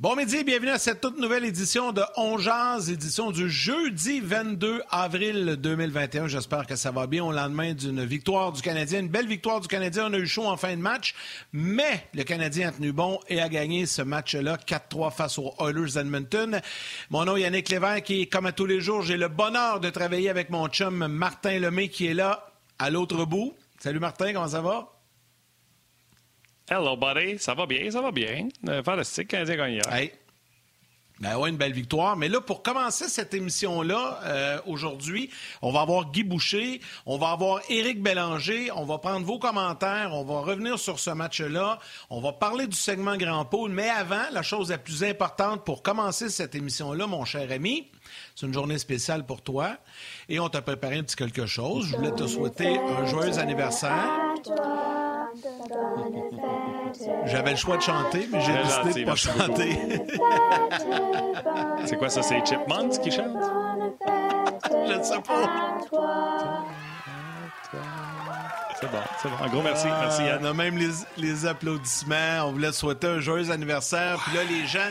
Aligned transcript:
Bon 0.00 0.16
midi, 0.16 0.44
bienvenue 0.44 0.70
à 0.70 0.78
cette 0.78 1.02
toute 1.02 1.18
nouvelle 1.18 1.44
édition 1.44 1.92
de 1.92 2.00
Ongeance, 2.16 2.88
édition 2.88 3.30
du 3.30 3.50
jeudi 3.50 4.20
22 4.20 4.80
avril 4.90 5.56
2021. 5.58 6.26
J'espère 6.26 6.66
que 6.66 6.74
ça 6.74 6.90
va 6.90 7.06
bien 7.06 7.22
au 7.22 7.32
lendemain 7.32 7.74
d'une 7.74 8.02
victoire 8.06 8.50
du 8.50 8.62
Canadien, 8.62 9.00
une 9.00 9.08
belle 9.08 9.26
victoire 9.26 9.60
du 9.60 9.68
Canadien. 9.68 10.06
On 10.08 10.14
a 10.14 10.16
eu 10.16 10.26
chaud 10.26 10.46
en 10.46 10.56
fin 10.56 10.74
de 10.74 10.80
match, 10.80 11.14
mais 11.52 12.06
le 12.14 12.24
Canadien 12.24 12.70
a 12.70 12.72
tenu 12.72 12.92
bon 12.92 13.20
et 13.28 13.42
a 13.42 13.50
gagné 13.50 13.84
ce 13.84 14.00
match-là 14.00 14.56
4-3 14.56 15.12
face 15.12 15.36
aux 15.36 15.52
Oilers 15.60 15.92
d'Edmonton. 15.92 16.62
Mon 17.10 17.26
nom 17.26 17.36
est 17.36 17.42
Yannick 17.42 17.68
Lévesque 17.68 18.04
qui, 18.04 18.26
comme 18.26 18.46
à 18.46 18.52
tous 18.52 18.64
les 18.64 18.80
jours, 18.80 19.02
j'ai 19.02 19.18
le 19.18 19.28
bonheur 19.28 19.80
de 19.80 19.90
travailler 19.90 20.30
avec 20.30 20.48
mon 20.48 20.66
chum 20.68 21.08
Martin 21.08 21.58
Lemay 21.58 21.88
qui 21.88 22.06
est 22.06 22.14
là 22.14 22.50
à 22.78 22.88
l'autre 22.88 23.26
bout. 23.26 23.52
Salut 23.78 24.00
Martin, 24.00 24.32
comment 24.32 24.48
ça 24.48 24.62
va? 24.62 24.99
Hello, 26.72 26.96
buddy. 26.96 27.36
Ça 27.40 27.52
va 27.52 27.66
bien, 27.66 27.90
ça 27.90 28.00
va 28.00 28.12
bien. 28.12 28.48
Euh, 28.68 28.80
fantastique, 28.84 29.26
Canadien 29.26 29.56
gagne 29.56 29.80
Hey. 29.90 30.12
Ben 31.18 31.36
ouais, 31.36 31.50
une 31.50 31.56
belle 31.56 31.72
victoire. 31.72 32.16
Mais 32.16 32.28
là, 32.28 32.40
pour 32.40 32.62
commencer 32.62 33.08
cette 33.08 33.34
émission-là, 33.34 34.20
euh, 34.24 34.60
aujourd'hui, 34.66 35.30
on 35.62 35.72
va 35.72 35.80
avoir 35.80 36.12
Guy 36.12 36.22
Boucher, 36.22 36.80
on 37.06 37.18
va 37.18 37.30
avoir 37.30 37.60
Éric 37.68 38.00
Bélanger, 38.00 38.70
on 38.70 38.84
va 38.84 38.98
prendre 38.98 39.26
vos 39.26 39.40
commentaires, 39.40 40.12
on 40.14 40.22
va 40.22 40.42
revenir 40.42 40.78
sur 40.78 41.00
ce 41.00 41.10
match-là, 41.10 41.80
on 42.08 42.20
va 42.20 42.32
parler 42.32 42.68
du 42.68 42.76
segment 42.76 43.16
Grand 43.16 43.44
Pôle. 43.44 43.72
Mais 43.72 43.90
avant, 43.90 44.30
la 44.30 44.42
chose 44.42 44.70
la 44.70 44.78
plus 44.78 45.02
importante 45.02 45.64
pour 45.64 45.82
commencer 45.82 46.28
cette 46.28 46.54
émission-là, 46.54 47.08
mon 47.08 47.24
cher 47.24 47.50
ami, 47.50 47.90
c'est 48.36 48.46
une 48.46 48.54
journée 48.54 48.78
spéciale 48.78 49.26
pour 49.26 49.42
toi 49.42 49.76
et 50.28 50.38
on 50.38 50.48
t'a 50.48 50.62
préparé 50.62 50.98
un 50.98 51.02
petit 51.02 51.16
quelque 51.16 51.46
chose. 51.46 51.88
Je 51.88 51.96
voulais 51.96 52.14
te 52.14 52.28
souhaiter 52.28 52.78
un 52.78 53.06
joyeux 53.06 53.38
anniversaire. 53.40 54.08
J'avais 57.26 57.50
le 57.52 57.56
choix 57.56 57.76
de 57.76 57.82
chanter, 57.82 58.28
mais 58.30 58.40
j'ai 58.40 58.52
décidé 58.52 59.00
de 59.00 59.06
pas 59.06 59.16
chanter. 59.16 59.78
c'est 61.86 61.96
quoi 61.96 62.08
ça? 62.08 62.22
C'est 62.22 62.44
Chipmunks 62.46 63.00
qui 63.00 63.10
chantent? 63.10 63.36
Je 64.86 64.92
ne 64.92 65.02
sais 65.02 65.20
pas. 65.20 65.78
C'est 68.80 68.90
bon, 68.90 68.98
c'est 69.20 69.28
bon. 69.28 69.36
Un 69.44 69.48
gros 69.48 69.62
merci. 69.62 69.86
Merci, 69.86 70.24
Yann. 70.24 70.40
On 70.42 70.46
a 70.46 70.54
même 70.54 70.78
les, 70.78 70.90
les 71.18 71.46
applaudissements. 71.46 72.44
On 72.46 72.52
voulait 72.52 72.72
souhaiter 72.72 73.06
un 73.06 73.20
joyeux 73.20 73.50
anniversaire. 73.50 74.18
Puis 74.24 74.36
là, 74.36 74.44
les 74.44 74.66
gens 74.66 74.88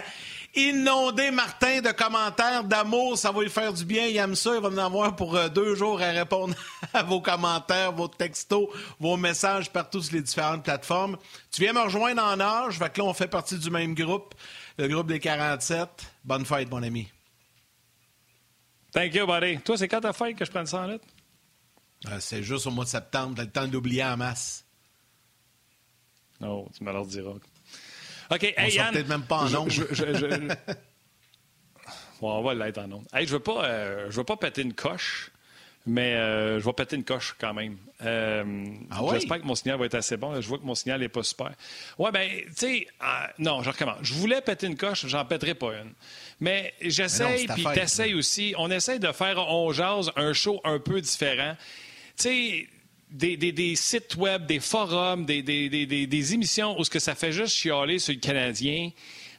inonder 0.56 1.32
Martin 1.32 1.82
de 1.82 1.92
commentaires 1.92 2.64
d'amour. 2.64 3.18
Ça 3.18 3.32
va 3.32 3.42
lui 3.42 3.50
faire 3.50 3.74
du 3.74 3.86
bien. 3.86 4.08
Il 4.08 4.18
aime 4.18 4.36
ça. 4.36 4.56
Il 4.56 4.62
va 4.62 4.70
en 4.70 4.78
avoir 4.78 5.16
pour 5.16 5.36
euh, 5.36 5.50
deux 5.50 5.76
jours 5.76 6.02
à 6.02 6.12
répondre 6.12 6.56
à 6.94 7.04
vos 7.04 7.22
commentaires, 7.22 7.92
vos 7.92 8.08
textos, 8.08 8.68
vos 9.00 9.18
messages 9.18 9.70
partout 9.72 10.02
sur 10.02 10.16
les 10.16 10.22
différentes 10.22 10.64
plateformes. 10.64 11.18
Tu 11.52 11.62
viens 11.62 11.74
me 11.74 11.82
rejoindre 11.82 12.24
en 12.24 12.40
âge. 12.40 12.78
Fait 12.78 12.92
que 12.92 13.00
là, 13.00 13.06
on 13.06 13.14
fait 13.14 13.28
partie 13.28 13.58
du 13.58 13.70
même 13.70 13.94
groupe, 13.94 14.34
le 14.78 14.88
groupe 14.88 15.08
des 15.08 15.20
47. 15.20 15.88
Bonne 16.24 16.46
fête, 16.46 16.70
mon 16.70 16.84
ami. 16.84 17.08
Thank 18.92 19.14
you, 19.14 19.28
buddy. 19.28 19.60
Toi, 19.60 19.78
c'est 19.78 19.88
quand 19.88 20.02
ta 20.02 20.14
fête 20.14 20.36
que 20.36 20.46
je 20.46 20.52
prends 20.52 20.66
100 20.66 20.88
litres? 20.88 21.06
Euh, 22.08 22.18
c'est 22.20 22.44
juste 22.44 22.66
au 22.66 22.72
mois 22.72 22.86
de 22.86 22.90
septembre. 22.90 23.36
T'as 23.36 23.44
le 23.44 23.52
temps 23.52 23.68
d'oublier 23.68 24.04
en 24.04 24.18
masse. 24.18 24.66
Non, 26.40 26.66
oh, 26.66 26.70
tu 26.76 26.84
me 26.84 26.92
le 26.92 27.06
diras. 27.06 27.34
OK, 28.32 28.54
on 28.58 28.62
hey, 28.62 28.74
Yann. 28.76 28.94
peut-être 28.94 29.08
même 29.08 29.24
pas 29.24 29.38
en 29.38 29.56
ondes. 29.56 29.72
Je, 29.72 29.84
je, 29.92 30.14
je, 30.14 30.26
bon, 32.22 32.32
on 32.32 32.42
va 32.44 32.54
l'être 32.54 32.78
en 32.78 32.92
ondes. 32.92 33.08
Hey, 33.14 33.26
je 33.26 33.32
veux 33.32 33.40
pas, 33.40 33.66
euh, 33.66 34.08
je 34.10 34.18
veux 34.18 34.24
pas 34.24 34.38
péter 34.38 34.62
une 34.62 34.74
coche, 34.74 35.32
mais 35.88 36.14
euh, 36.14 36.60
je 36.60 36.66
vais 36.66 36.74
péter 36.74 36.96
une 36.96 37.04
coche 37.04 37.36
quand 37.40 37.54
même. 37.54 37.78
Euh, 38.04 38.66
ah 38.92 39.04
ouais? 39.04 39.20
J'espère 39.20 39.42
que 39.42 39.46
mon 39.46 39.56
signal 39.56 39.80
va 39.80 39.86
être 39.86 39.96
assez 39.96 40.16
bon. 40.16 40.40
Je 40.40 40.48
vois 40.48 40.60
que 40.60 40.64
mon 40.64 40.76
signal 40.76 41.00
n'est 41.00 41.10
pas 41.10 41.24
super. 41.24 41.52
Ouais, 41.98 42.12
ben, 42.12 42.30
tu 42.48 42.54
sais, 42.56 42.88
non, 43.40 43.64
je 43.64 43.72
recommence. 43.72 43.98
Je 44.04 44.14
voulais 44.14 44.42
péter 44.42 44.68
une 44.68 44.78
coche, 44.78 45.08
j'en 45.08 45.26
pèterai 45.26 45.56
pas 45.56 45.74
une. 45.74 45.94
Mais 46.40 46.74
j'essaye, 46.82 47.48
puis 47.48 47.66
t'essayes 47.74 48.14
aussi. 48.14 48.54
On 48.58 48.70
essaye 48.70 49.00
de 49.00 49.12
faire, 49.12 49.40
on 49.40 49.72
jase, 49.72 50.12
un 50.16 50.34
show 50.34 50.62
un 50.64 50.80
peu 50.80 51.02
différent. 51.02 51.56
Tu 52.16 52.24
sais, 52.24 52.68
des, 53.10 53.76
sites 53.76 54.16
web, 54.16 54.46
des 54.46 54.60
forums, 54.60 55.26
des, 55.26 56.34
émissions 56.34 56.80
où 56.80 56.84
ce 56.84 56.90
que 56.90 57.00
ça 57.00 57.16
fait 57.16 57.32
juste 57.32 57.56
chialer 57.56 58.00
sur 58.00 58.14
le 58.14 58.20
Canadien, 58.20 58.92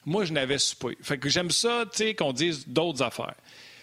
moi, 0.06 0.24
je 0.24 0.32
n'avais 0.32 0.56
pas. 0.78 0.88
Fait 1.02 1.18
que 1.18 1.28
j'aime 1.28 1.50
ça, 1.50 1.84
tu 1.90 1.98
sais, 1.98 2.14
qu'on 2.14 2.32
dise 2.32 2.66
d'autres 2.66 3.02
affaires. 3.02 3.34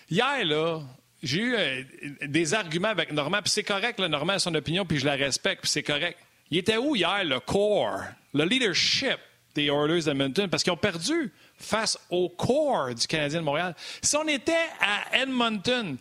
Hier, 0.09 0.43
là, 0.45 0.81
j'ai 1.21 1.39
eu 1.39 1.55
euh, 1.55 1.83
des 2.23 2.53
arguments 2.53 2.87
avec 2.87 3.11
Normand, 3.11 3.41
puis 3.41 3.51
c'est 3.51 3.63
correct, 3.63 3.99
là, 3.99 4.07
Normand 4.07 4.33
a 4.33 4.39
son 4.39 4.55
opinion, 4.55 4.85
puis 4.85 4.99
je 4.99 5.05
la 5.05 5.15
respecte, 5.15 5.61
puis 5.61 5.71
c'est 5.71 5.83
correct. 5.83 6.17
Il 6.49 6.57
était 6.57 6.77
où 6.77 6.95
hier, 6.95 7.23
le 7.23 7.39
core, 7.39 8.01
le 8.33 8.45
leadership 8.45 9.17
des 9.57 9.65
Oilers 9.65 10.03
d'Edmonton? 10.03 10.47
Parce 10.49 10.63
qu'ils 10.63 10.71
ont 10.71 10.77
perdu 10.77 11.31
face 11.57 11.97
au 12.09 12.29
core 12.29 12.93
du 12.93 13.07
Canadien 13.07 13.39
de 13.39 13.45
Montréal. 13.45 13.75
Si 14.01 14.15
on 14.15 14.27
était 14.27 14.53
à 14.79 15.21
Edmonton, 15.21 15.97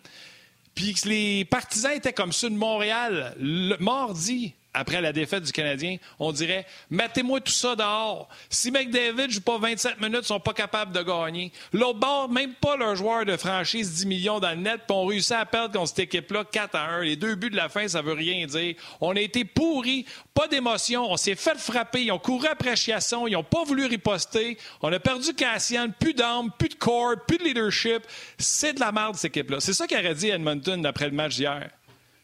puis 0.76 0.94
les 1.06 1.44
partisans 1.47 1.92
étaient 1.92 2.12
comme 2.12 2.32
ceux 2.32 2.50
de 2.50 2.54
Montréal 2.54 3.34
le 3.41 3.76
mardi 3.78 4.54
après 4.76 5.00
la 5.00 5.12
défaite 5.12 5.42
du 5.42 5.53
Canadien, 5.53 5.97
on 6.19 6.32
dirait 6.32 6.66
mettez-moi 6.91 7.41
tout 7.41 7.53
ça 7.53 7.75
dehors. 7.75 8.28
Si 8.50 8.70
McDavid 8.70 9.31
joue 9.31 9.41
pas 9.41 9.59
27 9.59 10.00
minutes, 10.00 10.20
ils 10.22 10.26
sont 10.26 10.41
pas 10.41 10.53
capables 10.53 10.92
de 10.92 11.03
gagner. 11.03 11.50
L'autre 11.72 11.98
bord, 11.98 12.28
même 12.28 12.53
pas 12.54 12.76
leur 12.76 12.94
joueur 12.94 13.25
de 13.25 13.37
franchise 13.37 13.94
10 13.94 14.06
millions 14.06 14.38
dans 14.38 14.50
le 14.50 14.56
net, 14.56 14.82
puis 14.87 14.97
on 14.97 15.06
réussit 15.06 15.32
à 15.32 15.47
perdre 15.47 15.78
contre 15.78 15.88
cette 15.88 16.00
équipe-là 16.00 16.44
4 16.44 16.75
à 16.75 16.84
1. 16.97 17.03
Les 17.04 17.16
deux 17.16 17.34
buts 17.34 17.50
de 17.50 17.56
la 17.56 17.70
fin, 17.70 17.88
ça 17.88 18.03
veut 18.03 18.12
rien 18.12 18.47
dire. 18.47 18.75
On 19.00 19.16
a 19.16 19.20
été 19.20 19.44
pourris, 19.44 20.04
pas 20.34 20.47
d'émotion, 20.47 21.10
on 21.10 21.16
s'est 21.16 21.34
fait 21.34 21.56
frapper, 21.56 22.04
ils 22.04 22.12
ont 22.12 22.19
couru 22.19 22.47
après 22.47 22.76
Chiasson, 22.76 23.26
ils 23.26 23.32
n'ont 23.32 23.43
pas 23.43 23.64
voulu 23.64 23.87
riposter. 23.87 24.58
On 24.82 24.93
a 24.93 25.00
perdu 25.00 25.32
Cassian, 25.32 25.88
plus 25.98 26.12
d'armes, 26.12 26.50
plus 26.58 26.69
de 26.69 26.75
corps, 26.75 27.14
plus 27.26 27.38
de 27.38 27.44
leadership. 27.44 28.03
C'est 28.38 28.75
de 28.75 28.81
la 28.81 28.93
merde, 28.93 29.16
cette 29.16 29.37
équipe-là. 29.37 29.60
C'est 29.60 29.72
ça 29.72 29.87
qu'aurait 29.87 30.14
dit 30.14 30.28
Edmonton 30.28 30.84
après 30.84 31.06
le 31.06 31.12
match 31.12 31.37
d'hier. 31.37 31.70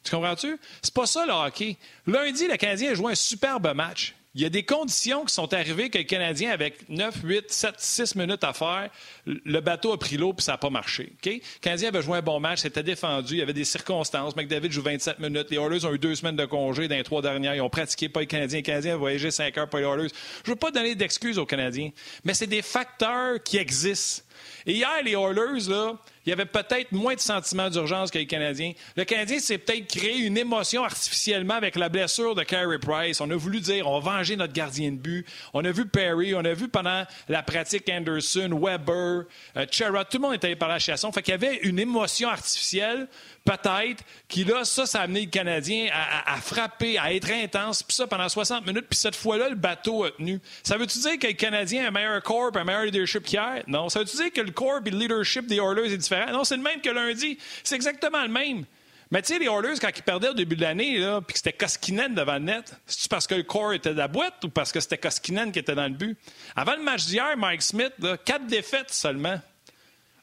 Tu 0.05 0.11
comprends-tu? 0.11 0.59
C'est 0.83 0.95
pas 0.95 1.07
ça 1.07 1.25
le 1.27 1.33
hockey. 1.33 1.77
Lundi, 2.07 2.49
le 2.49 2.57
Canadien 2.57 2.93
a 2.93 2.95
joué 2.95 3.13
un 3.13 3.17
superbe 3.17 3.73
match. 3.75 4.15
Il 4.35 4.41
y 4.41 4.47
a 4.47 4.49
des 4.49 4.63
conditions 4.63 5.27
qui 5.27 5.35
sont 5.35 5.53
arrivées 5.53 5.91
que 5.91 5.99
le 5.99 6.05
Canadien, 6.05 6.53
avec 6.53 6.89
9, 6.89 7.17
8, 7.23 7.53
7, 7.53 7.75
6 7.77 8.15
minutes 8.17 8.43
à 8.45 8.55
faire, 8.55 8.89
le 9.27 9.61
bateau 9.61 9.93
a 9.93 9.99
pris 9.99 10.17
l'eau 10.17 10.33
puis 10.33 10.43
ça 10.43 10.53
n'a 10.53 10.59
pas 10.59 10.71
marché. 10.71 11.13
Le 11.23 11.41
Canadien 11.61 11.91
avait 11.91 12.01
joué 12.01 12.17
un 12.17 12.23
bon 12.23 12.41
match, 12.41 12.61
c'était 12.61 12.83
défendu, 12.83 13.35
il 13.35 13.39
y 13.41 13.43
avait 13.43 13.53
des 13.53 13.67
circonstances. 13.67 14.35
McDavid 14.35 14.73
joue 14.73 14.81
27 14.81 15.19
minutes. 15.19 15.51
Les 15.51 15.59
Oilers 15.59 15.85
ont 15.85 15.93
eu 15.93 15.99
deux 15.99 16.15
semaines 16.15 16.37
de 16.37 16.47
congé 16.47 16.89
dans 16.89 16.97
les 16.97 17.03
trois 17.03 17.21
dernières. 17.21 17.55
Ils 17.55 17.61
ont 17.61 17.69
pratiqué 17.69 18.09
pas 18.09 18.21
les 18.21 18.27
Canadiens. 18.27 18.61
Les 18.61 18.63
Canadiens 18.63 18.97
voyagé 18.97 19.31
5 19.31 19.59
heures 19.59 19.69
pour 19.69 19.81
les 19.81 19.85
Oilers. 19.85 20.09
Je 20.45 20.51
ne 20.51 20.55
veux 20.55 20.59
pas 20.59 20.71
donner 20.71 20.95
d'excuses 20.95 21.37
aux 21.39 21.47
Canadiens, 21.47 21.91
mais 22.25 22.33
c'est 22.33 22.47
des 22.47 22.63
facteurs 22.63 23.43
qui 23.43 23.59
existent. 23.59 24.23
Et 24.65 24.73
hier, 24.73 25.03
les 25.05 25.13
Oilers, 25.13 25.69
là, 25.69 25.95
il 26.25 26.31
y 26.31 26.33
avait 26.33 26.45
peut-être 26.45 26.93
moins 26.93 27.15
de 27.15 27.21
sentiments 27.21 27.69
d'urgence 27.69 28.11
que 28.11 28.19
les 28.19 28.27
Canadiens. 28.27 28.73
Le 28.97 29.05
Canadien 29.05 29.39
s'est 29.41 29.59
peut-être 29.59 29.89
créé 29.89 30.19
une 30.19 30.39
émotion 30.39 30.85
artificiellement 30.85 31.55
avec 31.55 31.77
la 31.77 31.89
blessure 31.89 32.35
de 32.35 32.43
Carey 32.45 32.79
Price. 32.79 33.21
On 33.21 33.31
a 33.31 33.37
voulu 33.37 33.61
dire 33.61 33.89
on 33.89 33.99
va 33.99 34.19
venger 34.19 34.37
notre 34.37 34.53
gardien 34.53 34.93
de 34.93 34.97
but. 34.97 35.27
On 35.53 35.65
a 35.65 35.73
vu 35.73 35.87
Perry, 35.87 36.35
on 36.35 36.45
a 36.45 36.53
vu 36.53 36.69
pendant 36.69 37.05
la 37.29 37.43
pratique 37.43 37.89
Anderson, 37.89 38.51
Weber, 38.61 39.25
Chera, 39.71 40.05
tout 40.05 40.19
le 40.19 40.23
monde 40.23 40.35
était 40.35 40.49
allé 40.49 40.57
par 40.57 40.69
la 40.69 40.79
chasson. 40.79 41.11
Fait 41.11 41.23
qu'il 41.23 41.33
y 41.33 41.35
avait 41.35 41.57
une 41.63 41.79
émotion 41.79 42.29
artificielle 42.29 43.09
peut-être, 43.45 44.05
qui 44.29 44.45
là, 44.45 44.65
ça, 44.65 44.87
ça 44.87 45.01
a 45.01 45.03
amené 45.03 45.23
le 45.23 45.31
Canadien 45.31 45.89
à, 45.93 46.37
frapper, 46.37 46.99
à 46.99 47.13
être 47.13 47.31
intense, 47.31 47.83
puis 47.83 47.95
ça 47.95 48.07
pendant 48.07 48.29
60 48.29 48.67
minutes, 48.67 48.87
puis 48.89 48.99
cette 48.99 49.17
fois-là, 49.17 49.49
le 49.49 49.57
bateau 49.57 50.05
a 50.05 50.11
tenu. 50.13 50.41
Ça 50.63 50.77
veut-tu 50.77 50.99
dire 51.01 51.19
que 51.19 51.27
le 51.27 51.33
Canadien 51.33 51.85
a 51.85 51.89
un 51.89 51.91
meilleur 51.91 52.23
corps, 52.23 52.51
un 52.55 52.65
meilleur 52.65 52.85
leadership 52.85 53.25
qu'hier? 53.25 53.65
Non. 53.67 53.89
Ça 53.89 53.99
veut-tu 53.99 54.17
dire 54.17 54.33
que 54.33 54.41
le 54.41 54.53
corps 54.53 54.81
et 54.87 54.91
le 54.91 54.99
leadership 54.99 55.47
des 55.47 55.57
Oilers 55.57 55.93
est 55.93 55.97
différent? 55.97 56.12
Non, 56.33 56.45
c'est 56.45 56.57
le 56.57 56.63
même 56.63 56.81
que 56.81 56.91
lundi. 56.91 57.39
C'est 57.65 57.75
exactement 57.75 58.23
le 58.23 58.29
même. 58.29 58.65
Mais 59.11 59.21
tu 59.21 59.35
sais, 59.35 59.39
les 59.39 59.45
Oilers, 59.45 59.79
quand 59.79 59.91
ils 59.95 60.03
perdaient 60.03 60.31
au 60.31 60.35
début 60.35 60.57
de 60.57 60.63
l'année, 60.63 60.95
puis 61.27 61.35
que 61.35 61.39
c'était 61.39 61.53
Koskinen 61.53 62.15
devant 62.15 62.35
le 62.35 62.39
net, 62.39 62.75
c'est-tu 62.87 63.09
parce 63.09 63.27
que 63.27 63.35
le 63.35 63.43
corps 63.43 63.75
était 63.75 63.93
de 63.93 63.99
la 63.99 64.09
boîte 64.09 64.43
ou 64.45 64.49
parce 64.49 64.73
que 64.73 64.81
c'était 64.81 64.97
Koskinen 64.97 65.53
qui 65.53 65.59
était 65.59 65.75
dans 65.75 65.85
le 65.85 65.91
but? 65.91 66.17
Avant 66.57 66.77
le 66.77 66.83
match 66.83 67.05
d'hier, 67.05 67.37
Mike 67.37 67.61
Smith, 67.61 67.93
quatre 68.25 68.47
défaites 68.47 68.91
seulement. 68.91 69.39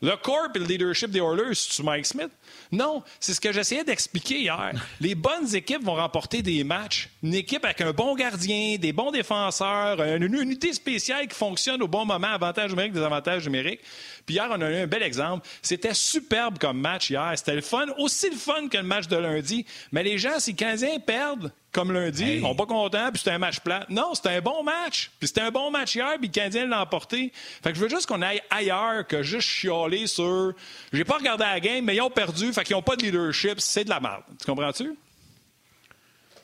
Le 0.02 0.16
corps 0.16 0.48
et 0.56 0.60
le 0.60 0.66
leadership 0.66 1.12
des 1.12 1.20
Oilers, 1.20 1.54
c'est-tu 1.54 1.84
Mike 1.84 2.06
Smith? 2.06 2.32
Non, 2.72 3.04
c'est 3.20 3.34
ce 3.34 3.42
que 3.42 3.52
j'essayais 3.52 3.84
d'expliquer 3.84 4.40
hier. 4.40 4.72
Les 5.02 5.14
bonnes 5.14 5.54
équipes 5.54 5.84
vont 5.84 5.96
remporter 5.96 6.42
des 6.42 6.64
matchs. 6.64 7.10
Une 7.22 7.34
équipe 7.34 7.66
avec 7.66 7.82
un 7.82 7.92
bon 7.92 8.16
gardien, 8.16 8.78
des 8.78 8.94
bons 8.94 9.12
défenseurs, 9.12 10.02
une 10.02 10.34
unité 10.34 10.72
spéciale 10.72 11.28
qui 11.28 11.36
fonctionne 11.36 11.82
au 11.82 11.88
bon 11.90 12.06
moment, 12.06 12.28
avantage 12.28 12.70
numérique, 12.70 12.96
avantages 12.96 13.44
numériques. 13.46 13.82
Puis 14.30 14.36
hier, 14.36 14.48
on 14.52 14.62
a 14.62 14.70
eu 14.70 14.76
un 14.76 14.86
bel 14.86 15.02
exemple. 15.02 15.48
C'était 15.60 15.96
superbe 15.96 16.60
comme 16.60 16.80
match 16.80 17.10
hier. 17.10 17.34
C'était 17.36 17.56
le 17.56 17.62
fun, 17.62 17.88
aussi 17.98 18.30
le 18.30 18.36
fun 18.36 18.68
que 18.68 18.78
le 18.78 18.84
match 18.84 19.08
de 19.08 19.16
lundi. 19.16 19.66
Mais 19.92 20.04
les 20.04 20.20
gens, 20.20 20.40
si 20.40 20.52
les 20.52 20.56
Canadiens 20.56 21.00
perdent, 21.00 21.52
comme 21.72 21.92
lundi, 21.92 22.36
ils 22.36 22.42
sont 22.42 22.54
pas 22.54 22.68
contents, 22.68 23.10
puis 23.10 23.18
c'était 23.18 23.32
un 23.32 23.40
match 23.40 23.60
plat. 23.62 23.88
Non, 23.90 24.14
c'était 24.14 24.30
un 24.30 24.42
bon 24.42 24.62
match. 24.62 25.10
Puis 25.18 25.30
c'était 25.30 25.42
un 25.42 25.50
bon 25.50 25.72
match 25.72 25.96
hier, 25.96 26.14
puis 26.20 26.28
le 26.28 26.32
Canadien 26.32 26.68
l'a 26.68 26.84
emporté. 26.84 27.34
Fait 27.64 27.72
que 27.72 27.76
je 27.80 27.82
veux 27.82 27.90
juste 27.90 28.06
qu'on 28.06 28.22
aille 28.22 28.44
ailleurs 28.52 29.08
que 29.08 29.24
juste 29.24 29.48
chialer 29.48 30.06
sur. 30.06 30.54
J'ai 30.94 31.06
pas 31.06 31.18
regardé 31.18 31.46
la 31.46 31.60
game, 31.60 31.84
mais 31.86 31.96
ils 31.96 32.02
ont 32.02 32.12
perdu, 32.12 32.54
fait 32.54 32.64
qu'ils 32.64 32.76
ont 32.76 32.84
pas 32.84 32.98
de 32.98 33.02
leadership. 33.02 33.60
C'est 33.60 33.84
de 33.84 33.90
la 33.90 34.00
merde. 34.00 34.22
Tu 34.40 34.46
comprends-tu? 34.46 34.96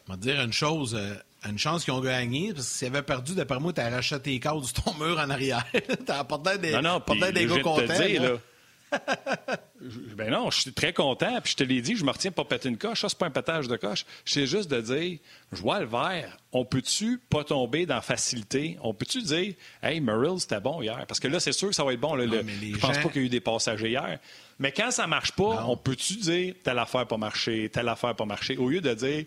Je 0.08 0.12
vais 0.12 0.18
te 0.18 0.24
dire 0.24 0.42
une 0.42 0.54
chose. 0.54 0.96
Euh, 0.96 1.14
une 1.50 1.60
chance 1.60 1.84
qu'ils 1.84 1.94
ont 1.94 2.02
gagné, 2.02 2.54
parce 2.54 2.68
que 2.68 2.74
s'ils 2.74 2.88
avaient 2.88 3.02
perdu, 3.02 3.36
d'après 3.36 3.60
moi, 3.60 3.74
t'as 3.74 3.90
racheté 3.90 4.20
tes 4.20 4.40
cadres 4.40 4.66
sur 4.66 4.84
ton 4.84 4.94
mur 4.96 5.20
en 5.20 5.30
arrière. 5.30 5.66
t'as 6.06 6.20
apporté 6.20 6.58
des, 6.58 6.72
non, 6.72 6.82
non, 6.82 7.02
des 7.32 7.46
gars 7.46 7.60
contents. 7.60 7.94
ben 10.16 10.32
non, 10.32 10.50
je 10.52 10.62
suis 10.62 10.74
très 10.74 10.94
content. 10.94 11.40
Puis 11.42 11.52
je 11.52 11.58
te 11.58 11.64
l'ai 11.64 11.82
dit, 11.82 11.96
je 11.96 12.04
me 12.04 12.12
retiens 12.12 12.32
pas 12.32 12.44
péter 12.46 12.70
une 12.70 12.78
coche. 12.78 13.02
Ça, 13.02 13.10
c'est 13.10 13.18
pas 13.18 13.28
un 13.28 13.32
pétage 13.32 13.68
de 13.68 13.76
coche. 13.76 14.06
C'est 14.26 14.48
juste 14.48 14.70
de 14.70 14.82
dire, 14.82 15.20
je 15.52 15.62
vois 15.62 15.80
le 15.80 15.86
vert. 15.86 16.38
On 16.52 16.66
peut-tu 16.66 17.20
pas 17.30 17.44
tomber 17.44 17.86
dans 17.86 18.02
facilité? 18.02 18.78
On 18.82 18.94
peut-tu 18.94 19.22
dire, 19.22 19.54
hey, 19.84 20.00
Merrill, 20.00 20.40
c'était 20.40 20.60
bon 20.60 20.82
hier? 20.82 21.06
Parce 21.08 21.20
que 21.20 21.28
là, 21.28 21.40
c'est 21.40 21.52
sûr 21.52 21.70
que 21.70 21.76
ça 21.76 21.84
va 21.84 21.94
être 21.94 22.00
bon. 22.00 22.16
Là, 22.16 22.26
je 22.26 22.78
pense 22.78 22.98
pas 22.98 23.10
qu'il 23.10 23.22
y 23.22 23.26
a 23.26 23.28
eu 23.28 23.30
des 23.30 23.42
passagers 23.42 23.90
hier. 23.90 24.20
Mais 24.58 24.72
quand 24.72 24.90
ça 24.92 25.06
marche 25.06 25.34
pas, 25.34 25.66
on 25.68 25.76
peut-tu 25.76 26.16
dire 26.16 26.56
telle 26.64 26.80
affaire 26.80 27.06
pas 27.06 27.18
marcher, 27.18 27.70
telle 27.70 27.90
affaire 27.90 28.16
pas 28.16 28.26
marcher, 28.26 28.56
au 28.56 28.70
lieu 28.70 28.80
de 28.80 28.94
dire 28.94 29.26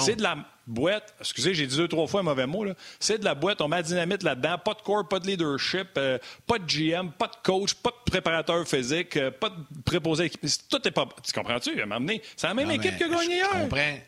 c'est 0.00 0.16
de 0.16 0.22
la 0.22 0.38
boîte, 0.66 1.14
excusez, 1.20 1.52
j'ai 1.52 1.66
dit 1.66 1.76
deux, 1.76 1.88
trois 1.88 2.06
fois 2.06 2.20
un 2.20 2.24
mauvais 2.24 2.46
mot, 2.46 2.64
c'est 2.98 3.18
de 3.18 3.24
la 3.24 3.34
boîte, 3.34 3.60
on 3.60 3.68
met 3.68 3.76
la 3.76 3.82
dynamite 3.82 4.22
là-dedans, 4.22 4.56
pas 4.58 4.72
de 4.72 4.80
corps, 4.80 5.06
pas 5.06 5.20
de 5.20 5.26
leadership, 5.26 5.88
euh, 5.98 6.18
pas 6.46 6.58
de 6.58 6.64
GM, 6.64 7.10
pas 7.10 7.26
de 7.26 7.36
coach, 7.42 7.74
pas 7.74 7.90
de 7.90 8.10
préparateur 8.10 8.66
physique, 8.66 9.16
euh, 9.18 9.30
pas 9.30 9.50
de 9.50 9.82
préposé 9.84 10.30
Tout 10.30 10.88
est 10.88 10.90
pas. 10.90 11.06
Tu 11.22 11.32
comprends-tu? 11.32 11.72
C'est 12.36 12.46
la 12.46 12.54
même 12.54 12.70
équipe 12.70 12.96
qui 12.96 13.04
a 13.04 13.08
gagné 13.08 13.34
hier. 13.34 13.48
Je 13.52 13.60
comprends. 13.62 13.98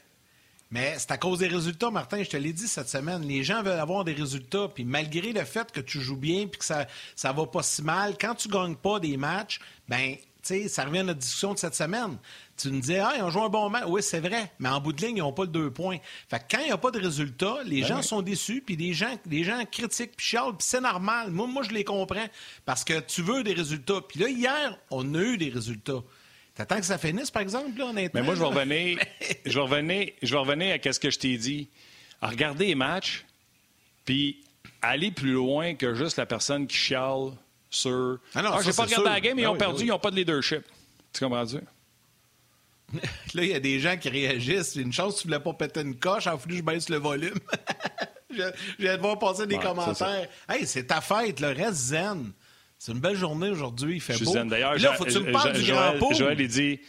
Mais 0.70 0.94
c'est 0.96 1.10
à 1.10 1.18
cause 1.18 1.38
des 1.38 1.48
résultats, 1.48 1.90
Martin. 1.90 2.22
Je 2.22 2.30
te 2.30 2.36
l'ai 2.38 2.54
dit 2.54 2.66
cette 2.66 2.88
semaine. 2.88 3.20
Les 3.28 3.44
gens 3.44 3.62
veulent 3.62 3.78
avoir 3.78 4.04
des 4.04 4.14
résultats. 4.14 4.68
Puis 4.74 4.86
malgré 4.86 5.34
le 5.34 5.44
fait 5.44 5.70
que 5.70 5.80
tu 5.82 6.00
joues 6.00 6.16
bien 6.16 6.46
puis 6.46 6.58
que 6.58 6.64
ça, 6.64 6.86
ça 7.14 7.30
va 7.30 7.44
pas 7.44 7.62
si 7.62 7.82
mal, 7.82 8.16
quand 8.18 8.34
tu 8.34 8.48
gagnes 8.48 8.76
pas 8.76 8.98
des 8.98 9.18
matchs, 9.18 9.60
ben 9.86 10.16
ça 10.42 10.84
revient 10.84 11.00
à 11.00 11.04
notre 11.04 11.20
discussion 11.20 11.54
de 11.54 11.58
cette 11.58 11.74
semaine. 11.74 12.18
Tu 12.56 12.70
nous 12.70 12.80
disais, 12.80 12.98
ah, 12.98 13.14
ils 13.16 13.22
ont 13.22 13.30
joué 13.30 13.42
un 13.42 13.48
bon 13.48 13.70
match. 13.70 13.84
Oui, 13.86 14.02
c'est 14.02 14.20
vrai, 14.20 14.52
mais 14.58 14.68
en 14.68 14.80
bout 14.80 14.92
de 14.92 15.04
ligne, 15.04 15.16
ils 15.16 15.20
n'ont 15.20 15.32
pas 15.32 15.44
le 15.44 15.50
deux 15.50 15.70
points. 15.70 15.98
Fait 16.28 16.38
que 16.38 16.44
quand 16.50 16.60
il 16.60 16.66
n'y 16.66 16.72
a 16.72 16.78
pas 16.78 16.90
de 16.90 17.00
résultat, 17.00 17.58
les 17.64 17.80
ben 17.80 17.88
gens 17.88 18.02
sont 18.02 18.22
déçus, 18.22 18.62
puis 18.64 18.76
les 18.76 18.92
gens, 18.92 19.16
les 19.26 19.44
gens 19.44 19.62
critiquent, 19.70 20.16
puis 20.16 20.26
chialent, 20.26 20.56
puis 20.56 20.66
c'est 20.66 20.80
normal. 20.80 21.30
Moi, 21.30 21.46
moi, 21.46 21.62
je 21.62 21.70
les 21.70 21.84
comprends, 21.84 22.26
parce 22.64 22.84
que 22.84 23.00
tu 23.00 23.22
veux 23.22 23.42
des 23.42 23.54
résultats. 23.54 24.00
Puis 24.06 24.20
là, 24.20 24.28
hier, 24.28 24.78
on 24.90 25.14
a 25.14 25.20
eu 25.20 25.38
des 25.38 25.48
résultats. 25.48 26.02
T'attends 26.54 26.76
que 26.76 26.86
ça 26.86 26.98
finisse, 26.98 27.30
par 27.30 27.42
exemple, 27.42 27.78
là, 27.78 27.86
honnêtement? 27.86 28.20
Mais 28.20 28.26
moi, 28.26 28.34
je 28.34 28.40
vais 28.40 28.46
revenir, 28.46 28.98
je 29.46 29.54
vais 29.54 29.60
revenir, 29.60 30.10
je 30.22 30.32
vais 30.34 30.40
revenir 30.40 30.78
à 30.84 30.92
ce 30.92 31.00
que 31.00 31.10
je 31.10 31.18
t'ai 31.18 31.36
dit. 31.36 31.68
À 32.20 32.28
regarder 32.28 32.66
les 32.66 32.74
matchs, 32.74 33.24
puis 34.04 34.44
aller 34.80 35.10
plus 35.10 35.32
loin 35.32 35.74
que 35.74 35.94
juste 35.94 36.18
la 36.18 36.26
personne 36.26 36.66
qui 36.66 36.76
chiale 36.76 37.32
sur. 37.72 38.18
Ah 38.34 38.42
non, 38.42 38.50
ah, 38.52 38.60
j'ai 38.62 38.72
pas 38.72 38.84
regardé 38.84 39.08
la 39.08 39.20
game, 39.20 39.38
ils 39.38 39.42
ben 39.42 39.50
ont 39.50 39.56
perdu, 39.56 39.84
ils 39.84 39.88
n'ont 39.88 39.98
pas 39.98 40.10
de 40.10 40.16
leadership. 40.16 40.62
Tu 41.12 41.24
comprends-tu? 41.24 41.56
Là, 43.34 43.42
il 43.42 43.48
y 43.48 43.54
a 43.54 43.60
des 43.60 43.80
gens 43.80 43.96
qui 43.96 44.10
réagissent. 44.10 44.76
Une 44.76 44.92
chance, 44.92 45.16
tu 45.16 45.26
voulais 45.26 45.40
pas 45.40 45.52
péter 45.54 45.80
une 45.80 45.98
coche, 45.98 46.24
il 46.26 46.28
a 46.28 46.38
fallu 46.38 46.54
que 46.54 46.58
je 46.58 46.62
baisse 46.62 46.88
le 46.90 46.98
volume. 46.98 47.38
je, 48.30 48.42
viens 48.78 48.96
de 48.96 49.02
voir 49.02 49.18
passer 49.18 49.46
des 49.46 49.58
commentaires. 49.58 50.28
Hey, 50.48 50.66
c'est 50.66 50.86
ta 50.86 51.00
fête, 51.00 51.40
le 51.40 51.48
reste 51.48 51.72
zen. 51.72 52.32
C'est 52.78 52.92
une 52.92 53.00
belle 53.00 53.16
journée 53.16 53.48
aujourd'hui, 53.48 53.96
il 53.96 54.00
fait 54.00 54.14
je 54.14 54.24
beau. 54.24 54.32
Zen. 54.32 54.48
D'ailleurs, 54.48 54.74
là, 54.74 54.92
faut 54.94 55.04
que 55.04 55.10
tu 55.10 55.20
me 55.20 55.32
parles 55.32 55.52
du 55.52 55.62
Joël, 55.62 55.98
grand 55.98 56.08
pot. 56.08 56.14
Joël, 56.14 56.40
il 56.40 56.48
dit. 56.48 56.80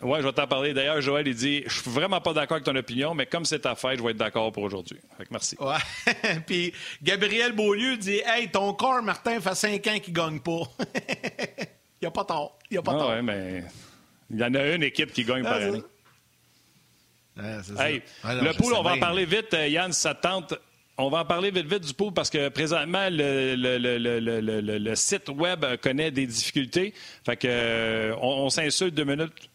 Oui, 0.00 0.20
je 0.20 0.26
vais 0.26 0.32
t'en 0.32 0.46
parler. 0.46 0.72
D'ailleurs, 0.74 1.00
Joël, 1.00 1.26
il 1.26 1.34
dit 1.34 1.64
Je 1.66 1.80
suis 1.80 1.90
vraiment 1.90 2.20
pas 2.20 2.32
d'accord 2.32 2.56
avec 2.56 2.64
ton 2.64 2.76
opinion, 2.76 3.14
mais 3.14 3.26
comme 3.26 3.44
c'est 3.44 3.60
ta 3.60 3.74
fête, 3.74 3.98
je 3.98 4.04
vais 4.04 4.12
être 4.12 4.16
d'accord 4.16 4.52
pour 4.52 4.62
aujourd'hui. 4.62 4.98
merci. 5.30 5.56
Ouais. 5.58 6.12
Puis 6.46 6.72
Gabriel 7.02 7.52
Beaulieu 7.52 7.96
dit 7.96 8.20
Hey, 8.24 8.48
ton 8.48 8.72
corps, 8.74 9.02
Martin, 9.02 9.40
fait 9.40 9.54
cinq 9.56 9.86
ans 9.88 9.98
qu'il 9.98 10.14
gagne 10.14 10.38
pas. 10.38 10.62
il 12.00 12.06
a 12.06 12.10
pas 12.12 12.24
tort. 12.24 12.58
Il 12.70 12.78
a 12.78 12.82
pas 12.82 12.92
ah, 12.94 12.98
tort. 12.98 13.08
Ouais, 13.10 13.22
mais 13.22 13.64
il 14.30 14.38
y 14.38 14.44
en 14.44 14.54
a 14.54 14.68
une 14.68 14.84
équipe 14.84 15.12
qui 15.12 15.24
gagne 15.24 15.42
ah, 15.44 15.50
par 15.50 15.62
année. 15.62 15.82
hey, 17.80 18.02
le 18.24 18.52
pool, 18.56 18.74
on 18.74 18.82
va 18.82 18.92
en 18.92 18.98
parler 19.00 19.24
vite, 19.24 19.52
euh, 19.54 19.66
Yann, 19.66 19.92
ça 19.92 20.14
tente? 20.14 20.54
On 20.96 21.10
va 21.10 21.20
en 21.20 21.24
parler 21.24 21.50
vite, 21.50 21.66
vite 21.66 21.84
du 21.84 21.94
pool 21.94 22.12
parce 22.12 22.30
que 22.30 22.48
présentement, 22.50 23.08
le, 23.10 23.54
le, 23.56 24.94
site 24.94 25.28
web 25.28 25.64
connaît 25.80 26.10
des 26.10 26.26
difficultés. 26.26 26.92
Fait 27.24 27.36
que, 27.36 27.46
euh, 27.48 28.16
on 28.20 28.48
s'insulte 28.50 28.94
deux 28.94 29.04
minutes. 29.04 29.48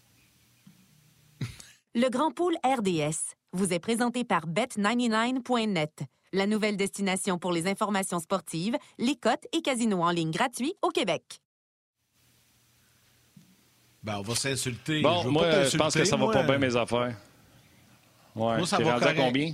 Le 1.96 2.10
Grand 2.10 2.32
Pool 2.32 2.56
RDS 2.66 3.36
vous 3.52 3.72
est 3.72 3.78
présenté 3.78 4.24
par 4.24 4.48
Bet99.net, 4.48 6.02
la 6.32 6.48
nouvelle 6.48 6.76
destination 6.76 7.38
pour 7.38 7.52
les 7.52 7.68
informations 7.68 8.20
sportives, 8.20 8.76
les 8.98 9.16
cotes 9.16 9.46
et 9.54 9.62
casinos 9.62 10.02
en 10.02 10.10
ligne 10.10 10.32
gratuits 10.32 10.74
au 10.82 10.90
Québec. 10.90 11.40
Ben, 14.02 14.18
on 14.18 14.22
va 14.24 14.34
s'insulter. 14.34 15.04
Bon, 15.04 15.30
moi, 15.30 15.66
je 15.66 15.78
pense 15.78 15.94
que 15.94 16.04
ça 16.04 16.18
va 16.18 16.32
pas 16.32 16.42
bien 16.42 16.58
mes 16.58 16.76
affaires. 16.76 17.16
Ouais. 18.36 18.58
Moi, 18.58 18.66
ça 18.66 18.80
va 18.80 18.96
à 18.96 19.14
combien? 19.14 19.54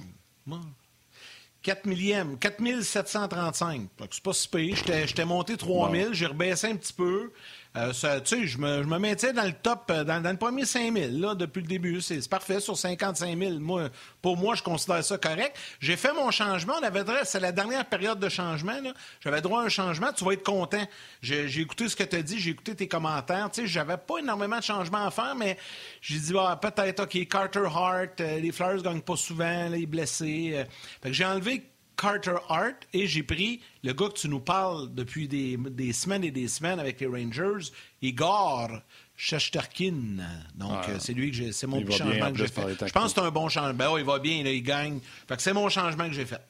4 1.62 1.86
millièmes, 1.88 2.38
4735. 2.40 3.90
C'est 4.12 4.24
pas 4.24 4.32
si 4.32 4.48
pire. 4.48 4.78
J'étais 4.78 5.26
monté 5.26 5.58
3000, 5.58 6.14
j'ai 6.14 6.28
rebaissé 6.28 6.68
un 6.68 6.78
petit 6.78 6.94
peu. 6.94 7.34
Euh, 7.78 8.22
tu 8.26 8.48
je 8.48 8.58
me, 8.58 8.82
je 8.82 8.88
me 8.88 8.98
maintiens 8.98 9.32
dans 9.32 9.46
le 9.46 9.54
top, 9.54 9.92
euh, 9.92 10.04
dans, 10.04 10.28
le 10.28 10.38
premier 10.38 10.66
5 10.66 10.92
000, 10.92 11.20
là, 11.20 11.36
depuis 11.36 11.62
le 11.62 11.68
début. 11.68 12.02
C'est 12.02 12.28
parfait 12.28 12.60
sur 12.60 12.76
55 12.76 13.38
000. 13.38 13.60
Moi, 13.60 13.90
pour 14.24 14.38
moi, 14.38 14.56
je 14.56 14.64
considère 14.64 15.04
ça 15.04 15.18
correct. 15.20 15.56
J'ai 15.80 15.96
fait 15.96 16.12
mon 16.14 16.32
changement. 16.32 16.74
On 16.82 16.84
avait 16.84 17.04
c'est 17.26 17.40
la 17.40 17.52
dernière 17.52 17.86
période 17.86 18.20
de 18.20 18.28
changement. 18.28 18.74
J'avais 19.22 19.42
droit 19.42 19.62
à 19.62 19.66
un 19.66 19.70
changement. 19.70 20.12
Tu 20.14 20.26
vas 20.26 20.34
être 20.34 20.44
content. 20.44 20.84
J'ai 21.22 21.62
écouté 21.62 21.88
ce 21.88 21.96
que 21.96 22.04
tu 22.04 22.16
as 22.16 22.24
dit, 22.24 22.40
j'ai 22.40 22.52
écouté 22.52 22.74
tes 22.74 22.88
commentaires. 22.88 23.50
Tu 23.52 23.62
sais, 23.62 23.68
j'avais 23.68 23.98
pas 23.98 24.18
énormément 24.18 24.58
de 24.58 24.64
changements 24.64 25.06
à 25.06 25.12
faire, 25.12 25.36
mais 25.36 25.56
j'ai 26.02 26.18
dit, 26.18 26.34
ah, 26.40 26.60
peut-être, 26.60 27.04
OK, 27.04 27.28
Carter 27.28 27.68
Hart, 27.72 28.20
euh, 28.20 28.40
les 28.40 28.52
Flyers 28.52 28.82
gagnent 28.82 29.02
pas 29.02 29.16
souvent, 29.16 29.70
là, 29.70 29.78
il 29.78 30.00
est 30.00 30.06
fait 30.10 30.68
que 31.04 31.14
j'ai 31.14 31.26
enlevé 31.26 31.70
Carter 32.00 32.36
Hart 32.48 32.88
et 32.94 33.08
j'ai 33.08 33.24
pris 33.24 33.62
le 33.84 33.94
gars 33.94 34.08
que 34.08 34.20
tu 34.20 34.30
nous 34.30 34.40
parles 34.40 34.94
depuis 34.94 35.28
des, 35.28 35.94
semaines 35.94 36.24
et 36.24 36.32
des 36.32 36.48
semaines 36.48 36.80
avec 36.80 37.00
les 37.02 37.08
Rangers, 37.08 37.72
Igor 38.02 38.70
Shesterkin. 39.18 40.18
Donc, 40.56 40.88
euh, 40.88 40.98
c'est 41.00 41.14
lui 41.14 41.32
que 41.32 41.38
j'ai. 41.38 41.52
C'est 41.52 41.68
mon 41.68 41.86
changement 41.92 42.32
que 42.32 42.38
j'ai 42.38 42.48
fait. 42.48 42.88
Je 42.88 42.92
pense 42.94 43.14
que 43.14 43.20
c'est 43.20 43.28
un 43.28 43.32
bon 43.32 43.50
changement. 43.50 43.74
Ben, 43.74 43.92
il 43.98 44.06
va 44.06 44.20
bien, 44.20 44.38
il 44.38 44.64
gagne. 44.64 45.00
Fait 45.28 45.36
que 45.36 45.42
c'est 45.42 45.54
mon 45.54 45.68
changement 45.68 46.08
que 46.08 46.14
j'ai 46.14 46.26
fait. 46.26 46.42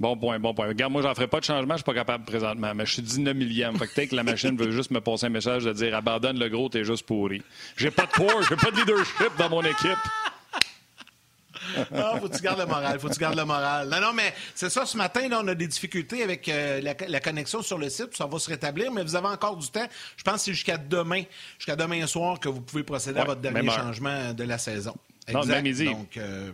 Bon 0.00 0.16
point, 0.16 0.38
bon 0.38 0.54
point. 0.54 0.68
Regarde, 0.68 0.92
moi, 0.92 1.02
j'en 1.02 1.14
ferai 1.14 1.26
pas 1.26 1.40
de 1.40 1.44
changement, 1.44 1.74
je 1.74 1.78
suis 1.78 1.84
pas 1.84 1.94
capable 1.94 2.24
présentement, 2.24 2.72
mais 2.72 2.86
je 2.86 2.92
suis 2.94 3.02
19 3.02 3.36
millième. 3.36 3.76
Fait 3.76 3.88
que 3.88 3.94
peut-être 3.94 4.10
que 4.10 4.16
la 4.16 4.22
machine 4.22 4.56
veut 4.56 4.70
juste 4.70 4.92
me 4.92 5.00
passer 5.00 5.26
un 5.26 5.30
message 5.30 5.64
de 5.64 5.72
dire 5.72 5.94
abandonne 5.96 6.38
le 6.38 6.48
gros, 6.48 6.68
t'es 6.68 6.84
juste 6.84 7.04
pourri. 7.04 7.42
J'ai 7.76 7.90
pas 7.90 8.06
de 8.06 8.12
power, 8.12 8.44
j'ai 8.48 8.54
pas 8.54 8.70
de 8.70 8.76
leadership 8.76 9.30
dans 9.38 9.50
mon 9.50 9.62
équipe. 9.62 9.98
Ah, 11.94 12.14
faut 12.20 12.28
que 12.28 12.36
tu 12.36 12.42
gardes 12.42 12.58
le 12.58 12.66
moral, 12.66 12.98
faut 12.98 13.08
que 13.08 13.14
tu 13.14 13.20
gardes 13.20 13.36
le 13.36 13.44
moral. 13.44 13.88
Non, 13.88 14.00
non, 14.00 14.12
mais 14.12 14.34
c'est 14.54 14.70
ça, 14.70 14.86
ce 14.86 14.96
matin, 14.96 15.28
là, 15.28 15.40
on 15.42 15.48
a 15.48 15.54
des 15.54 15.66
difficultés 15.66 16.22
avec 16.22 16.48
euh, 16.48 16.80
la, 16.80 17.20
connexion 17.20 17.62
sur 17.62 17.78
le 17.78 17.88
site, 17.88 18.16
ça 18.16 18.26
va 18.26 18.38
se 18.38 18.48
rétablir, 18.48 18.92
mais 18.92 19.02
vous 19.02 19.16
avez 19.16 19.28
encore 19.28 19.56
du 19.56 19.68
temps. 19.68 19.86
Je 20.16 20.22
pense 20.22 20.34
que 20.34 20.40
c'est 20.40 20.52
jusqu'à 20.52 20.78
demain, 20.78 21.22
jusqu'à 21.58 21.76
demain 21.76 22.06
soir 22.06 22.40
que 22.40 22.48
vous 22.48 22.60
pouvez 22.60 22.82
procéder 22.82 23.20
à 23.20 23.24
votre 23.24 23.40
dernier 23.40 23.70
changement 23.70 24.32
de 24.32 24.44
la 24.44 24.58
saison. 24.58 24.94
Exact. 25.26 25.46
demain 25.46 25.62
midi. 25.62 25.84
Donc, 25.84 26.16
euh, 26.16 26.50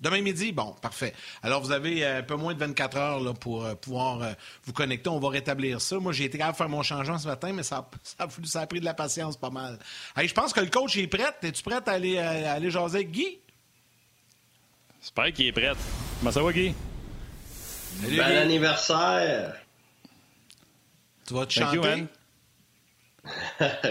Demain 0.00 0.20
midi, 0.20 0.50
bon, 0.50 0.74
parfait. 0.82 1.14
Alors, 1.44 1.62
vous 1.62 1.70
avez 1.70 2.04
euh, 2.04 2.18
un 2.18 2.22
peu 2.24 2.34
moins 2.34 2.54
de 2.54 2.58
24 2.58 2.96
heures 2.96 3.20
là, 3.20 3.34
pour 3.34 3.64
pouvoir 3.76 4.34
vous 4.64 4.72
connecter. 4.72 5.08
On 5.08 5.20
va 5.20 5.28
rétablir 5.28 5.80
ça. 5.80 5.98
Moi, 6.00 6.12
j'ai 6.12 6.24
été 6.24 6.38
capable 6.38 6.54
de 6.54 6.58
faire 6.58 6.68
mon 6.68 6.82
changement 6.82 7.18
ce 7.18 7.28
matin, 7.28 7.52
mais 7.52 7.62
ça, 7.62 7.88
ça, 8.44 8.60
a, 8.60 8.66
pris 8.66 8.80
de 8.80 8.84
la 8.84 8.94
patience 8.94 9.36
pas 9.36 9.50
mal. 9.50 9.78
je 10.16 10.32
pense 10.32 10.52
que 10.52 10.60
le 10.60 10.70
coach 10.70 10.96
est 10.96 11.06
prêt. 11.06 11.22
Es-tu 11.42 11.62
prêt 11.62 11.76
à 11.86 11.90
aller, 11.92 12.18
à 12.18 12.52
aller 12.54 12.70
jaser 12.70 12.96
avec 12.96 13.12
Guy? 13.12 13.38
J'espère 15.00 15.32
qu'il 15.32 15.46
est 15.46 15.52
prêt. 15.52 15.72
Comment 16.18 16.30
ça 16.30 16.42
va, 16.42 16.52
Guy? 16.52 16.74
bon 18.02 18.20
anniversaire! 18.20 19.56
Tu 21.26 21.34
vas 21.34 21.46
te 21.46 21.52
chanter? 21.52 22.06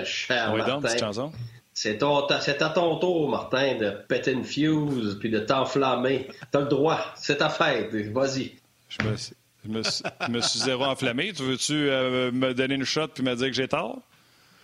Cher 0.04 0.52
oui, 0.54 0.60
Martin. 0.60 0.98
chanson. 0.98 1.32
C'est, 1.74 2.04
à 2.04 2.70
ton 2.70 2.98
tour, 2.98 3.30
Martin, 3.30 3.76
de 3.78 3.92
péter 4.08 4.34
une 4.34 4.44
fuse 4.44 5.18
puis 5.20 5.30
de 5.30 5.40
t'enflammer. 5.40 6.28
T'as 6.52 6.60
le 6.60 6.68
droit. 6.68 7.00
C'est 7.16 7.38
ta 7.38 7.50
fête. 7.50 7.94
Vas-y. 8.12 8.56
Je 8.90 9.04
me, 9.08 9.16
je 9.64 10.32
me, 10.32 10.42
suis 10.42 10.60
zéro 10.60 10.84
enflammé. 10.84 11.32
Tu 11.32 11.44
veux-tu 11.44 11.74
euh, 11.74 12.32
me 12.32 12.54
donner 12.54 12.76
une 12.76 12.84
shot 12.84 13.08
puis 13.08 13.24
me 13.24 13.34
dire 13.36 13.48
que 13.48 13.54
j'ai 13.54 13.68
tort? 13.68 14.00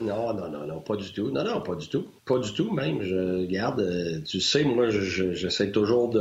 Non, 0.02 0.34
non, 0.34 0.50
non, 0.50 0.68
non, 0.68 0.82
pas 0.82 0.98
du 0.98 1.12
tout. 1.14 1.32
Non, 1.32 1.44
non, 1.44 1.62
pas 1.62 1.76
du 1.76 1.88
tout. 1.88 2.06
Pas 2.26 2.38
du 2.40 2.54
tout, 2.54 2.72
même. 2.72 3.02
Je 3.02 3.46
garde, 3.46 3.80
euh, 3.80 4.20
tu 4.26 4.42
sais, 4.42 4.64
moi, 4.64 4.90
j'essaie 4.90 5.72
toujours 5.72 6.14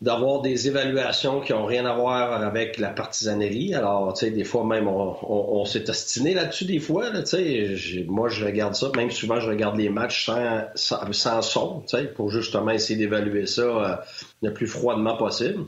d'avoir 0.00 0.42
des 0.42 0.66
évaluations 0.66 1.40
qui 1.42 1.52
ont 1.52 1.64
rien 1.64 1.86
à 1.86 1.94
voir 1.94 2.42
avec 2.42 2.78
la 2.78 2.90
partisanerie. 2.90 3.72
Alors, 3.74 4.14
tu 4.14 4.26
sais, 4.26 4.30
des 4.32 4.42
fois 4.42 4.64
même, 4.64 4.88
on, 4.88 5.64
s'est 5.64 5.88
ostiné 5.88 6.34
là-dessus 6.34 6.64
des 6.64 6.80
fois. 6.80 7.10
tu 7.20 7.26
sais, 7.26 8.04
moi, 8.08 8.28
je 8.28 8.44
regarde 8.44 8.74
ça. 8.74 8.90
Même 8.96 9.12
souvent, 9.12 9.38
je 9.38 9.48
regarde 9.48 9.76
les 9.76 9.88
matchs 9.88 10.26
sans, 10.26 10.64
sans, 10.74 11.42
son, 11.42 11.80
tu 11.82 11.96
sais, 11.96 12.04
pour 12.06 12.30
justement 12.30 12.72
essayer 12.72 12.98
d'évaluer 12.98 13.46
ça 13.46 13.62
euh, 13.62 13.96
le 14.42 14.52
plus 14.52 14.66
froidement 14.66 15.16
possible. 15.16 15.66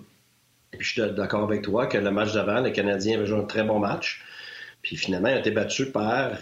Et 0.72 0.78
puis, 0.78 0.86
je 0.86 1.02
suis 1.02 1.12
d'accord 1.12 1.44
avec 1.44 1.62
toi 1.62 1.86
que 1.86 1.98
le 1.98 2.10
match 2.10 2.32
d'avant, 2.32 2.60
les 2.60 2.72
Canadiens 2.72 3.18
avaient 3.18 3.26
joué 3.26 3.38
un 3.38 3.44
très 3.44 3.62
bon 3.62 3.78
match. 3.78 4.20
Puis 4.82 4.96
finalement, 4.96 5.28
ils 5.28 5.36
ont 5.36 5.40
été 5.40 5.52
battus 5.52 5.92
par 5.92 6.32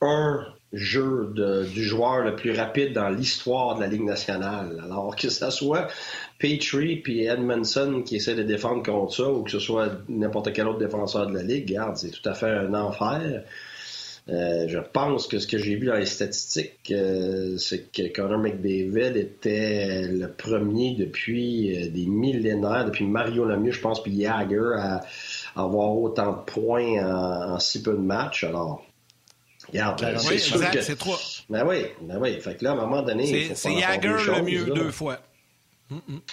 un 0.00 0.46
jeu 0.72 1.32
du 1.72 1.82
joueur 1.82 2.24
le 2.24 2.36
plus 2.36 2.52
rapide 2.52 2.92
dans 2.92 3.08
l'histoire 3.08 3.76
de 3.76 3.80
la 3.80 3.86
Ligue 3.86 4.04
nationale. 4.04 4.82
Alors 4.84 5.16
que 5.16 5.30
ce 5.30 5.50
soit 5.50 5.88
Petrie 6.38 6.96
puis 6.96 7.24
Edmondson 7.24 8.02
qui 8.04 8.16
essaie 8.16 8.34
de 8.34 8.42
défendre 8.42 8.82
contre 8.82 9.14
ça, 9.14 9.30
ou 9.30 9.42
que 9.42 9.50
ce 9.50 9.60
soit 9.60 9.90
n'importe 10.08 10.52
quel 10.52 10.68
autre 10.68 10.78
défenseur 10.78 11.26
de 11.26 11.34
la 11.34 11.42
Ligue, 11.42 11.70
regarde, 11.70 11.96
c'est 11.96 12.10
tout 12.10 12.28
à 12.28 12.34
fait 12.34 12.50
un 12.50 12.74
enfer. 12.74 13.44
Euh, 14.30 14.68
je 14.68 14.78
pense 14.78 15.26
que 15.26 15.38
ce 15.38 15.46
que 15.46 15.56
j'ai 15.56 15.76
vu 15.76 15.86
dans 15.86 15.94
les 15.94 16.04
statistiques, 16.04 16.90
euh, 16.92 17.56
c'est 17.56 17.90
que 17.90 18.12
Connor 18.12 18.38
McDavid 18.38 19.16
était 19.16 20.06
le 20.06 20.28
premier 20.28 20.94
depuis 20.94 21.74
euh, 21.74 21.88
des 21.88 22.04
millénaires, 22.04 22.84
depuis 22.84 23.06
Mario 23.06 23.46
Lemieux, 23.46 23.72
je 23.72 23.80
pense, 23.80 24.02
puis 24.02 24.20
Jagger, 24.20 24.74
à, 24.76 25.00
avoir 25.56 25.96
autant 25.96 26.32
de 26.32 26.44
points 26.44 27.02
en, 27.02 27.58
si 27.58 27.82
peu 27.82 27.92
de 27.92 28.02
matchs. 28.02 28.44
Alors, 28.44 28.84
regarde, 29.68 30.18
c'est 30.18 30.38
sûr 30.38 30.70
que... 30.70 30.80
c'est 30.80 30.96
trois. 30.96 31.18
Ben 31.48 31.66
oui, 31.66 31.86
ben 32.00 32.18
oui. 32.20 32.40
Fait 32.40 32.56
que 32.56 32.64
là, 32.64 32.70
à 32.70 32.74
un 32.74 32.76
moment 32.76 33.02
donné, 33.02 33.54
c'est 33.54 33.78
Jagger 33.78 34.16
le 34.26 34.42
mieux 34.42 34.64
deux 34.66 34.90
fois. 34.90 35.18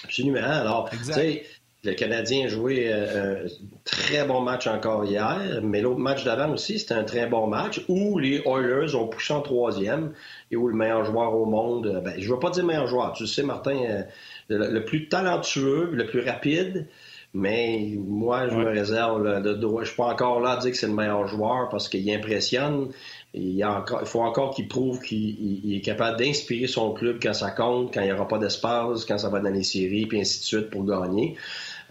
Absolument. 0.04 0.44
Alors, 0.44 0.89
tu 0.89 0.98
sais, 0.98 1.46
le 1.86 1.94
Canadien 1.94 2.46
a 2.46 2.50
joué 2.50 2.92
euh, 2.92 3.46
un 3.46 3.48
très 3.84 4.25
bon 4.25 4.42
match 4.42 4.68
encore 4.68 5.06
hier, 5.06 5.62
mais 5.63 5.82
l'autre 5.82 6.00
match 6.00 6.24
d'avant 6.24 6.51
aussi, 6.51 6.80
c'était 6.80 6.96
un 6.96 7.04
très 7.04 7.27
bon 7.27 7.48
match 7.48 7.82
où 7.88 8.18
les 8.18 8.42
Oilers 8.46 8.96
ont 8.96 9.08
poussé 9.08 9.34
en 9.34 9.42
troisième 9.42 10.13
et 10.51 10.56
où 10.56 10.68
le 10.68 10.75
meilleur 10.75 11.06
joueur 11.06 11.34
au 11.36 11.46
monde, 11.46 12.01
ben, 12.04 12.15
je 12.18 12.27
ne 12.27 12.34
veux 12.34 12.39
pas 12.39 12.50
dire 12.50 12.65
meilleur 12.65 12.88
joueur, 12.88 13.13
tu 13.13 13.27
sais, 13.27 13.44
Martin, 13.44 13.77
euh, 13.77 14.04
le, 14.50 14.84
plus 14.84 15.08
talentueux, 15.08 15.92
le 15.94 16.06
plus 16.08 16.22
rapide, 16.22 16.88
mais 17.36 17.92
moi, 17.98 18.48
je 18.48 18.56
me 18.56 18.63
réserve 18.63 19.22
le, 19.22 19.56
droit. 19.56 19.84
Je 19.84 19.89
suis 19.89 19.98
pas 19.98 20.06
encore 20.06 20.39
là 20.39 20.51
à 20.51 20.58
dire 20.58 20.72
que 20.72 20.77
c'est 20.77 20.88
le 20.88 20.94
meilleur 20.94 21.27
joueur 21.27 21.68
parce 21.70 21.89
qu'il 21.89 22.10
impressionne. 22.10 22.88
Il, 23.34 23.63
encore, 23.65 24.00
il 24.01 24.08
faut 24.08 24.22
encore 24.22 24.56
qu'il 24.56 24.70
prouve 24.70 25.01
qu'il 25.01 25.75
est 25.75 25.82
capable 25.82 26.18
d'inspirer 26.18 26.68
son 26.68 26.94
club 26.94 27.20
quand 27.22 27.34
ça 27.34 27.51
compte, 27.51 27.94
quand 27.94 28.00
il 28.00 28.06
n'y 28.06 28.13
aura 28.13 28.25
pas 28.25 28.38
d'espace, 28.38 29.04
quand 29.04 29.18
ça 29.18 29.27
va 29.27 29.42
dans 29.42 29.50
les 29.50 29.63
séries, 29.63 30.06
puis 30.06 30.22
ainsi 30.22 30.39
de 30.39 30.46
suite 30.46 30.70
pour 30.70 30.86
gagner. 30.86 31.36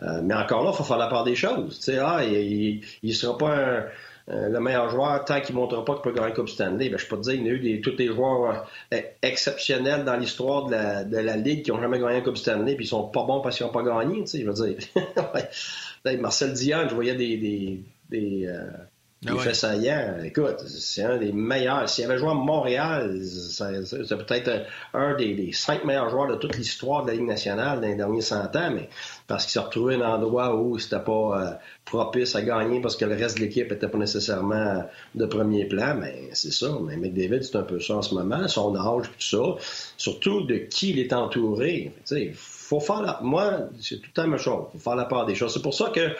Euh, 0.03 0.23
mais 0.23 0.35
encore 0.35 0.65
là, 0.65 0.71
il 0.73 0.77
faut 0.77 0.83
faire 0.83 0.97
la 0.97 1.09
part 1.09 1.25
des 1.25 1.35
choses. 1.35 1.79
Tu 1.79 1.93
sais, 1.93 1.99
ah, 1.99 2.25
il 2.25 2.81
ne 3.03 3.13
sera 3.13 3.37
pas 3.37 3.85
euh, 4.31 4.49
le 4.49 4.61
meilleur 4.61 4.88
joueur 4.88 5.25
tant 5.25 5.40
qu'il 5.40 5.54
ne 5.54 5.61
montrera 5.61 5.85
pas 5.85 5.95
qu'il 5.95 6.02
peut 6.02 6.12
gagner 6.12 6.28
la 6.28 6.35
Coupe 6.35 6.49
Stanley. 6.49 6.88
Ben, 6.88 6.99
je 6.99 7.07
peux 7.07 7.16
te 7.16 7.23
dire, 7.23 7.35
il 7.35 7.47
y 7.47 7.49
a 7.49 7.52
eu 7.52 7.61
des, 7.61 7.81
tous 7.81 7.97
les 7.99 8.07
joueurs 8.07 8.66
euh, 8.93 9.00
exceptionnels 9.23 10.04
dans 10.04 10.16
l'histoire 10.16 10.66
de 10.66 10.73
la, 10.73 11.04
de 11.04 11.19
la, 11.19 11.37
Ligue 11.37 11.62
qui 11.62 11.71
n'ont 11.71 11.81
jamais 11.81 11.99
gagné 11.99 12.14
la 12.14 12.21
Coupe 12.23 12.38
Stanley, 12.38 12.75
puis 12.75 12.87
ils 12.87 12.88
sont 12.88 13.09
pas 13.09 13.25
bons 13.25 13.40
parce 13.40 13.57
qu'ils 13.57 13.66
n'ont 13.66 13.73
pas 13.73 13.83
gagné. 13.83 14.21
Tu 14.21 14.26
sais, 14.26 14.40
je 14.40 14.50
veux 14.50 14.66
dire. 14.66 14.78
Marcel 16.21 16.52
Dion, 16.54 16.88
je 16.88 16.95
voyais 16.95 17.14
des, 17.14 17.37
des, 17.37 17.81
des 18.11 18.49
il 19.33 19.40
fait 19.40 19.54
ça 19.54 19.75
hier. 19.75 20.23
Écoute, 20.25 20.61
c'est 20.66 21.02
un 21.02 21.16
des 21.16 21.33
meilleurs. 21.33 21.88
S'il 21.88 22.04
avait 22.04 22.19
joué 22.19 22.31
à 22.31 22.35
Montréal, 22.35 23.21
c'est 23.23 24.16
peut-être 24.16 24.66
un 24.93 25.14
des, 25.14 25.50
cinq 25.52 25.85
meilleurs 25.85 26.11
joueurs 26.11 26.28
de 26.28 26.37
toute 26.37 26.57
l'histoire 26.57 27.02
de 27.04 27.09
la 27.09 27.14
Ligue 27.14 27.26
nationale 27.26 27.81
dans 27.81 27.87
les 27.87 27.95
derniers 27.95 28.21
100 28.21 28.57
ans, 28.57 28.71
mais 28.73 28.88
parce 29.26 29.45
qu'il 29.45 29.52
s'est 29.52 29.61
retrouvé 29.61 29.95
un 29.95 30.02
endroit 30.02 30.54
où 30.54 30.78
c'était 30.78 31.00
pas 31.00 31.12
euh, 31.40 31.50
propice 31.85 32.35
à 32.37 32.43
gagner 32.43 32.81
parce 32.81 32.97
que 32.97 33.07
le 33.07 33.14
reste 33.14 33.38
de 33.38 33.43
l'équipe 33.43 33.73
était 33.73 33.88
pas 33.88 33.99
nécessairement 33.99 34.85
de 35.14 35.26
premier 35.26 35.64
plan, 35.64 35.97
mais 35.99 36.28
c'est 36.33 36.52
ça. 36.52 36.76
Mais 36.83 36.97
McDavid, 36.97 37.43
c'est 37.43 37.57
un 37.57 37.62
peu 37.62 37.81
ça 37.81 37.97
en 37.97 38.02
ce 38.02 38.14
moment, 38.14 38.47
son 38.49 38.76
âge, 38.76 39.07
tout 39.07 39.25
ça. 39.25 39.64
Surtout 39.97 40.43
de 40.43 40.57
qui 40.57 40.90
il 40.90 40.99
est 40.99 41.12
entouré. 41.12 41.93
Sais, 42.04 42.33
faut 42.35 42.81
faire 42.81 43.00
la... 43.00 43.19
Moi, 43.23 43.69
c'est 43.81 43.97
tout 43.97 44.09
le 44.09 44.12
temps 44.12 44.23
la 44.23 44.28
même 44.28 44.38
chose. 44.38 44.66
Faut 44.73 44.78
faire 44.78 44.97
la 44.97 45.07
part 45.07 45.25
des 45.25 45.35
choses. 45.35 45.54
C'est 45.54 45.62
pour 45.62 45.75
ça 45.75 45.90
que 45.90 46.11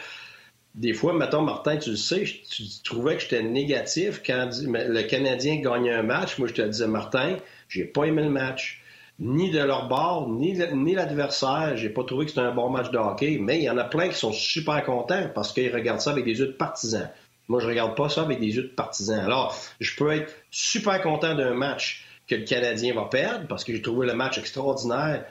des 0.73 0.93
fois, 0.93 1.13
mettons, 1.13 1.41
Martin, 1.41 1.77
tu 1.77 1.91
le 1.91 1.95
sais, 1.95 2.23
tu 2.23 2.63
trouvais 2.83 3.15
que 3.15 3.21
j'étais 3.21 3.43
négatif 3.43 4.21
quand 4.25 4.49
le 4.63 5.01
Canadien 5.03 5.61
gagnait 5.61 5.93
un 5.93 6.03
match. 6.03 6.37
Moi, 6.37 6.47
je 6.47 6.53
te 6.53 6.61
disais, 6.63 6.87
Martin, 6.87 7.37
j'ai 7.69 7.85
pas 7.85 8.05
aimé 8.05 8.23
le 8.23 8.29
match. 8.29 8.81
Ni 9.19 9.49
de 9.49 9.59
leur 9.59 9.87
bord, 9.87 10.29
ni, 10.29 10.53
l'adversaire. 10.55 11.77
J'ai 11.77 11.89
pas 11.89 12.03
trouvé 12.03 12.25
que 12.25 12.31
c'était 12.31 12.45
un 12.45 12.53
bon 12.53 12.69
match 12.69 12.91
de 12.91 12.97
hockey. 12.97 13.37
Mais 13.39 13.57
il 13.57 13.63
y 13.63 13.69
en 13.69 13.77
a 13.77 13.85
plein 13.85 14.09
qui 14.09 14.15
sont 14.15 14.33
super 14.33 14.83
contents 14.83 15.29
parce 15.33 15.53
qu'ils 15.53 15.73
regardent 15.73 16.01
ça 16.01 16.11
avec 16.11 16.25
des 16.25 16.37
yeux 16.39 16.47
de 16.47 16.51
partisans. 16.51 17.09
Moi, 17.47 17.59
je 17.61 17.67
regarde 17.67 17.95
pas 17.95 18.09
ça 18.09 18.21
avec 18.23 18.39
des 18.39 18.55
yeux 18.55 18.63
de 18.63 18.67
partisans. 18.67 19.19
Alors, 19.19 19.55
je 19.79 19.95
peux 19.95 20.11
être 20.11 20.33
super 20.51 21.01
content 21.01 21.35
d'un 21.35 21.53
match 21.53 22.05
que 22.27 22.35
le 22.35 22.43
Canadien 22.43 22.93
va 22.93 23.05
perdre 23.05 23.47
parce 23.47 23.63
que 23.63 23.73
j'ai 23.73 23.81
trouvé 23.81 24.07
le 24.07 24.15
match 24.15 24.37
extraordinaire 24.37 25.25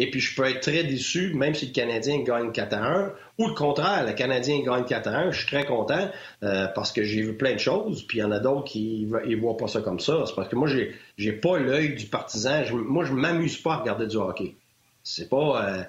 et 0.00 0.10
puis, 0.10 0.20
je 0.20 0.34
peux 0.34 0.44
être 0.44 0.60
très 0.60 0.84
déçu, 0.84 1.34
même 1.34 1.54
si 1.54 1.66
le 1.66 1.72
Canadien 1.72 2.20
gagne 2.20 2.52
4 2.52 2.72
à 2.74 2.86
1, 2.86 3.12
ou 3.38 3.48
le 3.48 3.54
contraire, 3.54 4.06
le 4.06 4.12
Canadien 4.12 4.60
gagne 4.62 4.84
4 4.84 5.08
à 5.08 5.18
1, 5.18 5.30
je 5.32 5.38
suis 5.38 5.46
très 5.48 5.64
content 5.64 6.08
euh, 6.44 6.68
parce 6.68 6.92
que 6.92 7.02
j'ai 7.02 7.22
vu 7.22 7.36
plein 7.36 7.54
de 7.54 7.58
choses, 7.58 8.04
puis 8.06 8.18
il 8.18 8.20
y 8.20 8.24
en 8.24 8.30
a 8.30 8.38
d'autres 8.38 8.64
qui 8.64 9.06
ne 9.06 9.36
voient 9.36 9.56
pas 9.56 9.66
ça 9.66 9.80
comme 9.80 9.98
ça. 9.98 10.22
C'est 10.26 10.36
parce 10.36 10.48
que 10.48 10.54
moi, 10.54 10.68
j'ai, 10.68 10.94
j'ai 11.16 11.32
pas 11.32 11.58
l'œil 11.58 11.96
du 11.96 12.06
partisan. 12.06 12.62
moi, 12.72 13.04
je 13.04 13.12
m'amuse 13.12 13.58
pas 13.58 13.74
à 13.74 13.76
regarder 13.78 14.06
du 14.06 14.16
hockey. 14.16 14.54
C'est 15.02 15.28
pas... 15.28 15.64
Euh, 15.64 15.82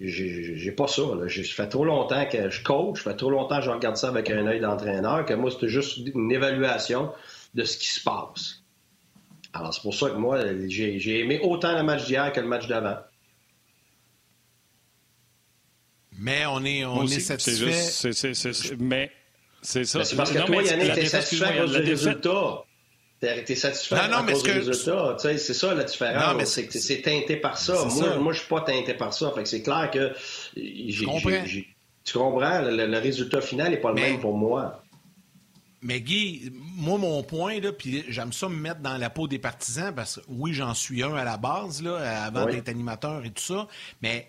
j'ai, 0.00 0.72
pas 0.72 0.88
ça. 0.88 1.02
Je, 1.26 1.42
fais 1.42 1.68
trop 1.68 1.84
longtemps 1.84 2.26
que 2.26 2.48
je 2.48 2.62
coach, 2.62 3.02
ça 3.02 3.10
fait 3.10 3.16
trop 3.16 3.30
longtemps 3.30 3.58
que 3.58 3.64
je 3.64 3.70
regarde 3.70 3.96
ça 3.96 4.08
avec 4.08 4.30
un 4.30 4.46
œil 4.46 4.60
d'entraîneur, 4.60 5.24
que 5.26 5.34
moi, 5.34 5.50
c'était 5.50 5.68
juste 5.68 5.98
une 6.14 6.32
évaluation 6.32 7.12
de 7.54 7.64
ce 7.64 7.76
qui 7.76 7.88
se 7.88 8.02
passe. 8.02 8.62
Alors, 9.52 9.74
c'est 9.74 9.82
pour 9.82 9.94
ça 9.94 10.08
que 10.08 10.16
moi, 10.16 10.38
j'ai 10.68 11.20
aimé 11.20 11.40
autant 11.42 11.76
le 11.76 11.82
match 11.82 12.06
d'hier 12.06 12.32
que 12.32 12.40
le 12.40 12.46
match 12.46 12.66
d'avant. 12.66 12.96
Mais 16.20 16.44
on 16.46 16.62
est, 16.64 16.84
on 16.84 17.04
est 17.04 17.20
satisfait. 17.20 17.72
C'est 17.72 18.78
mais 18.78 19.10
c'est 19.62 19.84
ça. 19.84 20.04
C'est 20.04 20.16
parce 20.16 20.30
que 20.30 20.38
non, 20.38 20.46
toi, 20.46 20.62
Yannick, 20.62 20.92
t'es 20.94 21.06
satisfait 21.06 21.44
à 21.44 21.58
cause 21.58 21.72
du 21.72 21.78
résultat. 21.78 22.64
T'es 23.20 23.54
satisfait 23.54 23.96
non, 23.96 24.08
non, 24.08 24.28
à 24.28 24.32
cause 24.32 24.42
du 24.42 24.50
résultat. 24.50 25.16
C'est 25.18 25.54
ça 25.54 25.74
la 25.74 25.84
différence. 25.84 26.36
Non, 26.36 26.44
c'est 26.44 26.66
que 26.66 26.78
c'est 26.78 27.00
teinté 27.02 27.36
par 27.36 27.58
ça. 27.58 27.84
Moi, 27.84 27.90
ça. 27.90 28.16
moi, 28.18 28.32
je 28.32 28.40
suis 28.40 28.48
pas 28.48 28.60
teinté 28.60 28.94
par 28.94 29.14
ça. 29.14 29.32
Fait 29.34 29.42
que 29.42 29.48
c'est 29.48 29.62
clair 29.62 29.90
que 29.90 30.12
tu 30.54 32.18
comprends? 32.18 32.60
Le, 32.62 32.98
résultat 32.98 33.40
final 33.40 33.70
n'est 33.70 33.78
pas 33.78 33.92
le 33.92 34.00
même 34.00 34.20
pour 34.20 34.36
moi. 34.36 34.82
Mais 35.82 36.02
Guy, 36.02 36.52
moi, 36.76 36.98
mon 36.98 37.22
point, 37.22 37.58
là, 37.58 37.72
puis 37.72 38.04
j'aime 38.08 38.34
ça 38.34 38.50
me 38.50 38.56
mettre 38.56 38.80
dans 38.80 38.98
la 38.98 39.08
peau 39.08 39.26
des 39.26 39.38
partisans, 39.38 39.94
parce 39.94 40.16
que 40.16 40.20
oui, 40.28 40.52
j'en 40.52 40.74
suis 40.74 41.02
un 41.02 41.14
à 41.14 41.24
la 41.24 41.38
base, 41.38 41.82
là, 41.82 42.24
avant 42.24 42.44
d'être 42.44 42.68
animateur 42.68 43.24
et 43.24 43.30
tout 43.30 43.42
ça, 43.42 43.66
mais 44.02 44.28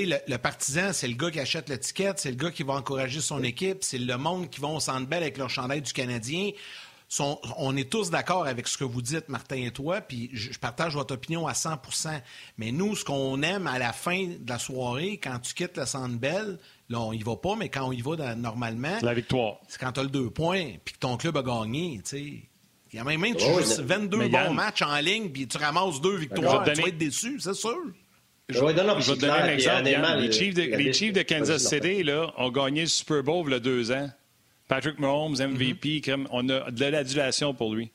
le, 0.00 0.36
partisan, 0.36 0.92
c'est 0.92 1.08
le 1.08 1.14
gars 1.14 1.30
qui 1.30 1.40
achète 1.40 1.68
l'étiquette, 1.68 2.18
c'est 2.18 2.30
le 2.30 2.36
gars 2.36 2.50
qui 2.50 2.62
va 2.62 2.74
encourager 2.74 3.20
son 3.20 3.42
équipe, 3.42 3.84
c'est 3.84 3.98
le 3.98 4.16
monde 4.16 4.50
qui 4.50 4.60
va 4.60 4.68
au 4.68 4.80
centre 4.80 5.06
belle 5.06 5.22
avec 5.22 5.38
leur 5.38 5.50
chandail 5.50 5.82
du 5.82 5.92
Canadien. 5.92 6.50
on 7.18 7.76
est 7.76 7.90
tous 7.90 8.10
d'accord 8.10 8.46
avec 8.46 8.68
ce 8.68 8.78
que 8.78 8.84
vous 8.84 9.02
dites, 9.02 9.28
Martin 9.28 9.56
et 9.56 9.70
toi, 9.70 10.00
puis 10.00 10.30
je, 10.32 10.58
partage 10.58 10.94
votre 10.94 11.14
opinion 11.14 11.46
à 11.46 11.52
100% 11.52 12.20
Mais 12.58 12.72
nous, 12.72 12.96
ce 12.96 13.04
qu'on 13.04 13.42
aime 13.42 13.66
à 13.66 13.78
la 13.78 13.92
fin 13.92 14.26
de 14.26 14.48
la 14.48 14.58
soirée, 14.58 15.20
quand 15.22 15.38
tu 15.40 15.54
quittes 15.54 15.76
le 15.76 15.86
centre 15.86 16.16
belle, 16.16 16.58
là, 16.88 17.00
on 17.00 17.12
y 17.12 17.22
va 17.22 17.36
pas, 17.36 17.56
mais 17.56 17.68
quand 17.68 17.86
on 17.86 17.92
y 17.92 18.00
va 18.00 18.34
normalement... 18.34 18.98
La 19.02 19.14
victoire. 19.14 19.56
C'est 19.68 19.80
quand 19.80 19.92
tu 19.92 20.00
as 20.00 20.04
le 20.04 20.10
deux 20.10 20.30
points, 20.30 20.72
puis 20.84 20.94
que 20.94 21.00
ton 21.00 21.16
club 21.16 21.36
a 21.36 21.42
gagné, 21.42 22.00
Il 22.12 22.42
y 22.94 22.98
a 22.98 23.04
même, 23.04 23.20
même 23.20 23.36
tu 23.36 23.44
joues 23.44 23.82
22 23.84 24.28
bons 24.28 24.54
matchs 24.54 24.82
en 24.82 24.96
ligne, 24.98 25.30
puis 25.30 25.46
tu 25.46 25.58
ramasses 25.58 26.00
deux 26.00 26.16
victoires, 26.16 26.64
tu 26.64 26.80
vas 26.80 26.88
être 26.88 26.98
déçu, 26.98 27.38
c'est 27.40 27.54
sûr. 27.54 27.78
Je, 28.52 28.64
vais 28.64 28.74
te 28.74 29.20
donner 29.20 29.32
un 29.32 29.48
exemple. 29.48 29.84
les, 29.84 30.92
Chiefs 30.92 31.12
de, 31.12 31.22
Kansas 31.22 31.62
City 31.62 32.02
là, 32.02 32.32
ont 32.36 32.50
gagné 32.50 32.82
le 32.82 32.86
Super 32.86 33.22
Bowl 33.22 33.44
il 33.48 33.52
y 33.52 33.54
a 33.54 33.60
deux 33.60 33.92
ans. 33.92 34.10
Patrick 34.68 34.98
Mahomes, 34.98 35.36
MVP, 35.36 36.00
mm-hmm. 36.00 36.26
on 36.30 36.48
a 36.48 36.70
de 36.70 36.84
l'adulation 36.86 37.52
pour 37.52 37.74
lui. 37.74 37.90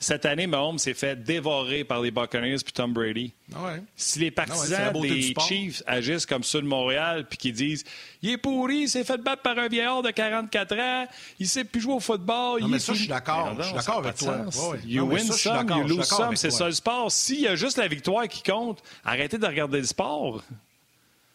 Cette 0.00 0.26
année, 0.26 0.46
Mahomes 0.46 0.78
s'est 0.78 0.94
fait 0.94 1.16
dévorer 1.16 1.82
par 1.82 2.00
les 2.00 2.12
Buccaneers 2.12 2.58
puis 2.64 2.72
Tom 2.72 2.92
Brady. 2.92 3.32
Ah 3.52 3.74
si 3.96 4.20
les 4.20 4.30
partisans 4.30 4.92
des 5.00 5.34
Chiefs 5.40 5.82
agissent 5.88 6.24
comme 6.24 6.44
ceux 6.44 6.62
de 6.62 6.66
Montréal 6.68 7.26
puis 7.28 7.36
qui 7.36 7.52
disent 7.52 7.82
il 8.22 8.30
est 8.30 8.38
pourri, 8.38 8.82
il 8.82 8.88
s'est 8.88 9.02
fait 9.02 9.16
battre 9.18 9.42
par 9.42 9.58
un 9.58 9.66
vieillard 9.66 10.02
de 10.02 10.10
44 10.10 10.78
ans, 10.78 11.06
il 11.40 11.48
sait 11.48 11.64
plus 11.64 11.80
jouer 11.80 11.94
au 11.94 12.00
football. 12.00 12.60
Non, 12.60 12.68
mais 12.68 12.78
ça, 12.78 12.92
je 12.92 13.00
suis 13.00 13.08
d'accord. 13.08 13.56
Je 13.58 13.64
suis 13.64 13.74
d'accord 13.74 13.98
avec 13.98 14.14
toi. 14.14 14.44
You 14.86 15.04
win 15.04 15.32
some, 15.32 15.68
you 15.68 15.82
lose 15.82 16.04
some. 16.06 16.36
C'est 16.36 16.52
ça 16.52 16.66
le 16.66 16.72
sport. 16.72 17.10
S'il 17.10 17.40
y 17.40 17.48
a 17.48 17.56
juste 17.56 17.76
la 17.76 17.88
victoire 17.88 18.28
qui 18.28 18.44
compte, 18.44 18.80
arrêtez 19.04 19.38
de 19.38 19.46
regarder 19.46 19.78
le 19.78 19.86
sport. 19.86 20.44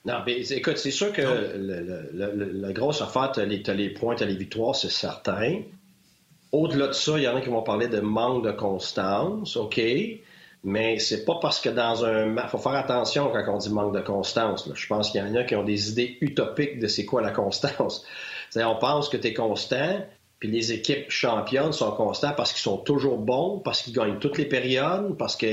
Non, 0.05 0.15
mais 0.25 0.41
écoute, 0.51 0.77
c'est 0.77 0.91
sûr 0.91 1.11
que 1.11 1.21
la 2.13 2.73
grosse 2.73 3.01
affaire, 3.01 3.31
tu 3.33 3.41
as, 3.41 3.73
les 3.73 3.89
points, 3.89 4.15
tu 4.15 4.23
as 4.23 4.25
les 4.25 4.35
victoires, 4.35 4.75
c'est 4.75 4.89
certain. 4.89 5.61
Au-delà 6.53 6.87
de 6.87 6.93
ça, 6.93 7.17
il 7.17 7.23
y 7.23 7.27
en 7.27 7.35
a 7.35 7.41
qui 7.41 7.49
vont 7.49 7.63
parler 7.63 7.87
de 7.87 7.99
manque 7.99 8.45
de 8.45 8.51
constance, 8.51 9.57
OK, 9.57 9.81
mais 10.63 10.99
c'est 10.99 11.25
pas 11.25 11.39
parce 11.41 11.59
que 11.59 11.69
dans 11.69 12.05
un... 12.05 12.35
Il 12.35 12.47
faut 12.47 12.59
faire 12.59 12.75
attention 12.75 13.31
quand 13.33 13.55
on 13.55 13.57
dit 13.57 13.71
manque 13.71 13.95
de 13.95 14.01
constance. 14.01 14.69
Je 14.71 14.87
pense 14.87 15.09
qu'il 15.09 15.19
y 15.19 15.23
en 15.23 15.33
a 15.33 15.43
qui 15.43 15.55
ont 15.55 15.63
des 15.63 15.89
idées 15.89 16.17
utopiques 16.21 16.79
de 16.79 16.87
c'est 16.87 17.05
quoi 17.05 17.23
la 17.23 17.31
constance. 17.31 18.05
on 18.55 18.75
pense 18.75 19.09
que 19.09 19.17
tu 19.17 19.29
es 19.29 19.33
constant, 19.33 20.05
puis 20.37 20.51
les 20.51 20.73
équipes 20.73 21.09
championnes 21.09 21.73
sont 21.73 21.91
constantes 21.93 22.35
parce 22.35 22.53
qu'ils 22.53 22.61
sont 22.61 22.77
toujours 22.77 23.17
bons, 23.17 23.57
parce 23.57 23.81
qu'ils 23.81 23.93
gagnent 23.93 24.19
toutes 24.19 24.37
les 24.37 24.45
périodes, 24.45 25.17
parce 25.17 25.35
que 25.35 25.47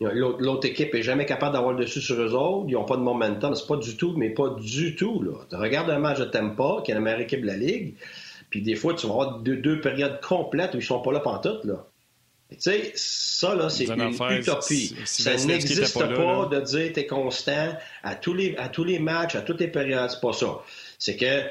l'autre 0.00 0.68
équipe 0.68 0.94
est 0.94 1.02
jamais 1.02 1.24
capable 1.24 1.54
d'avoir 1.54 1.72
le 1.72 1.84
dessus 1.84 2.02
sur 2.02 2.20
eux 2.20 2.34
autres, 2.34 2.66
ils 2.68 2.74
n'ont 2.74 2.84
pas 2.84 2.96
de 2.96 3.02
momentum. 3.02 3.54
C'est 3.54 3.66
pas 3.66 3.76
du 3.76 3.96
tout, 3.96 4.12
mais 4.18 4.28
pas 4.28 4.50
du 4.50 4.96
tout. 4.96 5.22
Là. 5.22 5.58
Regarde 5.58 5.88
un 5.88 5.98
match 5.98 6.18
de 6.18 6.26
Tampa, 6.26 6.82
qui 6.84 6.90
est 6.90 6.94
la 6.94 7.00
meilleure 7.00 7.20
équipe 7.20 7.40
de 7.40 7.46
la 7.46 7.56
Ligue. 7.56 7.94
Puis 8.50 8.62
des 8.62 8.74
fois, 8.74 8.94
tu 8.94 9.06
vas 9.06 9.12
avoir 9.12 9.38
deux, 9.38 9.80
périodes 9.80 10.20
complètes 10.20 10.74
où 10.74 10.78
ils 10.78 10.82
sont 10.82 11.00
pas 11.00 11.12
là 11.12 11.20
pantoute, 11.20 11.64
là. 11.64 11.86
Tu 12.50 12.56
sais, 12.58 12.92
ça, 12.96 13.54
là, 13.54 13.70
c'est 13.70 13.84
une 13.84 14.10
utopie. 14.10 14.96
ça 15.04 15.36
n'existe 15.36 15.94
pas, 15.94 16.46
de 16.46 16.60
dire 16.60 16.92
tu 16.92 17.00
es 17.00 17.06
constant 17.06 17.76
à 18.02 18.16
tous, 18.16 18.34
les, 18.34 18.56
à 18.56 18.68
tous 18.68 18.82
les 18.82 18.98
matchs, 18.98 19.36
à 19.36 19.42
toutes 19.42 19.60
les 19.60 19.68
périodes. 19.68 20.10
C'est 20.10 20.20
pas 20.20 20.32
ça. 20.32 20.60
C'est 20.98 21.16
que 21.16 21.44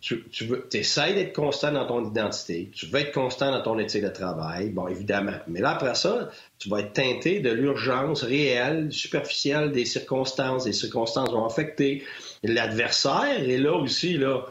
tu, 0.00 0.24
tu 0.30 0.62
essaies 0.72 1.14
d'être 1.14 1.34
constant 1.34 1.72
dans 1.72 1.86
ton 1.86 2.08
identité, 2.08 2.70
tu 2.74 2.86
veux 2.86 3.00
être 3.00 3.12
constant 3.12 3.52
dans 3.52 3.62
ton 3.62 3.78
éthique 3.78 4.02
de 4.02 4.08
travail, 4.08 4.70
bon, 4.70 4.88
évidemment. 4.88 5.36
Mais 5.46 5.60
là, 5.60 5.70
après 5.70 5.94
ça, 5.94 6.30
tu 6.58 6.68
vas 6.68 6.80
être 6.80 6.92
teinté 6.92 7.40
de 7.40 7.50
l'urgence 7.50 8.22
réelle, 8.22 8.92
superficielle 8.92 9.72
des 9.72 9.84
circonstances. 9.84 10.66
Les 10.66 10.72
circonstances 10.72 11.30
vont 11.30 11.44
affecter 11.44 12.02
l'adversaire. 12.42 13.42
Et 13.42 13.58
là 13.58 13.74
aussi, 13.74 14.16
là, 14.16 14.46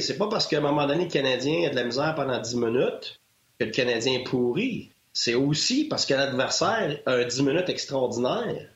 c'est 0.00 0.18
pas 0.18 0.28
parce 0.28 0.46
qu'à 0.46 0.58
un 0.58 0.60
moment 0.60 0.86
donné, 0.86 1.04
le 1.04 1.10
Canadien 1.10 1.66
a 1.66 1.70
de 1.70 1.76
la 1.76 1.84
misère 1.84 2.14
pendant 2.14 2.40
10 2.40 2.56
minutes 2.56 3.20
que 3.58 3.64
le 3.64 3.70
Canadien 3.70 4.20
est 4.20 4.24
pourri. 4.24 4.90
C'est 5.12 5.34
aussi 5.34 5.84
parce 5.84 6.06
que 6.06 6.14
l'adversaire 6.14 6.98
a 7.06 7.12
un 7.12 7.24
10 7.24 7.42
minutes 7.42 7.68
extraordinaire. 7.68 8.68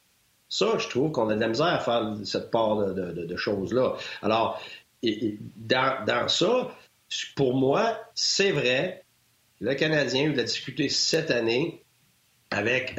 Ça, 0.48 0.78
je 0.78 0.88
trouve 0.88 1.10
qu'on 1.12 1.28
a 1.28 1.34
de 1.34 1.40
la 1.40 1.48
misère 1.48 1.66
à 1.66 1.78
faire 1.78 2.14
cette 2.24 2.50
part 2.50 2.76
de 2.76 3.36
choses-là. 3.36 3.96
Alors, 4.22 4.60
dans, 5.02 6.28
ça, 6.28 6.70
pour 7.36 7.54
moi, 7.54 7.98
c'est 8.14 8.52
vrai, 8.52 9.04
le 9.60 9.74
Canadien 9.74 10.32
a 10.32 10.42
eu 10.42 10.88
cette 10.88 11.30
année 11.30 11.82
avec 12.50 12.94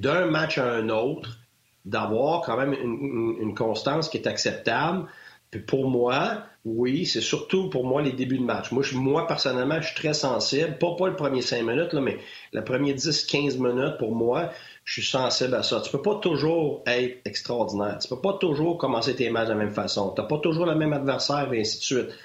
d'un 0.00 0.26
match 0.26 0.58
à 0.58 0.72
un 0.72 0.88
autre, 0.88 1.38
d'avoir 1.84 2.42
quand 2.42 2.56
même 2.56 2.72
une, 2.72 3.54
constance 3.54 4.08
qui 4.08 4.16
est 4.16 4.26
acceptable. 4.26 5.06
Puis 5.50 5.60
pour 5.60 5.88
moi, 5.88 6.42
oui, 6.64 7.06
c'est 7.06 7.20
surtout 7.20 7.70
pour 7.70 7.86
moi 7.86 8.02
les 8.02 8.12
débuts 8.12 8.38
de 8.38 8.42
match. 8.42 8.72
Moi, 8.72 8.82
moi 8.94 9.26
personnellement, 9.26 9.80
je 9.80 9.86
suis 9.86 9.94
très 9.94 10.14
sensible. 10.14 10.78
Pas, 10.78 10.96
pas 10.96 11.06
le 11.06 11.14
premier 11.14 11.40
cinq 11.40 11.62
minutes, 11.62 11.92
là, 11.92 12.00
mais 12.00 12.18
le 12.52 12.64
premier 12.64 12.92
10-15 12.92 13.58
minutes, 13.58 13.98
pour 13.98 14.14
moi, 14.14 14.50
je 14.84 14.94
suis 14.94 15.08
sensible 15.08 15.54
à 15.54 15.62
ça. 15.62 15.80
Tu 15.80 15.90
peux 15.90 16.02
pas 16.02 16.16
toujours 16.16 16.82
être 16.86 17.20
extraordinaire. 17.24 17.98
Tu 18.00 18.08
peux 18.08 18.20
pas 18.20 18.32
toujours 18.34 18.78
commencer 18.78 19.14
tes 19.14 19.30
matchs 19.30 19.46
de 19.46 19.52
la 19.52 19.58
même 19.58 19.72
façon. 19.72 20.12
Tu 20.14 20.20
n'as 20.20 20.26
pas 20.26 20.38
toujours 20.38 20.66
le 20.66 20.74
même 20.74 20.92
adversaire, 20.92 21.52
et 21.52 21.60
ainsi 21.60 21.78
de 21.78 21.84
suite. 21.84 22.18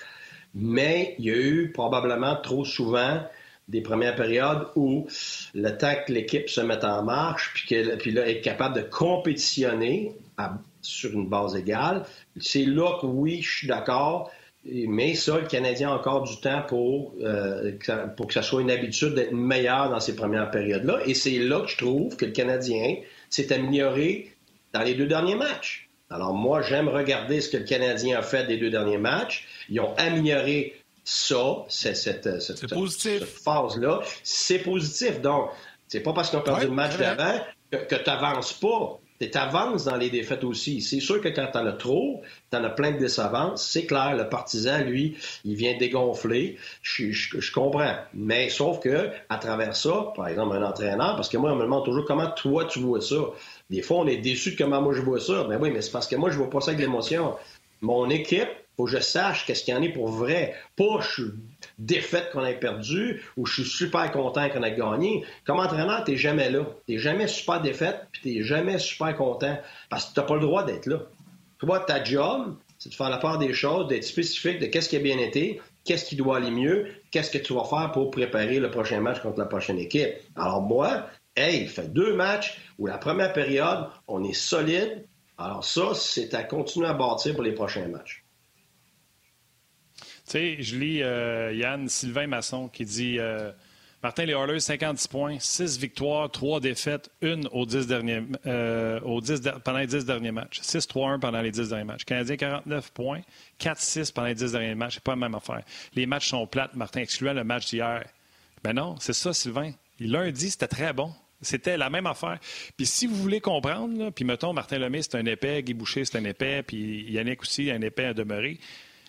Mais 0.55 1.15
il 1.19 1.25
y 1.25 1.29
a 1.29 1.35
eu 1.35 1.71
probablement 1.71 2.35
trop 2.35 2.65
souvent 2.65 3.21
des 3.67 3.81
premières 3.81 4.15
périodes 4.15 4.67
où 4.75 5.07
le 5.53 5.69
temps 5.77 5.93
que 6.05 6.11
l'équipe 6.11 6.49
se 6.49 6.61
mette 6.61 6.83
en 6.83 7.03
marche, 7.03 7.51
puis, 7.53 7.67
que, 7.67 7.95
puis 7.95 8.11
là, 8.11 8.27
être 8.27 8.41
capable 8.41 8.75
de 8.75 8.81
compétitionner 8.81 10.13
sur 10.81 11.11
une 11.11 11.27
base 11.27 11.55
égale, 11.55 12.03
c'est 12.39 12.65
là 12.65 12.97
que 12.99 13.05
oui, 13.05 13.41
je 13.41 13.57
suis 13.57 13.67
d'accord, 13.67 14.31
mais 14.63 15.15
ça, 15.15 15.39
le 15.39 15.47
Canadien 15.47 15.89
a 15.89 15.95
encore 15.95 16.23
du 16.23 16.39
temps 16.39 16.61
pour, 16.67 17.15
euh, 17.21 17.71
pour 18.15 18.27
que 18.27 18.33
ça 18.33 18.43
soit 18.43 18.61
une 18.61 18.69
habitude 18.69 19.15
d'être 19.15 19.31
meilleur 19.31 19.89
dans 19.89 19.99
ces 19.99 20.15
premières 20.15 20.51
périodes-là. 20.51 20.99
Et 21.07 21.15
c'est 21.15 21.39
là 21.39 21.61
que 21.61 21.67
je 21.67 21.77
trouve 21.77 22.15
que 22.15 22.25
le 22.25 22.31
Canadien 22.31 22.97
s'est 23.29 23.51
amélioré 23.51 24.31
dans 24.73 24.81
les 24.81 24.93
deux 24.93 25.07
derniers 25.07 25.35
matchs. 25.35 25.89
Alors 26.11 26.33
moi, 26.33 26.61
j'aime 26.61 26.89
regarder 26.89 27.41
ce 27.41 27.49
que 27.49 27.57
le 27.57 27.63
Canadien 27.63 28.19
a 28.19 28.21
fait 28.21 28.45
des 28.45 28.57
deux 28.57 28.69
derniers 28.69 28.97
matchs. 28.99 29.47
Ils 29.69 29.79
ont 29.79 29.95
amélioré 29.97 30.75
ça, 31.03 31.65
cette, 31.67 31.97
cette, 31.97 32.39
cette 32.39 33.23
phase-là. 33.23 34.01
C'est 34.23 34.59
positif. 34.59 35.21
Donc, 35.21 35.49
c'est 35.87 36.01
pas 36.01 36.13
parce 36.13 36.29
qu'on 36.29 36.37
a 36.37 36.43
perdu 36.43 36.65
le 36.67 36.71
match 36.71 36.97
d'avant 36.97 37.39
que, 37.71 37.77
que 37.77 37.95
tu 37.95 38.09
n'avances 38.09 38.53
pas 38.53 38.99
tu 39.29 39.37
avances 39.37 39.85
dans 39.85 39.97
les 39.97 40.09
défaites 40.09 40.43
aussi. 40.43 40.81
C'est 40.81 40.99
sûr 40.99 41.21
que 41.21 41.29
quand 41.29 41.47
tu 41.51 41.57
en 41.57 41.65
as 41.65 41.73
trop, 41.73 42.21
tu 42.51 42.57
en 42.57 42.63
as 42.63 42.69
plein 42.69 42.91
de 42.91 42.97
décevances. 42.97 43.67
C'est 43.67 43.85
clair, 43.85 44.15
le 44.15 44.29
partisan, 44.29 44.83
lui, 44.83 45.17
il 45.45 45.55
vient 45.55 45.77
dégonfler. 45.77 46.57
Je, 46.81 47.51
comprends. 47.51 47.95
Mais 48.13 48.49
sauf 48.49 48.79
que 48.79 49.09
à 49.29 49.37
travers 49.37 49.75
ça, 49.75 50.13
par 50.15 50.27
exemple, 50.27 50.55
un 50.55 50.63
entraîneur, 50.63 51.15
parce 51.15 51.29
que 51.29 51.37
moi, 51.37 51.51
on 51.51 51.55
me 51.55 51.63
demande 51.63 51.85
toujours 51.85 52.05
comment 52.05 52.31
toi 52.31 52.65
tu 52.65 52.79
vois 52.79 53.01
ça? 53.01 53.21
Des 53.69 53.81
fois, 53.81 53.97
on 53.97 54.07
est 54.07 54.17
déçu 54.17 54.51
de 54.51 54.57
comment 54.57 54.81
moi 54.81 54.93
je 54.93 55.01
vois 55.01 55.19
ça. 55.19 55.45
Mais 55.49 55.57
ben 55.57 55.63
oui, 55.63 55.71
mais 55.71 55.81
c'est 55.81 55.91
parce 55.91 56.07
que 56.07 56.15
moi, 56.15 56.29
je 56.29 56.37
vois 56.37 56.49
pas 56.49 56.61
ça 56.61 56.71
avec 56.71 56.81
l'émotion. 56.81 57.35
Mon 57.81 58.09
équipe, 58.09 58.49
faut 58.77 58.85
que 58.85 58.91
je 58.91 58.99
sache 58.99 59.45
qu'est-ce 59.45 59.63
qu'il 59.63 59.73
y 59.73 59.77
en 59.77 59.81
est 59.81 59.89
pour 59.89 60.07
vrai. 60.07 60.55
Pas 60.75 61.01
je 61.01 61.23
défaite 61.81 62.31
qu'on 62.31 62.45
ait 62.45 62.59
perdu 62.59 63.21
ou 63.37 63.45
je 63.45 63.61
suis 63.61 63.69
super 63.69 64.11
content 64.11 64.49
qu'on 64.49 64.63
ait 64.63 64.75
gagné. 64.75 65.25
Comme 65.45 65.59
entraîneur, 65.59 66.03
t'es 66.03 66.15
jamais 66.15 66.49
là. 66.49 66.65
T'es 66.87 66.97
jamais 66.97 67.27
super 67.27 67.61
défaite 67.61 68.07
puis 68.11 68.21
t'es 68.21 68.43
jamais 68.43 68.77
super 68.77 69.15
content 69.15 69.57
parce 69.89 70.05
que 70.05 70.13
t'as 70.15 70.23
pas 70.23 70.35
le 70.35 70.41
droit 70.41 70.63
d'être 70.63 70.85
là. 70.85 70.99
Toi, 71.57 71.79
ta 71.79 72.03
job, 72.03 72.55
c'est 72.77 72.89
de 72.89 72.95
faire 72.95 73.09
la 73.09 73.17
part 73.17 73.37
des 73.37 73.53
choses, 73.53 73.87
d'être 73.87 74.03
spécifique 74.03 74.59
de 74.59 74.65
qu'est-ce 74.65 74.89
qui 74.89 74.95
a 74.95 74.99
bien 74.99 75.17
été, 75.17 75.61
qu'est-ce 75.83 76.05
qui 76.05 76.15
doit 76.15 76.37
aller 76.37 76.51
mieux, 76.51 76.87
qu'est-ce 77.11 77.31
que 77.31 77.37
tu 77.37 77.53
vas 77.53 77.65
faire 77.65 77.91
pour 77.91 78.11
préparer 78.11 78.59
le 78.59 78.71
prochain 78.71 78.99
match 78.99 79.19
contre 79.21 79.39
la 79.39 79.45
prochaine 79.45 79.77
équipe. 79.77 80.13
Alors 80.35 80.61
moi, 80.61 81.07
hey, 81.35 81.61
il 81.61 81.69
fait 81.69 81.91
deux 81.91 82.15
matchs 82.15 82.59
où 82.79 82.87
la 82.87 82.97
première 82.97 83.33
période, 83.33 83.87
on 84.07 84.23
est 84.23 84.33
solide. 84.33 85.05
Alors 85.37 85.63
ça, 85.63 85.93
c'est 85.95 86.33
à 86.33 86.43
continuer 86.43 86.87
à 86.87 86.93
bâtir 86.93 87.33
pour 87.33 87.43
les 87.43 87.53
prochains 87.53 87.87
matchs. 87.87 88.20
Sais, 90.25 90.57
je 90.59 90.77
lis 90.77 91.03
euh, 91.03 91.53
Yann 91.53 91.87
Sylvain 91.89 92.27
Masson 92.27 92.67
qui 92.67 92.85
dit 92.85 93.17
euh, 93.19 93.51
Martin 94.03 94.25
Les 94.25 94.33
Oilers, 94.33 94.59
50 94.59 95.07
points, 95.09 95.37
6 95.39 95.77
victoires, 95.77 96.29
3 96.31 96.59
défaites, 96.59 97.09
1 97.21 97.41
aux 97.51 97.65
10 97.65 97.85
derniers, 97.87 98.23
euh, 98.47 98.99
aux 99.01 99.21
10 99.21 99.41
pendant 99.63 99.77
les 99.77 99.87
10 99.87 100.05
derniers 100.05 100.31
matchs. 100.31 100.61
6-3-1 100.61 101.19
pendant 101.19 101.41
les 101.41 101.51
10 101.51 101.69
derniers 101.69 101.83
matchs. 101.83 102.05
Canadien, 102.05 102.35
49 102.35 102.91
points, 102.91 103.21
4-6 103.59 104.11
pendant 104.11 104.27
les 104.27 104.35
10 104.35 104.53
derniers 104.53 104.75
matchs. 104.75 104.95
C'est 104.95 105.03
pas 105.03 105.11
la 105.11 105.17
même 105.17 105.35
affaire. 105.35 105.61
Les 105.93 106.07
matchs 106.07 106.29
sont 106.29 106.47
plates, 106.47 106.75
Martin, 106.75 107.01
excluant 107.01 107.33
le 107.33 107.43
match 107.43 107.69
d'hier. 107.69 108.03
Ben 108.63 108.73
non, 108.73 108.95
c'est 108.99 109.13
ça, 109.13 109.33
Sylvain. 109.33 109.71
Lundi, 109.99 110.49
c'était 110.49 110.67
très 110.67 110.93
bon. 110.93 111.13
C'était 111.41 111.77
la 111.77 111.89
même 111.89 112.05
affaire. 112.07 112.39
Puis 112.77 112.85
si 112.85 113.07
vous 113.07 113.15
voulez 113.15 113.41
comprendre, 113.41 114.11
puis 114.11 114.25
mettons, 114.25 114.53
Martin 114.53 114.77
Lemay, 114.77 115.01
c'est 115.01 115.15
un 115.15 115.25
épais, 115.25 115.63
Guy 115.63 115.73
Boucher, 115.73 116.05
c'est 116.05 116.17
un 116.17 116.25
épais, 116.25 116.63
puis 116.63 117.03
Yannick 117.11 117.41
aussi, 117.41 117.71
un 117.71 117.81
épais 117.81 118.05
à 118.05 118.13
demeurer. 118.13 118.59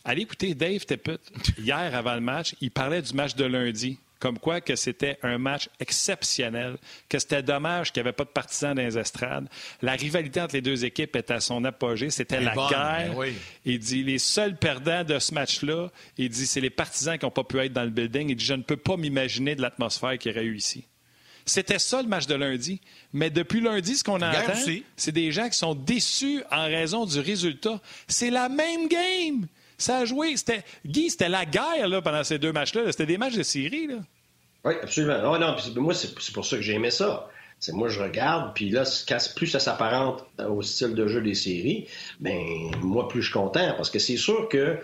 Allez 0.05 0.23
écouter 0.23 0.55
Dave 0.55 0.85
Tippett, 0.85 1.21
hier 1.59 1.95
avant 1.95 2.15
le 2.15 2.21
match, 2.21 2.55
il 2.61 2.71
parlait 2.71 3.03
du 3.03 3.13
match 3.15 3.35
de 3.35 3.45
lundi. 3.45 3.99
Comme 4.19 4.39
quoi 4.39 4.61
que 4.61 4.77
c'était 4.77 5.19
un 5.25 5.37
match 5.37 5.69
exceptionnel, 5.81 6.77
que 7.09 7.19
c'était 7.19 7.43
dommage 7.43 7.91
qu'il 7.91 8.01
n'y 8.01 8.09
avait 8.09 8.15
pas 8.15 8.23
de 8.23 8.29
partisans 8.29 8.73
dans 8.73 8.83
les 8.83 8.97
estrades. 8.97 9.49
La 9.81 9.95
rivalité 9.95 10.41
entre 10.41 10.55
les 10.55 10.61
deux 10.61 10.85
équipes 10.85 11.17
était 11.17 11.35
à 11.35 11.41
son 11.41 11.65
apogée. 11.65 12.09
C'était 12.09 12.41
la 12.41 12.55
guerre. 12.55 13.17
Ben 13.17 13.35
il 13.65 13.81
dit 13.81 14.05
les 14.05 14.19
seuls 14.21 14.57
perdants 14.57 15.03
de 15.03 15.19
ce 15.19 15.35
match-là, 15.35 15.91
il 16.19 16.29
dit 16.29 16.47
c'est 16.47 16.61
les 16.61 16.71
partisans 16.71 17.19
qui 17.19 17.25
n'ont 17.25 17.33
pas 17.33 17.43
pu 17.43 17.59
être 17.59 17.73
dans 17.73 17.83
le 17.83 17.91
building. 17.91 18.29
Il 18.31 18.37
dit 18.37 18.45
je 18.45 18.55
ne 18.55 18.63
peux 18.63 18.77
pas 18.77 18.97
m'imaginer 18.97 19.57
de 19.57 19.63
l'atmosphère 19.63 20.17
qu'il 20.19 20.31
y 20.31 20.35
aurait 20.37 20.47
eu 20.47 20.57
ici. 20.57 20.85
C'était 21.45 21.81
ça 21.81 22.01
le 22.01 22.07
match 22.07 22.27
de 22.27 22.37
lundi. 22.37 22.81
Mais 23.13 23.29
depuis 23.29 23.61
lundi, 23.61 23.97
ce 23.97 24.05
qu'on 24.05 24.23
entend, 24.23 24.55
c'est 24.97 25.13
des 25.13 25.33
gens 25.33 25.49
qui 25.49 25.59
sont 25.59 25.75
déçus 25.75 26.45
en 26.53 26.67
raison 26.67 27.07
du 27.07 27.19
résultat. 27.19 27.81
C'est 28.07 28.31
la 28.31 28.49
même 28.49 28.87
game. 28.87 29.49
Ça 29.83 29.99
a 29.99 30.05
joué. 30.05 30.37
C'était, 30.37 30.63
Guy, 30.87 31.11
c'était 31.11 31.29
la 31.29 31.45
guerre 31.45 32.03
pendant 32.03 32.23
ces 32.23 32.39
deux 32.39 32.53
matchs-là. 32.53 32.93
C'était 32.93 33.07
des 33.07 33.19
matchs 33.19 33.35
de 33.35 33.43
série. 33.43 33.89
Là. 33.89 33.97
Oui, 34.65 34.75
absolument. 34.81 35.39
non, 35.39 35.57
moi, 35.77 35.93
c'est, 35.93 36.33
pour 36.33 36.47
ça 36.47 36.57
que 36.57 36.63
j'aimais 36.63 36.93
ça. 36.93 37.29
C'est 37.59 37.73
moi, 37.73 37.89
je 37.89 38.01
regarde, 38.01 38.55
puis 38.55 38.71
là, 38.71 38.85
plus 39.35 39.47
ça 39.49 39.59
s'apparente 39.59 40.25
au 40.39 40.63
style 40.63 40.95
de 40.95 41.07
jeu 41.09 41.21
des 41.21 41.35
séries, 41.35 41.87
ben 42.21 42.41
moi, 42.81 43.09
plus 43.09 43.23
je 43.23 43.27
suis 43.27 43.33
content. 43.33 43.75
Parce 43.77 43.91
que 43.91 43.99
c'est 43.99 44.17
sûr 44.17 44.49
que 44.49 44.79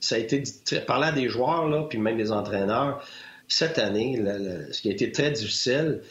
ça 0.00 0.16
a 0.16 0.18
été 0.18 0.42
parlant 0.86 1.12
des 1.12 1.28
joueurs, 1.28 1.88
puis 1.88 1.98
même 1.98 2.18
des 2.18 2.30
entraîneurs, 2.30 3.02
cette 3.48 3.78
année, 3.78 4.22
ce 4.70 4.82
qui 4.82 4.88
a 4.88 4.92
été 4.92 5.12
très 5.12 5.30
difficile, 5.30 6.02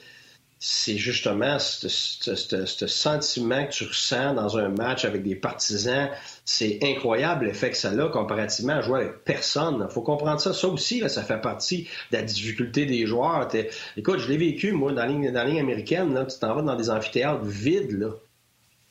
c'est 0.63 0.97
justement 0.97 1.57
ce 1.57 2.87
sentiment 2.87 3.65
que 3.65 3.71
tu 3.71 3.83
ressens 3.83 4.35
dans 4.35 4.59
un 4.59 4.69
match 4.69 5.05
avec 5.05 5.23
des 5.23 5.33
partisans. 5.33 6.07
C'est 6.45 6.77
incroyable 6.83 7.45
l'effet 7.45 7.71
que 7.71 7.77
ça 7.77 7.89
a 7.89 8.09
comparativement 8.09 8.73
à 8.73 8.81
jouer 8.81 8.99
avec 9.01 9.23
personne. 9.23 9.87
Faut 9.89 10.03
comprendre 10.03 10.39
ça. 10.39 10.53
Ça 10.53 10.67
aussi, 10.67 11.01
ça 11.09 11.23
fait 11.23 11.41
partie 11.41 11.87
de 12.11 12.17
la 12.17 12.21
difficulté 12.21 12.85
des 12.85 13.07
joueurs. 13.07 13.49
Écoute, 13.97 14.19
je 14.19 14.29
l'ai 14.29 14.37
vécu, 14.37 14.71
moi, 14.71 14.91
dans 14.91 15.01
la 15.01 15.07
ligne, 15.07 15.31
dans 15.31 15.39
américaine. 15.39 16.13
Là, 16.13 16.25
tu 16.25 16.37
t'en 16.37 16.53
vas 16.53 16.61
dans 16.61 16.75
des 16.75 16.91
amphithéâtres 16.91 17.43
vides. 17.43 17.97
Là. 17.99 18.11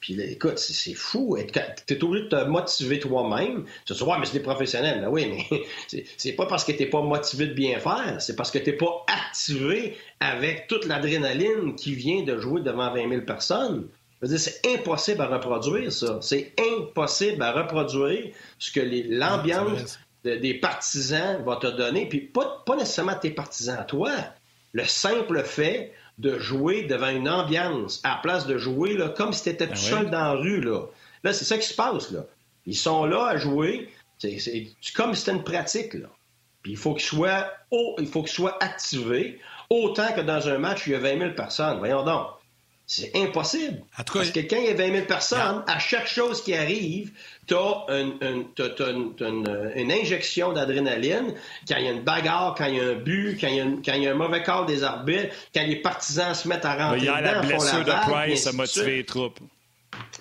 Puis 0.00 0.14
là, 0.14 0.24
écoute, 0.24 0.59
c'est 0.59 0.94
fou. 0.94 1.37
Tu 1.87 1.94
es 1.94 2.02
obligé 2.02 2.24
de 2.24 2.28
te 2.30 2.44
motiver 2.46 2.98
toi-même. 2.98 3.66
Tu 3.85 3.92
te 3.92 3.98
dis, 3.98 4.02
ouais, 4.02 4.18
mais 4.18 4.24
c'est 4.24 4.38
des 4.38 4.40
professionnels. 4.40 5.02
Ben 5.02 5.09
oui, 5.09 5.30
mais 5.30 5.62
c'est 6.16 6.33
pas 6.33 6.46
parce 6.46 6.64
que 6.64 6.72
tu 6.72 6.88
pas 6.88 7.02
motivé 7.02 7.46
de 7.46 7.52
bien 7.52 7.78
faire, 7.78 8.16
c'est 8.18 8.35
parce 8.35 8.50
que 8.50 8.59
tu 8.59 8.76
pas 8.76 9.04
activé 9.06 9.96
avec 10.20 10.66
toute 10.68 10.85
l'adrénaline 10.85 11.74
qui 11.74 11.94
vient 11.94 12.22
de 12.22 12.38
jouer 12.38 12.61
devant 12.61 12.92
20 12.92 13.09
000 13.09 13.22
personnes. 13.22 13.88
C'est 14.22 14.61
impossible 14.66 15.22
à 15.22 15.26
reproduire, 15.26 15.90
ça. 15.90 16.18
C'est 16.20 16.52
impossible 16.76 17.42
à 17.42 17.52
reproduire 17.52 18.33
ce 18.59 18.70
que 18.70 18.80
l'ambiance 19.09 19.98
des 20.24 20.54
partisans 20.54 21.42
va 21.42 21.56
te 21.56 21.66
donner. 21.66 22.06
Puis 22.06 22.20
pas, 22.20 22.62
pas 22.66 22.76
nécessairement 22.76 23.14
tes 23.14 23.30
partisans 23.30 23.78
à 23.78 23.85
toi. 23.85 24.12
Le 24.72 24.85
simple 24.85 25.42
fait 25.42 25.94
de 26.18 26.38
jouer 26.38 26.83
devant 26.83 27.09
une 27.09 27.30
ambiance 27.30 28.00
à 28.04 28.11
la 28.11 28.16
place 28.16 28.46
de 28.46 28.59
jouer 28.59 28.94
là, 28.94 29.09
comme 29.09 29.33
si 29.33 29.44
tu 29.44 29.48
étais 29.48 29.66
ben 29.66 29.74
tout 29.74 29.80
seul 29.80 30.11
dans 30.11 30.20
la 30.20 30.33
rue. 30.33 30.61
Là, 30.61 30.83
là 31.24 31.33
c'est 31.33 31.46
ça 31.46 31.56
qui 31.56 31.66
se 31.66 31.74
passe. 31.74 32.11
Là. 32.11 32.26
Ils 32.66 32.76
sont 32.76 33.06
là 33.06 33.24
à 33.24 33.37
jouer. 33.38 33.88
C'est 34.18 34.68
comme 34.94 35.14
si 35.14 35.20
c'était 35.20 35.37
une 35.37 35.44
pratique. 35.44 35.94
Là. 35.94 36.09
Puis 36.62 36.72
il 36.72 36.78
faut 36.78 36.92
qu'il 36.92 37.04
soit, 37.04 37.50
il 37.72 38.06
faut 38.06 38.22
qu'il 38.22 38.33
soit 38.33 38.62
activé 38.62 39.40
autant 39.70 40.12
que 40.12 40.20
dans 40.20 40.48
un 40.48 40.59
match 40.59 40.87
où 40.87 40.90
il 40.90 40.92
y 40.92 40.96
a 40.96 40.98
20 40.98 41.18
000 41.18 41.30
personnes. 41.33 41.78
Voyons 41.78 42.04
donc. 42.04 42.26
C'est 42.87 43.12
impossible. 43.14 43.83
Parce 43.96 44.33
que 44.33 44.40
quand 44.40 44.56
il 44.56 44.64
y 44.64 44.68
a 44.68 44.74
20 44.74 44.92
000 44.92 45.06
personnes, 45.06 45.62
à 45.68 45.78
chaque 45.78 46.09
chose 46.09 46.42
qui 46.42 46.56
arrive, 46.56 47.12
tu 47.46 47.54
as, 47.54 47.87
une, 47.88 49.92
injection 49.92 50.52
d'adrénaline. 50.52 51.35
Quand 51.68 51.76
il 51.76 51.85
y 51.85 51.88
a 51.88 51.92
une 51.92 52.02
bagarre, 52.02 52.56
quand 52.59 52.64
il 52.64 52.76
y 52.76 52.80
a 52.80 52.88
un 52.88 52.94
but, 52.94 53.40
quand 53.40 53.46
il 53.46 54.02
y 54.02 54.09
a, 54.09 54.11
un 54.11 54.14
mauvais 54.14 54.42
corps 54.42 54.66
des 54.66 54.83
arbitres, 54.83 55.33
quand 55.54 55.64
les 55.64 55.76
partisans 55.76 56.35
se 56.35 56.48
mettent 56.48 56.64
à 56.64 56.74
rentrer 56.74 57.06
Hier, 57.06 57.20
la 57.20 57.40
blessure 57.40 57.85
de 57.85 58.11
Price 58.11 58.48
a 58.48 58.52
motivé 58.52 58.96
les 58.96 59.04
troupes. 59.04 59.38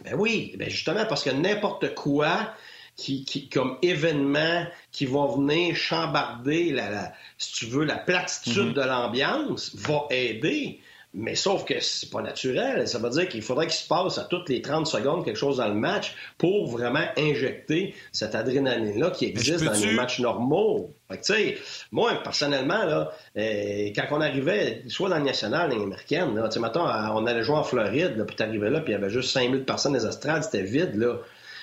Ben 0.03 0.13
oui, 0.15 0.53
ben 0.57 0.69
justement, 0.69 1.05
parce 1.07 1.23
que 1.23 1.31
n'importe 1.31 1.95
quoi 1.95 2.53
qui, 2.99 3.49
comme 3.49 3.77
événement 3.81 4.65
qui 4.91 5.05
va 5.05 5.27
venir 5.27 5.75
chambarder, 5.75 6.71
la, 6.71 7.13
si 7.37 7.53
tu 7.53 7.65
veux, 7.65 7.85
la 7.85 7.97
platitude 7.97 8.71
mm-hmm. 8.71 8.73
de 8.73 8.81
l'ambiance, 8.81 9.75
va 9.75 10.05
aider. 10.09 10.79
Mais 11.11 11.33
sauf 11.33 11.65
que 11.65 11.79
c'est 11.79 12.11
pas 12.11 12.21
naturel. 12.21 12.87
Ça 12.87 12.99
veut 12.99 13.09
dire 13.09 13.27
qu'il 13.27 13.41
faudrait 13.41 13.65
qu'il 13.65 13.75
se 13.75 13.87
passe 13.87 14.19
à 14.19 14.25
toutes 14.25 14.47
les 14.47 14.61
30 14.61 14.85
secondes 14.85 15.25
quelque 15.25 15.39
chose 15.39 15.57
dans 15.57 15.67
le 15.67 15.73
match 15.73 16.13
pour 16.37 16.69
vraiment 16.69 17.03
injecter 17.17 17.95
cette 18.11 18.35
adrénaline-là 18.35 19.09
qui 19.09 19.25
existe 19.25 19.63
dans 19.63 19.73
les 19.73 19.93
matchs 19.93 20.19
normaux. 20.19 20.93
Fait 21.09 21.17
que, 21.17 21.59
moi, 21.91 22.13
personnellement, 22.23 22.85
là, 22.85 23.11
euh, 23.37 23.89
quand 23.95 24.05
on 24.11 24.21
arrivait, 24.21 24.83
soit 24.87 25.09
dans 25.09 25.17
le 25.17 25.23
national, 25.23 25.71
dans 25.71 25.79
l'américaine, 25.79 26.35
là, 26.35 26.47
mettons, 26.61 26.83
on 26.83 27.25
allait 27.25 27.43
jouer 27.43 27.55
en 27.55 27.63
Floride, 27.63 28.15
là, 28.15 28.25
puis 28.25 28.35
t'arrivais 28.35 28.69
là, 28.69 28.79
puis 28.81 28.93
il 28.93 28.95
y 28.95 28.97
avait 28.97 29.09
juste 29.09 29.31
5000 29.31 29.65
personnes 29.65 29.93
dans 29.93 29.99
les 29.99 30.05
estrades, 30.05 30.43
c'était 30.43 30.61
vide, 30.61 30.93
là. 30.93 31.15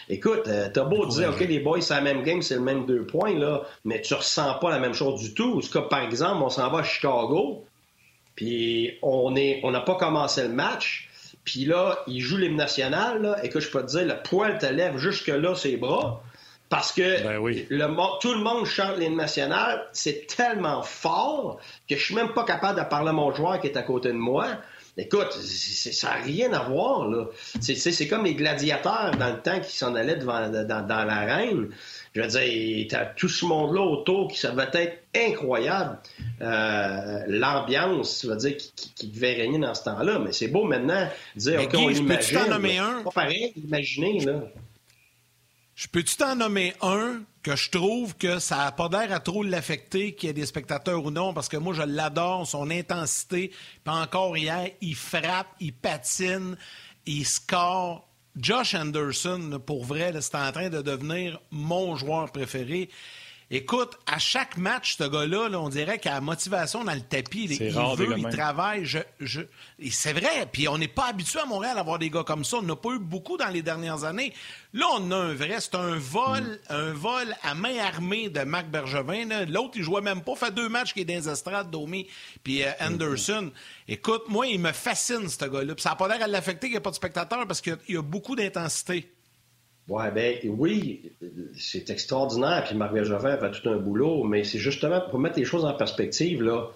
Écoute, 0.08 0.46
euh, 0.46 0.68
t'as 0.72 0.84
beau 0.84 1.06
dire, 1.06 1.30
OK, 1.30 1.40
les 1.40 1.58
boys, 1.58 1.80
c'est 1.80 1.94
la 1.94 2.00
même 2.00 2.22
game, 2.22 2.40
c'est 2.40 2.54
le 2.54 2.60
même 2.60 2.86
deux 2.86 3.04
points, 3.04 3.36
là, 3.36 3.62
mais 3.84 4.00
tu 4.00 4.14
ressens 4.14 4.54
pas 4.54 4.70
la 4.70 4.78
même 4.78 4.94
chose 4.94 5.20
du 5.20 5.34
tout. 5.34 5.60
Par 5.90 6.00
exemple, 6.00 6.42
on 6.42 6.48
s'en 6.48 6.70
va 6.70 6.78
à 6.78 6.82
Chicago, 6.84 7.64
puis 8.36 8.98
on 9.02 9.34
est, 9.34 9.60
on 9.64 9.72
n'a 9.72 9.80
pas 9.80 9.96
commencé 9.96 10.42
le 10.42 10.50
match, 10.50 11.08
puis 11.44 11.64
là, 11.64 11.98
il 12.06 12.20
joue 12.20 12.36
l'hymne 12.36 12.56
national, 12.56 13.22
là, 13.22 13.44
et 13.44 13.48
que 13.48 13.58
je 13.58 13.68
peux 13.70 13.80
te 13.82 13.86
dire, 13.86 14.06
le 14.06 14.22
poil 14.22 14.58
te 14.58 14.66
lève 14.66 14.96
jusque-là 14.96 15.56
ses 15.56 15.76
bras, 15.76 16.22
parce 16.68 16.92
que 16.92 17.22
ben 17.22 17.40
le, 17.70 18.20
tout 18.20 18.32
le 18.32 18.40
monde 18.40 18.64
chante 18.66 18.98
l'hymne 18.98 19.16
national, 19.16 19.86
c'est 19.92 20.26
tellement 20.26 20.82
fort 20.82 21.58
que 21.88 21.96
je 21.96 22.04
suis 22.04 22.14
même 22.14 22.32
pas 22.32 22.44
capable 22.44 22.78
de 22.78 22.84
parler 22.84 23.10
à 23.10 23.12
mon 23.12 23.32
joueur 23.32 23.60
qui 23.60 23.68
est 23.68 23.76
à 23.76 23.82
côté 23.82 24.08
de 24.08 24.14
moi. 24.14 24.46
Écoute, 24.98 25.30
ça 25.32 26.08
n'a 26.08 26.22
rien 26.22 26.52
à 26.54 26.62
voir, 26.68 27.06
là. 27.08 27.26
C'est 27.60 28.08
comme 28.08 28.24
les 28.24 28.34
gladiateurs 28.34 29.10
dans 29.18 29.34
le 29.34 29.42
temps 29.42 29.60
qui 29.60 29.76
s'en 29.76 29.94
allaient 29.94 30.16
devant, 30.16 30.48
dans, 30.48 30.86
dans 30.86 31.04
l'arène. 31.04 31.68
Je 32.14 32.22
veux 32.22 32.28
dire, 32.28 32.86
t'as 32.88 33.04
tout 33.04 33.28
ce 33.28 33.44
monde-là 33.44 33.82
autour 33.82 34.28
qui 34.28 34.38
ça 34.38 34.52
va 34.52 34.66
être 34.72 35.02
incroyable. 35.14 35.98
Euh, 36.40 37.24
l'ambiance, 37.28 38.20
tu 38.20 38.28
vas 38.28 38.36
dire, 38.36 38.56
qui, 38.56 39.08
devait 39.08 39.34
régner 39.34 39.58
dans 39.58 39.74
ce 39.74 39.84
temps-là. 39.84 40.18
Mais 40.18 40.32
c'est 40.32 40.48
beau 40.48 40.64
maintenant 40.64 41.06
dire, 41.34 41.60
OK, 41.60 41.74
on 41.74 41.90
imagine. 41.90 42.38
t'en 42.38 42.48
nommer 42.48 42.78
un? 42.78 43.02
Pas 43.02 43.10
pareil, 43.10 43.52
imaginer, 43.54 44.20
là. 44.20 44.44
Je 45.74 45.88
peux-tu 45.88 46.16
t'en 46.16 46.36
nommer 46.36 46.72
un 46.80 47.20
que 47.46 47.54
je 47.54 47.70
trouve 47.70 48.16
que 48.16 48.40
ça 48.40 48.56
n'a 48.56 48.72
pas 48.72 48.88
d'air 48.88 49.12
à 49.12 49.20
trop 49.20 49.44
l'affecter, 49.44 50.16
qu'il 50.16 50.26
y 50.26 50.30
ait 50.30 50.32
des 50.32 50.46
spectateurs 50.46 51.04
ou 51.04 51.12
non, 51.12 51.32
parce 51.32 51.48
que 51.48 51.56
moi, 51.56 51.74
je 51.74 51.82
l'adore, 51.82 52.44
son 52.44 52.70
intensité. 52.70 53.52
Puis 53.84 53.94
encore 53.94 54.36
hier, 54.36 54.70
il 54.80 54.96
frappe, 54.96 55.46
il 55.60 55.72
patine, 55.72 56.56
il 57.06 57.24
score. 57.24 58.08
Josh 58.34 58.74
Anderson, 58.74 59.62
pour 59.64 59.84
vrai, 59.84 60.12
c'est 60.20 60.34
en 60.34 60.50
train 60.50 60.70
de 60.70 60.82
devenir 60.82 61.40
mon 61.52 61.94
joueur 61.94 62.32
préféré. 62.32 62.90
Écoute, 63.48 63.96
à 64.06 64.18
chaque 64.18 64.56
match, 64.56 64.96
ce 64.98 65.04
gars-là, 65.04 65.48
on 65.60 65.68
dirait 65.68 66.00
qu'il 66.00 66.10
a 66.10 66.14
la 66.14 66.20
motivation 66.20 66.82
dans 66.82 66.94
le 66.94 67.00
tapis. 67.00 67.44
Il, 67.44 67.70
veut, 67.70 68.18
il 68.18 68.28
travaille. 68.30 68.84
Je, 68.84 68.98
je... 69.20 69.42
C'est 69.88 70.12
vrai. 70.12 70.48
Puis 70.50 70.66
on 70.66 70.78
n'est 70.78 70.88
pas 70.88 71.10
habitué 71.10 71.38
à 71.38 71.46
Montréal 71.46 71.76
à 71.76 71.80
avoir 71.80 72.00
des 72.00 72.10
gars 72.10 72.24
comme 72.24 72.44
ça. 72.44 72.56
On 72.56 72.62
n'a 72.62 72.74
pas 72.74 72.90
eu 72.90 72.98
beaucoup 72.98 73.36
dans 73.36 73.46
les 73.46 73.62
dernières 73.62 74.02
années. 74.02 74.32
Là, 74.72 74.86
on 74.94 75.12
a 75.12 75.16
un 75.16 75.34
vrai. 75.34 75.60
C'est 75.60 75.76
un 75.76 75.96
vol, 75.96 76.42
mm. 76.42 76.58
un 76.70 76.92
vol 76.92 77.36
à 77.44 77.54
main 77.54 77.78
armée 77.78 78.30
de 78.30 78.40
Marc 78.40 78.66
Bergevin. 78.66 79.46
L'autre, 79.46 79.74
il 79.76 79.84
jouait 79.84 80.00
même 80.00 80.22
pas. 80.22 80.34
Fait 80.34 80.52
deux 80.52 80.68
matchs 80.68 80.92
qui 80.92 81.02
est 81.02 81.04
dans 81.04 81.14
les 81.14 81.28
estrades, 81.28 81.70
Domi 81.70 82.08
puis 82.42 82.64
euh, 82.64 82.70
mm-hmm. 82.70 82.86
Anderson. 82.94 83.52
Écoute, 83.86 84.24
moi, 84.26 84.48
il 84.48 84.58
me 84.58 84.72
fascine, 84.72 85.28
ce 85.28 85.44
gars-là. 85.44 85.74
ça 85.78 85.90
n'a 85.90 85.96
pas 85.96 86.08
l'air 86.08 86.20
à 86.20 86.26
l'affecter 86.26 86.66
qu'il 86.66 86.72
n'y 86.72 86.78
a 86.78 86.80
pas 86.80 86.90
de 86.90 86.96
spectateurs 86.96 87.46
parce 87.46 87.60
qu'il 87.60 87.78
y 87.88 87.96
a 87.96 88.02
beaucoup 88.02 88.34
d'intensité. 88.34 89.15
Ouais, 89.88 90.10
ben 90.10 90.38
oui, 90.48 91.12
c'est 91.56 91.90
extraordinaire. 91.90 92.64
Puis 92.64 92.74
Marc 92.74 92.92
Bergevin 92.92 93.38
fait 93.38 93.50
tout 93.52 93.68
un 93.70 93.76
boulot, 93.76 94.24
mais 94.24 94.42
c'est 94.42 94.58
justement 94.58 95.00
pour 95.00 95.18
mettre 95.18 95.38
les 95.38 95.44
choses 95.44 95.64
en 95.64 95.74
perspective, 95.74 96.42
là, 96.42 96.70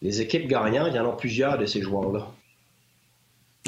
les 0.00 0.20
équipes 0.20 0.48
gagnantes, 0.48 0.88
il 0.90 0.96
y 0.96 0.98
en 0.98 1.08
a 1.08 1.16
plusieurs 1.16 1.58
de 1.58 1.66
ces 1.66 1.80
joueurs-là. 1.80 2.26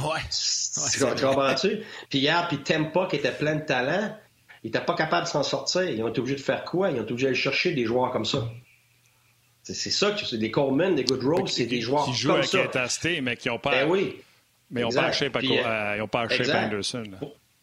Ouais. 0.02 0.20
tu 0.28 1.24
comprends-tu? 1.24 1.82
Puis 2.10 2.18
hier, 2.18 2.48
puis 2.48 2.58
Tempa, 2.58 3.06
qui 3.08 3.16
était 3.16 3.30
plein 3.30 3.54
de 3.54 3.64
talent, 3.64 4.16
il 4.64 4.68
n'était 4.68 4.84
pas 4.84 4.96
capable 4.96 5.26
de 5.26 5.28
s'en 5.28 5.44
sortir. 5.44 5.82
Ils 5.82 6.02
ont 6.02 6.08
été 6.08 6.18
obligés 6.18 6.36
de 6.36 6.40
faire 6.40 6.64
quoi? 6.64 6.90
Ils 6.90 6.98
ont 6.98 7.02
été 7.02 7.12
obligés 7.12 7.26
d'aller 7.26 7.36
chercher 7.36 7.72
des 7.72 7.84
joueurs 7.84 8.10
comme 8.10 8.24
ça. 8.24 8.48
C'est 9.62 9.90
ça 9.90 10.10
que 10.10 10.26
c'est 10.26 10.38
des 10.38 10.50
Coleman, 10.50 10.96
des 10.96 11.04
Goodrow, 11.04 11.46
c'est 11.46 11.66
des 11.66 11.80
joueurs 11.80 12.06
qui 12.06 12.12
jouent 12.12 12.32
avec 12.32 12.54
intensité, 12.54 13.20
mais 13.20 13.36
qui 13.36 13.48
n'ont 13.48 13.58
pas. 13.58 13.70
Ben 13.70 13.88
oui. 13.88 14.16
Mais 14.70 14.80
ils 14.80 14.84
n'ont 14.84 16.08
pas 16.08 16.22
acheté 16.22 16.52
Anderson. 16.52 17.04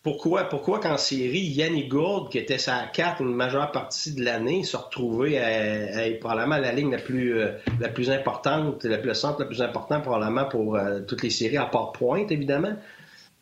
Pourquoi, 0.03 0.45
pourquoi 0.45 0.79
qu'en 0.79 0.97
série, 0.97 1.41
Yannick 1.41 1.89
Gourde, 1.89 2.31
qui 2.31 2.39
était 2.39 2.57
sa 2.57 2.87
carte 2.87 3.19
une 3.19 3.35
majeure 3.35 3.71
partie 3.71 4.15
de 4.15 4.23
l'année, 4.23 4.63
se 4.63 4.75
retrouvait 4.75 5.37
à, 5.37 6.07
être 6.07 6.19
probablement 6.19 6.57
la 6.57 6.71
ligne 6.71 6.89
la 6.89 6.97
plus, 6.97 7.37
euh, 7.37 7.51
la 7.79 7.87
plus 7.87 8.09
importante, 8.09 8.83
le 8.83 9.13
centre 9.13 9.41
le 9.41 9.47
plus 9.47 9.61
important 9.61 10.01
probablement 10.01 10.45
pour 10.45 10.75
euh, 10.75 11.01
toutes 11.01 11.21
les 11.21 11.29
séries, 11.29 11.57
à 11.57 11.65
part 11.65 11.91
pointe, 11.91 12.31
évidemment. 12.31 12.73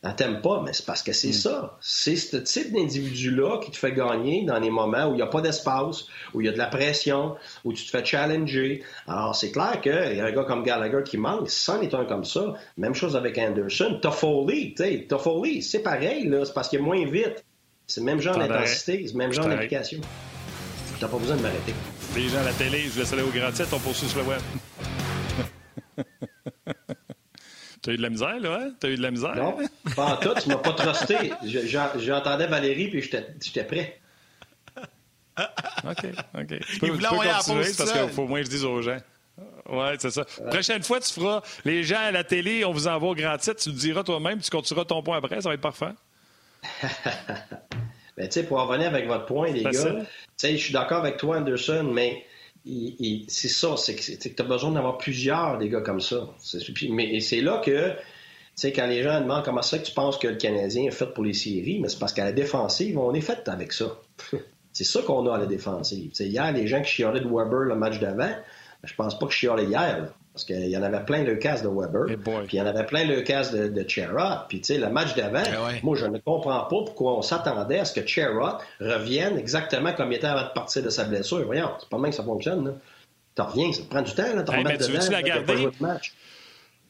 Elle 0.02 0.16
t'aime 0.16 0.42
pas, 0.42 0.62
mais 0.64 0.72
c'est 0.72 0.86
parce 0.86 1.04
que 1.04 1.12
c'est 1.12 1.30
mm. 1.30 1.34
ça. 1.34 1.78
C'est 1.82 2.16
ce 2.16 2.38
type 2.38 2.72
d'individu-là 2.72 3.60
qui 3.62 3.72
te 3.72 3.78
fait 3.78 3.92
gagner 3.92 4.46
dans 4.46 4.58
les 4.58 4.70
moments 4.70 5.08
où 5.08 5.12
il 5.12 5.18
n'y 5.18 5.22
a 5.22 5.28
pas 5.28 5.42
d'espace, 5.42 6.06
où 6.34 6.40
il 6.40 6.46
y 6.46 6.50
a 6.50 6.54
de 6.54 6.58
la 6.58 6.68
pression, 6.68 7.36
où 7.66 7.74
tu 7.74 7.86
te 7.86 7.90
fais 7.90 8.06
challenger. 8.06 8.82
Alors, 9.08 9.36
c'est 9.36 9.52
clair 9.52 9.82
qu'il 9.82 9.92
y 9.92 10.22
a 10.22 10.26
un 10.26 10.32
gars 10.32 10.46
comme 10.46 10.64
Gallagher 10.64 11.04
qui 11.04 11.18
manque. 11.18 11.50
C'en 11.50 11.82
est 11.82 11.94
un 11.94 12.06
comme 12.06 12.24
ça. 12.24 12.54
Même 12.78 12.96
chose 12.96 13.18
avec 13.18 13.38
Anderson. 13.38 14.00
Toffoli, 14.02 14.74
tu 14.74 14.84
sais, 14.84 15.06
Toffoli, 15.10 15.62
c'est 15.62 15.84
pareil, 15.84 16.30
là. 16.30 16.46
C'est 16.46 16.54
parce 16.54 16.70
qu'il 16.70 16.80
est 16.80 16.84
moins 16.84 17.06
vite. 17.06 17.44
C'est 17.86 18.00
le 18.00 18.06
même 18.06 18.22
genre 18.22 18.38
d'intensité, 18.38 19.04
c'est 19.06 19.14
le 19.14 19.18
même 19.18 19.34
genre 19.34 19.48
d'application. 19.48 20.00
T'as 21.00 21.08
pas 21.08 21.18
besoin 21.18 21.36
de 21.36 21.42
m'arrêter. 21.42 21.74
Les 22.16 22.30
gens 22.30 22.40
à 22.40 22.44
la 22.44 22.54
télé, 22.54 22.84
je 22.94 23.00
laisse 23.00 23.12
aller 23.14 23.24
au 23.24 23.30
grand 23.30 23.52
titre, 23.52 23.70
on 23.74 23.80
poursuit 23.80 24.08
sur 24.08 24.20
le 24.20 24.26
web. 24.26 24.42
T'as 27.90 27.94
eu 27.96 27.98
de 27.98 28.04
la 28.04 28.10
misère, 28.12 28.40
là, 28.40 28.60
hein? 28.62 28.72
T'as 28.80 28.90
eu 28.90 28.98
de 28.98 29.02
la 29.02 29.10
misère? 29.10 29.36
Non, 29.36 29.58
pas 29.96 30.06
en 30.14 30.18
tout. 30.18 30.30
Tu 30.40 30.50
m'as 30.50 30.58
pas 30.58 30.74
trusté. 30.74 31.34
J'entendais 31.98 32.46
Valérie, 32.46 32.88
puis 32.88 33.02
j'étais 33.02 33.64
prêt. 33.64 34.00
OK, 35.40 36.06
OK. 36.36 36.60
Tu 36.60 36.80
peux, 36.80 36.88
tu 36.88 36.98
peux 36.98 37.00
continuer 37.00 37.72
parce 37.76 37.92
qu'il 37.92 38.10
faut 38.10 38.22
au 38.22 38.28
moins 38.28 38.42
que 38.42 38.46
je 38.46 38.52
dise 38.52 38.64
aux 38.64 38.80
gens. 38.84 39.00
Oui, 39.70 39.88
c'est 39.98 40.12
ça. 40.12 40.24
Prochaine 40.52 40.84
fois, 40.84 41.00
tu 41.00 41.12
feras 41.12 41.42
les 41.66 41.84
gens 41.84 41.98
à 42.00 42.12
la 42.12 42.24
télé, 42.24 42.64
on 42.64 42.74
vous 42.74 42.88
envoie 42.88 43.10
au 43.10 43.16
grand 43.16 43.38
titre, 43.40 43.60
tu 43.60 43.70
le 43.70 43.76
diras 43.76 44.04
toi-même, 44.04 44.40
tu 44.40 44.52
continueras 44.52 44.86
ton 44.86 45.02
point 45.02 45.18
après, 45.18 45.42
ça 45.42 45.50
va 45.50 45.56
être 45.56 45.62
parfait. 45.62 45.94
ben, 48.18 48.28
tu 48.28 48.32
sais, 48.32 48.44
pour 48.44 48.60
en 48.60 48.68
revenir 48.68 48.90
avec 48.90 49.08
votre 49.08 49.26
point, 49.26 49.52
les 49.52 49.64
gars, 49.64 49.72
tu 49.72 50.06
sais, 50.38 50.58
je 50.58 50.64
suis 50.64 50.74
d'accord 50.74 51.00
avec 51.00 51.18
toi, 51.18 51.38
Anderson, 51.38 51.90
mais 51.92 52.24
c'est 53.28 53.48
ça, 53.48 53.76
c'est 53.78 53.96
que 53.96 54.30
tu 54.30 54.42
as 54.42 54.46
besoin 54.46 54.72
d'avoir 54.72 54.98
plusieurs 54.98 55.58
des 55.58 55.70
gars 55.70 55.82
comme 55.82 56.02
ça. 56.02 56.28
Mais 56.90 57.20
c'est 57.20 57.42
là 57.42 57.62
que, 57.64 57.92
tu 57.92 57.98
sais, 58.56 58.72
quand 58.72 58.88
les 58.88 59.04
gens 59.04 59.22
demandent 59.22 59.44
comment 59.44 59.62
ça 59.62 59.80
que 59.80 59.86
tu 59.86 59.94
penses 59.94 60.18
que 60.18 60.28
le 60.28 60.36
Canadien 60.36 60.84
est 60.86 60.92
fait 60.92 61.14
pour 61.14 61.24
les 61.24 61.34
séries, 61.34 61.80
mais 61.80 61.90
c'est 61.90 62.00
parce 62.00 62.14
qu'à 62.14 62.26
la 62.26 62.32
défensive, 62.32 62.98
on 62.98 63.14
est 63.14 63.22
fait 63.22 63.48
avec 63.48 63.74
ça. 63.74 63.98
c'est 64.74 64.84
ça 64.84 65.02
qu'on 65.02 65.28
a 65.28 65.36
à 65.36 65.38
la 65.40 65.46
défensive. 65.46 66.12
Hier, 66.20 66.52
les 66.52 66.68
gens 66.68 66.82
qui 66.82 66.92
chialaient 66.92 67.22
de 67.22 67.28
Weber 67.28 67.62
le 67.62 67.76
match 67.76 68.00
d'avant, 68.00 68.34
je 68.84 68.94
pense 68.96 69.18
pas 69.18 69.26
que 69.26 69.34
je 69.34 69.38
chialais 69.38 69.66
hier. 69.66 70.14
Parce 70.34 70.46
qu'il 70.46 70.68
y 70.68 70.78
en 70.78 70.84
avait 70.84 71.04
plein 71.04 71.24
le 71.24 71.36
casse 71.36 71.64
de 71.64 71.68
Weber. 71.68 72.06
puis 72.48 72.58
il 72.58 72.60
y 72.60 72.62
en 72.62 72.66
avait 72.66 72.86
plein 72.86 73.04
le 73.04 73.22
casse 73.22 73.52
de, 73.52 73.68
de. 73.68 73.84
Puis, 74.48 74.62
tu 74.62 74.74
sais, 74.74 74.78
le 74.78 74.90
match 74.90 75.16
d'avant, 75.16 75.44
eh 75.44 75.84
moi, 75.84 75.96
je 75.96 76.06
ne 76.06 76.18
comprends 76.20 76.62
pas 76.62 76.68
pourquoi 76.68 77.18
on 77.18 77.22
s'attendait 77.22 77.80
à 77.80 77.86
ce 77.86 78.00
que 78.00 78.08
Chera 78.08 78.60
revienne 78.80 79.38
exactement 79.38 79.92
comme 79.94 80.12
il 80.12 80.16
était 80.16 80.28
avant 80.28 80.48
de 80.48 80.54
partir 80.54 80.84
de 80.84 80.90
sa 80.90 81.06
blessure. 81.06 81.44
Voyons, 81.46 81.72
c'est 81.80 81.90
pas 81.90 81.98
mal 81.98 82.12
que 82.12 82.16
ça 82.16 82.24
fonctionne. 82.24 82.76
Tu 83.36 83.42
reviens, 83.42 83.72
ça 83.74 83.82
prend 83.90 84.02
du 84.02 84.14
temps. 84.14 84.24
Là, 84.24 84.44
hey, 84.56 84.64
mais 84.64 84.78
tu 84.78 84.92
veux-tu 84.92 85.12
la 85.12 85.22
garder? 85.22 85.70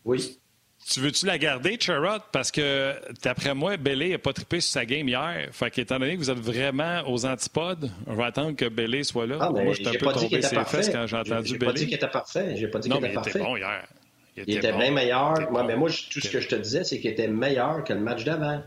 Oui. 0.06 0.40
Tu 0.88 1.02
veux-tu 1.02 1.26
la 1.26 1.38
garder, 1.38 1.78
Sherrod? 1.80 2.22
Parce 2.32 2.52
que, 2.52 2.94
d'après 3.22 3.54
moi, 3.54 3.78
Bellé 3.78 4.10
n'a 4.10 4.18
pas 4.18 4.34
trippé 4.34 4.60
sur 4.60 4.72
sa 4.72 4.86
game 4.86 5.08
hier. 5.08 5.48
Fait 5.52 5.70
qu'étant 5.70 6.00
donné 6.00 6.16
que 6.16 6.20
vous 6.20 6.32
êtes 6.32 6.40
vraiment 6.40 7.04
aux 7.08 7.26
antipodes, 7.26 7.92
on 8.08 8.16
va 8.16 8.26
attendre 8.26 8.56
que 8.56 8.68
Bellé 8.68 9.04
soit 9.04 9.28
là. 9.28 9.38
Ah, 9.40 9.50
moi, 9.52 9.74
j'étais 9.74 9.90
un 9.90 10.00
peu 10.00 10.12
tombé 10.12 10.42
ses 10.42 10.64
fesses 10.66 10.90
quand 10.90 11.06
j'ai 11.06 11.18
entendu 11.18 11.58
Bellé. 11.58 11.60
J'ai 11.60 11.66
pas 11.66 11.74
dit 11.74 11.86
qu'il 11.86 11.96
était 11.96 12.08
parfait. 12.08 12.56
J'ai 12.56 12.68
pas 12.68 12.80
dit 12.80 12.90
qu'il 12.90 13.06
était 13.06 13.14
parfait. 13.14 13.32
il 13.34 13.38
était 13.38 13.46
bon 13.46 13.58
hier. 13.58 13.88
Il, 14.38 14.56
était, 14.56 14.72
bien 14.72 14.92
meilleur. 14.92 15.34
mais 15.66 15.76
moi, 15.76 15.90
tout 16.10 16.22
ce 16.22 16.30
que 16.30 16.40
je 16.40 16.48
te 16.48 16.56
disais, 16.56 16.84
c'est 16.84 17.00
qu'il 17.00 17.12
était 17.12 17.28
meilleur 17.28 17.84
que 17.84 17.94
le 17.94 18.00
match 18.00 18.24
d'avant. 18.24 18.62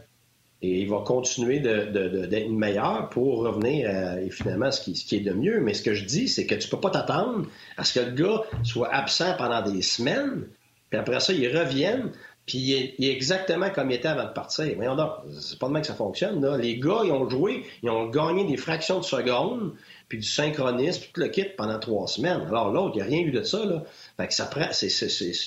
Et 0.64 0.82
il 0.82 0.88
va 0.88 1.00
continuer 1.00 1.58
d'être 1.58 2.50
meilleur 2.50 3.08
pour 3.08 3.38
revenir 3.38 3.90
à, 3.90 4.30
finalement 4.30 4.70
ce 4.70 4.80
qui, 4.80 4.94
ce 4.94 5.04
qui 5.04 5.16
est 5.16 5.20
de 5.20 5.32
mieux. 5.32 5.60
Mais 5.60 5.74
ce 5.74 5.82
que 5.82 5.92
je 5.92 6.04
dis, 6.04 6.28
c'est 6.28 6.46
que 6.46 6.54
tu 6.54 6.68
peux 6.68 6.78
pas 6.78 6.90
t'attendre 6.90 7.46
à 7.76 7.82
ce 7.82 7.98
que 7.98 8.04
le 8.04 8.12
gars 8.12 8.42
soit 8.62 8.94
absent 8.94 9.34
pendant 9.36 9.60
des 9.62 9.82
semaines, 9.82 10.46
puis 10.92 10.98
après 10.98 11.20
ça, 11.20 11.32
il 11.32 11.56
revienne, 11.56 12.10
puis 12.44 12.58
il 12.98 13.06
est, 13.06 13.12
exactement 13.12 13.70
comme 13.70 13.90
il 13.90 13.94
était 13.94 14.08
avant 14.08 14.26
de 14.26 14.34
partir. 14.34 14.70
Voyons 14.76 14.94
donc, 14.94 15.10
c'est 15.40 15.58
pas 15.58 15.68
de 15.68 15.72
même 15.72 15.80
que 15.80 15.88
ça 15.88 15.94
fonctionne. 15.94 16.44
Là. 16.44 16.58
Les 16.58 16.78
gars, 16.78 17.00
ils 17.02 17.12
ont 17.12 17.30
joué, 17.30 17.64
ils 17.82 17.88
ont 17.88 18.10
gagné 18.10 18.44
des 18.44 18.58
fractions 18.58 18.98
de 18.98 19.04
secondes, 19.04 19.72
puis 20.10 20.18
du 20.18 20.26
synchronisme, 20.26 21.04
tout 21.10 21.20
le 21.22 21.28
kit 21.28 21.46
pendant 21.56 21.78
trois 21.78 22.06
semaines. 22.08 22.42
Alors 22.46 22.70
l'autre, 22.70 22.96
il 22.96 22.98
n'y 22.98 23.02
a 23.04 23.06
rien 23.06 23.20
eu 23.20 23.30
de 23.30 23.42
ça. 23.42 23.64
Là. 23.64 23.84
Fait 24.18 24.26
que 24.26 24.34
ça 24.34 24.44
prend, 24.44 24.66
c'est, 24.70 24.90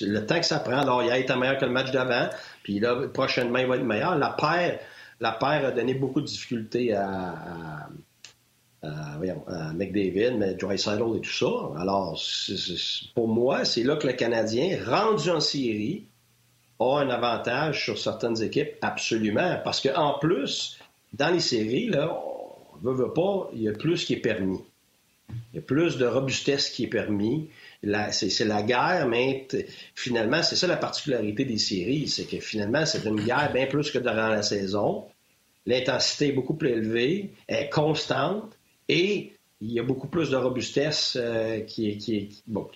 le 0.00 0.26
temps 0.26 0.40
que 0.40 0.46
ça 0.46 0.58
prend. 0.58 0.78
Alors, 0.78 1.04
il 1.04 1.12
a 1.12 1.18
été 1.18 1.32
meilleur 1.36 1.58
que 1.58 1.64
le 1.64 1.70
match 1.70 1.92
d'avant, 1.92 2.28
puis 2.64 2.80
là, 2.80 2.96
prochainement, 3.14 3.60
il 3.60 3.68
va 3.68 3.76
être 3.76 3.84
meilleur. 3.84 4.18
La 4.18 4.30
paire, 4.30 4.80
la 5.20 5.30
paire 5.30 5.64
a 5.64 5.70
donné 5.70 5.94
beaucoup 5.94 6.20
de 6.20 6.26
difficultés 6.26 6.92
à, 6.92 7.88
McDavid, 9.74 10.36
mais 10.38 10.54
Dry 10.54 10.76
et 10.76 11.20
tout 11.20 11.32
ça. 11.32 11.80
Alors, 11.80 12.20
pour 13.14 13.28
moi, 13.28 13.64
c'est 13.64 13.82
là 13.82 13.96
que 13.96 14.06
le 14.06 14.12
Canadien, 14.12 14.78
rendu 14.86 15.30
en 15.30 15.40
série, 15.40 16.04
a 16.78 16.98
un 16.98 17.08
avantage 17.08 17.84
sur 17.84 17.98
certaines 17.98 18.42
équipes, 18.42 18.72
absolument. 18.82 19.58
Parce 19.64 19.80
qu'en 19.80 20.18
plus, 20.18 20.78
dans 21.12 21.30
les 21.30 21.40
séries, 21.40 21.88
là, 21.88 22.18
on 22.74 22.76
veut, 22.82 22.92
veut 22.94 23.12
pas, 23.12 23.48
il 23.54 23.62
y 23.62 23.68
a 23.68 23.72
plus 23.72 24.04
qui 24.04 24.12
est 24.14 24.20
permis. 24.20 24.60
Il 25.52 25.56
y 25.56 25.58
a 25.58 25.62
plus 25.62 25.96
de 25.96 26.06
robustesse 26.06 26.68
qui 26.70 26.84
est 26.84 26.88
permis. 26.88 27.48
C'est 28.10 28.44
la 28.44 28.62
guerre, 28.62 29.06
mais 29.08 29.46
finalement, 29.94 30.42
c'est 30.42 30.56
ça 30.56 30.66
la 30.66 30.76
particularité 30.76 31.44
des 31.44 31.58
séries, 31.58 32.08
c'est 32.08 32.24
que 32.24 32.40
finalement, 32.40 32.84
c'est 32.84 33.04
une 33.04 33.20
guerre 33.20 33.52
bien 33.52 33.66
plus 33.66 33.90
que 33.90 33.98
durant 33.98 34.28
la 34.28 34.42
saison. 34.42 35.04
L'intensité 35.66 36.28
est 36.28 36.32
beaucoup 36.32 36.54
plus 36.54 36.70
élevée, 36.70 37.30
est 37.48 37.68
constante, 37.70 38.55
et 38.88 39.32
il 39.60 39.72
y 39.72 39.80
a 39.80 39.82
beaucoup 39.82 40.08
plus 40.08 40.30
de 40.30 40.36
robustesse 40.36 41.16
euh, 41.18 41.60
qui 41.60 41.88
est, 41.88 41.98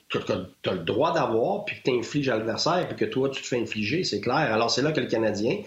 que, 0.09 0.19
tu 0.19 0.69
as 0.69 0.73
le 0.73 0.79
droit 0.79 1.13
d'avoir, 1.13 1.65
puis 1.65 1.77
que 1.77 1.83
tu 1.83 1.91
infliges 1.91 2.29
à 2.31 2.37
l'adversaire, 2.37 2.89
puis 2.89 2.97
que 2.97 3.05
toi, 3.05 3.29
tu 3.29 3.43
te 3.43 3.47
fais 3.47 3.61
infliger, 3.61 4.03
c'est 4.03 4.21
clair. 4.21 4.53
Alors, 4.53 4.71
c'est 4.71 4.83
là 4.83 4.93
que 4.93 5.01
le 5.01 5.07
Canadien 5.07 5.59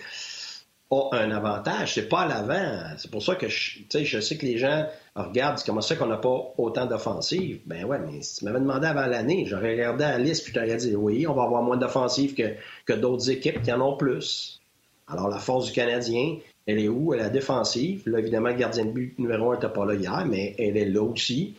a 0.89 1.09
un 1.13 1.31
avantage. 1.31 1.93
C'est 1.93 2.09
pas 2.09 2.21
à 2.21 2.27
l'avant. 2.27 2.95
C'est 2.97 3.11
pour 3.11 3.21
ça 3.21 3.35
que 3.35 3.47
je, 3.47 3.81
je 3.91 4.19
sais 4.19 4.37
que 4.37 4.45
les 4.45 4.57
gens 4.57 4.87
regardent 5.15 5.61
comment 5.63 5.81
ça 5.81 5.95
qu'on 5.95 6.07
n'a 6.07 6.17
pas 6.17 6.53
autant 6.57 6.87
d'offensives. 6.87 7.61
Ben 7.65 7.85
ouais, 7.85 7.99
mais 7.99 8.21
si 8.21 8.37
tu 8.39 8.45
m'avais 8.45 8.59
demandé 8.59 8.87
avant 8.87 9.05
l'année, 9.05 9.45
j'aurais 9.45 9.71
regardé 9.71 10.03
la 10.03 10.17
liste, 10.17 10.43
puis 10.43 10.53
t'aurais 10.53 10.77
dit 10.77 10.95
oui, 10.95 11.27
on 11.27 11.33
va 11.33 11.43
avoir 11.43 11.61
moins 11.61 11.77
d'offensives 11.77 12.33
que, 12.33 12.55
que 12.85 12.93
d'autres 12.93 13.29
équipes 13.29 13.61
qui 13.61 13.71
en 13.71 13.81
ont 13.81 13.97
plus. 13.97 14.61
Alors, 15.07 15.27
la 15.27 15.39
force 15.39 15.67
du 15.67 15.73
Canadien, 15.73 16.37
elle 16.65 16.79
est 16.79 16.87
où? 16.87 17.13
Elle 17.13 17.19
est 17.19 17.23
la 17.23 17.29
défensive. 17.29 18.03
Là, 18.05 18.19
évidemment, 18.19 18.49
le 18.49 18.55
gardien 18.55 18.85
de 18.85 18.91
but 18.91 19.17
numéro 19.19 19.51
un 19.51 19.55
n'était 19.55 19.69
pas 19.69 19.85
là 19.85 19.95
hier, 19.95 20.25
mais 20.25 20.55
elle 20.57 20.77
est 20.77 20.85
là 20.85 21.01
aussi. 21.01 21.55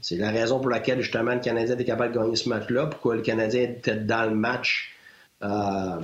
C'est 0.00 0.16
la 0.16 0.30
raison 0.30 0.60
pour 0.60 0.70
laquelle, 0.70 1.00
justement, 1.00 1.34
le 1.34 1.40
Canadien 1.40 1.74
était 1.74 1.84
capable 1.84 2.14
de 2.14 2.18
gagner 2.18 2.36
ce 2.36 2.48
match-là. 2.48 2.86
Pourquoi 2.86 3.16
le 3.16 3.22
Canadien 3.22 3.62
était 3.62 3.96
dans 3.96 4.28
le 4.28 4.34
match, 4.34 4.94
euh, 5.42 6.00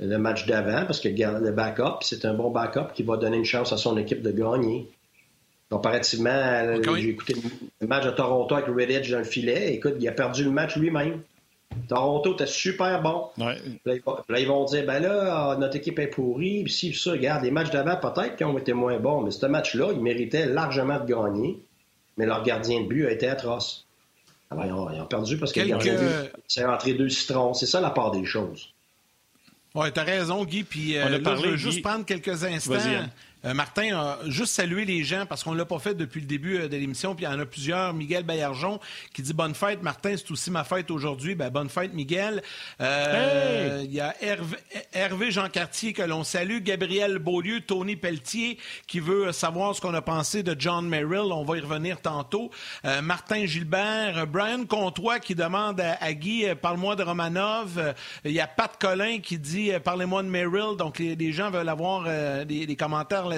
le 0.00 0.16
match 0.18 0.46
d'avant, 0.46 0.84
parce 0.86 1.00
que 1.00 1.08
le 1.08 1.52
backup, 1.52 2.02
c'est 2.02 2.24
un 2.24 2.34
bon 2.34 2.50
backup 2.50 2.92
qui 2.94 3.02
va 3.02 3.16
donner 3.16 3.36
une 3.36 3.44
chance 3.44 3.72
à 3.72 3.76
son 3.76 3.96
équipe 3.96 4.22
de 4.22 4.32
gagner. 4.32 4.88
Comparativement, 5.70 6.82
j'ai 6.96 7.08
écouté 7.08 7.34
le 7.80 7.86
match 7.86 8.04
de 8.04 8.10
Toronto 8.10 8.54
avec 8.54 8.66
Redditch 8.68 9.10
dans 9.10 9.18
le 9.18 9.24
filet. 9.24 9.74
Écoute, 9.74 9.94
il 10.00 10.08
a 10.08 10.12
perdu 10.12 10.44
le 10.44 10.50
match 10.50 10.76
lui-même. 10.76 11.20
Toronto 11.88 12.34
était 12.34 12.46
super 12.46 13.02
bon. 13.02 13.28
Là, 13.36 14.38
ils 14.38 14.46
vont 14.46 14.64
dire, 14.64 14.84
ben 14.86 15.00
là, 15.00 15.56
notre 15.58 15.76
équipe 15.76 15.98
est 15.98 16.06
pourrie, 16.06 16.64
puis 16.64 16.72
si, 16.72 16.94
ça, 16.94 17.12
regarde, 17.12 17.42
les 17.44 17.50
matchs 17.50 17.70
d'avant, 17.70 17.96
peut-être 17.96 18.36
qu'ils 18.36 18.46
ont 18.46 18.58
été 18.58 18.72
moins 18.72 18.98
bons, 18.98 19.22
mais 19.22 19.30
ce 19.30 19.46
match-là, 19.46 19.92
ils 19.92 20.00
méritaient 20.00 20.46
largement 20.46 21.00
de 21.00 21.06
gagner, 21.06 21.58
mais 22.16 22.26
leur 22.26 22.42
gardien 22.42 22.82
de 22.82 22.86
but 22.86 23.06
a 23.06 23.10
été 23.10 23.28
atroce. 23.28 23.86
Alors, 24.50 24.90
ils 24.92 25.00
ont, 25.00 25.06
perdu 25.06 25.38
parce 25.38 25.52
que 25.52 25.60
le 25.60 25.66
gardien 25.68 25.94
de 25.94 25.98
but 25.98 26.32
s'est 26.46 26.64
rentré 26.64 26.92
deux 26.92 27.08
citrons. 27.08 27.54
C'est 27.54 27.66
ça 27.66 27.80
la 27.80 27.90
part 27.90 28.10
des 28.10 28.24
choses. 28.24 28.68
Oui, 29.74 29.90
t'as 29.92 30.04
raison, 30.04 30.44
Guy. 30.44 30.64
Puis 30.64 30.98
euh, 30.98 31.18
je 31.24 31.46
veux 31.48 31.56
juste 31.56 31.82
prendre 31.82 32.04
quelques 32.04 32.44
instants. 32.44 32.74
Euh, 33.44 33.54
Martin 33.54 33.96
a 33.96 34.18
juste 34.26 34.54
salué 34.54 34.84
les 34.84 35.02
gens 35.02 35.26
parce 35.26 35.42
qu'on 35.42 35.52
ne 35.52 35.58
l'a 35.58 35.64
pas 35.64 35.78
fait 35.78 35.94
depuis 35.94 36.20
le 36.20 36.26
début 36.26 36.58
euh, 36.58 36.68
de 36.68 36.76
l'émission. 36.76 37.14
Puis 37.14 37.24
il 37.24 37.28
y 37.28 37.32
en 37.32 37.38
a 37.38 37.46
plusieurs. 37.46 37.92
Miguel 37.92 38.22
Bayarjon 38.22 38.78
qui 39.12 39.22
dit 39.22 39.32
bonne 39.32 39.54
fête. 39.54 39.82
Martin, 39.82 40.14
c'est 40.16 40.30
aussi 40.30 40.50
ma 40.50 40.64
fête 40.64 40.90
aujourd'hui. 40.90 41.34
Ben, 41.34 41.50
bonne 41.50 41.68
fête, 41.68 41.92
Miguel. 41.92 42.42
Euh, 42.80 43.82
il 43.84 43.92
y 43.92 44.00
a 44.00 44.14
Hervé, 44.92 45.30
Jean 45.30 45.48
Cartier 45.48 45.92
que 45.92 46.02
l'on 46.02 46.24
salue. 46.24 46.58
Gabriel 46.62 47.18
Beaulieu, 47.18 47.60
Tony 47.60 47.96
Pelletier 47.96 48.58
qui 48.86 49.00
veut 49.00 49.32
savoir 49.32 49.74
ce 49.74 49.80
qu'on 49.80 49.94
a 49.94 50.02
pensé 50.02 50.42
de 50.42 50.54
John 50.58 50.88
Merrill. 50.88 51.32
On 51.32 51.44
va 51.44 51.56
y 51.56 51.60
revenir 51.60 52.00
tantôt. 52.00 52.50
Martin 53.02 53.46
Gilbert. 53.46 54.26
Brian 54.26 54.64
Comtois 54.66 55.18
qui 55.18 55.34
demande 55.34 55.80
à, 55.80 56.12
Guy, 56.12 56.46
parle-moi 56.60 56.96
de 56.96 57.02
Romanov. 57.02 57.94
Il 58.24 58.32
y 58.32 58.40
a 58.40 58.46
Pat 58.46 58.76
Collin 58.78 59.20
qui 59.20 59.38
dit, 59.38 59.72
parlez-moi 59.82 60.22
de 60.22 60.28
Merrill. 60.28 60.76
Donc 60.76 60.98
les, 60.98 61.32
gens 61.32 61.50
veulent 61.50 61.68
avoir 61.68 62.04
des 62.44 62.76
commentaires 62.76 63.31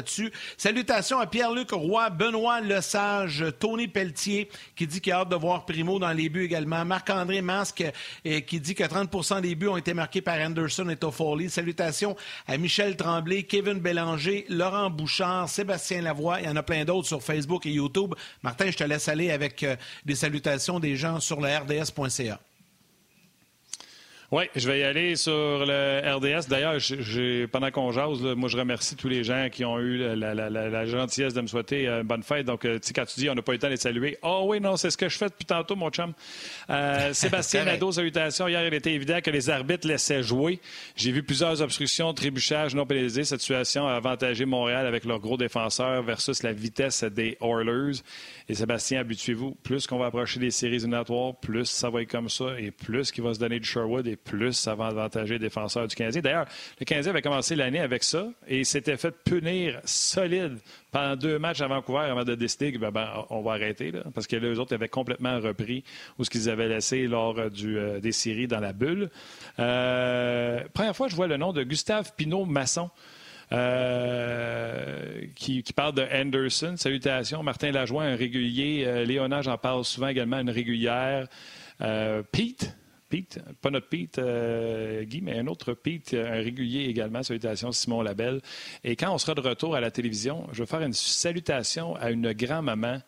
Salutations 0.56 1.18
à 1.18 1.26
Pierre-Luc 1.26 1.70
Roy, 1.72 2.10
Benoît 2.10 2.60
Lesage, 2.60 3.44
Tony 3.58 3.88
Pelletier, 3.88 4.48
qui 4.76 4.86
dit 4.86 5.00
qu'il 5.00 5.12
a 5.12 5.20
hâte 5.20 5.28
de 5.28 5.36
voir 5.36 5.64
Primo 5.64 5.98
dans 5.98 6.12
les 6.12 6.28
buts 6.28 6.44
également. 6.44 6.84
Marc-André 6.84 7.40
Masque, 7.40 7.84
euh, 8.26 8.40
qui 8.40 8.60
dit 8.60 8.74
que 8.74 8.84
30% 8.84 9.40
des 9.40 9.54
buts 9.54 9.68
ont 9.68 9.76
été 9.76 9.94
marqués 9.94 10.20
par 10.20 10.38
Anderson 10.38 10.88
et 10.88 10.96
Toffoli. 10.96 11.50
Salutations 11.50 12.16
à 12.46 12.56
Michel 12.56 12.96
Tremblay, 12.96 13.44
Kevin 13.44 13.80
Bélanger, 13.80 14.46
Laurent 14.48 14.90
Bouchard, 14.90 15.48
Sébastien 15.48 16.02
Lavoie. 16.02 16.40
Il 16.40 16.46
y 16.46 16.48
en 16.48 16.56
a 16.56 16.62
plein 16.62 16.84
d'autres 16.84 17.08
sur 17.08 17.22
Facebook 17.22 17.66
et 17.66 17.70
YouTube. 17.70 18.14
Martin, 18.42 18.70
je 18.70 18.76
te 18.76 18.84
laisse 18.84 19.08
aller 19.08 19.30
avec 19.30 19.62
euh, 19.62 19.76
des 20.04 20.14
salutations 20.14 20.80
des 20.80 20.96
gens 20.96 21.20
sur 21.20 21.40
le 21.40 21.48
rds.ca. 21.48 22.40
Oui, 24.34 24.46
je 24.56 24.68
vais 24.68 24.80
y 24.80 24.82
aller 24.82 25.14
sur 25.14 25.32
le 25.64 26.00
RDS. 26.16 26.48
D'ailleurs, 26.48 26.80
pendant 27.52 27.70
qu'on 27.70 27.92
jase, 27.92 28.20
moi, 28.20 28.48
je 28.48 28.56
remercie 28.56 28.96
tous 28.96 29.06
les 29.06 29.22
gens 29.22 29.46
qui 29.48 29.64
ont 29.64 29.78
eu 29.78 29.96
la, 29.96 30.86
gentillesse 30.86 31.34
de 31.34 31.40
me 31.40 31.46
souhaiter 31.46 31.86
une 31.86 32.02
bonne 32.02 32.24
fête. 32.24 32.44
Donc, 32.44 32.64
euh, 32.64 32.80
quand 32.92 33.04
tu 33.04 33.20
dis 33.20 33.30
on 33.30 33.36
n'a 33.36 33.42
pas 33.42 33.52
eu 33.52 33.54
le 33.54 33.58
temps 33.60 33.68
de 33.68 33.74
les 33.74 33.78
saluer, 33.78 34.18
oh 34.24 34.46
oui, 34.48 34.60
non, 34.60 34.76
c'est 34.76 34.90
ce 34.90 34.96
que 34.96 35.08
je 35.08 35.16
fais 35.16 35.26
depuis 35.26 35.44
tantôt, 35.44 35.76
mon 35.76 35.88
chum. 35.90 36.14
Euh, 36.68 37.12
Sébastien 37.12 37.64
Nadeau, 37.64 37.92
salutations. 37.92 38.48
Hier, 38.48 38.66
il 38.66 38.74
était 38.74 38.92
évident 38.92 39.20
que 39.20 39.30
les 39.30 39.50
arbitres 39.50 39.86
laissaient 39.86 40.24
jouer. 40.24 40.58
J'ai 40.96 41.12
vu 41.12 41.22
plusieurs 41.22 41.62
obstructions, 41.62 42.12
trébuchages 42.12 42.74
non 42.74 42.86
pénalisés. 42.86 43.22
Cette 43.22 43.40
situation 43.40 43.86
a 43.86 43.92
avantagé 43.92 44.46
Montréal 44.46 44.88
avec 44.88 45.04
leur 45.04 45.20
gros 45.20 45.36
défenseur 45.36 46.02
versus 46.02 46.42
la 46.42 46.52
vitesse 46.52 47.04
des 47.04 47.38
Oilers. 47.40 48.00
Et 48.48 48.54
Sébastien, 48.54 48.98
habituez-vous, 48.98 49.52
plus 49.62 49.86
qu'on 49.86 49.98
va 49.98 50.06
approcher 50.06 50.40
des 50.40 50.50
séries 50.50 50.74
éliminatoires, 50.74 51.36
plus 51.36 51.66
ça 51.66 51.88
va 51.88 52.02
être 52.02 52.10
comme 52.10 52.28
ça, 52.28 52.58
et 52.58 52.72
plus 52.72 53.12
qu'il 53.12 53.22
va 53.22 53.32
se 53.32 53.38
donner 53.38 53.60
du 53.60 53.66
Sherwood, 53.66 54.08
et 54.08 54.16
plus 54.24 54.52
ça 54.52 54.74
va 54.74 54.86
avantager 54.86 55.34
les 55.34 55.38
défenseurs 55.38 55.86
du 55.86 55.94
Canadien. 55.94 56.22
D'ailleurs, 56.22 56.46
le 56.80 56.84
Canadien 56.84 57.10
avait 57.10 57.22
commencé 57.22 57.54
l'année 57.54 57.80
avec 57.80 58.02
ça, 58.02 58.26
et 58.48 58.64
s'était 58.64 58.96
fait 58.96 59.14
punir 59.24 59.80
solide 59.84 60.58
pendant 60.90 61.16
deux 61.16 61.38
matchs 61.38 61.60
à 61.60 61.68
Vancouver 61.68 62.00
avant 62.10 62.24
de 62.24 62.34
décider 62.34 62.72
que 62.72 62.78
ben, 62.78 62.90
ben, 62.90 63.08
on 63.30 63.42
va 63.42 63.52
arrêter, 63.52 63.92
parce 64.14 64.26
que 64.26 64.36
les 64.36 64.58
autres 64.58 64.74
avaient 64.74 64.88
complètement 64.88 65.38
repris 65.40 65.84
où 66.18 66.24
ce 66.24 66.30
qu'ils 66.30 66.48
avaient 66.50 66.68
laissé 66.68 67.06
lors 67.06 67.50
du, 67.50 67.78
euh, 67.78 68.00
des 68.00 68.12
séries 68.12 68.48
dans 68.48 68.60
la 68.60 68.72
bulle. 68.72 69.10
Euh, 69.58 70.60
première 70.72 70.96
fois, 70.96 71.08
je 71.08 71.16
vois 71.16 71.26
le 71.26 71.36
nom 71.36 71.52
de 71.52 71.62
Gustave 71.62 72.12
Pinot-Masson. 72.16 72.90
Euh, 73.52 75.26
qui, 75.34 75.62
parle 75.74 75.94
de 75.94 76.06
Anderson. 76.12 76.74
Salutations. 76.76 77.42
Martin 77.42 77.70
Lajoie, 77.70 78.04
un 78.04 78.16
régulier. 78.16 78.84
Euh, 78.86 79.04
Léonard, 79.04 79.42
j'en 79.42 79.58
parle 79.58 79.84
souvent 79.84 80.08
également, 80.08 80.38
une 80.38 80.50
régulière. 80.50 81.28
Euh, 81.80 82.22
Pete. 82.32 82.74
Pete, 83.14 83.38
pas 83.60 83.70
notre 83.70 83.88
Pete, 83.88 84.20
Guy, 85.08 85.20
mais 85.20 85.38
un 85.38 85.46
autre 85.46 85.72
Pete, 85.72 86.14
un 86.14 86.42
régulier 86.42 86.86
également. 86.86 87.22
Salutations, 87.22 87.70
Simon 87.70 88.02
Labelle. 88.02 88.40
Et 88.82 88.96
quand 88.96 89.14
on 89.14 89.18
sera 89.18 89.36
de 89.36 89.40
retour 89.40 89.76
à 89.76 89.80
la 89.80 89.92
télévision, 89.92 90.48
je 90.50 90.64
vais 90.64 90.66
faire 90.66 90.82
une 90.82 90.92
salutation 90.92 91.94
à 91.94 92.10
une 92.10 92.32
grand-maman 92.32 92.98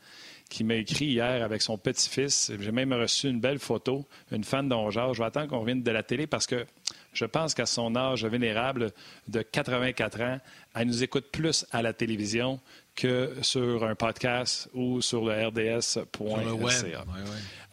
qui 0.49 0.63
m'a 0.63 0.77
écrit 0.77 1.07
hier 1.07 1.43
avec 1.43 1.61
son 1.61 1.77
petit-fils. 1.77 2.53
J'ai 2.61 2.71
même 2.71 2.93
reçu 2.93 3.29
une 3.29 3.41
belle 3.41 3.59
photo, 3.59 4.07
une 4.31 4.45
fan 4.45 4.69
d'Ongeard. 4.69 5.13
Je 5.13 5.19
vais 5.23 5.27
attendre 5.27 5.49
qu'on 5.49 5.59
revienne 5.59 5.83
de 5.83 5.91
la 5.91 6.05
télé 6.05 6.29
parce 6.29 6.47
que 6.47 6.65
je 7.13 7.25
pense 7.25 7.53
qu'à 7.53 7.67
son 7.67 7.97
âge 7.97 8.25
vénérable 8.25 8.93
de 9.27 9.43
84 9.43 10.21
ans, 10.21 10.39
elle 10.77 10.87
nous 10.87 11.03
écoute 11.03 11.33
plus 11.33 11.67
à 11.73 11.83
la 11.83 11.93
télévision 11.93 12.61
que 12.97 13.35
sur 13.43 13.85
un 13.85 13.95
podcast 13.95 14.69
ou 14.75 15.01
sur 15.01 15.25
le 15.25 15.47
RDS.ca. 15.49 17.05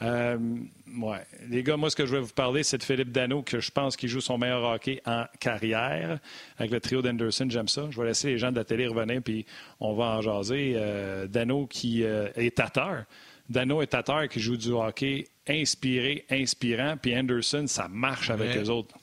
Euh, 0.02 0.38
ouais. 0.98 1.26
Les 1.50 1.64
gars, 1.64 1.78
moi, 1.78 1.90
ce 1.90 1.96
que 1.96 2.06
je 2.06 2.12
vais 2.16 2.22
vous 2.22 2.34
parler, 2.34 2.64
c'est 2.64 2.78
de 2.78 2.84
Philippe 2.84 3.12
Dano, 3.12 3.42
que 3.42 3.60
je 3.60 3.72
pense 3.72 3.96
qu'il 3.96 4.10
joue 4.10 4.22
son 4.22 4.38
meilleur 4.38 4.64
hockey 4.64 5.02
en 5.06 5.26
carrière 5.40 6.20
avec 6.58 6.72
le 6.72 6.80
trio 6.82 7.02
d'Anderson. 7.02 7.48
J'aime 7.50 7.70
ça. 7.70 7.88
Je 7.90 8.00
vais 8.00 8.08
laisser 8.08 8.28
les 8.28 8.38
gens 8.38 8.52
de 8.52 8.58
la 8.58 8.66
télé 8.66 8.86
revenir, 8.86 9.22
puis 9.24 9.46
on 9.80 9.94
va 9.94 10.18
en 10.18 10.22
jaser. 10.22 10.74
Euh, 10.76 11.28
Dano 11.28 11.66
qui 11.68 12.04
euh, 12.04 12.28
est 12.36 12.58
tateur. 12.58 13.06
Dano 13.50 13.82
est 13.82 13.88
tateur 13.88 14.28
qui 14.28 14.40
joue 14.40 14.58
du 14.58 14.72
hockey 14.72 15.28
inspiré, 15.48 16.26
inspirant, 16.30 16.96
puis 17.02 17.18
Anderson, 17.18 17.66
ça 17.68 17.88
marche 17.88 18.30
avec 18.30 18.56
les 18.56 18.70
autres. 18.70 18.96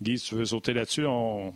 Guy, 0.00 0.18
si 0.18 0.28
tu 0.28 0.34
veux 0.34 0.44
sauter 0.44 0.72
là-dessus, 0.72 1.06
on... 1.06 1.54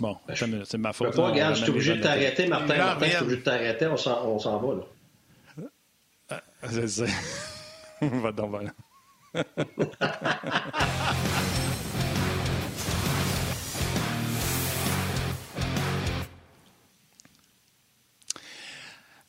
Bon, 0.00 0.16
ben, 0.26 0.34
c'est 0.64 0.78
ma 0.78 0.92
faute. 0.94 1.14
Pas, 1.14 1.28
regarde, 1.28 1.54
je 1.56 1.62
suis 1.62 1.70
obligé 1.70 1.94
de 1.96 2.02
t'arrêter, 2.02 2.46
Martin. 2.46 2.76
Martin, 2.76 3.06
je 3.06 3.10
suis 3.10 3.22
obligé 3.22 3.36
de 3.36 3.42
t'arrêter. 3.42 3.86
On 3.86 3.96
s'en 3.96 4.58
va, 4.58 4.74
là. 4.74 4.82
Ah, 6.30 6.40
c'est 6.70 6.88
ça. 6.88 7.04
Va 8.00 8.32
donc, 8.32 8.50
voilà. 8.50 8.70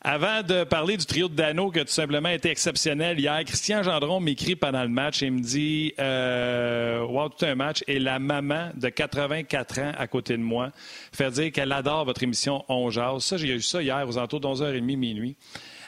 Avant 0.04 0.42
de 0.42 0.64
parler 0.64 0.98
du 0.98 1.06
trio 1.06 1.30
de 1.30 1.36
Dano 1.36 1.70
qui 1.70 1.80
a 1.80 1.86
tout 1.86 1.92
simplement 1.92 2.30
été 2.30 2.50
exceptionnel 2.50 3.20
hier, 3.20 3.40
Christian 3.46 3.84
Gendron 3.84 4.20
m'écrit 4.20 4.56
pendant 4.56 4.82
le 4.82 4.90
match 4.90 5.22
et 5.22 5.30
me 5.30 5.42
dit 5.42 5.94
euh, 6.00 7.06
Wow, 7.06 7.30
tout 7.30 7.46
un 7.46 7.54
match. 7.54 7.84
Et 7.86 8.00
la 8.00 8.18
maman 8.18 8.72
de 8.74 8.90
84 8.90 9.80
ans 9.80 9.92
à 9.96 10.08
côté 10.08 10.38
de 10.38 10.42
moi 10.42 10.72
fait 11.14 11.30
dire 11.30 11.52
qu'elle 11.52 11.72
adore 11.72 12.06
votre 12.06 12.24
émission 12.24 12.66
On 12.68 12.90
Jase. 12.90 13.24
Ça, 13.24 13.38
j'ai 13.38 13.50
eu 13.50 13.62
ça 13.62 13.84
hier 13.84 14.04
aux 14.08 14.18
alentours 14.18 14.40
de 14.40 14.48
11h30, 14.48 14.82
minuit. 14.82 15.36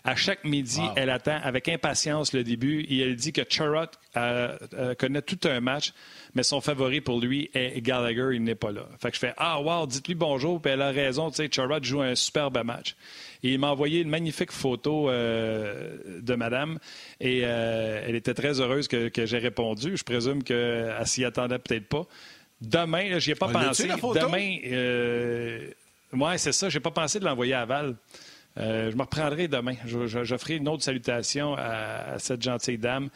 À 0.05 0.15
chaque 0.15 0.43
midi, 0.43 0.81
elle 0.97 1.09
attend 1.09 1.39
avec 1.41 1.69
impatience 1.69 2.33
le 2.33 2.43
début 2.43 2.81
et 2.81 2.99
elle 2.99 3.15
dit 3.15 3.31
que 3.31 3.41
Charrot 3.47 3.85
euh, 4.17 4.57
euh, 4.73 4.95
connaît 4.95 5.21
tout 5.21 5.39
un 5.45 5.61
match, 5.61 5.93
mais 6.35 6.43
son 6.43 6.59
favori 6.59 6.99
pour 6.99 7.21
lui 7.21 7.49
est 7.53 7.79
Gallagher, 7.81 8.31
il 8.33 8.43
n'est 8.43 8.55
pas 8.55 8.71
là. 8.71 8.85
Fait 9.01 9.09
que 9.09 9.15
je 9.15 9.19
fais 9.19 9.33
Ah, 9.37 9.61
wow, 9.61 9.87
dites-lui 9.87 10.15
bonjour, 10.15 10.61
puis 10.61 10.73
elle 10.73 10.81
a 10.81 10.91
raison, 10.91 11.29
tu 11.29 11.37
sais, 11.37 11.49
Charrot 11.49 11.81
joue 11.81 12.01
un 12.01 12.15
superbe 12.15 12.61
match. 12.65 12.95
Et 13.43 13.53
il 13.53 13.59
m'a 13.59 13.71
envoyé 13.71 14.01
une 14.01 14.09
magnifique 14.09 14.51
photo 14.51 15.09
euh, 15.09 16.19
de 16.21 16.35
madame 16.35 16.79
et 17.21 17.39
elle 17.39 18.15
était 18.15 18.33
très 18.33 18.59
heureuse 18.59 18.89
que, 18.89 19.09
j'ai 19.25 19.37
répondu. 19.37 19.95
Je 19.95 20.03
présume 20.03 20.43
qu'elle 20.43 20.95
s'y 21.05 21.23
attendait 21.23 21.59
peut-être 21.59 21.87
pas. 21.87 22.05
Demain, 22.63 23.19
j'y 23.19 23.31
ai 23.31 23.35
pas 23.35 23.49
pensé. 23.49 23.87
Demain, 23.87 24.57
euh, 24.65 25.67
c'est 26.37 26.53
ça, 26.53 26.69
j'ai 26.69 26.79
pas 26.79 26.91
pensé 26.91 27.19
de 27.19 27.25
l'envoyer 27.25 27.53
à 27.53 27.65
Val. 27.65 27.95
Euh, 28.57 28.91
je 28.91 28.95
me 28.95 29.01
reprendrai 29.01 29.47
demain. 29.47 29.75
Je, 29.85 30.37
ferai 30.37 30.55
une 30.55 30.67
autre 30.67 30.83
salutation 30.83 31.55
à, 31.57 32.19
cette 32.19 32.41
gentille 32.41 32.77
dame. 32.77 33.09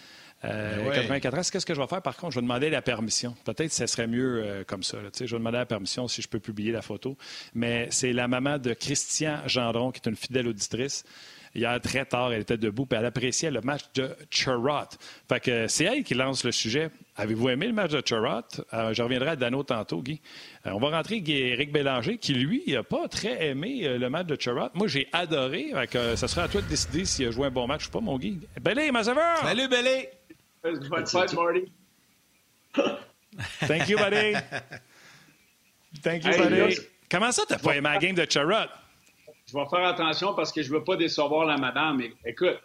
Euh, 0.46 0.92
84 0.92 1.32
ben 1.32 1.40
ans. 1.40 1.42
Qu'est-ce 1.52 1.66
que 1.66 1.74
je 1.74 1.82
vais 1.82 1.88
faire? 1.88 2.02
Par 2.02 2.16
contre, 2.16 2.34
je 2.34 2.40
vais 2.40 2.44
demander 2.44 2.70
la 2.70 2.82
permission. 2.82 3.36
Peut-être 3.44 3.70
que 3.70 3.74
ce 3.74 3.88
serait 3.88 4.08
mieux 4.08 4.44
euh, 4.44 4.64
comme 4.64 4.84
ça. 4.84 4.98
je 5.20 5.26
vais 5.26 5.38
demander 5.38 5.58
la 5.58 5.66
permission 5.66 6.08
si 6.08 6.22
je 6.22 6.28
peux 6.28 6.40
publier 6.40 6.72
la 6.72 6.82
photo. 6.82 7.18
Mais 7.54 7.88
c'est 7.92 8.14
la 8.14 8.28
maman 8.28 8.58
de 8.58 8.74
Christian 8.74 9.40
Gendron, 9.48 9.92
qui 9.92 10.02
est 10.04 10.10
une 10.10 10.16
fidèle 10.16 10.48
auditrice. 10.48 11.04
Hier, 11.58 11.82
très 11.82 12.06
tard, 12.06 12.32
elle 12.32 12.42
était 12.42 12.56
debout, 12.56 12.88
et 12.92 12.96
elle 12.96 13.06
appréciait 13.06 13.50
le 13.50 13.62
match 13.62 13.82
de 13.96 14.16
Charrot. 14.30 14.90
Fait 15.28 15.40
que 15.40 15.68
c'est 15.68 15.86
elle 15.86 16.04
qui 16.04 16.14
lance 16.14 16.44
le 16.44 16.52
sujet. 16.52 16.92
Avez-vous 17.16 17.50
aimé 17.50 17.66
le 17.66 17.74
match 17.74 17.90
de 17.90 18.04
Charrot? 18.06 18.44
Euh, 18.76 18.94
je 18.94 19.02
reviendrai 19.02 19.32
à 19.32 19.36
Dano 19.36 19.64
tantôt, 19.64 20.04
Guy. 20.04 20.22
Euh, 20.68 20.72
on 20.74 20.78
va 20.78 20.96
rentrer 20.96 21.20
Guy 21.20 21.34
Éric 21.34 21.72
Bélanger, 21.72 22.20
qui, 22.20 22.36
lui, 22.36 22.64
n'a 22.68 22.84
pas 22.84 23.08
très 23.08 23.48
aimé 23.48 23.88
euh, 23.88 23.98
le 23.98 24.08
match 24.08 24.28
de 24.28 24.40
Charrot. 24.40 24.70
Moi, 24.76 24.88
j'ai 24.88 25.08
adoré. 25.12 25.72
Fait 25.74 26.16
ça 26.16 26.28
sera 26.28 26.44
à 26.44 26.48
toi 26.48 26.62
de 26.62 26.68
décider 26.68 27.06
s'il 27.06 27.28
a 27.28 27.32
joué 27.32 27.48
un 27.48 27.52
bon 27.52 27.66
match 27.66 27.88
ou 27.88 27.90
pas, 27.90 28.02
mon 28.02 28.20
Guy. 28.20 28.40
Bélé, 28.62 28.92
Mazaver! 28.92 29.38
Salut, 29.42 29.68
Bélé! 29.68 30.10
Marty. 30.92 31.18
Thank 33.62 33.90
you, 33.90 33.98
buddy. 33.98 34.34
Thank 36.04 36.24
you, 36.24 36.38
buddy. 36.38 36.78
Comment 37.10 37.32
ça, 37.32 37.44
t'as 37.48 37.58
pas 37.58 37.76
aimé 37.76 37.90
la 37.92 37.98
game 37.98 38.16
de 38.16 38.28
Charrot? 38.30 38.70
Je 39.48 39.58
vais 39.58 39.66
faire 39.70 39.86
attention 39.88 40.34
parce 40.34 40.52
que 40.52 40.62
je 40.62 40.72
ne 40.72 40.78
veux 40.78 40.84
pas 40.84 40.98
décevoir 40.98 41.46
la 41.46 41.58
madame. 41.58 42.02
écoute, 42.26 42.60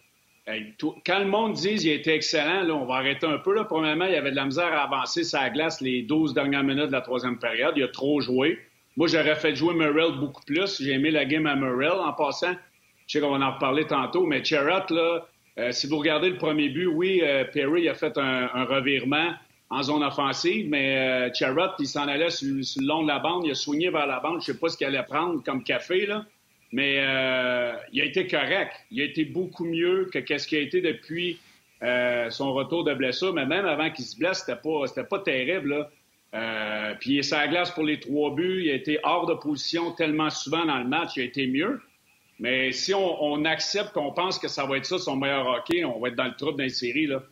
quand 1.07 1.19
le 1.21 1.27
monde 1.27 1.53
dit 1.53 1.77
qu'il 1.77 1.91
était 1.91 2.17
excellent, 2.17 2.63
là, 2.63 2.75
on 2.75 2.85
va 2.85 2.97
arrêter 2.97 3.27
un 3.27 3.39
peu. 3.39 3.55
Là. 3.55 3.65
Premièrement, 3.65 4.07
il 4.07 4.13
y 4.13 4.17
avait 4.17 4.33
de 4.33 4.37
la 4.37 4.47
misère 4.47 4.73
à 4.73 4.83
avancer 4.83 5.23
sa 5.23 5.49
glace 5.51 5.81
les 5.81 6.03
12 6.03 6.35
dernières 6.35 6.65
minutes 6.65 6.89
de 6.89 6.93
la 6.93 7.01
troisième 7.01 7.39
période. 7.39 7.75
Il 7.77 7.85
a 7.85 7.89
trop 7.89 8.21
joué. 8.21 8.59
Moi, 8.97 9.07
j'aurais 9.07 9.37
fait 9.37 9.55
jouer 9.55 9.75
Murrell 9.75 10.19
beaucoup 10.19 10.43
plus. 10.45 10.83
J'ai 10.83 10.93
aimé 10.93 11.13
la 11.13 11.25
game 11.25 11.47
à 11.47 11.55
Murrell 11.55 12.01
en 12.01 12.13
passant. 12.13 12.55
Je 13.07 13.19
sais 13.19 13.21
qu'on 13.21 13.39
va 13.39 13.47
en 13.47 13.53
reparler 13.53 13.87
tantôt, 13.87 14.27
mais 14.27 14.43
Cherrott, 14.43 14.91
là, 14.91 15.27
euh, 15.59 15.71
si 15.71 15.87
vous 15.87 15.99
regardez 15.99 16.31
le 16.31 16.39
premier 16.39 16.69
but, 16.69 16.87
oui, 16.87 17.21
euh, 17.23 17.45
Perry 17.45 17.89
a 17.89 17.95
fait 17.95 18.17
un, 18.17 18.65
revirement 18.65 19.35
en 19.71 19.83
zone 19.83 20.03
offensive, 20.03 20.69
mais 20.69 21.29
euh, 21.29 21.75
il 21.79 21.87
s'en 21.87 22.09
allait 22.09 22.31
sur, 22.31 22.49
le 22.49 22.87
long 22.87 23.03
de 23.03 23.09
la 23.09 23.19
bande, 23.19 23.45
il 23.45 23.53
a 23.53 23.55
soigné 23.55 23.91
vers 23.91 24.07
la 24.07 24.21
bande, 24.21 24.43
je 24.43 24.51
ne 24.51 24.55
sais 24.55 24.59
pas 24.59 24.69
ce 24.69 24.77
qu'il 24.77 24.87
allait 24.87 25.03
prendre 25.03 25.43
comme 25.45 25.63
café, 25.63 26.07
là. 26.07 26.25
Mais 26.73 26.97
euh, 26.99 27.75
il 27.93 28.01
a 28.01 28.05
été 28.05 28.27
correct. 28.27 28.73
Il 28.91 29.03
a 29.03 29.05
été 29.05 29.25
beaucoup 29.25 29.65
mieux 29.65 30.09
que 30.13 30.39
ce 30.39 30.47
qu'il 30.47 30.59
a 30.59 30.63
été 30.63 30.81
depuis 30.81 31.39
euh, 31.83 32.31
son 32.31 32.55
retour 32.55 32.85
de 32.85 32.95
blessure. 32.95 33.35
Mais 33.35 33.45
même 33.47 33.67
avant 33.67 33.91
qu'il 33.91 34.07
se 34.07 34.17
blesse, 34.17 34.41
c'était 34.41 34.61
pas, 34.61 34.87
c'était 34.87 35.05
pas 35.05 35.19
terrible. 35.19 35.69
Là. 35.71 35.91
Euh, 36.35 36.95
puis 36.99 37.13
il 37.13 37.19
est 37.19 37.23
sa 37.23 37.47
glace 37.47 37.71
pour 37.73 37.85
les 37.85 38.01
trois 38.01 38.35
buts. 38.35 38.63
Il 38.65 38.71
a 38.71 38.75
été 38.75 38.99
hors 39.03 39.27
de 39.27 39.35
position 39.35 39.93
tellement 39.93 40.31
souvent 40.31 40.65
dans 40.65 40.79
le 40.79 40.89
match. 40.89 41.11
Il 41.17 41.23
a 41.23 41.25
été 41.25 41.47
mieux. 41.47 41.81
Mais 42.39 42.73
si 42.73 42.95
on, 42.95 43.45
accepte 43.45 43.93
qu'on 43.93 44.13
pense 44.13 44.39
que 44.39 44.49
ça 44.49 44.65
va 44.65 44.79
être 44.79 44.87
ça 44.87 44.99
son 44.99 45.17
meilleur 45.17 45.47
hockey, 45.47 45.85
on 45.85 46.01
va 46.01 46.09
être 46.09 46.17
dans 46.17 46.25
le 46.25 46.35
trouble 46.35 46.59
dans 46.59 46.65
les 46.65 46.71
séries. 46.71 47.07
Là. 47.07 47.23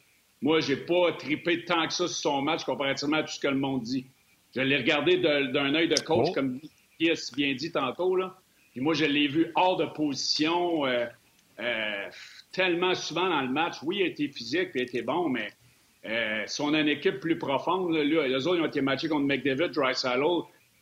Moi, 0.43 0.61
j'ai 0.61 0.77
pas 0.77 1.13
tripé 1.19 1.65
tant 1.65 1.87
que 1.87 1.93
ça 1.93 2.07
sur 2.07 2.17
son 2.17 2.43
match 2.43 2.65
comparativement 2.65 3.17
à 3.17 3.23
tout 3.23 3.33
ce 3.33 3.41
que 3.41 3.49
le 3.49 3.57
monde 3.57 3.83
dit. 3.83 4.07
Je 4.55 4.61
l'ai 4.61 4.77
regardé 4.77 5.17
d'un 5.17 5.75
œil 5.75 5.89
de 5.89 6.01
coach, 6.01 6.29
oh. 6.31 6.33
comme 6.33 6.61
qui 6.99 7.11
a 7.11 7.15
bien 7.35 7.55
dit 7.55 7.73
tantôt. 7.73 8.15
Là. 8.15 8.37
Puis 8.71 8.81
moi, 8.81 8.95
je 8.95 9.05
l'ai 9.05 9.27
vu 9.27 9.51
hors 9.55 9.77
de 9.77 9.87
position 9.87 10.87
euh, 10.87 11.07
euh, 11.61 12.09
tellement 12.53 12.95
souvent 12.95 13.29
dans 13.29 13.43
le 13.43 13.49
match. 13.51 13.77
Oui, 13.83 13.99
il 13.99 14.03
a 14.03 14.07
été 14.07 14.29
physique, 14.29 14.71
il 14.75 14.81
a 14.81 14.85
été 14.85 15.03
bon, 15.03 15.29
mais 15.29 15.51
euh, 16.07 16.43
si 16.47 16.61
on 16.63 16.73
a 16.73 16.81
une 16.81 16.89
équipe 16.89 17.21
plus 17.21 17.37
profonde, 17.37 17.93
là, 17.93 18.03
les 18.03 18.47
autres 18.47 18.57
ils 18.57 18.63
ont 18.63 18.67
été 18.67 18.81
matchés 18.81 19.09
contre 19.09 19.27
McDavid, 19.27 19.71
Dry 19.71 19.93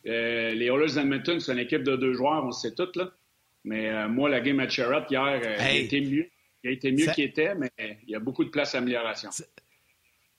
euh, 0.07 0.51
les 0.51 0.65
Oilers 0.67 0.93
d'Edmonton, 0.93 1.39
c'est 1.41 1.51
une 1.51 1.59
équipe 1.59 1.83
de 1.83 1.97
deux 1.97 2.13
joueurs, 2.13 2.43
on 2.43 2.47
le 2.47 2.51
sait 2.53 2.73
tout. 2.73 2.87
Là. 2.95 3.11
Mais 3.65 4.07
moi, 4.07 4.29
la 4.29 4.39
game 4.39 4.59
à 4.61 4.69
Sherrod 4.69 5.03
hier, 5.09 5.41
il 5.43 5.47
a 5.47 5.73
été 5.73 5.99
mieux. 5.99 6.29
Il 6.63 6.69
a 6.69 6.73
été 6.73 6.91
mieux 6.91 7.07
qu'il 7.07 7.25
était, 7.25 7.53
mais 7.55 7.69
il 7.77 8.09
y 8.09 8.15
a 8.15 8.19
beaucoup 8.19 8.45
de 8.45 8.49
place 8.49 8.73
à 8.75 8.77
amélioration. 8.77 9.29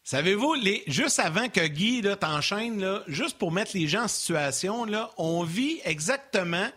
Savez-vous, 0.03 0.55
les... 0.55 0.83
juste 0.87 1.21
avant 1.21 1.51
que 1.51 1.67
Guy 1.67 2.03
t'enchaîne, 2.19 2.83
juste 3.07 3.37
pour 3.37 3.53
mettre 3.53 3.73
les 3.75 3.87
gens 3.87 4.05
en 4.05 4.09
situation, 4.09 4.87
là, 4.87 5.11
on 5.19 5.43
vit 5.45 5.81
exactement 5.85 6.69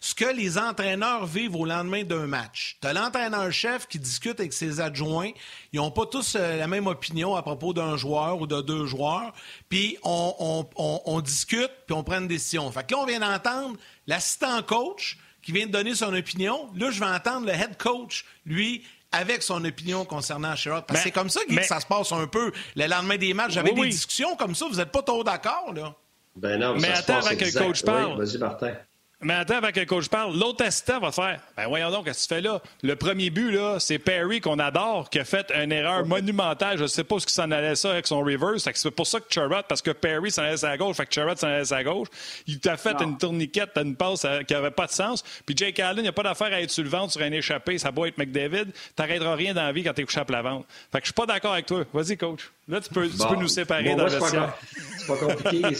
ce 0.00 0.14
que 0.14 0.24
les 0.24 0.56
entraîneurs 0.56 1.26
vivent 1.26 1.56
au 1.56 1.66
lendemain 1.66 2.04
d'un 2.04 2.26
match. 2.26 2.78
Tu 2.80 2.88
as 2.88 2.94
l'entraîneur-chef 2.94 3.86
qui 3.86 3.98
discute 3.98 4.40
avec 4.40 4.54
ses 4.54 4.80
adjoints. 4.80 5.30
Ils 5.72 5.76
n'ont 5.76 5.90
pas 5.90 6.06
tous 6.06 6.36
euh, 6.36 6.56
la 6.56 6.66
même 6.66 6.86
opinion 6.86 7.36
à 7.36 7.42
propos 7.42 7.74
d'un 7.74 7.98
joueur 7.98 8.40
ou 8.40 8.46
de 8.46 8.62
deux 8.62 8.86
joueurs. 8.86 9.34
Puis 9.68 9.98
on, 10.02 11.20
discute, 11.22 11.70
puis 11.86 11.94
on 11.94 12.02
prend 12.02 12.18
une 12.18 12.28
décision. 12.28 12.70
Fait 12.72 12.86
que 12.86 12.94
là, 12.94 13.00
on 13.00 13.06
vient 13.06 13.20
d'entendre 13.20 13.76
l'assistant 14.06 14.62
coach 14.62 15.18
qui 15.42 15.52
vient 15.52 15.66
de 15.66 15.72
donner 15.72 15.94
son 15.94 16.14
opinion. 16.14 16.70
Là, 16.74 16.90
je 16.90 16.98
vais 16.98 17.06
entendre 17.06 17.46
le 17.46 17.52
head 17.52 17.76
coach, 17.76 18.24
lui, 18.46 18.82
avec 19.12 19.42
son 19.42 19.62
opinion 19.66 20.06
concernant 20.06 20.56
Sherrod. 20.56 20.86
Parce 20.86 21.00
que 21.00 21.04
c'est 21.04 21.10
comme 21.10 21.30
ça 21.30 21.40
que 21.46 21.62
ça 21.62 21.78
se 21.78 21.86
passe 21.86 22.10
un 22.12 22.26
peu. 22.26 22.52
Le 22.74 22.86
lendemain 22.86 23.18
des 23.18 23.34
matchs, 23.34 23.52
j'avais 23.52 23.72
des 23.72 23.88
discussions 23.88 24.34
comme 24.36 24.54
ça. 24.54 24.66
Vous 24.66 24.76
n'êtes 24.76 24.92
pas 24.92 25.02
trop 25.02 25.22
d'accord, 25.22 25.74
là? 25.74 25.94
Ben 26.36 26.58
non, 26.58 26.76
mais 26.76 26.88
attends, 26.88 27.18
avant 27.18 27.36
que 27.36 27.44
le 27.44 27.58
coach 27.58 27.82
parle. 27.82 28.16
Vas-y, 28.16 28.38
Martin. 28.38 28.72
Mais 29.22 29.34
attends, 29.34 29.56
avant 29.56 29.70
que 29.70 29.80
le 29.80 29.84
coach 29.84 30.08
parle, 30.08 30.34
l'autre 30.38 30.64
assistant 30.64 30.98
va 30.98 31.12
faire 31.12 31.40
Ben 31.54 31.68
voyons 31.68 31.90
donc, 31.90 32.06
qu'est-ce 32.06 32.26
que 32.26 32.34
tu 32.34 32.40
fais 32.40 32.48
là? 32.48 32.62
Le 32.82 32.96
premier 32.96 33.28
but, 33.28 33.50
là, 33.50 33.78
c'est 33.78 33.98
Perry 33.98 34.40
qu'on 34.40 34.58
adore, 34.58 35.10
qui 35.10 35.18
a 35.18 35.24
fait 35.24 35.52
une 35.54 35.72
erreur 35.72 36.06
monumentale. 36.06 36.78
Je 36.78 36.84
ne 36.84 36.88
sais 36.88 37.04
pas 37.04 37.18
ce 37.18 37.26
qui 37.26 37.34
s'en 37.34 37.50
allait 37.50 37.74
ça 37.74 37.90
avec 37.90 38.06
son 38.06 38.20
reverse. 38.20 38.66
C'est 38.74 38.90
pour 38.90 39.06
ça 39.06 39.20
que 39.20 39.26
Charrot, 39.28 39.62
parce 39.68 39.82
que 39.82 39.90
Perry 39.90 40.30
s'en 40.30 40.42
allait 40.42 40.64
à 40.64 40.76
gauche, 40.78 40.96
fait 40.96 41.04
que 41.04 41.12
Charrot 41.12 41.36
s'en 41.36 41.48
allait 41.48 41.70
à 41.70 41.84
gauche. 41.84 42.08
Il 42.46 42.60
t'a 42.60 42.78
fait 42.78 42.96
une 43.02 43.18
tourniquette, 43.18 43.76
une 43.76 43.94
passe 43.94 44.24
euh, 44.24 44.42
qui 44.42 44.54
n'avait 44.54 44.70
pas 44.70 44.86
de 44.86 44.92
sens. 44.92 45.22
Puis 45.44 45.54
Jake 45.54 45.78
Allen, 45.80 45.98
il 45.98 46.02
n'y 46.02 46.08
a 46.08 46.12
pas 46.12 46.22
d'affaire 46.22 46.52
à 46.54 46.62
être 46.62 46.70
sur 46.70 46.82
le 46.82 46.88
ventre 46.88 47.12
sur 47.12 47.20
un 47.20 47.32
échappé. 47.32 47.76
Ça 47.76 47.92
doit 47.92 48.08
être 48.08 48.16
McDavid. 48.16 48.68
T'arrêteras 48.96 49.34
rien 49.34 49.52
dans 49.52 49.64
la 49.64 49.72
vie 49.72 49.84
quand 49.84 49.92
t'es 49.92 50.04
couché 50.04 50.20
à 50.20 50.24
plat 50.24 50.40
ventre. 50.40 50.66
Fait 50.90 50.98
que 50.98 51.04
je 51.04 51.08
suis 51.08 51.14
pas 51.14 51.26
d'accord 51.26 51.52
avec 51.52 51.66
toi. 51.66 51.84
Vas-y, 51.92 52.16
coach. 52.16 52.50
Là, 52.68 52.80
tu 52.80 52.88
peux, 52.88 53.06
tu 53.06 53.18
peux 53.18 53.36
nous 53.36 53.48
séparer 53.48 53.94
dans 53.94 54.04
le 54.04 54.10
vestiaire. 54.10 54.54
C'est 54.96 55.06
pas 55.06 55.16
compliqué. 55.16 55.74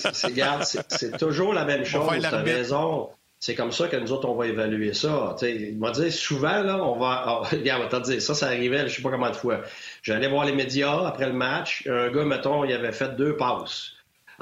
C'est 0.88 1.16
toujours 1.16 1.55
la 1.55 1.64
même 1.64 1.87
chose. 1.87 2.07
Raison 2.11 3.09
c'est 3.40 3.55
comme 3.55 3.72
ça 3.72 3.88
que 3.88 3.96
nous 3.96 4.12
autres, 4.12 4.29
on 4.29 4.35
va 4.35 4.46
évaluer 4.46 4.92
ça. 4.92 5.35
il 5.40 5.79
m'a 5.79 5.93
dit 5.93 6.12
souvent, 6.12 6.62
là, 6.62 6.76
on 6.84 6.99
va. 6.99 7.24
Oh, 7.26 7.47
regarde, 7.51 7.82
on 7.82 7.88
va 7.88 8.01
te 8.01 8.05
dire, 8.05 8.20
ça, 8.20 8.34
ça 8.34 8.49
arrivait, 8.49 8.86
je 8.86 8.97
sais 8.97 9.03
pas 9.03 9.11
combien 9.11 9.30
de 9.30 9.36
fois. 9.36 9.62
J'allais 10.03 10.28
voir 10.28 10.45
les 10.45 10.53
médias 10.53 11.07
après 11.07 11.26
le 11.26 11.32
match. 11.32 11.86
Un 11.88 12.11
gars, 12.11 12.24
mettons, 12.24 12.64
il 12.64 12.72
avait 12.74 12.93
fait 12.93 13.16
deux 13.16 13.36
passes. 13.38 13.93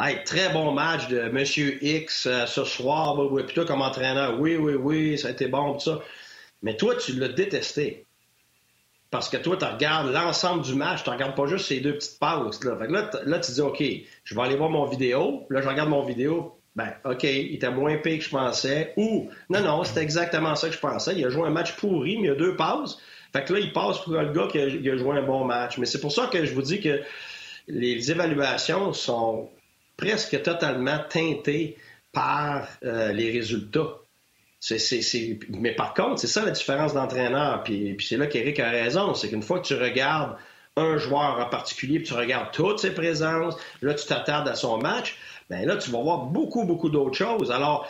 Hey, 0.01 0.25
très 0.25 0.53
bon 0.53 0.73
match 0.73 1.07
de 1.09 1.29
Monsieur 1.29 1.83
X 1.83 2.27
euh, 2.27 2.47
ce 2.47 2.65
soir. 2.65 3.17
Oui, 3.31 3.45
puis 3.45 3.55
toi, 3.55 3.65
comme 3.65 3.83
entraîneur, 3.83 4.41
oui, 4.41 4.57
oui, 4.57 4.75
oui, 4.75 5.17
ça 5.17 5.29
a 5.29 5.31
été 5.31 5.47
bon, 5.47 5.75
tout 5.75 5.81
ça. 5.81 6.01
Mais 6.63 6.77
toi, 6.77 6.97
tu 6.97 7.13
l'as 7.13 7.29
détesté. 7.29 8.05
Parce 9.13 9.29
que 9.29 9.37
toi, 9.37 9.57
tu 9.57 9.65
regardes 9.65 10.13
l'ensemble 10.13 10.65
du 10.65 10.75
match, 10.75 11.05
tu 11.05 11.11
regardes 11.11 11.37
pas 11.37 11.47
juste 11.47 11.67
ces 11.67 11.79
deux 11.79 11.95
petites 11.95 12.19
passes. 12.19 12.59
Fait 12.59 12.87
que 12.87 12.93
là, 12.93 13.11
là, 13.25 13.39
tu 13.39 13.53
dis, 13.53 13.61
OK, 13.61 13.83
je 14.25 14.35
vais 14.35 14.43
aller 14.43 14.57
voir 14.57 14.71
mon 14.71 14.87
vidéo. 14.87 15.47
Là, 15.51 15.63
je 15.63 15.69
regarde 15.69 15.89
mon 15.89 16.03
vidéo 16.03 16.58
ben, 16.77 16.93
OK, 17.05 17.25
il 17.25 17.55
était 17.55 17.71
moins 17.71 17.97
payé 17.97 18.19
que 18.19 18.25
je 18.25 18.31
pensais. 18.31 18.93
Ou, 18.97 19.29
non, 19.51 19.61
non, 19.61 19.85
c'était 19.85 20.03
exactement 20.03 20.55
ça 20.55 20.69
que 20.69 20.75
je 20.75 20.81
pensais. 20.81 21.15
Il 21.17 21.25
a 21.25 21.31
joué 21.31 21.47
un 21.47 21.51
match 21.51 21.77
pourri, 21.77 22.17
mais 22.17 22.25
il 22.25 22.29
y 22.29 22.33
a 22.33 22.37
deux 22.37 22.57
passes. 22.57 22.99
Fait 23.33 23.45
que 23.45 23.53
là, 23.53 23.59
il 23.59 23.73
passe 23.73 23.99
pour 23.99 24.13
le 24.13 24.33
gars 24.33 24.49
qui 24.51 24.59
a, 24.59 24.97
joué 24.97 25.19
un 25.19 25.23
bon 25.23 25.45
match. 25.45 25.79
Mais 25.79 25.87
c'est 25.87 26.01
pour 26.01 26.13
ça 26.13 26.29
que 26.33 26.45
je 26.45 26.55
vous 26.55 26.63
dis 26.63 26.81
que 26.81 27.01
les 27.67 28.11
évaluations 28.11 28.93
sont 28.93 29.51
presque 29.97 30.41
totalement 30.43 30.99
teintées 31.11 31.77
par 32.13 32.69
euh, 32.85 33.13
les 33.13 33.31
résultats. 33.31 33.99
Mais 35.51 35.75
par 35.75 35.95
contre, 35.95 36.21
c'est 36.21 36.27
ça 36.27 36.45
la 36.45 36.51
différence 36.51 36.95
d'entraîneur. 36.95 37.63
Puis, 37.65 37.95
puis 37.95 38.07
c'est 38.07 38.17
là 38.17 38.27
qu'Éric 38.27 38.61
a 38.61 38.71
raison. 38.71 39.15
C'est 39.15 39.29
qu'une 39.29 39.43
fois 39.43 39.61
que 39.61 39.67
tu 39.67 39.75
regardes 39.75 40.37
un 40.77 40.97
joueur 40.97 41.39
en 41.41 41.49
particulier, 41.49 41.99
puis 41.99 42.09
tu 42.09 42.15
regardes 42.15 42.51
toutes 42.53 42.79
ses 42.79 42.93
présences, 42.93 43.57
là, 43.83 43.95
tu 43.95 44.07
t'attardes 44.07 44.49
à 44.49 44.55
son 44.55 44.79
match, 44.79 45.19
ben 45.51 45.67
là, 45.67 45.77
tu 45.77 45.91
vas 45.91 46.03
voir 46.03 46.27
beaucoup, 46.27 46.65
beaucoup 46.65 46.91
d'autres 46.91 47.17
choses. 47.17 47.51
Alors, 47.51 47.89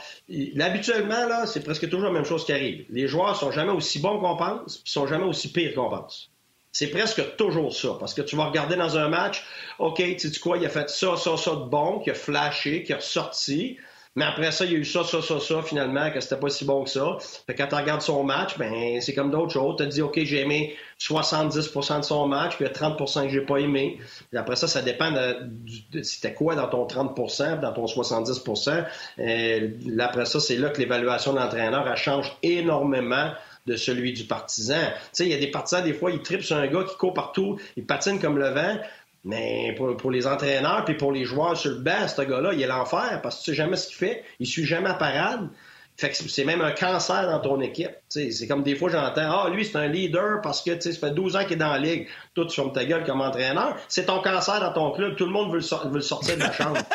habituellement, 0.60 1.26
là, 1.26 1.46
c'est 1.46 1.62
presque 1.62 1.88
toujours 1.88 2.06
la 2.06 2.12
même 2.12 2.24
chose 2.24 2.44
qui 2.44 2.52
arrive. 2.52 2.84
Les 2.90 3.08
joueurs 3.08 3.36
sont 3.36 3.50
jamais 3.50 3.72
aussi 3.72 3.98
bons 3.98 4.20
qu'on 4.20 4.36
pense, 4.36 4.78
puis 4.78 4.92
sont 4.92 5.06
jamais 5.06 5.24
aussi 5.24 5.50
pires 5.50 5.74
qu'on 5.74 5.90
pense. 5.90 6.30
C'est 6.70 6.90
presque 6.90 7.36
toujours 7.36 7.74
ça, 7.74 7.96
parce 7.98 8.14
que 8.14 8.22
tu 8.22 8.36
vas 8.36 8.44
regarder 8.44 8.76
dans 8.76 8.96
un 8.96 9.08
match, 9.08 9.44
OK, 9.78 9.96
tu 9.96 10.18
sais 10.18 10.40
quoi, 10.40 10.58
il 10.58 10.66
a 10.66 10.68
fait 10.68 10.88
ça, 10.88 11.16
ça, 11.16 11.36
ça 11.36 11.56
de 11.56 11.64
bon, 11.64 11.98
qui 11.98 12.10
a 12.10 12.14
flashé, 12.14 12.84
qui 12.84 12.92
a 12.92 12.96
ressorti. 12.96 13.78
Mais 14.18 14.24
après 14.24 14.50
ça, 14.50 14.64
il 14.64 14.72
y 14.72 14.74
a 14.74 14.78
eu 14.78 14.84
ça, 14.84 15.04
ça, 15.04 15.22
ça, 15.22 15.38
ça, 15.38 15.62
finalement, 15.62 16.10
que 16.10 16.18
c'était 16.18 16.40
pas 16.40 16.48
si 16.48 16.64
bon 16.64 16.82
que 16.82 16.90
ça. 16.90 17.18
Fait 17.46 17.54
quand 17.54 17.68
tu 17.68 17.76
regardes 17.76 18.02
son 18.02 18.24
match, 18.24 18.58
ben, 18.58 19.00
c'est 19.00 19.14
comme 19.14 19.30
d'autres 19.30 19.52
choses. 19.52 19.76
Tu 19.78 19.84
te 19.84 19.88
dis, 19.90 20.02
OK, 20.02 20.18
j'ai 20.24 20.40
aimé 20.40 20.74
70% 20.98 22.00
de 22.00 22.04
son 22.04 22.26
match, 22.26 22.56
puis 22.56 22.64
il 22.64 22.68
y 22.68 22.70
a 22.70 22.72
30% 22.72 23.22
que 23.22 23.28
j'ai 23.28 23.42
pas 23.42 23.58
aimé. 23.58 24.00
Puis 24.28 24.36
après 24.36 24.56
ça, 24.56 24.66
ça 24.66 24.82
dépend 24.82 25.12
de, 25.12 26.02
c'était 26.02 26.34
quoi 26.34 26.56
dans 26.56 26.66
ton 26.66 26.84
30% 26.84 27.60
dans 27.60 27.72
ton 27.72 27.84
70% 27.84 28.86
euh, 29.20 29.68
Après 30.00 30.24
ça, 30.24 30.40
c'est 30.40 30.56
là 30.56 30.70
que 30.70 30.80
l'évaluation 30.80 31.32
de 31.32 31.38
l'entraîneur, 31.38 31.86
elle 31.86 31.96
change 31.96 32.36
énormément 32.42 33.30
de 33.68 33.76
celui 33.76 34.14
du 34.14 34.24
partisan. 34.24 34.82
Tu 34.82 35.08
sais, 35.12 35.26
il 35.26 35.30
y 35.30 35.34
a 35.34 35.38
des 35.38 35.52
partisans, 35.52 35.84
des 35.84 35.94
fois, 35.94 36.10
ils 36.10 36.22
tripent 36.22 36.42
sur 36.42 36.56
un 36.56 36.66
gars 36.66 36.82
qui 36.82 36.96
court 36.96 37.14
partout, 37.14 37.60
il 37.76 37.86
patine 37.86 38.18
comme 38.18 38.36
le 38.38 38.48
vent. 38.48 38.78
Mais 39.24 39.74
pour, 39.76 40.10
les 40.10 40.26
entraîneurs 40.26 40.84
puis 40.84 40.94
pour 40.94 41.12
les 41.12 41.24
joueurs 41.24 41.56
sur 41.56 41.72
le 41.72 41.78
banc, 41.78 42.06
ce 42.06 42.22
gars-là, 42.22 42.52
il 42.52 42.62
est 42.62 42.66
l'enfer 42.66 43.20
parce 43.22 43.40
que 43.40 43.44
tu 43.44 43.50
sais 43.50 43.56
jamais 43.56 43.76
ce 43.76 43.88
qu'il 43.88 43.96
fait. 43.96 44.24
Il 44.38 44.46
suit 44.46 44.64
jamais 44.64 44.90
à 44.90 44.94
parade. 44.94 45.48
Fait 45.96 46.10
que 46.10 46.16
c'est 46.16 46.44
même 46.44 46.60
un 46.60 46.70
cancer 46.70 47.28
dans 47.28 47.40
ton 47.40 47.60
équipe. 47.60 47.90
C'est 48.08 48.46
comme 48.46 48.62
des 48.62 48.76
fois 48.76 48.88
j'entends 48.88 49.44
Ah, 49.44 49.50
lui, 49.50 49.64
c'est 49.64 49.76
un 49.76 49.88
leader 49.88 50.40
parce 50.42 50.62
que 50.62 50.78
ça 50.78 50.92
fait 50.92 51.10
12 51.10 51.34
ans 51.34 51.42
qu'il 51.42 51.54
est 51.54 51.56
dans 51.56 51.72
la 51.72 51.78
ligue. 51.78 52.06
Toi, 52.34 52.46
tu 52.46 52.54
fermes 52.54 52.72
ta 52.72 52.84
gueule 52.84 53.04
comme 53.04 53.20
entraîneur. 53.20 53.76
C'est 53.88 54.06
ton 54.06 54.22
cancer 54.22 54.60
dans 54.60 54.72
ton 54.72 54.92
club. 54.92 55.16
Tout 55.16 55.26
le 55.26 55.32
monde 55.32 55.50
veut 55.52 55.58
le, 55.58 55.88
veut 55.88 55.96
le 55.96 56.00
sortir 56.00 56.36
de 56.36 56.42
la 56.42 56.52
chambre. 56.52 56.78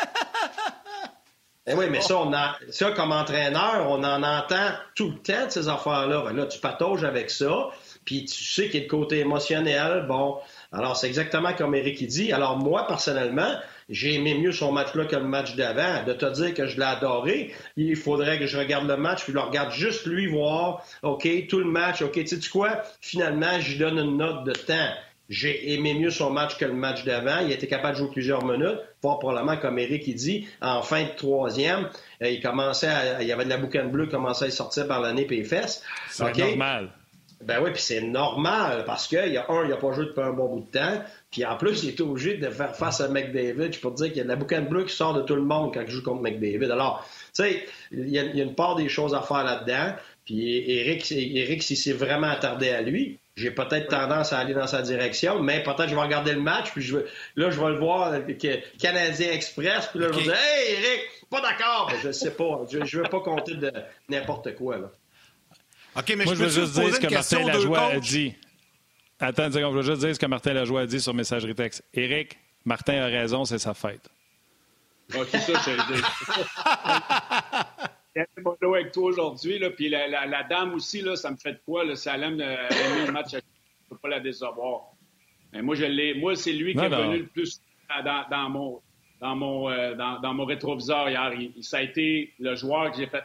Eh 1.66 1.72
oui, 1.72 1.86
mais 1.90 2.02
ça, 2.02 2.18
on 2.18 2.30
a, 2.34 2.56
ça, 2.68 2.90
comme 2.90 3.10
entraîneur, 3.10 3.86
on 3.88 4.04
en 4.04 4.22
entend 4.22 4.68
tout 4.94 5.08
le 5.08 5.16
temps 5.16 5.48
ces 5.48 5.68
affaires-là. 5.68 6.22
Ben 6.26 6.36
là, 6.36 6.44
tu 6.44 6.58
patauges 6.58 7.04
avec 7.04 7.30
ça, 7.30 7.70
puis 8.04 8.26
tu 8.26 8.44
sais 8.44 8.68
qu'il 8.68 8.80
y 8.80 8.82
a 8.82 8.82
le 8.82 8.90
côté 8.90 9.20
émotionnel. 9.20 10.04
Bon, 10.06 10.40
alors, 10.74 10.96
c'est 10.96 11.06
exactement 11.06 11.52
comme 11.54 11.74
Eric 11.74 12.04
dit. 12.06 12.32
Alors, 12.32 12.58
moi, 12.58 12.86
personnellement, 12.86 13.54
j'ai 13.88 14.14
aimé 14.14 14.34
mieux 14.34 14.52
son 14.52 14.72
match-là 14.72 15.04
que 15.04 15.16
le 15.16 15.24
match 15.24 15.54
d'avant. 15.54 16.04
De 16.04 16.12
te 16.12 16.26
dire 16.32 16.52
que 16.54 16.66
je 16.66 16.76
l'ai 16.76 16.84
adoré, 16.84 17.52
il 17.76 17.96
faudrait 17.96 18.38
que 18.38 18.46
je 18.46 18.58
regarde 18.58 18.88
le 18.88 18.96
match, 18.96 19.22
puis 19.22 19.32
je 19.32 19.38
le 19.38 19.44
regarde 19.44 19.72
juste 19.72 20.06
lui 20.06 20.26
voir, 20.26 20.84
OK, 21.02 21.28
tout 21.48 21.60
le 21.60 21.70
match, 21.70 22.02
OK, 22.02 22.12
tu 22.12 22.26
sais 22.26 22.50
quoi? 22.50 22.82
Finalement, 23.00 23.60
je 23.60 23.78
donne 23.78 23.98
une 23.98 24.16
note 24.16 24.44
de 24.44 24.52
temps. 24.52 24.90
J'ai 25.30 25.72
aimé 25.72 25.94
mieux 25.94 26.10
son 26.10 26.30
match 26.30 26.58
que 26.58 26.66
le 26.66 26.74
match 26.74 27.04
d'avant. 27.04 27.38
Il 27.38 27.50
était 27.50 27.66
capable 27.66 27.94
de 27.94 27.98
jouer 28.00 28.10
plusieurs 28.10 28.44
minutes. 28.44 28.78
Fort 29.00 29.20
probablement, 29.20 29.56
comme 29.56 29.78
Eric 29.78 30.06
il 30.06 30.16
dit, 30.16 30.48
en 30.60 30.82
fin 30.82 31.04
de 31.04 31.16
troisième, 31.16 31.88
euh, 32.22 32.28
il 32.28 32.42
commençait 32.42 32.88
à, 32.88 33.22
il 33.22 33.28
y 33.28 33.32
avait 33.32 33.44
de 33.44 33.48
la 33.48 33.56
boucane 33.56 33.90
bleue 33.90 34.04
qui 34.04 34.12
commençait 34.12 34.46
à 34.46 34.50
sortir 34.50 34.86
par 34.86 35.00
l'année 35.00 35.26
et 35.30 35.36
les 35.36 35.44
fesses. 35.44 35.82
C'est 36.10 36.36
normal. 36.36 36.90
Ben 37.42 37.62
oui, 37.62 37.70
puis 37.72 37.82
c'est 37.82 38.00
normal 38.00 38.84
parce 38.86 39.06
qu'il 39.06 39.32
y 39.32 39.36
a 39.36 39.50
un, 39.50 39.64
il 39.64 39.70
n'a 39.70 39.76
pas 39.76 39.92
joué 39.92 40.06
depuis 40.06 40.22
un 40.22 40.32
bon 40.32 40.48
bout 40.48 40.60
de 40.60 40.78
temps. 40.78 41.02
Puis 41.30 41.44
en 41.44 41.56
plus, 41.56 41.82
il 41.82 41.90
est 41.90 42.00
obligé 42.00 42.36
de 42.36 42.48
faire 42.48 42.74
face 42.74 43.00
à 43.00 43.08
McDavid. 43.08 43.72
Je 43.72 43.80
peux 43.80 43.90
te 43.90 43.96
dire 43.96 44.06
qu'il 44.08 44.18
y 44.18 44.20
a 44.20 44.24
de 44.24 44.28
la 44.28 44.36
boucane 44.36 44.66
bleue 44.66 44.84
qui 44.84 44.94
sort 44.94 45.14
de 45.14 45.22
tout 45.22 45.34
le 45.34 45.42
monde 45.42 45.74
quand 45.74 45.82
il 45.82 45.90
joue 45.90 46.02
contre 46.02 46.22
McDavid. 46.22 46.70
Alors, 46.70 47.06
tu 47.34 47.42
sais, 47.42 47.66
il 47.92 48.08
y, 48.08 48.18
a 48.18 48.22
une 48.22 48.54
part 48.54 48.76
des 48.76 48.88
choses 48.88 49.14
à 49.14 49.20
faire 49.20 49.44
là-dedans. 49.44 49.94
Puis 50.24 50.70
Eric, 50.70 51.10
Eric 51.12 51.62
s'il 51.62 51.76
s'est 51.76 51.92
vraiment 51.92 52.28
attardé 52.28 52.70
à 52.70 52.80
lui, 52.80 53.18
j'ai 53.36 53.50
peut-être 53.50 53.88
tendance 53.88 54.32
à 54.32 54.38
aller 54.38 54.54
dans 54.54 54.66
sa 54.66 54.80
direction, 54.80 55.42
mais 55.42 55.62
peut-être 55.62 55.88
je 55.88 55.94
vais 55.94 56.00
regarder 56.00 56.32
le 56.32 56.40
match, 56.40 56.70
puis 56.70 56.82
je 56.82 56.98
là, 57.36 57.50
je 57.50 57.60
vais 57.60 57.70
le 57.70 57.78
voir, 57.78 58.12
que 58.26 58.78
Canadien 58.78 59.32
Express, 59.32 59.88
puis 59.88 59.98
là, 59.98 60.08
je 60.12 60.18
vais 60.18 60.22
dire 60.22 60.34
Hey, 60.34 60.74
Eric, 60.74 61.00
pas 61.28 61.40
d'accord! 61.40 61.92
Je 62.02 62.12
sais 62.12 62.30
pas. 62.30 62.62
Je 62.70 62.78
ne 62.78 62.84
veux 62.84 63.02
pas 63.10 63.20
compter 63.20 63.54
de 63.54 63.72
n'importe 64.08 64.54
quoi, 64.54 64.78
là. 64.78 64.90
OK, 65.96 66.14
mais 66.16 66.26
je, 66.26 66.34
veux 66.34 66.48
juste 66.48 66.74
dire 66.74 66.94
ce 66.94 67.00
que 67.00 67.12
Martin 67.12 67.44
Lajoie 67.44 67.80
a 67.80 68.00
dit. 68.00 68.34
Attends 69.20 69.50
je 69.50 69.58
veux 69.60 69.82
juste 69.82 70.00
dire 70.00 70.14
ce 70.14 70.20
que 70.20 70.26
Martin 70.26 70.52
Lajoie 70.54 70.80
a 70.82 70.86
dit 70.86 71.00
sur 71.00 71.14
messagerie 71.14 71.54
texte. 71.54 71.84
Éric, 71.94 72.36
Martin 72.64 72.94
a 72.94 73.06
raison, 73.06 73.44
c'est 73.44 73.58
sa 73.58 73.74
fête. 73.74 74.08
Ah, 75.12 75.18
c'est 75.30 75.38
ça, 75.38 75.52
je 75.66 75.76
pas 78.42 78.54
avec 78.62 78.92
toi 78.92 79.04
aujourd'hui, 79.04 79.60
puis 79.76 79.88
la, 79.88 80.08
la, 80.08 80.42
dame 80.44 80.74
aussi, 80.74 81.02
là, 81.02 81.14
ça 81.14 81.30
me 81.30 81.36
fait 81.36 81.52
de 81.52 81.60
quoi? 81.64 81.84
Là, 81.84 81.94
si 81.94 82.08
elle 82.08 82.22
aime 82.22 82.40
euh, 82.40 82.68
aimer 82.68 83.06
le 83.06 83.12
match, 83.12 83.32
je 83.32 83.36
ne 83.36 83.42
peux 83.90 83.96
pas 83.96 84.08
la 84.08 84.20
décevoir. 84.20 84.94
Mais 85.52 85.62
moi, 85.62 85.74
je 85.74 85.84
l'ai. 85.84 86.14
Moi, 86.14 86.34
c'est 86.34 86.52
lui 86.52 86.74
qui 86.74 86.80
est 86.80 86.88
venu 86.88 87.18
le 87.18 87.26
plus 87.26 87.60
dans, 88.04 88.26
dans 88.30 88.48
mon, 88.48 88.80
dans, 89.20 89.36
mon, 89.36 89.70
euh, 89.70 89.94
dans, 89.94 90.20
dans, 90.20 90.34
mon 90.34 90.44
rétroviseur 90.46 91.08
hier. 91.08 91.32
ça 91.60 91.78
a 91.78 91.82
été 91.82 92.32
le 92.38 92.56
joueur 92.56 92.90
que 92.90 92.96
j'ai 92.96 93.06
fait 93.06 93.24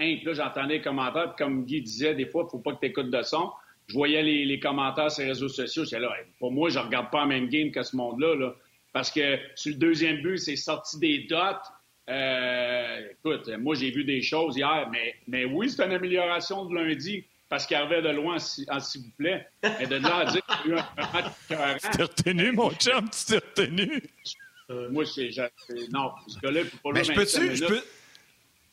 là, 0.00 0.32
j'entendais 0.32 0.74
les 0.74 0.80
commentaires, 0.80 1.34
comme 1.36 1.64
Guy 1.64 1.82
disait, 1.82 2.14
des 2.14 2.26
fois, 2.26 2.42
il 2.42 2.46
ne 2.46 2.50
faut 2.50 2.58
pas 2.58 2.72
que 2.72 2.80
tu 2.80 2.86
écoutes 2.86 3.10
de 3.10 3.22
son. 3.22 3.50
Je 3.86 3.94
voyais 3.94 4.22
les, 4.22 4.60
commentaires 4.60 5.10
sur 5.10 5.22
les 5.22 5.30
réseaux 5.30 5.48
sociaux. 5.48 5.84
J'étais 5.84 6.00
là, 6.00 6.12
pour 6.38 6.52
moi, 6.52 6.70
je 6.70 6.78
ne 6.78 6.84
regarde 6.84 7.10
pas 7.10 7.22
le 7.22 7.28
même 7.28 7.48
game 7.48 7.70
que 7.70 7.82
ce 7.82 7.96
monde-là. 7.96 8.52
parce 8.92 9.10
que 9.10 9.38
sur 9.54 9.72
le 9.72 9.78
deuxième 9.78 10.22
but, 10.22 10.38
c'est 10.38 10.56
sorti 10.56 10.98
des 10.98 11.18
dots. 11.28 11.36
Euh, 12.08 13.10
écoute, 13.12 13.48
moi, 13.58 13.74
j'ai 13.74 13.90
vu 13.90 14.04
des 14.04 14.22
choses 14.22 14.56
hier, 14.56 14.88
mais, 14.90 15.14
mais 15.28 15.44
oui, 15.44 15.70
c'est 15.70 15.84
une 15.84 15.92
amélioration 15.92 16.64
de 16.66 16.74
lundi 16.74 17.24
parce 17.48 17.66
qu'il 17.66 17.76
arrivait 17.76 18.00
de 18.00 18.10
loin, 18.10 18.36
en 18.36 18.80
s'il 18.80 19.02
vous 19.02 19.10
plaît. 19.18 19.46
Mais 19.62 19.86
de 19.86 19.96
là 19.96 20.18
à 20.18 20.24
dire 20.26 20.40
qu'il 20.46 20.70
y 20.70 20.74
a 20.74 20.76
eu 20.76 20.80
un 20.80 21.12
match 21.12 21.82
Tu 21.82 21.90
t'es 21.90 22.02
retenu, 22.04 22.52
mon 22.52 22.70
chum, 22.72 23.10
tu 23.10 23.24
t'es 23.26 23.36
retenu. 23.36 24.02
Euh, 24.70 24.88
moi, 24.90 25.04
c'est. 25.04 25.30
Non, 25.92 26.12
ce 26.28 26.38
gars-là, 26.38 26.60
il 26.60 26.64
ne 26.64 26.70
faut 26.70 26.92
pas 26.92 26.98
le 26.98 27.04
je 27.04 27.12
peux-tu. 27.12 27.56
Je 27.56 27.64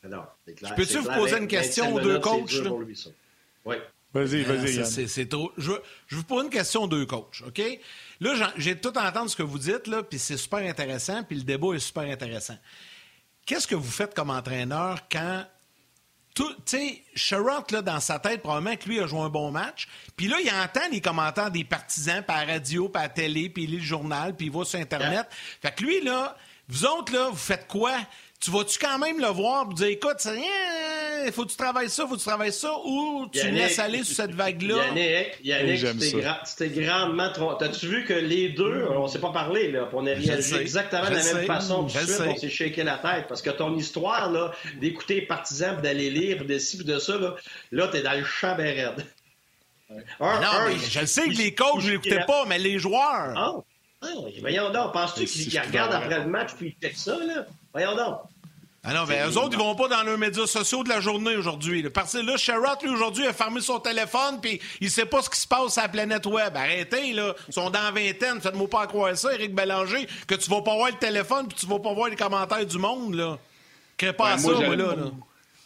peux-tu 0.02 0.98
vous 0.98 1.10
poser 1.10 1.38
une 1.38 1.48
question 1.48 1.94
aux 1.94 2.00
deux 2.00 2.20
coachs? 2.20 2.52
Oui. 3.64 3.76
Vas-y, 4.14 4.42
vas-y. 4.42 5.08
C'est 5.08 5.28
trop. 5.28 5.52
Je, 5.58 5.72
je, 6.06 6.16
vous 6.16 6.24
pose 6.24 6.44
une 6.44 6.50
question 6.50 6.84
aux 6.84 6.88
deux 6.88 7.04
coachs, 7.04 7.42
OK? 7.46 7.60
Là, 8.20 8.52
j'ai 8.56 8.78
tout 8.78 8.96
entendu 8.96 9.28
ce 9.28 9.36
que 9.36 9.42
vous 9.42 9.58
dites, 9.58 9.86
là, 9.86 10.02
puis 10.02 10.18
c'est 10.18 10.38
super 10.38 10.60
intéressant, 10.60 11.22
puis 11.24 11.36
le 11.36 11.42
débat 11.42 11.74
est 11.74 11.78
super 11.78 12.04
intéressant. 12.04 12.56
Qu'est-ce 13.44 13.66
que 13.66 13.74
vous 13.74 13.90
faites 13.90 14.14
comme 14.14 14.30
entraîneur 14.30 15.08
quand. 15.10 15.44
Tu 16.34 16.44
sais, 16.66 17.02
Sherrod, 17.16 17.68
là, 17.72 17.82
dans 17.82 17.98
sa 17.98 18.20
tête, 18.20 18.42
probablement 18.42 18.76
que 18.76 18.88
lui 18.88 19.00
a 19.00 19.06
joué 19.08 19.20
un 19.20 19.28
bon 19.28 19.50
match. 19.50 19.88
Puis 20.16 20.28
là, 20.28 20.36
il 20.40 20.50
entend 20.50 20.88
les 20.92 21.00
commentaires 21.00 21.50
des 21.50 21.64
partisans 21.64 22.22
par 22.22 22.46
radio, 22.46 22.88
par 22.88 23.12
télé, 23.12 23.48
puis 23.48 23.64
il 23.64 23.70
lit 23.70 23.78
le 23.78 23.82
journal, 23.82 24.36
puis 24.36 24.46
il 24.46 24.52
voit 24.52 24.64
sur 24.64 24.78
Internet. 24.78 25.26
Fait 25.60 25.74
que 25.74 25.82
lui, 25.82 26.00
là, 26.02 26.36
vous 26.68 26.86
autres, 26.86 27.12
là, 27.12 27.28
vous 27.30 27.36
faites 27.36 27.66
quoi? 27.66 27.96
Tu 28.40 28.50
vas-tu 28.50 28.78
quand 28.78 28.98
même 28.98 29.20
le 29.20 29.28
voir 29.28 29.66
et 29.70 29.74
dire 29.74 29.86
écoute, 29.88 30.16
c'est 30.18 30.30
rien, 30.30 31.32
faut 31.32 31.44
que 31.44 31.50
tu 31.50 31.56
travailles 31.56 31.90
ça, 31.90 32.06
faut 32.06 32.14
que 32.14 32.20
tu 32.20 32.26
travailles 32.26 32.52
ça, 32.52 32.72
ou 32.84 33.26
tu 33.32 33.50
laisses 33.50 33.78
aller 33.78 34.04
sur 34.04 34.14
cette 34.14 34.34
vague-là? 34.34 34.76
Yannick, 34.86 35.38
Yannick 35.42 35.80
tu 35.80 36.54
t'es 36.56 36.68
grandement 36.68 37.32
trompé. 37.32 37.64
T'as-tu 37.64 37.86
vu 37.88 38.04
que 38.04 38.14
les 38.14 38.50
deux, 38.50 38.86
on 38.90 39.08
s'est 39.08 39.18
pas 39.18 39.32
parlé, 39.32 39.72
là, 39.72 39.88
on 39.92 40.06
a 40.06 40.10
réagi 40.10 40.54
exactement 40.54 41.10
de 41.10 41.16
la 41.16 41.34
même 41.34 41.46
façon 41.46 41.84
tout 41.84 41.98
de 41.98 42.06
suite, 42.06 42.20
on 42.26 42.36
s'est 42.36 42.48
shaké 42.48 42.84
la 42.84 42.98
tête. 42.98 43.26
Parce 43.28 43.42
que 43.42 43.50
ton 43.50 43.76
histoire, 43.76 44.30
là, 44.30 44.52
d'écouter 44.80 45.16
les 45.16 45.26
partisans, 45.26 45.80
d'aller 45.80 46.10
lire, 46.10 46.44
de 46.44 46.58
ci, 46.58 46.78
de 46.78 46.98
ça, 46.98 47.18
là, 47.18 47.34
là 47.72 47.88
t'es 47.88 48.02
dans 48.02 48.12
le 48.12 48.24
champ 48.24 48.54
ben 48.56 48.94
non, 49.90 50.66
mais 50.66 50.76
je 50.76 51.06
sais 51.06 51.28
que 51.28 51.36
les 51.36 51.54
coachs, 51.54 51.80
je 51.80 51.92
l'écoutais 51.92 52.24
pas, 52.26 52.44
mais 52.46 52.58
les 52.58 52.78
joueurs. 52.78 53.32
Ah, 53.36 53.54
ah 54.02 54.06
voyons 54.40 54.70
donc, 54.70 54.92
penses-tu 54.92 55.24
qu'ils 55.24 55.58
regardent 55.58 55.94
après 55.94 56.18
le 56.18 56.26
match 56.26 56.50
puis 56.56 56.76
ils 56.76 56.82
checkent 56.88 56.98
ça, 56.98 57.16
là? 57.16 57.46
Voyons 57.78 57.96
donc. 57.96 58.18
Ah 58.82 58.94
non, 58.94 59.04
mais 59.06 59.22
eux 59.24 59.36
autres, 59.36 59.50
ils 59.52 59.58
vont 59.58 59.74
pas 59.74 59.88
dans 59.88 60.02
leurs 60.02 60.18
médias 60.18 60.46
sociaux 60.46 60.82
de 60.82 60.88
la 60.88 61.00
journée 61.00 61.36
aujourd'hui. 61.36 61.88
Parce 61.90 62.12
que 62.12 62.18
là, 62.18 62.36
Sherrod, 62.36 62.82
lui, 62.82 62.90
aujourd'hui, 62.90 63.26
a 63.26 63.32
fermé 63.32 63.60
son 63.60 63.78
téléphone, 63.78 64.40
puis 64.40 64.60
il 64.80 64.90
sait 64.90 65.04
pas 65.04 65.20
ce 65.22 65.28
qui 65.28 65.38
se 65.38 65.46
passe 65.46 65.78
à 65.78 65.82
la 65.82 65.88
planète 65.88 66.26
Web. 66.26 66.56
Arrêtez, 66.56 67.12
là. 67.12 67.34
Ils 67.48 67.54
sont 67.54 67.70
dans 67.70 67.82
la 67.82 67.90
vingtaine. 67.90 68.40
Faites-moi 68.40 68.68
pas 68.68 68.86
croire 68.86 69.16
ça, 69.16 69.32
Éric 69.34 69.54
Bélanger, 69.54 70.08
que 70.26 70.34
tu 70.34 70.48
vas 70.50 70.62
pas 70.62 70.74
voir 70.74 70.90
le 70.90 70.96
téléphone, 70.96 71.46
puis 71.48 71.58
tu 71.58 71.66
vas 71.66 71.78
pas 71.78 71.92
voir 71.92 72.08
les 72.08 72.16
commentaires 72.16 72.64
du 72.64 72.78
monde, 72.78 73.14
là. 73.14 73.38
Crée 73.96 74.12
pas 74.12 74.36
ben, 74.36 74.38
ça, 74.38 74.52
moi, 74.52 74.76
là. 74.76 74.94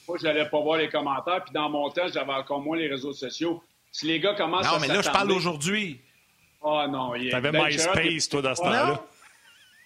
Moi, 0.09 0.19
je 0.21 0.27
n'allais 0.27 0.49
pas 0.49 0.61
voir 0.61 0.79
les 0.79 0.89
commentaires, 0.89 1.45
puis 1.45 1.53
dans 1.55 1.71
mon 1.71 1.89
temps, 1.91 2.09
j'avais 2.13 2.33
encore 2.33 2.61
moins 2.61 2.77
les 2.77 2.89
réseaux 2.89 3.13
sociaux. 3.13 3.63
Si 3.91 4.07
les 4.07 4.21
gars 4.21 4.35
commencent 4.35 4.67
à. 4.67 4.73
Non, 4.73 4.81
mais 4.81 4.89
là, 4.89 5.01
je 5.01 5.11
parle 5.11 5.31
aujourd'hui. 5.33 6.01
Ah 6.65 6.85
oh, 6.87 6.91
non. 6.91 7.13
T'avais 7.31 7.53
MySpace, 7.53 8.29
toi, 8.29 8.43
dans 8.43 8.55
ce 8.55 8.63
temps-là. 8.63 9.01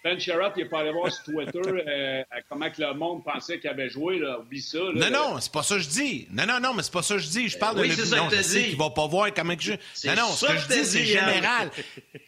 Ben 0.07 0.17
Sherrod, 0.17 0.53
il 0.55 0.63
n'est 0.63 0.69
pas 0.69 0.79
allé 0.79 0.91
voir 0.93 1.11
sur 1.11 1.25
Twitter 1.25 1.59
euh, 1.65 2.23
comment 2.47 2.71
que 2.71 2.81
le 2.81 2.93
monde 2.93 3.25
pensait 3.25 3.59
qu'il 3.59 3.69
avait 3.69 3.89
joué. 3.89 4.19
Là. 4.19 4.39
Oublie 4.39 4.61
ça. 4.61 4.77
non, 4.93 5.09
non, 5.11 5.39
c'est 5.41 5.51
pas 5.51 5.63
ça 5.63 5.75
que 5.75 5.81
je 5.81 5.89
dis. 5.89 6.27
Non, 6.31 6.45
non, 6.45 6.61
non, 6.61 6.73
mais 6.73 6.81
c'est 6.81 6.93
pas 6.93 7.01
ça 7.01 7.15
que 7.15 7.19
je 7.19 7.27
dis. 7.27 7.49
Je 7.49 7.57
parle 7.57 7.75
de 7.75 7.83
l'opinion. 7.83 8.29
Je 8.31 8.41
sais 8.41 8.63
qu'il 8.63 8.77
va 8.77 8.89
pas 8.89 9.05
voir 9.05 9.33
comment 9.33 9.53
que 9.53 9.63
je... 9.63 9.73
Non, 10.05 10.15
non, 10.15 10.27
ce 10.29 10.45
que 10.45 10.57
je 10.59 10.67
dis, 10.69 10.85
c'est 10.85 11.03
général. 11.03 11.71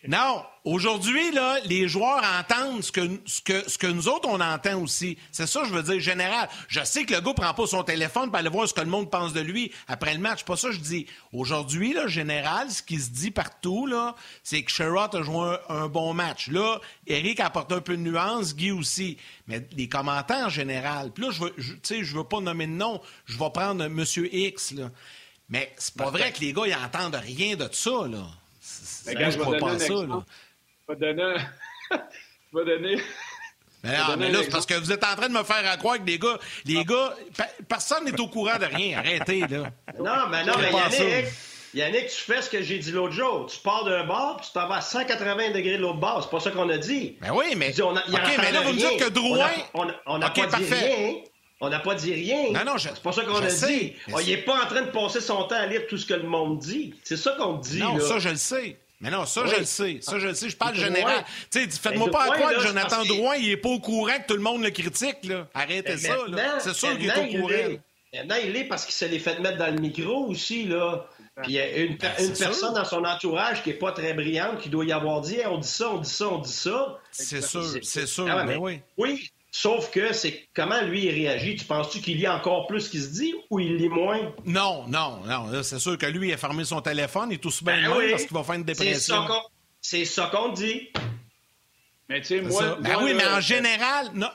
non, 0.09 0.43
Aujourd'hui, 0.65 1.31
là, 1.31 1.57
les 1.65 1.87
joueurs 1.87 2.21
entendent 2.37 2.83
ce 2.83 2.91
que, 2.91 3.01
ce, 3.25 3.41
que, 3.41 3.69
ce 3.69 3.77
que 3.77 3.87
nous 3.87 4.09
autres, 4.09 4.27
on 4.27 4.41
entend 4.41 4.81
aussi. 4.81 5.17
C'est 5.31 5.47
ça, 5.47 5.63
je 5.63 5.73
veux 5.73 5.83
dire, 5.83 6.01
général. 6.01 6.49
Je 6.67 6.83
sais 6.83 7.05
que 7.05 7.13
le 7.13 7.21
gars 7.21 7.33
prend 7.33 7.53
pas 7.53 7.65
son 7.65 7.81
téléphone 7.81 8.27
pour 8.27 8.35
aller 8.35 8.49
voir 8.49 8.67
ce 8.67 8.73
que 8.73 8.81
le 8.81 8.87
monde 8.87 9.09
pense 9.09 9.31
de 9.31 9.39
lui 9.39 9.71
après 9.87 10.13
le 10.13 10.19
match. 10.19 10.43
Pas 10.43 10.57
ça, 10.57 10.69
je 10.71 10.79
dis. 10.79 11.07
Aujourd'hui, 11.31 11.93
là, 11.93 12.07
général, 12.07 12.69
ce 12.69 12.83
qui 12.83 12.99
se 12.99 13.09
dit 13.09 13.31
partout, 13.31 13.87
là, 13.87 14.15
c'est 14.43 14.61
que 14.61 14.69
Sherrod 14.69 15.15
a 15.15 15.21
joué 15.21 15.55
un, 15.69 15.87
bon 15.87 16.13
match. 16.13 16.49
Là, 16.49 16.79
Eric 17.07 17.39
a 17.39 17.45
apporté 17.45 17.68
un 17.73 17.81
peu 17.81 17.97
de 17.97 18.01
nuance, 18.01 18.55
Guy 18.55 18.71
aussi. 18.71 19.17
Mais 19.47 19.65
les 19.75 19.87
commentaires 19.87 20.45
en 20.45 20.49
général. 20.49 21.11
Puis 21.11 21.23
là, 21.23 21.31
je 21.31 21.41
veux, 21.41 21.53
tu 21.55 21.79
sais, 21.83 22.03
je 22.03 22.15
veux 22.15 22.23
pas 22.23 22.39
nommer 22.39 22.67
de 22.67 22.71
nom. 22.71 23.01
Je 23.25 23.37
vais 23.37 23.49
prendre 23.51 23.83
M. 23.83 24.03
X, 24.31 24.71
là. 24.71 24.91
Mais 25.49 25.73
c'est 25.77 25.95
pas 25.95 26.11
vrai 26.11 26.31
que 26.31 26.41
les 26.41 26.53
gars, 26.53 26.63
ils 26.67 26.75
entendent 26.75 27.15
rien 27.15 27.55
de 27.55 27.67
ça, 27.71 28.07
là. 28.07 28.27
Ben, 29.05 29.31
je, 29.31 29.37
crois 29.37 29.57
pas 29.57 29.79
ça, 29.79 29.93
là 29.93 30.23
va 30.89 30.95
donner. 30.95 31.35
va 32.53 32.63
donner. 32.63 33.01
Mais, 33.83 33.97
non, 33.97 34.17
mais 34.17 34.29
là, 34.29 34.39
c'est 34.43 34.49
parce 34.49 34.65
que 34.65 34.73
vous 34.73 34.91
êtes 34.91 35.03
en 35.05 35.15
train 35.15 35.29
de 35.29 35.33
me 35.33 35.43
faire 35.43 35.77
croire 35.77 35.97
que 35.97 36.05
les 36.05 36.19
gars, 36.19 36.37
les 36.65 36.83
gars, 36.83 37.15
personne 37.67 38.03
n'est 38.03 38.19
au 38.19 38.27
courant 38.27 38.57
de 38.57 38.65
rien. 38.65 38.97
Arrêtez, 38.97 39.39
là. 39.47 39.71
Non, 39.97 40.27
mais 40.29 40.43
non, 40.43 40.53
mais 40.57 40.71
Yannick, 40.71 41.31
Yannick, 41.73 42.07
tu 42.07 42.15
fais 42.15 42.41
ce 42.41 42.49
que 42.49 42.61
j'ai 42.61 42.79
dit 42.79 42.91
l'autre 42.91 43.13
jour. 43.13 43.47
Tu 43.51 43.59
pars 43.59 43.83
d'un 43.85 44.03
bar, 44.03 44.37
puis 44.37 44.47
tu 44.47 44.53
t'en 44.53 44.67
vas 44.67 44.77
à 44.77 44.81
180 44.81 45.51
degrés 45.51 45.77
de 45.77 45.81
l'autre 45.81 45.99
bar. 45.99 46.23
C'est 46.23 46.29
pas 46.29 46.39
ça 46.39 46.51
qu'on 46.51 46.69
a 46.69 46.77
dit. 46.77 47.17
Ben 47.21 47.31
oui, 47.33 47.53
mais. 47.55 47.79
OK, 47.79 47.93
mais 48.37 48.51
là, 48.51 48.61
vous 48.61 48.73
me 48.73 48.77
dites 48.77 48.97
que 48.97 49.09
Drouin. 49.09 49.49
On 50.05 50.17
n'a 50.17 50.29
pas 50.29 50.45
dit 50.47 50.65
rien. 50.65 51.15
On 51.61 51.69
n'a 51.69 51.79
pas 51.79 51.93
dit 51.95 52.13
rien. 52.13 52.51
Non, 52.51 52.63
non, 52.65 52.77
C'est 52.77 53.01
pas 53.01 53.11
ça 53.11 53.23
qu'on 53.23 53.35
a 53.35 53.47
dit. 53.47 53.93
Il 54.07 54.27
n'est 54.27 54.37
pas 54.37 54.63
en 54.63 54.65
train 54.65 54.81
de 54.81 54.91
passer 54.91 55.21
son 55.21 55.43
temps 55.43 55.57
à 55.57 55.65
lire 55.65 55.87
tout 55.87 55.97
ce 55.97 56.05
que 56.05 56.13
le 56.13 56.23
monde 56.23 56.59
dit. 56.59 56.93
C'est 57.03 57.17
ça 57.17 57.35
qu'on 57.37 57.55
dit. 57.55 57.79
Non, 57.79 57.99
ça, 57.99 58.19
je 58.19 58.29
le 58.29 58.35
sais. 58.35 58.77
Mais 59.01 59.09
non, 59.09 59.25
ça, 59.25 59.45
je 59.45 59.55
le 59.55 59.65
sais. 59.65 59.99
Ça, 60.01 60.19
je 60.19 60.27
le 60.27 60.33
sais. 60.33 60.49
Je 60.49 60.57
parle 60.57 60.75
général. 60.75 61.23
Tu 61.51 61.61
sais, 61.61 61.69
faites-moi 61.69 62.09
pas 62.11 62.29
croire 62.31 62.53
que 62.55 62.61
Jonathan 62.61 63.03
Drouin, 63.05 63.35
il 63.35 63.49
est 63.51 63.57
pas 63.57 63.69
au 63.69 63.79
courant 63.79 64.17
que 64.17 64.27
tout 64.27 64.35
le 64.35 64.41
monde 64.41 64.63
le 64.63 64.71
critique, 64.71 65.17
là. 65.23 65.47
Arrêtez 65.53 65.97
ça, 65.97 66.17
là. 66.27 66.59
C'est 66.59 66.73
sûr 66.73 66.97
qu'il 66.97 67.09
est 67.09 67.17
au 67.17 67.41
courant. 67.41 67.77
Maintenant, 68.13 68.35
il 68.43 68.55
est 68.55 68.63
parce 68.63 68.85
qu'il 68.85 68.95
s'est 68.95 69.19
fait 69.19 69.39
mettre 69.39 69.57
dans 69.57 69.73
le 69.73 69.79
micro 69.79 70.25
aussi, 70.25 70.65
là. 70.65 71.05
Puis 71.43 71.53
il 71.53 71.55
y 71.55 71.59
a 71.59 71.77
une, 71.77 71.95
ben, 71.97 72.11
une 72.19 72.33
personne 72.33 72.73
dans 72.73 72.85
son 72.85 73.03
entourage 73.03 73.63
qui 73.63 73.69
est 73.69 73.75
pas 73.75 73.91
très 73.91 74.13
brillante 74.13 74.59
qui 74.59 74.69
doit 74.69 74.85
y 74.85 74.91
avoir 74.91 75.21
dit 75.21 75.37
on 75.45 75.57
dit 75.57 75.67
ça, 75.67 75.89
on 75.89 75.99
dit 75.99 76.09
ça, 76.09 76.27
on 76.27 76.39
dit 76.39 76.51
ça. 76.51 76.99
C'est 77.11 77.41
sûr, 77.41 77.63
c'est 77.81 78.07
sûr. 78.07 78.27
Ah 78.29 78.43
mais 78.43 78.57
oui. 78.57 78.81
Oui, 78.97 79.29
Sauf 79.51 79.89
que 79.89 80.13
c'est 80.13 80.47
comment 80.53 80.81
lui 80.83 81.05
il 81.05 81.11
réagit. 81.11 81.55
Tu 81.55 81.65
penses-tu 81.65 82.01
qu'il 82.01 82.17
lit 82.17 82.27
encore 82.27 82.67
plus 82.67 82.87
qu'il 82.87 83.01
se 83.01 83.07
dit 83.07 83.33
ou 83.49 83.59
il 83.59 83.77
lit 83.77 83.89
moins? 83.89 84.31
Non, 84.45 84.85
non, 84.87 85.21
non. 85.25 85.63
C'est 85.63 85.79
sûr 85.79 85.97
que 85.97 86.05
lui, 86.05 86.29
il 86.29 86.33
a 86.33 86.37
fermé 86.37 86.63
son 86.63 86.81
téléphone, 86.81 87.29
il 87.31 87.35
est 87.35 87.37
tout 87.39 87.51
ben 87.63 87.79
bien 87.79 88.11
parce 88.11 88.25
qu'il 88.25 88.37
va 88.37 88.43
faire 88.43 88.55
une 88.55 88.63
dépression. 88.63 89.25
C'est 89.81 90.05
ça 90.05 90.29
qu'on 90.31 90.49
dit. 90.49 90.89
Mais 92.09 92.21
tu 92.21 92.27
sais, 92.27 92.41
moi, 92.41 92.77
Ben 92.81 92.97
oui, 93.03 93.13
mais 93.15 93.25
en 93.25 93.39
général, 93.39 94.11
non. 94.13 94.29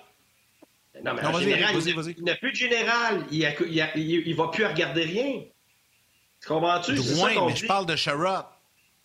Non, 1.05 1.15
mais 1.15 1.25
en 1.25 1.41
général, 1.41 1.75
il 2.17 2.25
n'a 2.25 2.37
plus 2.37 2.53
de 2.53 2.57
général. 2.57 3.25
Il, 3.31 3.41
ne 3.41 4.35
va 4.35 4.49
plus 4.49 4.65
regarder 4.65 5.03
rien. 5.03 5.43
Comprends-tu? 6.47 6.95
Drouin, 6.95 7.47
mais 7.47 7.57
je 7.57 7.67
parle 7.67 7.87
de 7.87 7.97
Sherrod. 7.97 8.45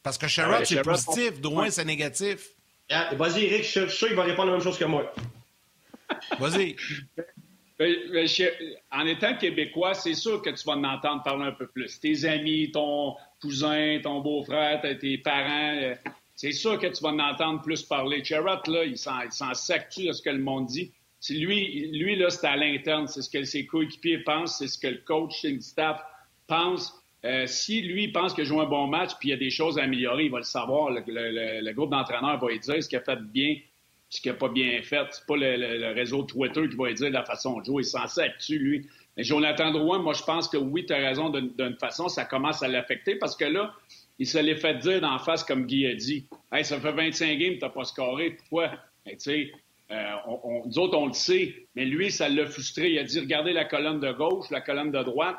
Parce 0.04 0.18
que 0.18 0.28
Sherrod, 0.28 0.62
ah 0.62 0.66
c'est 0.66 0.82
positif. 0.82 1.42
Drouin, 1.42 1.70
c'est 1.70 1.86
négatif. 1.86 2.50
Ah, 2.90 3.10
vas-y, 3.16 3.46
Eric, 3.46 3.64
je 3.64 3.70
suis 3.70 3.90
sûr 3.90 4.08
qu'il 4.08 4.18
va 4.18 4.24
répondre 4.24 4.48
la 4.48 4.54
même 4.54 4.64
chose 4.64 4.78
que 4.78 4.86
moi. 4.86 5.14
Vas-y. 6.40 6.76
En 8.92 9.06
étant 9.06 9.38
québécois, 9.38 9.94
c'est 9.94 10.14
sûr 10.14 10.42
que 10.42 10.50
tu 10.50 10.66
vas 10.66 10.74
en 10.74 10.84
entendre 10.84 11.24
parler 11.24 11.46
un 11.46 11.54
peu 11.54 11.66
plus. 11.66 11.98
Tes 11.98 12.26
amis, 12.26 12.72
ton 12.72 13.16
cousin, 13.42 14.02
ton 14.04 14.20
beau-frère, 14.20 14.82
tes 14.82 15.18
parents, 15.20 15.78
euh, 15.82 15.96
c'est 16.36 16.52
sûr 16.52 16.78
que 16.78 16.88
tu 16.88 17.02
vas 17.02 17.12
en 17.12 17.20
entendre 17.20 17.62
plus 17.62 17.84
parler. 17.84 18.24
Cherrott, 18.24 18.68
là, 18.68 18.84
il 18.84 18.98
s'en 18.98 19.54
sactue 19.54 20.08
de 20.08 20.12
ce 20.12 20.22
que 20.22 20.30
le 20.30 20.40
monde 20.40 20.66
dit? 20.66 20.92
Lui, 21.30 21.90
lui, 21.92 22.16
là, 22.16 22.30
c'est 22.30 22.48
à 22.48 22.56
l'interne. 22.56 23.08
C'est 23.08 23.22
ce 23.22 23.30
que 23.30 23.44
ses 23.44 23.66
coéquipiers 23.66 24.20
pensent, 24.20 24.58
c'est 24.58 24.68
ce 24.68 24.78
que 24.78 24.88
le 24.88 25.02
coach, 25.06 25.44
le 25.44 25.60
staff 25.62 26.02
pense. 26.48 26.99
Euh, 27.26 27.46
si 27.48 27.82
lui 27.82 28.08
pense 28.10 28.34
qu'il 28.34 28.46
joue 28.46 28.62
un 28.62 28.66
bon 28.66 28.88
match 28.88 29.12
puis 29.20 29.30
il 29.30 29.32
y 29.32 29.36
a 29.36 29.38
des 29.38 29.50
choses 29.50 29.78
à 29.78 29.84
améliorer, 29.84 30.26
il 30.26 30.32
va 30.32 30.38
le 30.38 30.44
savoir. 30.44 30.90
Le, 30.90 31.02
le 31.08 31.72
groupe 31.74 31.92
d'entraîneurs 31.92 32.40
va 32.40 32.48
lui 32.48 32.60
dire 32.60 32.82
ce 32.82 32.88
qu'il 32.88 32.98
a 32.98 33.02
fait 33.02 33.22
bien, 33.22 33.58
ce 34.10 34.22
qui 34.22 34.30
n'a 34.30 34.34
pas 34.34 34.50
bien 34.50 34.82
fait. 34.82 35.06
C'est 35.12 35.26
pas 35.26 35.36
le, 35.36 35.94
réseau 35.94 36.24
Twitter 36.24 36.68
qui 36.70 36.76
va 36.76 36.88
lui 36.88 36.96
dire 36.96 37.10
la 37.12 37.26
façon 37.26 37.60
de 37.60 37.66
jouer. 37.66 37.84
Il 37.84 37.88
est 37.88 37.90
censé 37.90 38.22
être 38.22 38.50
lui. 38.50 38.88
Mais 39.18 39.24
Jonathan 39.24 39.72
Drouin, 39.72 40.00
moi, 40.00 40.14
je 40.14 40.24
pense 40.24 40.48
que 40.48 40.58
oui, 40.58 40.86
tu 40.86 40.94
as 40.94 40.98
raison 40.98 41.30
d'une 41.30 41.78
façon, 41.78 42.08
ça 42.08 42.26
commence 42.26 42.64
à 42.64 42.68
l'affecter 42.68 43.16
parce 43.16 43.36
que 43.36 43.46
là, 43.46 43.74
il 44.18 44.28
se 44.28 44.38
l'est 44.38 44.56
fait 44.56 44.76
dire 44.76 45.02
d'en 45.02 45.20
face, 45.20 45.44
comme 45.44 45.66
Guy 45.66 45.88
a 45.88 45.96
dit. 45.96 46.26
Hey, 46.52 46.66
ça 46.66 46.80
fait 46.80 46.92
25 46.92 47.38
games, 47.38 47.54
tu 47.54 47.60
n'as 47.60 47.70
pas 47.70 47.84
scoré. 47.84 48.32
Pourquoi? 48.32 48.72
tu 49.06 49.16
sais, 49.18 49.52
euh, 49.92 50.14
on, 50.28 50.64
nous 50.66 50.80
autres, 50.80 50.98
on 50.98 51.08
le 51.08 51.14
sait, 51.14 51.68
mais 51.76 51.86
lui, 51.86 52.12
ça 52.12 52.30
l'a 52.30 52.46
frustré. 52.46 52.92
Il 52.92 53.00
a 53.00 53.04
dit 53.04 53.20
regardez 53.20 53.54
la 53.54 53.66
colonne 53.66 54.00
de 54.00 54.12
gauche, 54.12 54.50
la 54.52 54.62
colonne 54.62 54.92
de 54.92 55.04
droite. 55.04 55.38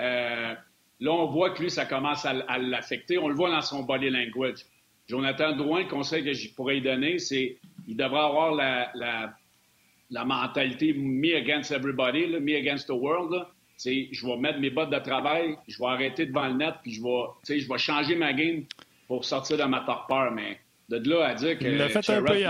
Euh, 0.00 0.54
là, 1.00 1.12
on 1.12 1.26
voit 1.26 1.50
que 1.50 1.62
lui, 1.62 1.70
ça 1.70 1.86
commence 1.86 2.24
à, 2.24 2.30
à 2.48 2.58
l'affecter. 2.58 3.18
On 3.18 3.28
le 3.28 3.34
voit 3.34 3.50
dans 3.50 3.60
son 3.60 3.82
body 3.82 4.10
language. 4.10 4.64
Jonathan 5.08 5.56
Drouin, 5.56 5.80
le 5.80 5.88
conseil 5.88 6.24
que 6.24 6.32
je 6.32 6.48
pourrais 6.54 6.74
lui 6.74 6.82
donner, 6.82 7.18
c'est 7.18 7.58
il 7.88 7.96
devrait 7.96 8.20
avoir 8.20 8.54
la, 8.54 8.92
la, 8.94 10.24
mentalité 10.24 10.92
me 10.92 11.34
against 11.36 11.72
everybody, 11.72 12.28
me 12.28 12.56
against 12.56 12.86
the 12.86 12.92
world. 12.92 13.34
C'est, 13.76 14.08
je 14.12 14.26
vais 14.26 14.36
mettre 14.36 14.60
mes 14.60 14.70
bottes 14.70 14.90
de 14.90 14.98
travail, 14.98 15.56
je 15.66 15.78
vais 15.78 15.88
arrêter 15.88 16.26
devant 16.26 16.46
le 16.46 16.54
net, 16.54 16.74
puis 16.82 16.92
je 16.92 17.02
vais, 17.02 17.58
je 17.58 17.68
vais 17.68 17.78
changer 17.78 18.14
ma 18.14 18.32
game 18.32 18.64
pour 19.08 19.24
sortir 19.24 19.56
de 19.56 19.64
ma 19.64 19.80
torpeur. 19.80 20.30
Mais 20.30 20.60
de 20.88 21.10
là 21.10 21.28
à 21.28 21.34
dire 21.34 21.58
que. 21.58 21.64
Il 21.64 21.76
l'a 21.78 21.88
fait 21.88 22.08
un 22.08 22.22
peu, 22.22 22.38
Il 22.38 22.44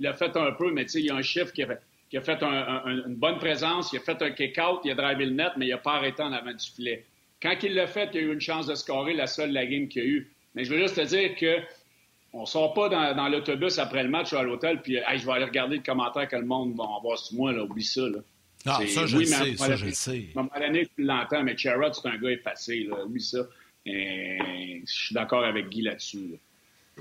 l'a 0.00 0.12
fait 0.12 0.36
un 0.36 0.52
peu, 0.52 0.72
mais 0.72 0.86
il 0.86 1.04
y 1.04 1.10
a 1.10 1.14
un 1.14 1.22
chiffre 1.22 1.52
qui 1.52 1.62
a 1.62 1.66
fait, 1.68 1.80
qui 2.10 2.16
a 2.16 2.20
fait 2.20 2.42
une 2.42 3.14
bonne 3.14 3.38
présence, 3.38 3.92
il 3.92 3.98
a 3.98 4.00
fait 4.00 4.20
un 4.20 4.30
kick-out, 4.32 4.80
il 4.84 4.90
a 4.90 4.94
drivé 4.96 5.26
le 5.26 5.32
net, 5.32 5.52
mais 5.56 5.66
il 5.66 5.70
n'a 5.70 5.78
pas 5.78 5.94
arrêté 5.94 6.22
en 6.22 6.32
avant 6.32 6.52
du 6.52 6.66
filet. 6.74 7.04
Quand 7.44 7.54
il 7.62 7.74
l'a 7.74 7.86
fait, 7.86 8.08
il 8.14 8.18
a 8.18 8.22
eu 8.22 8.32
une 8.32 8.40
chance 8.40 8.66
de 8.66 8.74
scorer, 8.74 9.12
la 9.12 9.26
seule 9.26 9.52
la 9.52 9.66
game 9.66 9.86
qu'il 9.86 10.02
a 10.02 10.06
eu. 10.06 10.32
Mais 10.54 10.64
je 10.64 10.72
veux 10.72 10.80
juste 10.80 10.96
te 10.96 11.02
dire 11.02 11.36
que 11.36 11.58
on 12.32 12.46
sort 12.46 12.72
pas 12.72 12.88
dans, 12.88 13.28
l'autobus 13.28 13.78
après 13.78 14.02
le 14.02 14.08
match 14.08 14.32
à 14.32 14.42
l'hôtel, 14.42 14.80
puis 14.82 14.94
je 14.96 15.26
vais 15.26 15.32
aller 15.32 15.44
regarder 15.44 15.76
le 15.76 15.82
commentaire 15.82 16.26
que 16.26 16.36
le 16.36 16.46
monde 16.46 16.74
va 16.76 16.84
avoir 16.96 17.18
sur 17.18 17.36
moi, 17.36 17.52
là, 17.52 17.62
oublie 17.62 17.84
ça. 17.84 18.00
Là. 18.00 18.18
Ah, 18.66 18.80
ça, 18.88 19.06
je 19.06 19.18
oui, 19.18 19.26
sais, 19.26 19.56
ça, 19.56 19.76
je 19.76 19.84
le 19.84 19.92
sais. 19.92 20.30
À 20.34 20.40
un 20.40 20.42
moment 20.42 20.58
donné, 20.58 20.86
tu 20.86 21.04
l'entends, 21.04 21.44
mais 21.44 21.56
Sherrod, 21.56 21.94
c'est 21.94 22.08
un 22.08 22.16
gars 22.16 22.30
effacé, 22.30 22.86
là, 22.88 23.04
oublie 23.04 23.22
ça. 23.22 23.38
Et 23.86 24.82
je 24.86 24.92
suis 24.92 25.14
d'accord 25.14 25.44
avec 25.44 25.68
Guy 25.68 25.82
là-dessus. 25.82 26.40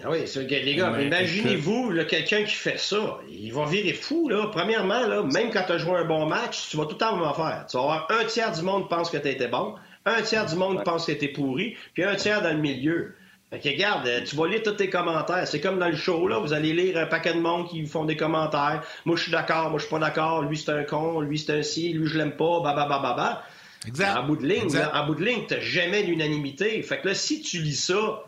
Ah 0.03 0.09
oui, 0.09 0.25
les 0.49 0.75
gars, 0.75 1.01
imaginez-vous 1.01 1.93
quelqu'un 2.09 2.43
qui 2.43 2.53
fait 2.53 2.79
ça. 2.79 3.19
Il 3.29 3.53
va 3.53 3.65
virer 3.65 3.93
fou. 3.93 4.27
Là. 4.27 4.47
Premièrement, 4.51 5.05
là, 5.05 5.23
même 5.23 5.51
quand 5.51 5.63
tu 5.65 5.71
as 5.71 5.77
joué 5.77 5.97
un 5.97 6.05
bon 6.05 6.25
match, 6.25 6.69
tu 6.69 6.77
vas 6.77 6.85
tout 6.85 6.93
le 6.93 6.97
temps 6.97 7.15
m'en 7.15 7.33
faire. 7.33 7.65
Tu 7.69 7.77
vas 7.77 7.83
avoir 7.83 8.07
un 8.11 8.25
tiers 8.25 8.51
du 8.51 8.63
monde 8.63 8.89
pense 8.89 9.09
que 9.09 9.17
tu 9.17 9.27
été 9.27 9.47
bon, 9.47 9.75
un 10.05 10.21
tiers 10.21 10.45
du 10.45 10.55
monde 10.55 10.83
pense 10.83 11.05
que 11.05 11.11
tu 11.13 11.29
pourri, 11.29 11.75
puis 11.93 12.03
un 12.03 12.15
tiers 12.15 12.41
dans 12.41 12.53
le 12.53 12.59
milieu. 12.59 13.15
Fait 13.53 13.59
que 13.59 13.69
regarde, 13.69 14.07
euh, 14.07 14.21
tu 14.23 14.35
vas 14.35 14.47
lire 14.47 14.63
tous 14.63 14.71
tes 14.71 14.89
commentaires. 14.89 15.47
C'est 15.47 15.61
comme 15.61 15.77
dans 15.77 15.89
le 15.89 15.95
show, 15.95 16.27
là. 16.27 16.39
Vous 16.39 16.53
allez 16.53 16.73
lire 16.73 16.97
un 16.97 17.05
paquet 17.05 17.35
de 17.35 17.39
monde 17.39 17.69
qui 17.69 17.85
font 17.85 18.03
des 18.03 18.17
commentaires. 18.17 18.81
Moi, 19.05 19.15
je 19.15 19.23
suis 19.23 19.31
d'accord, 19.31 19.69
moi, 19.69 19.77
je 19.77 19.85
suis 19.85 19.91
pas 19.91 19.99
d'accord. 19.99 20.41
Lui, 20.41 20.57
c'est 20.57 20.71
un 20.71 20.83
con. 20.83 21.21
Lui, 21.21 21.37
c'est 21.37 21.59
un 21.59 21.61
si. 21.61 21.93
Lui, 21.93 22.07
je 22.07 22.17
l'aime 22.17 22.35
pas. 22.35 22.61
Bah, 22.63 22.73
bah, 22.75 22.87
bah, 22.89 22.99
bah, 23.03 23.13
bah. 23.15 23.43
Exact. 23.87 24.17
En 24.17 24.23
bout 24.23 24.37
de 24.37 24.47
ligne, 24.47 24.69
en 24.93 25.05
bout 25.05 25.15
de 25.15 25.23
ligne, 25.23 25.43
t'as 25.47 25.59
jamais 25.59 26.01
l'unanimité. 26.01 26.81
Fait 26.81 26.99
que 26.99 27.09
là, 27.09 27.13
si 27.13 27.41
tu 27.41 27.59
lis 27.59 27.75
ça, 27.75 28.23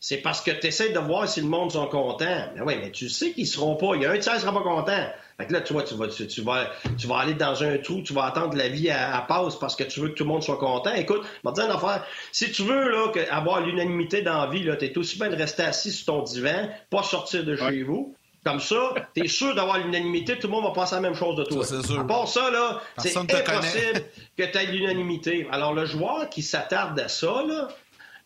c'est 0.00 0.18
parce 0.18 0.40
que 0.40 0.52
tu 0.52 0.68
essaies 0.68 0.92
de 0.92 0.98
voir 0.98 1.28
si 1.28 1.42
le 1.42 1.48
monde 1.48 1.70
sont 1.70 1.86
contents. 1.86 2.46
Mais 2.54 2.62
oui, 2.62 2.74
mais 2.80 2.92
tu 2.92 3.10
sais 3.10 3.32
qu'ils 3.32 3.46
seront 3.46 3.76
pas. 3.76 3.94
Il 3.94 4.02
y 4.02 4.06
a 4.06 4.10
un 4.10 4.18
tiers 4.18 4.34
qui 4.34 4.40
sera 4.40 4.54
pas 4.54 4.62
content. 4.62 5.06
Fait 5.42 5.48
que 5.48 5.54
là, 5.54 5.60
tu 5.60 5.72
vois, 5.72 5.82
tu 5.82 5.94
vas, 5.94 6.06
tu, 6.06 6.40
vas, 6.42 6.70
tu 6.96 7.06
vas 7.08 7.18
aller 7.18 7.34
dans 7.34 7.64
un 7.64 7.76
trou, 7.78 8.00
tu 8.02 8.12
vas 8.12 8.26
attendre 8.26 8.56
la 8.56 8.68
vie 8.68 8.90
à, 8.90 9.24
passe 9.26 9.56
parce 9.56 9.74
que 9.74 9.82
tu 9.82 9.98
veux 9.98 10.10
que 10.10 10.14
tout 10.14 10.22
le 10.22 10.28
monde 10.28 10.42
soit 10.42 10.58
content. 10.58 10.94
Écoute, 10.94 11.22
je 11.24 11.48
vais 11.48 11.52
te 11.52 11.60
dire 11.60 11.64
une 11.64 11.76
affaire. 11.76 12.06
Si 12.30 12.52
tu 12.52 12.62
veux 12.62 12.88
là, 12.88 13.10
avoir 13.30 13.60
l'unanimité 13.60 14.22
dans 14.22 14.38
la 14.38 14.46
vie, 14.46 14.68
tu 14.78 14.84
es 14.84 14.98
aussi 14.98 15.18
bien 15.18 15.30
de 15.30 15.34
rester 15.34 15.64
assis 15.64 15.90
sur 15.90 16.06
ton 16.06 16.22
divan, 16.22 16.68
pas 16.90 17.02
sortir 17.02 17.44
de 17.44 17.56
chez 17.56 17.82
vous. 17.82 18.14
Comme 18.44 18.60
ça, 18.60 18.94
tu 19.16 19.24
es 19.24 19.28
sûr 19.28 19.52
d'avoir 19.56 19.78
l'unanimité, 19.78 20.38
tout 20.38 20.46
le 20.46 20.52
monde 20.52 20.64
va 20.64 20.70
penser 20.70 20.94
la 20.94 21.00
même 21.00 21.14
chose 21.14 21.34
de 21.36 21.42
toi. 21.42 21.64
Ça, 21.64 21.82
sûr. 21.82 21.98
À 21.98 22.06
part 22.06 22.28
ça, 22.28 22.48
là, 22.52 22.80
c'est 22.98 23.16
impossible 23.16 24.04
que 24.36 24.44
tu 24.44 24.58
aies 24.58 24.66
l'unanimité. 24.66 25.48
Alors, 25.50 25.74
le 25.74 25.86
joueur 25.86 26.30
qui 26.30 26.42
s'attarde 26.42 26.98
à 27.00 27.08
ça, 27.08 27.42
là, 27.48 27.68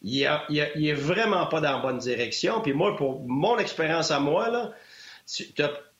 il, 0.03 0.23
est 0.23 0.93
vraiment 0.93 1.47
pas 1.47 1.63
dans 1.63 1.73
la 1.73 1.79
bonne 1.79 1.99
direction. 1.99 2.61
Puis 2.61 2.75
moi, 2.75 2.95
pour 2.95 3.23
mon 3.27 3.57
expérience 3.59 4.11
à 4.11 4.21
moi, 4.21 4.51
là, 4.51 4.73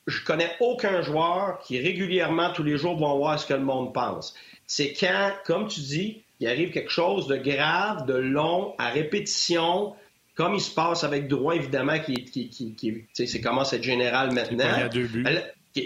je 0.07 0.23
connais 0.23 0.49
aucun 0.61 1.01
joueur 1.01 1.59
qui 1.59 1.79
régulièrement, 1.79 2.51
tous 2.51 2.63
les 2.63 2.77
jours, 2.77 2.97
va 2.97 3.13
voir 3.13 3.39
ce 3.39 3.45
que 3.45 3.53
le 3.53 3.63
monde 3.63 3.93
pense. 3.93 4.33
C'est 4.65 4.93
quand, 4.93 5.31
comme 5.45 5.67
tu 5.67 5.81
dis, 5.81 6.23
il 6.39 6.47
arrive 6.47 6.71
quelque 6.71 6.91
chose 6.91 7.27
de 7.27 7.35
grave, 7.35 8.05
de 8.05 8.13
long, 8.13 8.73
à 8.77 8.89
répétition, 8.89 9.93
comme 10.35 10.53
il 10.53 10.61
se 10.61 10.73
passe 10.73 11.03
avec 11.03 11.27
Drouin, 11.27 11.55
évidemment, 11.55 11.99
qui, 11.99 12.25
qui, 12.25 12.49
qui, 12.49 12.75
qui 12.75 13.05
c'est 13.13 13.41
commence 13.41 13.73
à 13.73 13.77
être 13.77 13.83
général 13.83 14.31
maintenant. 14.31 14.65
Il 14.77 14.83
a 14.83 14.89
deux 14.89 15.07
buts. 15.07 15.25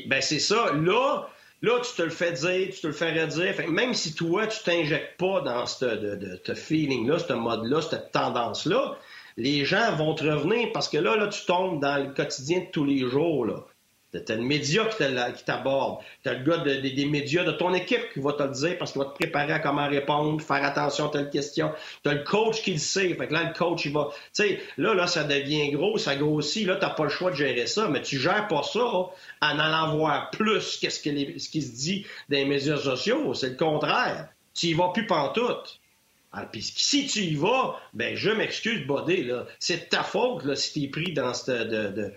Ben, 0.07 0.22
c'est 0.22 0.39
ça. 0.39 0.72
Là, 0.74 1.28
là, 1.61 1.80
tu 1.80 1.95
te 1.95 2.01
le 2.01 2.09
fais 2.09 2.32
dire, 2.34 2.69
tu 2.74 2.82
te 2.82 2.88
le 2.88 2.93
fais 2.93 3.11
redire. 3.11 3.53
Fait, 3.55 3.67
même 3.67 3.93
si 3.93 4.13
toi, 4.13 4.47
tu 4.47 4.61
t'injectes 4.63 5.17
pas 5.17 5.41
dans 5.41 5.65
ce 5.65 5.86
de, 5.86 6.39
de, 6.45 6.53
feeling-là, 6.53 7.19
ce 7.19 7.34
mode-là, 7.34 7.82
cette 7.82 8.11
tendance-là, 8.11 8.97
les 9.38 9.65
gens 9.65 9.95
vont 9.95 10.13
te 10.13 10.24
revenir 10.24 10.72
parce 10.74 10.89
que 10.89 10.97
là, 10.97 11.15
là, 11.15 11.28
tu 11.28 11.45
tombes 11.45 11.82
dans 11.82 11.97
le 11.97 12.13
quotidien 12.13 12.59
de 12.59 12.72
tous 12.72 12.86
les 12.86 13.09
jours. 13.09 13.45
Là. 13.45 13.65
T'as 14.12 14.36
le 14.36 14.41
média 14.41 14.86
qui 14.86 15.43
t'aborde. 15.45 15.99
T'as 16.24 16.34
le 16.34 16.43
gars 16.43 16.57
des 16.57 17.05
médias 17.05 17.43
de 17.43 17.51
ton 17.53 17.74
équipe 17.74 18.12
qui 18.14 18.20
va 18.20 18.34
te 18.34 18.43
le 18.43 18.49
dire 18.49 18.78
parce 18.78 18.91
qu'il 18.91 19.01
va 19.01 19.07
te 19.07 19.16
préparer 19.16 19.53
à 19.53 19.59
comment 19.59 19.88
répondre, 19.88 20.41
faire 20.41 20.64
attention 20.64 21.07
à 21.07 21.12
telle 21.12 21.30
question. 21.30 21.72
T'as 22.03 22.14
le 22.14 22.24
coach 22.24 22.62
qui 22.62 22.74
le 22.74 22.80
sait. 22.80 23.14
Fait 23.14 23.28
que 23.28 23.34
là, 23.34 23.43
le 23.43 23.57
coach, 23.57 23.86
il 23.86 23.93
va. 23.93 24.09
Tu 24.12 24.43
sais, 24.43 24.62
là, 24.78 24.93
là, 24.93 25.07
ça 25.07 25.24
devient 25.24 25.72
gros, 25.72 25.97
ça 25.97 26.16
grossit. 26.16 26.68
Là, 26.68 26.76
t'as 26.76 26.89
pas 26.89 27.03
le 27.03 27.09
choix 27.09 27.32
de 27.32 27.38
gérer 27.38 27.68
ça, 27.68 27.88
mais 27.88 28.01
tu 28.01 28.20
gères 28.20 28.47
pas 28.47 28.64
ça 28.64 28.80
en 28.82 29.12
allant 29.41 29.95
voir 29.95 30.30
plus 30.32 30.78
qu'est-ce 30.78 31.01
ce 31.01 31.49
qui 31.49 31.62
se 31.62 31.76
dit 31.76 32.05
les 32.30 32.45
médias 32.45 32.78
sociaux. 32.78 33.34
C'est 33.34 33.51
le 33.51 33.55
contraire. 33.55 34.28
Tu 34.53 34.68
y 34.68 34.74
vas 34.74 34.89
plus 34.89 35.07
pantoute. 35.07 35.80
Ah, 36.34 36.45
puis 36.49 36.61
si 36.61 37.07
tu 37.07 37.19
y 37.19 37.36
vas, 37.36 37.77
ben 37.93 38.15
je 38.15 38.29
m'excuse, 38.29 38.88
Bodé, 38.88 39.23
là. 39.23 39.45
C'est 39.59 39.89
ta 39.89 40.01
faute 40.01 40.45
là, 40.45 40.55
si 40.55 40.79
t'es 40.79 40.88
pris 40.88 41.11
dans 41.11 41.34
ce 41.34 41.51
de, 41.51 42.13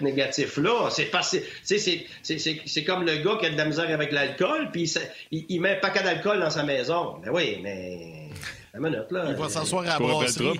négatif-là. 0.00 0.88
C'est 0.90 1.06
pas, 1.06 1.20
c'est, 1.22 2.84
comme 2.84 3.04
le 3.04 3.16
gars 3.16 3.36
qui 3.38 3.46
a 3.46 3.50
de 3.50 3.58
la 3.58 3.66
misère 3.66 3.90
avec 3.90 4.10
l'alcool, 4.10 4.70
puis 4.72 4.90
il, 5.30 5.60
met 5.60 5.76
un 5.76 5.80
paquet 5.80 6.02
d'alcool 6.02 6.40
dans 6.40 6.48
sa 6.48 6.62
maison. 6.62 7.16
Ben 7.22 7.30
oui, 7.30 7.58
mais. 7.62 8.30
Minute, 8.74 9.10
là, 9.10 9.26
il 9.28 9.34
va 9.34 9.50
s'asseoir 9.50 9.82
à 9.82 9.86
la 9.86 9.98
brasserie. 9.98 10.58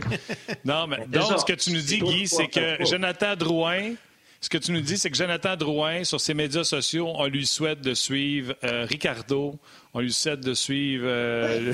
non, 0.67 0.87
mais 0.87 1.07
donc, 1.09 1.39
ce 1.39 1.45
que 1.47 1.55
tu 1.55 1.73
nous 1.73 1.81
dis, 1.81 1.99
Guy, 1.99 2.29
c'est 2.29 2.49
que 2.49 2.85
Jonathan 2.85 3.37
Drouin, 3.37 3.95
ce 4.43 4.51
que 4.51 4.59
tu 4.59 4.73
nous 4.73 4.83
dis, 4.83 4.99
c'est 4.99 5.09
que 5.09 5.17
Jonathan 5.17 5.57
Drouin, 5.57 6.05
sur 6.05 6.21
ses 6.21 6.35
médias 6.35 6.65
sociaux, 6.65 7.11
on 7.15 7.27
lui 7.27 7.47
souhaite 7.47 7.81
de 7.81 7.95
suivre 7.95 8.55
euh, 8.65 8.85
Ricardo, 8.85 9.59
on 9.95 10.01
lui 10.01 10.13
souhaite 10.13 10.41
de 10.41 10.53
suivre 10.53 11.07
euh, 11.07 11.73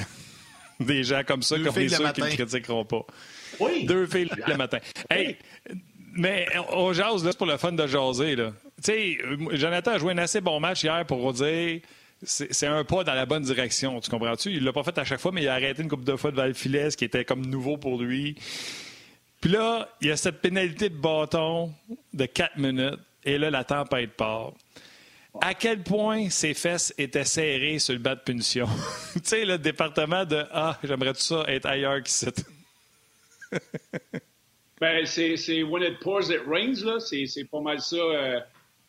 des 0.81 1.05
gens 1.05 1.23
comme 1.27 1.43
ça, 1.43 1.57
comme 1.59 1.75
les 1.77 1.89
ceux 1.89 2.13
qui 2.13 2.21
ne 2.23 2.29
critiqueront 2.29 2.85
pas. 2.85 3.05
Oui. 3.61 3.85
Deux 3.85 4.07
filles 4.07 4.31
le 4.47 4.57
matin. 4.57 4.79
Hey, 5.11 5.37
mais 6.13 6.47
on 6.71 6.93
jase, 6.93 7.25
là, 7.25 7.33
c'est 7.33 7.39
pour 7.39 7.47
le 7.47 7.57
fun 7.57 7.73
de 7.73 7.87
jaser, 7.87 8.37
là. 8.37 8.53
Tu 8.83 8.93
sais, 8.93 9.19
Jonathan 9.53 9.93
a 9.93 9.99
joué 9.99 10.13
un 10.13 10.19
assez 10.19 10.41
bon 10.41 10.61
match 10.61 10.85
hier 10.85 11.05
pour 11.07 11.33
dire 11.33 11.81
c'est 12.23 12.67
un 12.67 12.85
pas 12.85 13.05
dans 13.05 13.15
la 13.15 13.27
bonne 13.27 13.45
direction, 13.45 14.01
tu 14.01 14.11
comprends-tu? 14.11 14.51
Il 14.51 14.65
l'a 14.65 14.73
pas 14.73 14.83
fait 14.83 14.97
à 14.99 15.05
chaque 15.05 15.21
fois, 15.21 15.31
mais 15.33 15.43
il 15.43 15.49
a 15.49 15.55
arrêté 15.55 15.83
une 15.83 15.89
couple 15.89 16.05
de 16.05 16.17
fois 16.17 16.31
devant 16.31 16.47
le 16.47 16.53
filet, 16.53 16.91
ce 16.91 16.97
qui 16.97 17.05
était 17.05 17.25
comme 17.25 17.47
nouveau 17.47 17.77
pour 17.77 18.01
lui. 18.01 18.37
Puis 19.41 19.51
là, 19.51 19.89
il 20.01 20.09
y 20.09 20.11
a 20.11 20.17
cette 20.17 20.41
pénalité 20.41 20.89
de 20.89 20.97
bâton 20.97 21.73
de 22.13 22.27
4 22.27 22.57
minutes, 22.57 22.99
et 23.25 23.39
là, 23.39 23.51
la 23.51 23.63
tempête 23.63 24.13
part 24.13 24.53
à 25.41 25.55
quel 25.55 25.83
point 25.83 26.31
ses 26.31 26.55
fesses 26.55 26.95
étaient 26.99 27.25
serrées 27.25 27.79
sur 27.79 27.95
le 27.95 28.01
bas 28.01 28.15
de 28.15 28.21
punition? 28.21 28.67
tu 29.15 29.21
sais, 29.25 29.45
le 29.45 29.59
département 29.59 30.25
de 30.25 30.45
Ah, 30.51 30.79
j'aimerais 30.83 31.13
tout 31.13 31.21
ça 31.21 31.45
être 31.49 31.67
ailleurs 31.67 32.03
qu'ici. 32.03 32.27
ben, 34.81 35.07
c'est 35.07 35.63
When 35.63 35.83
it 35.83 36.01
pours, 36.01 36.31
it 36.31 36.41
rains, 36.47 36.85
là. 36.85 37.01
C'est 37.01 37.45
pas 37.51 37.61
mal 37.61 37.81
ça 37.81 37.97
euh, 37.97 38.41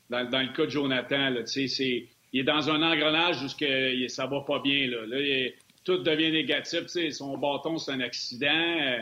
dans, 0.09 0.21
le 0.21 0.53
cas 0.53 0.65
de 0.65 0.71
Jonathan. 0.71 1.29
Là. 1.29 1.41
il 1.55 2.39
est 2.39 2.43
dans 2.43 2.69
un 2.69 2.81
engrenage 2.81 3.43
où 3.43 3.47
que, 3.57 4.07
ça 4.07 4.25
va 4.25 4.41
pas 4.41 4.59
bien. 4.59 4.87
Là. 4.87 5.05
là 5.05 5.49
tout 5.83 5.97
devient 5.97 6.31
négatif. 6.31 6.87
Son 7.11 7.37
bâton, 7.37 7.77
c'est 7.77 7.91
un 7.91 8.01
accident. 8.01 8.47
Euh, 8.47 9.01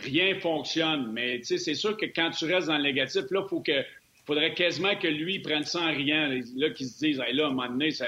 rien 0.00 0.38
fonctionne. 0.40 1.12
Mais 1.12 1.40
c'est 1.42 1.74
sûr 1.74 1.96
que 1.96 2.06
quand 2.06 2.30
tu 2.30 2.44
restes 2.46 2.68
dans 2.68 2.76
le 2.76 2.82
négatif, 2.82 3.22
là, 3.30 3.42
il 3.44 3.48
faut 3.48 3.60
que 3.60 3.84
faudrait 4.24 4.54
quasiment 4.54 4.94
que 4.96 5.08
lui 5.08 5.40
prenne 5.40 5.64
ça 5.64 5.80
en 5.80 5.88
riant, 5.88 6.28
là, 6.56 6.70
qu'il 6.70 6.86
se 6.86 6.98
dise, 7.04 7.20
hey, 7.26 7.34
là, 7.34 7.44
à 7.44 7.46
un 7.48 7.50
moment 7.50 7.68
donné, 7.68 7.90
ça, 7.90 8.06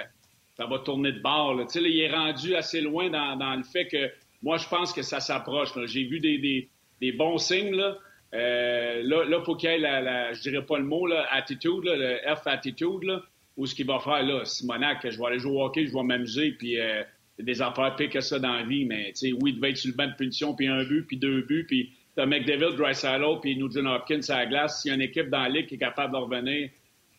ça 0.57 0.67
va 0.67 0.79
tourner 0.79 1.12
de 1.12 1.21
bord. 1.21 1.55
Là. 1.55 1.65
il 1.75 2.01
est 2.01 2.11
rendu 2.11 2.55
assez 2.55 2.81
loin 2.81 3.11
dans, 3.11 3.57
le 3.57 3.62
fait 3.65 3.87
que 3.87 4.11
moi, 4.43 4.57
je 4.57 4.69
pense 4.69 4.93
que 4.93 5.03
ça 5.03 5.21
s'approche. 5.21 5.71
J'ai 5.87 6.05
vu 6.05 6.21
des, 6.21 6.69
des, 7.01 7.12
bons 7.12 7.39
signes. 7.39 7.75
Là. 7.75 7.99
Euh, 8.35 9.03
là, 9.05 9.25
là, 9.25 9.41
faut 9.43 9.57
qu'il 9.57 9.71
ait 9.71 9.79
la, 9.79 10.01
la, 10.01 10.33
je 10.33 10.43
dirais 10.43 10.65
pas 10.65 10.79
le 10.79 10.85
mot, 10.85 11.07
là, 11.07 11.27
attitude, 11.31 11.85
le 11.85 12.19
F 12.35 12.47
attitude, 12.47 13.05
là, 13.05 13.23
ou 13.57 13.67
ce 13.67 13.75
qu'il 13.75 13.87
va 13.87 14.01
faire, 14.01 14.23
là, 14.23 14.45
Simonac, 14.45 15.09
je 15.09 15.19
vais 15.19 15.27
aller 15.27 15.39
jouer 15.39 15.53
au 15.53 15.65
hockey, 15.65 15.87
je 15.87 15.93
vais 15.93 16.03
m'amuser, 16.03 16.53
puis 16.53 16.79
euh, 16.79 17.03
des 17.39 17.62
affaires 17.62 17.95
pires 17.97 18.11
que 18.11 18.21
ça 18.21 18.39
dans 18.39 18.53
la 18.53 18.65
vie, 18.65 18.85
mais, 18.85 19.12
oui, 19.23 19.51
il 19.51 19.57
devait 19.57 19.71
être 19.71 19.77
sur 19.77 19.91
le 19.91 19.97
banc 19.97 20.09
de 20.09 20.17
punition, 20.17 20.55
puis 20.55 20.67
un 20.67 20.85
but, 20.85 21.03
puis 21.07 21.17
deux 21.17 21.43
buts, 21.43 21.65
puis 21.67 21.93
T'as 22.17 22.27
McDavid, 22.27 22.77
Dreisaitl 22.77 23.41
puis 23.41 23.57
Nugent 23.57 23.87
Hopkins 23.87 24.21
à 24.29 24.39
la 24.39 24.47
glace. 24.47 24.83
S'il 24.83 24.91
y 24.91 24.93
a 24.93 24.95
une 24.95 25.03
équipe 25.03 25.31
dans 25.31 25.43
la 25.43 25.49
ligue 25.49 25.67
qui 25.67 25.75
est 25.75 25.79
capable 25.79 26.12
de 26.12 26.19
revenir 26.19 26.71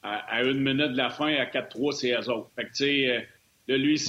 à, 0.04 0.43
une 0.43 0.60
minute 0.60 0.91
de 0.91 0.98
la 0.98 1.10
fin, 1.10 1.34
à 1.34 1.46
4-3, 1.46 1.91
c'est 1.93 2.12
eux 2.12 2.30
autres. 2.30 2.50
Fait 2.56 2.66
que, 2.66 2.70
tu 2.70 2.76
sais, 2.76 3.28
euh, 3.70 3.78
lui, 3.78 4.00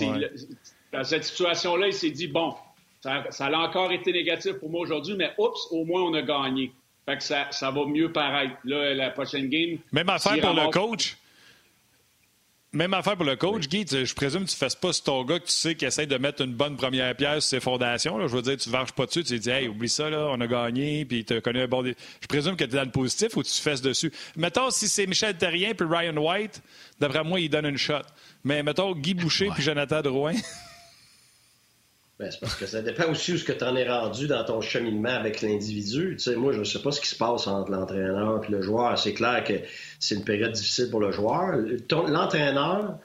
dans 0.92 1.04
cette 1.04 1.24
situation-là, 1.24 1.86
il 1.86 1.92
s'est 1.92 2.10
dit, 2.10 2.28
bon, 2.28 2.54
ça, 3.00 3.24
ça, 3.30 3.46
a 3.46 3.56
encore 3.56 3.90
été 3.92 4.12
négatif 4.12 4.54
pour 4.54 4.70
moi 4.70 4.82
aujourd'hui, 4.82 5.14
mais 5.16 5.32
oups, 5.38 5.68
au 5.70 5.84
moins 5.84 6.02
on 6.02 6.14
a 6.14 6.22
gagné. 6.22 6.70
Fait 7.06 7.16
que 7.16 7.22
ça, 7.22 7.46
ça 7.50 7.70
va 7.70 7.86
mieux 7.86 8.12
paraître. 8.12 8.54
Là, 8.64 8.94
la 8.94 9.10
prochaine 9.10 9.48
game. 9.48 9.78
Même 9.92 10.08
affaire 10.08 10.38
pour 10.40 10.54
le 10.54 10.70
coach. 10.70 11.16
Même 12.72 12.92
affaire 12.94 13.16
pour 13.16 13.24
le 13.24 13.36
coach, 13.36 13.68
Guy. 13.68 13.86
Je 13.88 14.14
présume 14.14 14.44
que 14.44 14.50
tu 14.50 14.54
ne 14.54 14.58
fasses 14.58 14.74
pas 14.74 14.92
ce 14.92 15.02
ton 15.02 15.24
gars 15.24 15.38
que 15.38 15.46
tu 15.46 15.52
sais 15.52 15.74
qui 15.76 15.84
essaie 15.86 16.06
de 16.06 16.18
mettre 16.18 16.42
une 16.42 16.52
bonne 16.52 16.76
première 16.76 17.14
pierre 17.16 17.40
sur 17.40 17.42
ses 17.42 17.60
fondations. 17.60 18.26
Je 18.26 18.36
veux 18.36 18.42
dire, 18.42 18.56
tu 18.56 18.68
ne 18.68 18.72
varges 18.72 18.92
pas 18.92 19.06
dessus. 19.06 19.24
Tu 19.24 19.36
te 19.36 19.42
dis, 19.42 19.50
hey, 19.50 19.68
oublie 19.68 19.88
ça, 19.88 20.10
là, 20.10 20.26
on 20.30 20.40
a 20.40 20.46
gagné, 20.46 21.04
puis 21.04 21.24
tu 21.24 21.40
connais 21.40 21.62
un 21.62 21.68
bon. 21.68 21.84
Je 21.84 22.26
présume 22.26 22.56
que 22.56 22.64
tu 22.64 22.70
es 22.70 22.76
dans 22.76 22.84
le 22.84 22.90
positif 22.90 23.36
ou 23.36 23.42
tu 23.42 23.52
fesses 23.52 23.80
dessus. 23.82 24.12
Mettons, 24.36 24.70
si 24.70 24.88
c'est 24.88 25.06
Michel 25.06 25.36
Terrien 25.38 25.72
puis 25.74 25.86
Ryan 25.88 26.16
White, 26.16 26.60
d'après 27.00 27.24
moi, 27.24 27.40
il 27.40 27.48
donne 27.48 27.66
une 27.66 27.78
shot. 27.78 28.02
Mais 28.44 28.62
mettons, 28.62 28.94
Guy 28.94 29.14
Boucher 29.14 29.48
puis 29.54 29.62
Jonathan 29.62 30.02
Drouin. 30.02 30.34
Ben, 32.18 32.30
c'est 32.30 32.40
parce 32.40 32.54
que 32.54 32.64
ça 32.64 32.80
dépend 32.80 33.10
aussi 33.10 33.34
où 33.34 33.36
ce 33.36 33.44
que 33.44 33.52
tu 33.52 33.62
en 33.62 33.76
es 33.76 33.86
rendu 33.86 34.26
dans 34.26 34.42
ton 34.42 34.62
cheminement 34.62 35.10
avec 35.10 35.42
l'individu. 35.42 36.16
Tu 36.16 36.18
sais, 36.18 36.34
moi, 36.34 36.52
je 36.52 36.60
ne 36.60 36.64
sais 36.64 36.80
pas 36.80 36.90
ce 36.90 37.00
qui 37.00 37.08
se 37.08 37.16
passe 37.16 37.46
entre 37.46 37.70
l'entraîneur 37.70 38.42
et 38.42 38.50
le 38.50 38.62
joueur. 38.62 38.98
C'est 38.98 39.12
clair 39.12 39.44
que 39.44 39.52
c'est 40.00 40.14
une 40.14 40.24
période 40.24 40.52
difficile 40.52 40.88
pour 40.90 41.00
le 41.00 41.12
joueur. 41.12 41.58
L'entraîneur 41.90 42.98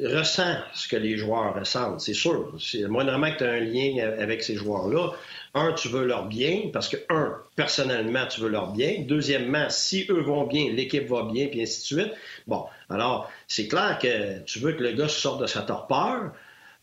ressent 0.00 0.56
ce 0.74 0.88
que 0.88 0.96
les 0.96 1.16
joueurs 1.16 1.54
ressentent, 1.54 2.00
c'est 2.00 2.14
sûr. 2.14 2.52
Moindrement 2.88 3.30
que 3.30 3.38
tu 3.38 3.44
as 3.44 3.52
un 3.52 3.60
lien 3.60 4.10
avec 4.18 4.42
ces 4.42 4.56
joueurs-là, 4.56 5.12
un, 5.54 5.72
tu 5.74 5.88
veux 5.88 6.06
leur 6.06 6.26
bien, 6.26 6.70
parce 6.72 6.88
que, 6.88 6.96
un, 7.10 7.36
personnellement, 7.56 8.26
tu 8.26 8.40
veux 8.40 8.48
leur 8.48 8.72
bien. 8.72 9.04
Deuxièmement, 9.06 9.66
si 9.68 10.06
eux 10.08 10.20
vont 10.20 10.46
bien, 10.46 10.72
l'équipe 10.72 11.06
va 11.06 11.24
bien, 11.24 11.46
puis 11.46 11.62
ainsi 11.62 11.80
de 11.94 12.00
suite. 12.00 12.12
Bon, 12.46 12.64
alors, 12.88 13.30
c'est 13.46 13.68
clair 13.68 13.98
que 14.00 14.40
tu 14.44 14.58
veux 14.58 14.72
que 14.72 14.82
le 14.82 14.92
gars 14.92 15.08
sorte 15.08 15.42
de 15.42 15.46
sa 15.46 15.62
torpeur. 15.62 16.32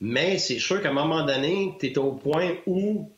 Mais 0.01 0.37
c'est 0.37 0.59
sûr 0.59 0.81
qu'à 0.81 0.89
un 0.89 0.93
moment 0.93 1.25
donné, 1.25 1.75
tu 1.79 1.87
es 1.87 1.97
au 1.97 2.13
point 2.13 2.53
où 2.65 3.11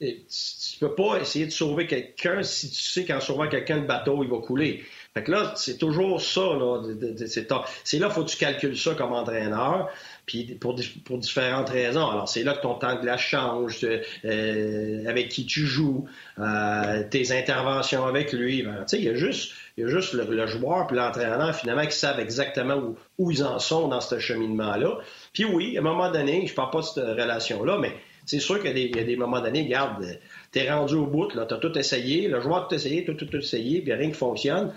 eh, 0.00 0.24
tu 0.28 0.78
peux 0.78 0.94
pas 0.94 1.18
essayer 1.20 1.46
de 1.46 1.50
sauver 1.50 1.88
quelqu'un 1.88 2.44
si 2.44 2.70
tu 2.70 2.80
sais 2.80 3.04
qu'en 3.04 3.20
sauvant 3.20 3.48
quelqu'un, 3.48 3.78
le 3.78 3.86
bateau, 3.86 4.22
il 4.22 4.30
va 4.30 4.38
couler. 4.38 4.84
Fait 5.12 5.24
que 5.24 5.32
là, 5.32 5.54
c'est 5.56 5.76
toujours 5.76 6.20
ça. 6.20 6.40
Là, 6.40 6.82
c'est 7.24 7.98
là, 7.98 8.08
faut 8.08 8.22
que 8.22 8.30
tu 8.30 8.36
calcules 8.36 8.78
ça 8.78 8.94
comme 8.94 9.12
entraîneur, 9.12 9.90
puis 10.24 10.44
pour, 10.60 10.76
pour 11.04 11.18
différentes 11.18 11.70
raisons. 11.70 12.08
Alors, 12.08 12.28
c'est 12.28 12.44
là 12.44 12.52
que 12.52 12.62
ton 12.62 12.74
temps 12.74 12.94
de 12.94 13.00
glace 13.00 13.20
change, 13.20 13.84
euh, 14.24 15.04
avec 15.08 15.30
qui 15.30 15.46
tu 15.46 15.66
joues, 15.66 16.08
euh, 16.38 17.02
tes 17.10 17.32
interventions 17.36 18.06
avec 18.06 18.32
lui. 18.32 18.62
Ben, 18.62 18.84
il 18.92 19.02
y 19.02 19.08
a 19.08 19.14
juste, 19.16 19.52
y 19.80 19.84
a 19.84 19.88
juste 19.88 20.14
le, 20.14 20.46
joueur 20.46 20.86
puis 20.86 20.96
l'entraîneur, 20.96 21.54
finalement, 21.54 21.86
qui 21.86 21.96
savent 21.96 22.20
exactement 22.20 22.76
où, 22.76 22.96
où, 23.18 23.30
ils 23.30 23.44
en 23.44 23.58
sont 23.58 23.88
dans 23.88 24.00
ce 24.00 24.18
cheminement-là. 24.18 24.98
Puis 25.32 25.44
oui, 25.44 25.76
à 25.76 25.80
un 25.80 25.84
moment 25.84 26.10
donné, 26.10 26.46
je 26.46 26.54
parle 26.54 26.70
pas 26.70 26.80
de 26.80 26.84
cette 26.84 27.04
relation-là, 27.04 27.78
mais 27.78 27.94
c'est 28.28 28.40
sûr 28.40 28.62
qu'il 28.62 28.76
y, 28.76 28.98
a 28.98 29.04
des 29.04 29.16
moments 29.16 29.40
donnés, 29.40 29.62
regarde, 29.62 30.04
t'es 30.52 30.70
rendu 30.70 30.96
au 30.96 31.06
bout, 31.06 31.34
là, 31.34 31.46
t'as 31.46 31.56
tout 31.56 31.76
essayé, 31.78 32.28
le 32.28 32.42
joueur 32.42 32.64
a 32.64 32.68
tout 32.68 32.74
essayé, 32.74 33.02
t'as 33.02 33.14
tout, 33.14 33.24
tout 33.24 33.38
essayé, 33.38 33.80
puis 33.80 33.90
rien 33.94 34.08
qui 34.08 34.18
fonctionne. 34.18 34.74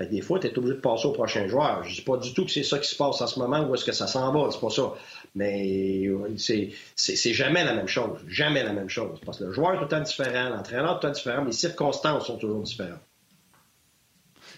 des 0.00 0.22
fois, 0.22 0.38
t'es 0.38 0.56
obligé 0.56 0.76
de 0.76 0.80
passer 0.80 1.06
au 1.06 1.12
prochain 1.12 1.46
joueur. 1.46 1.84
Je 1.84 1.96
dis 1.96 2.00
pas 2.00 2.16
du 2.16 2.32
tout 2.32 2.46
que 2.46 2.50
c'est 2.50 2.62
ça 2.62 2.78
qui 2.78 2.88
se 2.88 2.96
passe 2.96 3.20
en 3.20 3.26
ce 3.26 3.38
moment 3.38 3.60
ou 3.68 3.74
est-ce 3.74 3.84
que 3.84 3.92
ça 3.92 4.06
s'en 4.06 4.32
va, 4.32 4.50
c'est 4.50 4.60
pas 4.60 4.70
ça. 4.70 4.94
Mais 5.34 6.08
c'est 6.36 7.32
jamais 7.34 7.62
la 7.62 7.74
même 7.74 7.88
chose. 7.88 8.20
Jamais 8.26 8.62
la 8.62 8.72
même 8.72 8.88
chose. 8.88 9.20
Parce 9.26 9.38
que 9.38 9.44
le 9.44 9.52
joueur 9.52 9.74
est 9.74 9.76
tout 9.76 9.82
le 9.82 9.88
temps 9.88 10.00
différent, 10.00 10.48
l'entraîneur 10.48 10.96
est 10.96 11.00
tout 11.00 11.06
le 11.06 11.12
temps 11.12 11.14
différent, 11.14 11.44
les 11.44 11.52
circonstances 11.52 12.26
sont 12.26 12.38
toujours 12.38 12.62
différentes. 12.62 13.00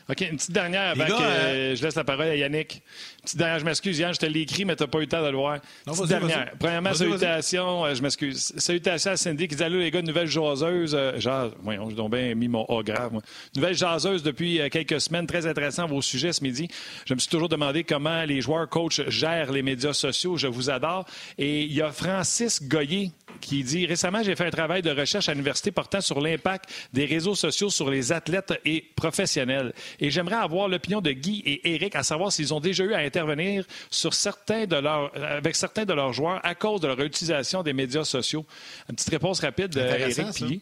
OK, 0.09 0.20
une 0.20 0.36
petite 0.36 0.52
dernière 0.52 0.90
avant 0.90 1.04
que 1.04 1.20
euh, 1.20 1.74
je 1.74 1.82
laisse 1.82 1.96
la 1.96 2.04
parole 2.04 2.26
à 2.26 2.36
Yannick. 2.36 2.74
Une 2.74 3.22
petite 3.24 3.38
dernière, 3.38 3.59
je 3.59 3.64
m'excuse, 3.64 3.98
Yann, 3.98 4.14
je 4.14 4.20
te 4.20 4.26
l'ai 4.26 4.42
écrit, 4.42 4.64
mais 4.64 4.76
tu 4.76 4.84
n'as 4.84 4.86
pas 4.86 4.98
eu 4.98 5.02
le 5.02 5.07
temps 5.09 5.22
de 5.22 5.30
le 5.30 5.36
voir. 5.36 5.59
Non, 5.84 5.94
petite 5.94 6.07
dernière. 6.07 6.52
Premièrement, 6.61 6.94
salutations, 6.94 7.84
euh, 7.84 7.94
je 7.94 8.02
m'excuse. 8.02 8.52
Salutations 8.57 9.11
à 9.11 9.16
Cindy 9.16 9.48
qui 9.48 9.57
dit 9.57 9.62
Allô, 9.64 9.78
les 9.78 9.90
gars, 9.90 10.02
nouvelle 10.02 10.28
jaseuse. 10.28 10.94
Euh, 10.94 11.18
genre, 11.18 11.50
voyons, 11.61 11.90
j'ai 11.90 11.96
donc 11.96 12.12
bien 12.12 12.32
mis 12.36 12.46
mon 12.46 12.64
A 12.66 12.84
grave, 12.84 13.14
moi. 13.14 13.22
Nouvelle 13.57 13.74
jaseuse 13.74 14.22
depuis 14.22 14.61
quelques 14.70 15.00
semaines. 15.00 15.26
Très 15.26 15.44
intéressant 15.46 15.86
vos 15.86 16.02
sujets 16.02 16.32
ce 16.32 16.42
midi. 16.44 16.68
Je 17.04 17.14
me 17.14 17.18
suis 17.18 17.28
toujours 17.28 17.48
demandé 17.48 17.82
comment 17.82 18.22
les 18.22 18.40
joueurs 18.40 18.68
coachs 18.68 19.09
gèrent 19.09 19.50
les 19.50 19.62
médias 19.62 19.92
sociaux. 19.92 20.36
Je 20.36 20.46
vous 20.46 20.70
adore. 20.70 21.04
Et 21.36 21.62
il 21.62 21.72
y 21.72 21.82
a 21.82 21.90
Francis 21.90 22.62
Goyer 22.62 23.11
qui 23.41 23.62
dit 23.62 23.87
Récemment, 23.87 24.22
j'ai 24.22 24.37
fait 24.37 24.47
un 24.47 24.51
travail 24.51 24.83
de 24.83 24.91
recherche 24.91 25.29
à 25.29 25.33
l'université 25.33 25.70
portant 25.70 26.01
sur 26.01 26.20
l'impact 26.20 26.66
des 26.93 27.05
réseaux 27.05 27.35
sociaux 27.35 27.70
sur 27.70 27.91
les 27.91 28.12
athlètes 28.12 28.55
et 28.64 28.85
professionnels. 28.95 29.72
Et 30.01 30.11
j'aimerais 30.11 30.37
avoir 30.37 30.68
l'opinion 30.68 31.01
de 31.01 31.12
Guy 31.12 31.43
et 31.45 31.74
Eric 31.74 31.97
à 31.97 32.03
savoir 32.03 32.33
s'ils 32.33 32.55
ont 32.55 32.61
déjà 32.61 32.85
eu 32.85 32.95
à 32.95 32.99
intervenir 32.99 33.64
sur 33.91 34.14
certains 34.14 34.66
de 34.66 34.77
leurs, 34.77 35.11
avec 35.22 35.57
certains 35.57 35.85
de 35.85 35.93
leurs 35.93 36.12
joueurs 36.12 36.41
à 36.45 36.55
cause 36.55 36.81
de 36.81 36.89
leur 36.89 37.01
utilisation 37.01 37.62
des 37.62 37.72
médias 37.72 38.05
sociaux. 38.05 38.47
Une 38.89 38.97
petite 38.97 39.11
réponse 39.11 39.41
rapide 39.41 39.70
d'Éric 39.70 40.35
Pillé. 40.35 40.61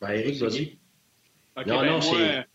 Ben, 0.00 0.10
Eric, 0.10 0.40
vas-y. 0.40 0.78
non, 1.56 1.80
ben, 1.80 1.86
non, 1.86 2.00
c'est. 2.00 2.46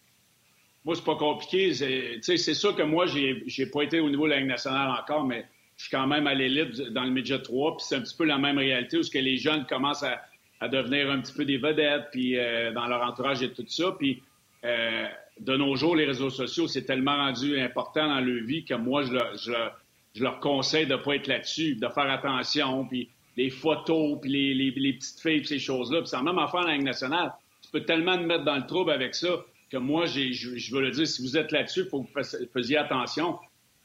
Moi, 0.86 0.96
c'est 0.96 1.06
pas 1.06 1.16
compliqué. 1.16 1.74
C'est 2.22 2.54
sûr 2.54 2.76
que 2.76 2.84
moi, 2.84 3.06
j'ai 3.06 3.66
pas 3.68 3.84
été 3.84 4.00
au 4.00 4.10
niveau 4.10 4.26
de 4.26 4.32
la 4.32 4.40
Ligue 4.40 4.50
nationale 4.50 4.90
encore, 4.90 5.26
mais 5.26 5.46
je 5.78 5.86
suis 5.86 5.92
quand 5.92 6.08
même 6.08 6.28
à 6.28 6.34
l'élite 6.34 6.82
dans 6.92 7.04
le 7.04 7.10
Midget 7.10 7.42
3, 7.42 7.78
puis 7.78 7.86
c'est 7.88 7.96
un 7.96 8.02
petit 8.02 8.16
peu 8.16 8.26
la 8.26 8.38
même 8.38 8.58
réalité 8.58 8.98
où 8.98 9.04
ce 9.04 9.12
que 9.12 9.20
les 9.20 9.38
jeunes 9.38 9.66
commencent 9.66 10.04
à, 10.04 10.22
devenir 10.70 11.12
un 11.12 11.20
petit 11.20 11.34
peu 11.34 11.44
des 11.44 11.58
vedettes, 11.58 12.06
puis 12.10 12.38
euh, 12.38 12.72
dans 12.72 12.88
leur 12.88 13.02
entourage 13.02 13.44
et 13.44 13.52
tout 13.52 13.66
ça. 13.68 13.94
Puis 14.00 14.24
euh, 14.64 15.08
de 15.38 15.58
nos 15.58 15.76
jours, 15.76 15.94
les 15.94 16.06
réseaux 16.06 16.30
sociaux, 16.30 16.70
c'est 16.70 16.84
tellement 16.84 17.18
rendu 17.18 17.60
important 17.60 18.08
dans 18.08 18.22
leur 18.22 18.46
vie 18.46 18.64
que 18.64 18.74
moi, 18.74 19.04
je, 19.04 20.22
leur 20.22 20.40
conseille 20.40 20.86
de 20.86 20.94
ne 20.94 20.98
pas 20.98 21.16
être 21.16 21.28
là-dessus, 21.28 21.76
de 21.76 21.88
faire 21.90 22.10
attention, 22.10 22.86
puis 22.86 23.10
les 23.36 23.50
photos, 23.50 24.20
puis 24.22 24.54
les, 24.54 24.72
petites 24.72 25.20
filles, 25.20 25.40
puis 25.40 25.48
ces 25.48 25.60
choses-là. 25.60 26.00
Puis 26.00 26.08
c'est 26.08 26.22
même 26.22 26.40
affaire 26.40 26.62
dans 26.62 26.68
la 26.68 26.76
Ligue 26.76 26.86
nationale. 26.86 27.34
Tu 27.62 27.70
peux 27.70 27.84
tellement 27.84 28.18
te 28.18 28.24
mettre 28.24 28.46
dans 28.46 28.56
le 28.56 28.66
trouble 28.66 28.92
avec 28.92 29.16
ça 29.16 29.44
que 29.70 29.76
moi, 29.76 30.06
je, 30.06 30.32
je 30.32 30.74
veux 30.74 30.82
le 30.82 30.92
dire, 30.92 31.08
si 31.08 31.22
vous 31.24 31.36
êtes 31.36 31.52
là-dessus, 31.52 31.82
il 31.82 31.90
faut 31.90 32.04
que 32.04 32.08
vous 32.08 32.48
fassiez 32.54 32.78
attention 32.78 33.38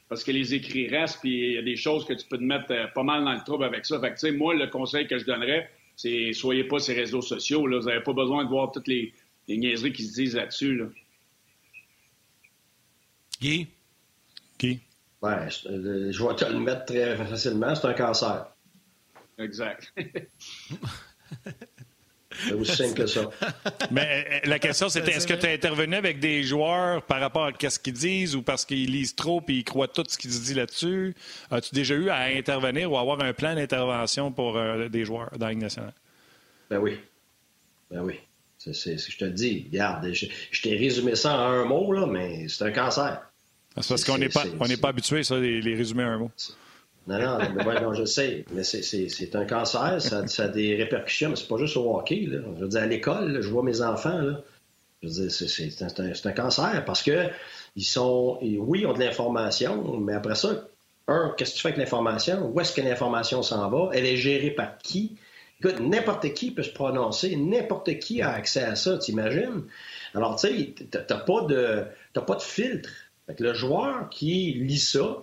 parce 0.09 0.25
que 0.25 0.33
les 0.33 0.55
écrits 0.55 0.89
restent, 0.89 1.21
puis 1.21 1.51
il 1.51 1.53
y 1.55 1.59
a 1.59 1.63
des 1.63 1.77
choses 1.77 2.05
que 2.07 2.15
tu 2.15 2.27
peux 2.27 2.39
te 2.39 2.43
mettre 2.43 2.71
euh, 2.71 2.87
pas 2.95 3.03
mal 3.03 3.25
dans 3.25 3.35
le 3.35 3.45
trouble 3.45 3.65
avec 3.65 3.85
ça. 3.85 4.01
Fait 4.01 4.09
que, 4.09 4.15
tu 4.15 4.21
sais, 4.21 4.33
moi, 4.33 4.55
le 4.55 4.67
conseil 4.69 5.07
que 5.07 5.19
je 5.19 5.25
donnerais, 5.25 5.71
c'est 5.97 6.33
soyez 6.33 6.65
pas 6.65 6.79
ces 6.79 6.95
réseaux 6.95 7.21
sociaux. 7.21 7.67
Là. 7.67 7.79
Vous 7.79 7.87
n'avez 7.87 8.03
pas 8.03 8.13
besoin 8.13 8.45
de 8.45 8.49
voir 8.49 8.73
toutes 8.73 8.89
les, 8.89 9.13
les 9.49 9.59
niaiseries 9.59 9.93
qui 9.93 10.05
se 10.05 10.15
disent 10.15 10.35
là-dessus. 10.35 10.77
Là. 10.77 10.87
Guy? 13.41 13.69
Guy? 14.59 14.81
Ouais, 15.21 15.51
je, 15.51 15.69
euh, 15.69 16.13
je 16.13 16.25
vais 16.25 16.35
te 16.37 16.45
le 16.45 16.59
mettre 16.59 16.87
très 16.87 17.17
facilement. 17.17 17.75
C'est 17.75 17.87
un 17.87 17.95
cancer. 17.95 18.47
Exact. 19.39 19.93
C'est 22.47 22.53
aussi 22.53 22.77
simple 22.77 22.95
que 22.95 23.07
ça. 23.07 23.29
Mais 23.91 24.27
euh, 24.45 24.49
la 24.49 24.59
question, 24.59 24.89
c'était 24.89 25.13
est-ce 25.13 25.27
que 25.27 25.35
tu 25.35 25.47
as 25.47 25.51
intervenu 25.51 25.97
avec 25.97 26.21
des 26.21 26.43
joueurs 26.43 27.03
par 27.03 27.21
rapport 27.21 27.47
à 27.47 27.71
ce 27.71 27.79
qu'ils 27.79 27.93
disent 27.93 28.37
ou 28.37 28.43
parce 28.43 28.65
qu'ils 28.65 28.91
lisent 28.91 29.15
trop 29.15 29.43
et 29.49 29.53
ils 29.53 29.65
croient 29.65 29.89
tout 29.89 30.05
ce 30.07 30.17
qu'ils 30.17 30.31
disent 30.31 30.57
là-dessus? 30.57 31.15
As-tu 31.51 31.75
déjà 31.75 31.95
eu 31.95 32.11
à 32.11 32.23
intervenir 32.25 32.93
ou 32.93 32.99
avoir 32.99 33.21
un 33.21 33.33
plan 33.33 33.55
d'intervention 33.55 34.31
pour 34.33 34.57
euh, 34.57 34.89
des 34.89 35.05
joueurs 35.05 35.31
dans 35.39 35.47
la 35.47 35.53
Ligue 35.53 35.63
nationale? 35.63 35.95
Ben 36.71 36.79
oui. 36.79 36.99
Ben 37.91 38.03
oui. 38.03 38.15
C'est, 38.59 38.99
je 38.99 39.17
te 39.17 39.25
dis. 39.25 39.67
Regarde, 39.71 40.13
je, 40.13 40.63
t'ai 40.63 40.77
résumé 40.77 41.15
ça 41.15 41.37
en 41.37 41.51
un 41.53 41.65
mot, 41.65 41.93
là, 41.93 42.07
mais 42.07 42.49
c'est 42.49 42.65
un 42.65 42.73
cancer. 42.73 43.23
C'est 43.81 43.89
parce 43.89 44.05
qu'on 44.05 44.19
n'est 44.19 44.29
pas, 44.29 44.45
pas 44.81 44.89
habitué, 44.89 45.23
ça, 45.23 45.39
les, 45.39 45.61
les 45.61 45.77
résumer 45.77 46.03
en 46.03 46.09
un 46.09 46.19
mot. 46.19 46.31
Non, 47.09 47.19
non, 47.19 47.81
non, 47.81 47.95
je 47.95 48.05
sais, 48.05 48.45
mais 48.53 48.63
c'est 48.65 49.35
un 49.35 49.47
cancer, 49.47 50.01
ça, 50.03 50.45
a 50.45 50.49
des 50.49 50.77
répercussions, 50.77 51.31
mais 51.31 51.37
c'est 51.37 51.49
pas 51.49 51.57
juste 51.57 51.77
au 51.79 51.97
hockey. 51.97 52.27
Là. 52.27 52.41
Je 52.57 52.63
veux 52.63 52.69
dire, 52.69 52.83
à 52.83 52.87
l'école, 52.87 53.41
je 53.41 53.49
vois 53.49 53.63
mes 53.63 53.81
enfants, 53.81 54.21
je 55.03 55.09
veux 55.09 55.29
dire, 55.29 55.33
c'est 55.33 56.27
un, 56.27 56.33
cancer 56.33 56.85
parce 56.85 57.03
que 57.03 57.29
ils 57.77 57.85
sont, 57.85 58.39
oui, 58.43 58.81
ils 58.81 58.87
ont 58.87 58.93
de 58.93 58.99
l'information, 58.99 59.97
mais 59.99 60.13
après 60.13 60.35
ça, 60.35 60.69
un, 61.07 61.35
qu'est-ce 61.39 61.53
que 61.53 61.57
tu 61.57 61.63
fais 61.63 61.69
avec 61.69 61.79
l'information? 61.79 62.51
Où 62.53 62.61
est-ce 62.61 62.75
que 62.75 62.83
l'information 62.83 63.43
s'en 63.43 63.71
va? 63.71 63.89
Elle 63.95 64.05
est 64.05 64.17
gérée 64.19 64.51
par 64.51 64.77
qui? 64.77 65.17
Écoute, 65.61 65.81
n'importe 65.81 66.35
qui 66.35 66.51
peut 66.51 66.63
se 66.63 66.71
prononcer, 66.71 67.35
n'importe 67.37 67.99
qui 68.01 68.21
a 68.21 68.33
accès 68.33 68.63
à 68.63 68.77
ça, 68.77 68.99
t'imagines? 68.99 69.65
Alors, 70.15 70.37
tu 70.37 70.49
sais, 70.49 70.75
t'as 70.91 71.19
pas 71.19 71.41
de, 71.47 71.85
pas 72.13 72.35
de 72.35 72.43
filtre. 72.43 72.91
Le 73.39 73.55
joueur 73.55 74.11
qui 74.11 74.53
lit 74.53 74.79
ça, 74.79 75.23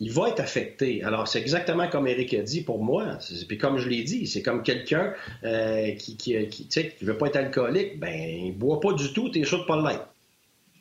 il 0.00 0.10
va 0.10 0.30
être 0.30 0.40
affecté. 0.40 1.04
Alors, 1.04 1.28
c'est 1.28 1.40
exactement 1.40 1.88
comme 1.88 2.08
Eric 2.08 2.32
a 2.34 2.42
dit 2.42 2.62
pour 2.62 2.82
moi. 2.82 3.18
Puis 3.46 3.58
comme 3.58 3.78
je 3.78 3.88
l'ai 3.88 4.02
dit, 4.02 4.26
c'est 4.26 4.42
comme 4.42 4.62
quelqu'un 4.62 5.12
euh, 5.44 5.92
qui, 5.92 6.16
qui, 6.16 6.48
qui, 6.48 6.66
qui 6.68 7.04
veut 7.04 7.18
pas 7.18 7.26
être 7.26 7.36
alcoolique, 7.36 8.00
ben, 8.00 8.18
il 8.18 8.56
boit 8.56 8.80
pas 8.80 8.94
du 8.94 9.12
tout, 9.12 9.28
t'es 9.28 9.44
sûr 9.44 9.60
de 9.60 9.66
pas 9.66 9.76
l'être. 9.76 10.06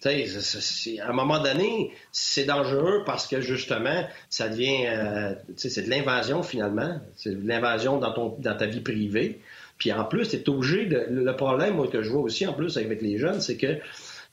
À 0.05 1.09
un 1.09 1.13
moment 1.13 1.43
donné, 1.43 1.91
c'est 2.13 2.45
dangereux 2.45 3.03
parce 3.05 3.27
que 3.27 3.41
justement, 3.41 4.07
ça 4.29 4.47
devient, 4.47 4.85
euh, 4.87 5.35
c'est 5.57 5.81
de 5.85 5.89
l'invasion 5.89 6.41
finalement, 6.41 7.01
c'est 7.17 7.35
de 7.35 7.45
l'invasion 7.45 7.97
dans 7.97 8.13
ton, 8.13 8.37
dans 8.39 8.55
ta 8.55 8.65
vie 8.65 8.79
privée. 8.79 9.41
Puis 9.77 9.91
en 9.91 10.05
plus, 10.05 10.29
tu 10.29 10.37
es 10.37 10.49
obligé 10.49 10.85
de. 10.85 11.05
Le 11.09 11.35
problème 11.35 11.75
moi, 11.75 11.89
que 11.89 12.01
je 12.01 12.09
vois 12.09 12.21
aussi 12.21 12.47
en 12.47 12.53
plus 12.53 12.77
avec 12.77 13.01
les 13.01 13.17
jeunes, 13.17 13.41
c'est 13.41 13.57
que 13.57 13.79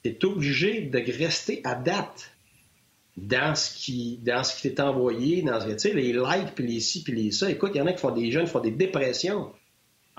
tu 0.05 0.11
es 0.11 0.25
obligé 0.25 0.83
de 0.83 0.99
rester 1.19 1.61
à 1.65 1.75
date 1.75 2.36
dans 3.17 3.55
ce 3.55 3.75
qui 3.75 4.19
dans 4.23 4.45
ce 4.45 4.57
qui 4.57 4.63
t'est 4.63 4.81
envoyé, 4.81 5.43
dans 5.43 5.59
tu 5.59 5.79
sais, 5.79 5.93
les 5.93 6.13
likes, 6.13 6.55
puis 6.55 6.67
les 6.67 6.81
ci, 6.81 7.03
puis 7.03 7.15
les 7.15 7.31
ça. 7.31 7.51
Écoute, 7.51 7.73
il 7.75 7.79
y 7.79 7.81
en 7.81 7.87
a 7.87 7.93
qui 7.93 8.01
font 8.01 8.11
des 8.11 8.31
jeunes 8.31 8.45
qui 8.45 8.51
font 8.51 8.61
des 8.61 8.71
dépressions 8.71 9.53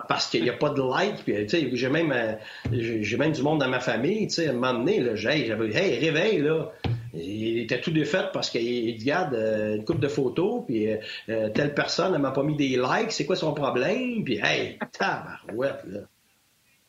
parce 0.07 0.27
qu'il 0.27 0.43
n'y 0.43 0.49
a 0.49 0.53
pas 0.53 0.69
de 0.69 0.81
likes. 0.81 1.23
Puis, 1.23 1.33
tu 1.45 1.49
sais, 1.49 1.69
j'ai 1.73 1.89
même, 1.89 2.11
euh, 2.11 2.33
j'ai 2.71 3.17
même 3.17 3.31
du 3.31 3.41
monde 3.41 3.59
dans 3.59 3.69
ma 3.69 3.79
famille, 3.79 4.27
tu 4.27 4.35
sais, 4.35 4.47
à 4.47 4.51
un 4.51 4.53
moment 4.53 4.73
donné, 4.73 4.99
là, 4.99 5.15
j'avais, 5.15 5.75
hey, 5.75 5.99
réveille, 5.99 6.41
là. 6.41 6.71
Il 7.13 7.57
était 7.57 7.81
tout 7.81 7.89
défait 7.89 8.25
parce 8.31 8.49
qu'il 8.49 8.99
regarde 8.99 9.33
euh, 9.33 9.77
une 9.77 9.85
coupe 9.85 9.99
de 9.99 10.07
photos, 10.07 10.63
puis 10.67 10.87
euh, 11.29 11.49
telle 11.49 11.73
personne 11.73 12.13
ne 12.13 12.19
m'a 12.19 12.31
pas 12.31 12.43
mis 12.43 12.55
des 12.55 12.77
likes, 12.77 13.11
c'est 13.11 13.25
quoi 13.25 13.35
son 13.35 13.53
problème? 13.53 14.23
Puis, 14.23 14.39
hey, 14.43 14.77
tabarouette, 14.91 15.83
là. 15.87 15.99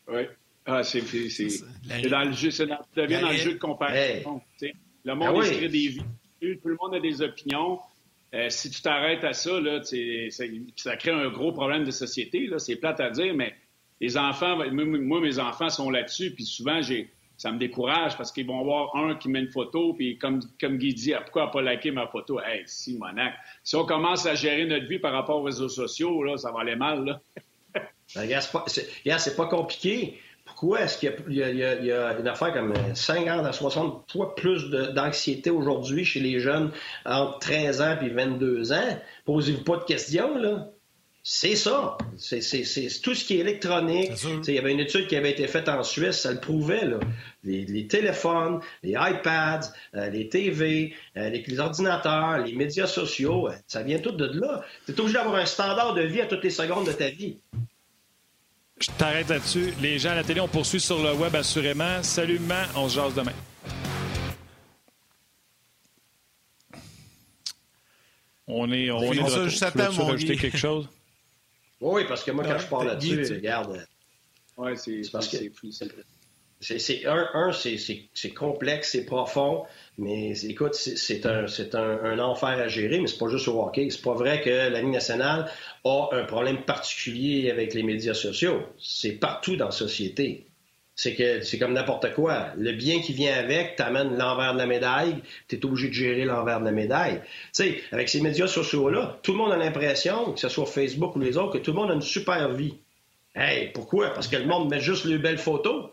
Oui. 0.08 0.22
Ah, 0.66 0.82
c'est, 0.82 1.00
dans 2.10 2.24
le 2.24 2.32
jeu, 2.32 2.50
c'est 2.50 2.66
dans, 2.66 2.78
devient 2.94 3.20
dans 3.22 3.30
le 3.30 3.36
jeu 3.36 3.54
de 3.54 3.58
comparaison. 3.58 4.42
Le 5.04 5.14
monde 5.14 5.34
ben 5.34 5.40
oui. 5.40 5.68
des 5.68 5.68
vies. 5.68 6.02
Tout 6.40 6.68
le 6.68 6.76
monde 6.80 6.94
a 6.94 7.00
des 7.00 7.22
opinions. 7.22 7.78
Euh, 8.34 8.50
si 8.50 8.70
tu 8.70 8.82
t'arrêtes 8.82 9.24
à 9.24 9.32
ça, 9.32 9.58
là, 9.60 9.82
ça, 9.82 10.44
ça, 10.76 10.96
crée 10.96 11.10
un 11.10 11.30
gros 11.30 11.52
problème 11.52 11.84
de 11.84 11.90
société. 11.90 12.48
C'est 12.58 12.76
plate 12.76 13.00
à 13.00 13.10
dire, 13.10 13.34
mais 13.34 13.54
les 14.00 14.16
enfants, 14.16 14.56
moi, 14.70 15.20
mes 15.20 15.38
enfants 15.38 15.70
sont 15.70 15.90
là-dessus, 15.90 16.32
puis 16.34 16.44
souvent, 16.44 16.82
j'ai, 16.82 17.10
ça 17.36 17.50
me 17.50 17.58
décourage 17.58 18.16
parce 18.16 18.30
qu'ils 18.30 18.46
vont 18.46 18.62
voir 18.62 18.94
un 18.96 19.14
qui 19.14 19.28
met 19.28 19.40
une 19.40 19.48
photo, 19.48 19.94
puis 19.94 20.18
comme, 20.18 20.40
comme 20.60 20.76
Guy 20.76 20.92
dit, 20.92 21.14
ah, 21.14 21.22
pourquoi 21.22 21.50
pas 21.50 21.62
liker 21.62 21.90
ma 21.90 22.06
photo? 22.06 22.38
Hey, 22.40 22.62
si, 22.66 22.98
monac. 22.98 23.34
Si 23.64 23.76
on 23.76 23.86
commence 23.86 24.26
à 24.26 24.34
gérer 24.34 24.66
notre 24.66 24.86
vie 24.86 24.98
par 24.98 25.12
rapport 25.12 25.38
aux 25.38 25.44
réseaux 25.44 25.68
sociaux, 25.68 26.22
là, 26.22 26.36
ça 26.36 26.52
va 26.52 26.60
aller 26.60 26.76
mal. 26.76 27.04
Là. 27.04 27.20
Ben, 28.14 28.40
c'est 29.18 29.36
pas 29.36 29.46
compliqué. 29.46 30.18
Pourquoi 30.58 30.80
est-ce 30.80 30.98
qu'il 30.98 31.12
y, 31.28 31.42
a 31.92 32.18
une 32.18 32.26
affaire 32.26 32.52
comme 32.52 32.74
50 32.92 33.46
à 33.46 33.52
60 33.52 34.10
fois 34.10 34.34
plus 34.34 34.68
d'anxiété 34.70 35.50
aujourd'hui 35.50 36.04
chez 36.04 36.18
les 36.18 36.40
jeunes 36.40 36.72
entre 37.06 37.38
13 37.38 37.80
ans 37.80 37.96
et 38.02 38.08
22 38.08 38.72
ans? 38.72 38.98
Posez-vous 39.24 39.62
pas 39.62 39.76
de 39.76 39.84
questions, 39.84 40.36
là. 40.36 40.68
C'est 41.22 41.54
ça. 41.54 41.96
C'est 42.16 42.40
tout 43.02 43.14
ce 43.14 43.24
qui 43.24 43.36
est 43.36 43.38
électronique. 43.38 44.10
Il 44.48 44.54
y 44.54 44.58
avait 44.58 44.72
une 44.72 44.80
étude 44.80 45.06
qui 45.06 45.14
avait 45.14 45.30
été 45.30 45.46
faite 45.46 45.68
en 45.68 45.84
Suisse, 45.84 46.20
ça 46.22 46.32
le 46.32 46.40
prouvait. 46.40 46.86
Là. 46.86 46.98
Les, 47.44 47.86
téléphones, 47.86 48.58
les 48.82 48.96
iPads, 48.98 49.72
euh, 49.94 50.10
les 50.10 50.28
TV, 50.28 50.92
euh, 51.16 51.28
les, 51.28 51.60
ordinateurs, 51.60 52.38
les 52.38 52.54
médias 52.54 52.88
sociaux, 52.88 53.46
euh, 53.46 53.52
ça 53.68 53.84
vient 53.84 54.00
tout 54.00 54.10
de 54.10 54.24
là. 54.40 54.64
Tu 54.86 54.92
es 54.92 55.00
obligé 55.00 55.18
d'avoir 55.18 55.36
un 55.36 55.46
standard 55.46 55.94
de 55.94 56.02
vie 56.02 56.20
à 56.20 56.26
toutes 56.26 56.42
les 56.42 56.50
secondes 56.50 56.86
de 56.86 56.92
ta 56.92 57.10
vie. 57.10 57.38
Je 58.80 58.90
t'arrête 58.92 59.28
là-dessus. 59.28 59.74
Les 59.80 59.98
gens 59.98 60.10
à 60.10 60.14
la 60.16 60.24
télé, 60.24 60.40
on 60.40 60.48
poursuit 60.48 60.80
sur 60.80 61.02
le 61.02 61.12
web 61.14 61.34
assurément. 61.34 62.02
Salut, 62.02 62.40
on 62.76 62.88
se 62.88 62.94
jase 62.94 63.14
demain. 63.14 63.32
On 68.46 68.70
est, 68.72 68.90
on 68.90 69.12
est 69.12 69.16
de 69.16 69.22
retour. 69.22 69.72
Tu 69.72 69.98
veux 69.98 70.04
rajouter 70.04 70.36
quelque 70.36 70.56
chose? 70.56 70.88
Oui, 71.80 72.04
parce 72.08 72.22
que 72.22 72.30
moi, 72.30 72.44
quand 72.44 72.58
je 72.58 72.66
parle 72.66 72.86
là-dessus, 72.86 73.34
regarde... 73.34 73.86
Oui, 74.56 74.72
c'est 74.76 75.02
parce 75.12 75.28
que... 75.28 75.36
C'est 75.70 75.88
un, 77.06 77.28
un 77.34 77.52
c'est 77.52 78.34
complexe, 78.34 78.92
c'est 78.92 79.04
profond, 79.04 79.64
mais 79.96 80.32
écoute, 80.44 80.74
c'est 80.74 81.26
un, 81.26 82.18
enfer 82.18 82.48
à 82.48 82.68
gérer, 82.68 83.00
mais 83.00 83.06
c'est 83.06 83.18
pas 83.18 83.28
juste 83.28 83.48
au 83.48 83.62
hockey. 83.62 83.88
C'est 83.90 84.02
pas 84.02 84.14
vrai 84.14 84.40
que 84.40 84.50
la 84.50 84.80
Ligue 84.80 84.92
nationale 84.92 85.50
a 85.84 86.08
un 86.12 86.24
problème 86.24 86.62
particulier 86.62 87.50
avec 87.50 87.74
les 87.74 87.82
médias 87.82 88.14
sociaux. 88.14 88.62
C'est 88.78 89.12
partout 89.12 89.56
dans 89.56 89.66
la 89.66 89.70
société. 89.70 90.46
C'est 90.94 91.14
que 91.14 91.42
c'est 91.42 91.58
comme 91.58 91.74
n'importe 91.74 92.12
quoi. 92.14 92.48
Le 92.56 92.72
bien 92.72 93.00
qui 93.00 93.12
vient 93.12 93.36
avec 93.36 93.76
t'amène 93.76 94.16
l'envers 94.18 94.54
de 94.54 94.58
la 94.58 94.66
médaille, 94.66 95.16
tu 95.46 95.54
es 95.54 95.64
obligé 95.64 95.88
de 95.88 95.92
gérer 95.92 96.24
l'envers 96.24 96.58
de 96.58 96.64
la 96.64 96.72
médaille. 96.72 97.20
Tu 97.20 97.48
sais, 97.52 97.82
avec 97.92 98.08
ces 98.08 98.20
médias 98.20 98.48
sociaux-là, 98.48 99.20
tout 99.22 99.30
le 99.30 99.38
monde 99.38 99.52
a 99.52 99.56
l'impression, 99.56 100.32
que 100.32 100.40
ce 100.40 100.48
soit 100.48 100.66
Facebook 100.66 101.14
ou 101.14 101.20
les 101.20 101.36
autres, 101.36 101.52
que 101.52 101.58
tout 101.58 101.70
le 101.70 101.76
monde 101.76 101.92
a 101.92 101.94
une 101.94 102.02
super 102.02 102.52
vie. 102.52 102.74
Hey, 103.36 103.70
pourquoi? 103.72 104.10
Parce 104.10 104.26
que 104.26 104.36
le 104.36 104.46
monde 104.46 104.68
met 104.68 104.80
juste 104.80 105.04
les 105.04 105.18
belles 105.18 105.38
photos. 105.38 105.90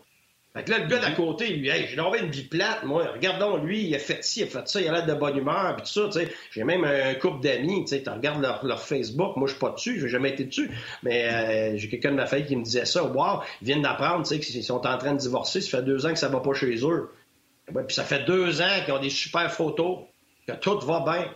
Fait 0.56 0.64
que 0.64 0.70
là, 0.70 0.78
le 0.78 0.86
gars 0.86 1.00
d'à 1.00 1.10
côté, 1.10 1.48
lui, 1.48 1.68
hey, 1.68 1.86
j'ai 1.86 2.00
envoyé 2.00 2.24
une 2.24 2.30
vie 2.30 2.44
plate, 2.44 2.82
moi. 2.84 3.12
Regardons, 3.12 3.58
lui, 3.58 3.88
il 3.88 3.94
a 3.94 3.98
fait 3.98 4.24
ci, 4.24 4.40
il 4.40 4.44
a 4.44 4.46
fait 4.46 4.66
ça, 4.66 4.80
il 4.80 4.88
a 4.88 4.92
l'air 4.92 5.04
de 5.04 5.12
bonne 5.12 5.36
humeur, 5.36 5.76
puis 5.76 5.84
tout 5.84 5.92
ça, 5.92 6.06
tu 6.06 6.26
sais. 6.26 6.32
J'ai 6.50 6.64
même 6.64 6.82
un 6.82 7.12
couple 7.16 7.40
d'amis, 7.42 7.84
tu 7.84 7.88
sais, 7.88 8.02
tu 8.02 8.08
regardes 8.08 8.40
leur, 8.40 8.80
Facebook, 8.80 9.36
moi, 9.36 9.48
je 9.48 9.52
suis 9.52 9.60
pas 9.60 9.68
dessus, 9.68 10.00
j'ai 10.00 10.08
jamais 10.08 10.30
été 10.30 10.44
dessus, 10.44 10.70
mais 11.02 11.28
euh, 11.28 11.76
j'ai 11.76 11.90
quelqu'un 11.90 12.12
de 12.12 12.16
ma 12.16 12.24
famille 12.24 12.46
qui 12.46 12.56
me 12.56 12.64
disait 12.64 12.86
ça. 12.86 13.04
Wow, 13.04 13.42
ils 13.60 13.66
viennent 13.66 13.82
d'apprendre, 13.82 14.26
tu 14.26 14.34
sais, 14.34 14.40
qu'ils 14.40 14.64
sont 14.64 14.86
en 14.86 14.96
train 14.96 15.12
de 15.12 15.18
divorcer, 15.18 15.60
ça 15.60 15.76
fait 15.76 15.84
deux 15.84 16.06
ans 16.06 16.14
que 16.14 16.18
ça 16.18 16.28
va 16.28 16.40
pas 16.40 16.54
chez 16.54 16.74
eux. 16.86 17.10
Puis 17.66 17.94
ça 17.94 18.04
fait 18.04 18.24
deux 18.24 18.62
ans 18.62 18.80
qu'ils 18.86 18.94
ont 18.94 18.98
des 18.98 19.10
super 19.10 19.52
photos, 19.52 20.04
que 20.46 20.52
tout 20.52 20.78
va 20.80 21.00
bien. 21.00 21.30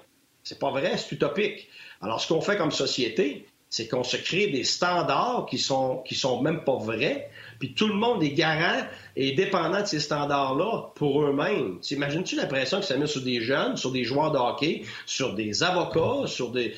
C'est 0.45 0.59
pas 0.59 0.71
vrai, 0.71 0.97
c'est 0.97 1.13
utopique. 1.13 1.69
Alors, 2.01 2.23
ce 2.23 2.33
qu'on 2.33 2.41
fait 2.41 2.57
comme 2.57 2.71
société, 2.71 3.47
c'est 3.69 3.87
qu'on 3.87 4.03
se 4.03 4.17
crée 4.17 4.49
des 4.49 4.65
standards 4.65 5.47
qui 5.49 5.59
sont, 5.59 5.99
qui 6.07 6.15
sont 6.15 6.43
même 6.43 6.65
pas 6.65 6.77
vrais, 6.77 7.31
puis 7.61 7.75
tout 7.75 7.87
le 7.87 7.95
monde 7.95 8.23
est 8.23 8.33
garant 8.33 8.87
et 9.17 9.33
dépendant 9.33 9.83
de 9.83 9.87
ces 9.87 10.01
standards-là 10.01 10.93
pour 10.95 11.23
eux-mêmes. 11.23 11.79
T'imagines-tu 11.81 12.35
l'impression 12.37 12.81
que 12.81 12.87
ça 12.87 12.97
met 12.97 13.07
sur 13.07 13.21
des 13.21 13.43
jeunes, 13.43 13.77
sur 13.77 13.93
des 13.93 14.03
joueurs 14.03 14.33
de 14.33 14.39
hockey, 14.39 14.83
sur 15.05 15.35
des 15.35 15.63
avocats, 15.63 16.27
sur 16.27 16.53
des... 16.53 16.75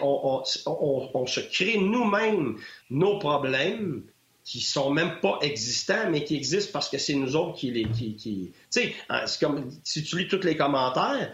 On, 0.00 0.42
se 1.26 1.40
crée 1.40 1.76
nous-mêmes 1.78 2.56
nos 2.90 3.18
problèmes 3.18 4.02
qui 4.42 4.60
sont 4.60 4.90
même 4.90 5.20
pas 5.20 5.38
existants, 5.42 6.08
mais 6.10 6.24
qui 6.24 6.34
existent 6.34 6.70
parce 6.72 6.88
que 6.88 6.96
c'est 6.96 7.14
nous 7.14 7.36
autres 7.36 7.58
qui 7.58 7.70
les... 7.70 7.86
Tu 7.92 8.52
sais, 8.70 8.94
hein, 9.10 9.26
c'est 9.26 9.44
comme 9.44 9.68
si 9.84 10.02
tu 10.02 10.18
lis 10.18 10.28
tous 10.28 10.44
les 10.44 10.56
commentaires, 10.56 11.30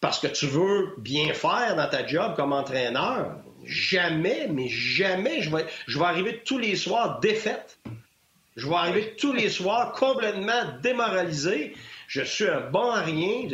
parce 0.00 0.18
que 0.18 0.26
tu 0.26 0.46
veux 0.46 0.94
bien 0.98 1.32
faire 1.32 1.76
dans 1.76 1.88
ta 1.88 2.04
job 2.04 2.34
comme 2.34 2.52
entraîneur, 2.52 3.36
jamais, 3.64 4.48
mais 4.50 4.68
jamais, 4.68 5.42
je 5.42 5.54
vais, 5.54 5.66
je 5.86 5.98
vais 5.98 6.04
arriver 6.06 6.42
tous 6.44 6.58
les 6.58 6.74
soirs 6.74 7.20
défaite. 7.20 7.78
Je 8.56 8.68
vais 8.68 8.74
arriver 8.74 9.14
tous 9.16 9.32
les 9.32 9.48
soirs 9.48 9.92
complètement 9.92 10.62
démoralisé. 10.82 11.74
Je 12.08 12.22
suis 12.22 12.48
un 12.48 12.60
bon 12.70 12.90
à 12.90 13.02
rien. 13.02 13.48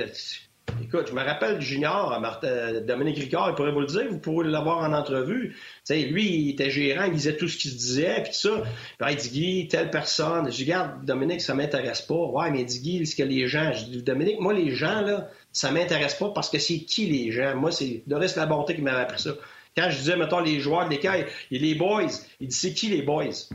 Écoute, 0.83 1.07
je 1.09 1.13
me 1.13 1.23
rappelle 1.23 1.59
du 1.59 1.67
junior, 1.67 2.19
Martin, 2.21 2.81
Dominique 2.81 3.19
Ricard, 3.19 3.51
il 3.51 3.55
pourrait 3.55 3.73
vous 3.73 3.81
le 3.81 3.87
dire, 3.87 4.07
vous 4.11 4.19
pourrez 4.19 4.49
l'avoir 4.49 4.79
en 4.79 4.93
entrevue. 4.93 5.57
lui, 5.91 6.27
il 6.27 6.51
était 6.51 6.71
gérant, 6.71 7.05
il 7.05 7.13
disait 7.13 7.37
tout 7.37 7.49
ce 7.49 7.57
qu'il 7.57 7.71
se 7.71 7.77
disait, 7.77 8.23
puis 8.23 8.33
tout 8.33 8.49
ça. 8.49 8.63
Puis 8.99 9.13
il 9.13 9.31
dit, 9.31 9.69
telle 9.69 9.91
personne. 9.91 10.51
Je 10.51 10.57
dis, 10.57 10.65
regarde, 10.65 11.05
Dominique, 11.05 11.41
ça 11.41 11.55
m'intéresse 11.55 12.03
pas. 12.03 12.15
Ouais, 12.15 12.51
mais 12.51 12.65
dit, 12.65 12.81
Guy, 12.81 13.07
ce 13.07 13.15
que 13.15 13.23
les 13.23 13.47
gens. 13.49 13.73
Je 13.73 13.85
dis, 13.85 14.03
Dominique, 14.03 14.41
moi, 14.41 14.55
les 14.55 14.75
gens, 14.75 15.03
là, 15.03 15.29
ça 15.53 15.71
m'intéresse 15.71 16.15
pas 16.15 16.31
parce 16.31 16.51
que 16.51 16.59
c'est 16.59 16.81
qui 16.81 17.07
les 17.07 17.33
gens? 17.33 17.55
Moi, 17.55 17.71
c'est 17.71 18.03
Doris 18.07 18.37
Labonté 18.37 18.75
qui 18.75 18.83
m'avait 18.83 19.03
appris 19.03 19.21
ça. 19.21 19.31
Quand 19.77 19.89
je 19.91 19.99
disais, 19.99 20.17
mettons, 20.17 20.41
les 20.41 20.59
joueurs 20.61 20.87
de 20.87 20.91
l'écaille, 20.91 21.27
et 21.51 21.59
les 21.59 21.75
boys, 21.75 22.11
il 22.41 22.49
dit, 22.49 22.57
c'est 22.57 22.73
qui 22.73 22.89
les 22.89 23.03
boys? 23.03 23.49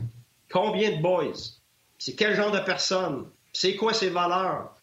Combien 0.52 0.90
de 0.96 1.02
boys? 1.02 1.32
C'est 1.98 2.14
quel 2.14 2.34
genre 2.36 2.50
de 2.50 2.60
personne? 2.60 3.26
C'est 3.52 3.76
quoi 3.76 3.94
ses 3.94 4.10
valeurs? 4.10 4.74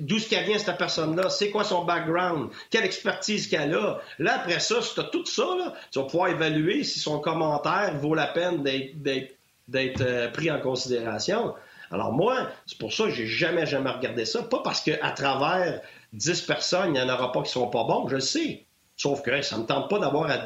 d'où 0.00 0.18
ce 0.18 0.28
qu'elle 0.28 0.44
vient, 0.44 0.58
cette 0.58 0.76
personne-là? 0.76 1.30
C'est 1.30 1.50
quoi 1.50 1.64
son 1.64 1.84
background? 1.84 2.50
Quelle 2.70 2.84
expertise 2.84 3.46
qu'elle 3.48 3.74
a? 3.74 4.00
Là, 4.18 4.36
après 4.40 4.60
ça, 4.60 4.82
si 4.82 4.94
tu 4.94 5.00
as 5.00 5.04
tout 5.04 5.24
ça, 5.24 5.74
tu 5.90 5.98
vas 5.98 6.04
pouvoir 6.04 6.28
évaluer 6.28 6.84
si 6.84 6.98
son 7.00 7.18
commentaire 7.18 7.96
vaut 7.98 8.14
la 8.14 8.26
peine 8.26 8.62
d'être 8.62 10.00
euh, 10.00 10.28
pris 10.30 10.50
en 10.50 10.60
considération. 10.60 11.54
Alors 11.90 12.12
moi, 12.12 12.48
c'est 12.66 12.78
pour 12.78 12.92
ça 12.92 13.04
que 13.04 13.10
j'ai 13.10 13.26
jamais, 13.26 13.66
jamais 13.66 13.90
regardé 13.90 14.24
ça. 14.24 14.42
Pas 14.42 14.60
parce 14.62 14.80
qu'à 14.80 15.10
travers 15.10 15.80
10 16.12 16.42
personnes, 16.42 16.88
il 16.88 16.92
n'y 16.92 17.00
en 17.00 17.12
aura 17.12 17.32
pas 17.32 17.42
qui 17.42 17.50
sont 17.50 17.68
pas 17.68 17.84
bons, 17.84 18.08
je 18.08 18.16
le 18.16 18.20
sais. 18.20 18.64
Sauf 18.96 19.22
que 19.22 19.42
ça 19.42 19.56
ne 19.56 19.62
me 19.62 19.66
tente 19.66 19.90
pas 19.90 19.98
d'avoir 19.98 20.30
à 20.30 20.38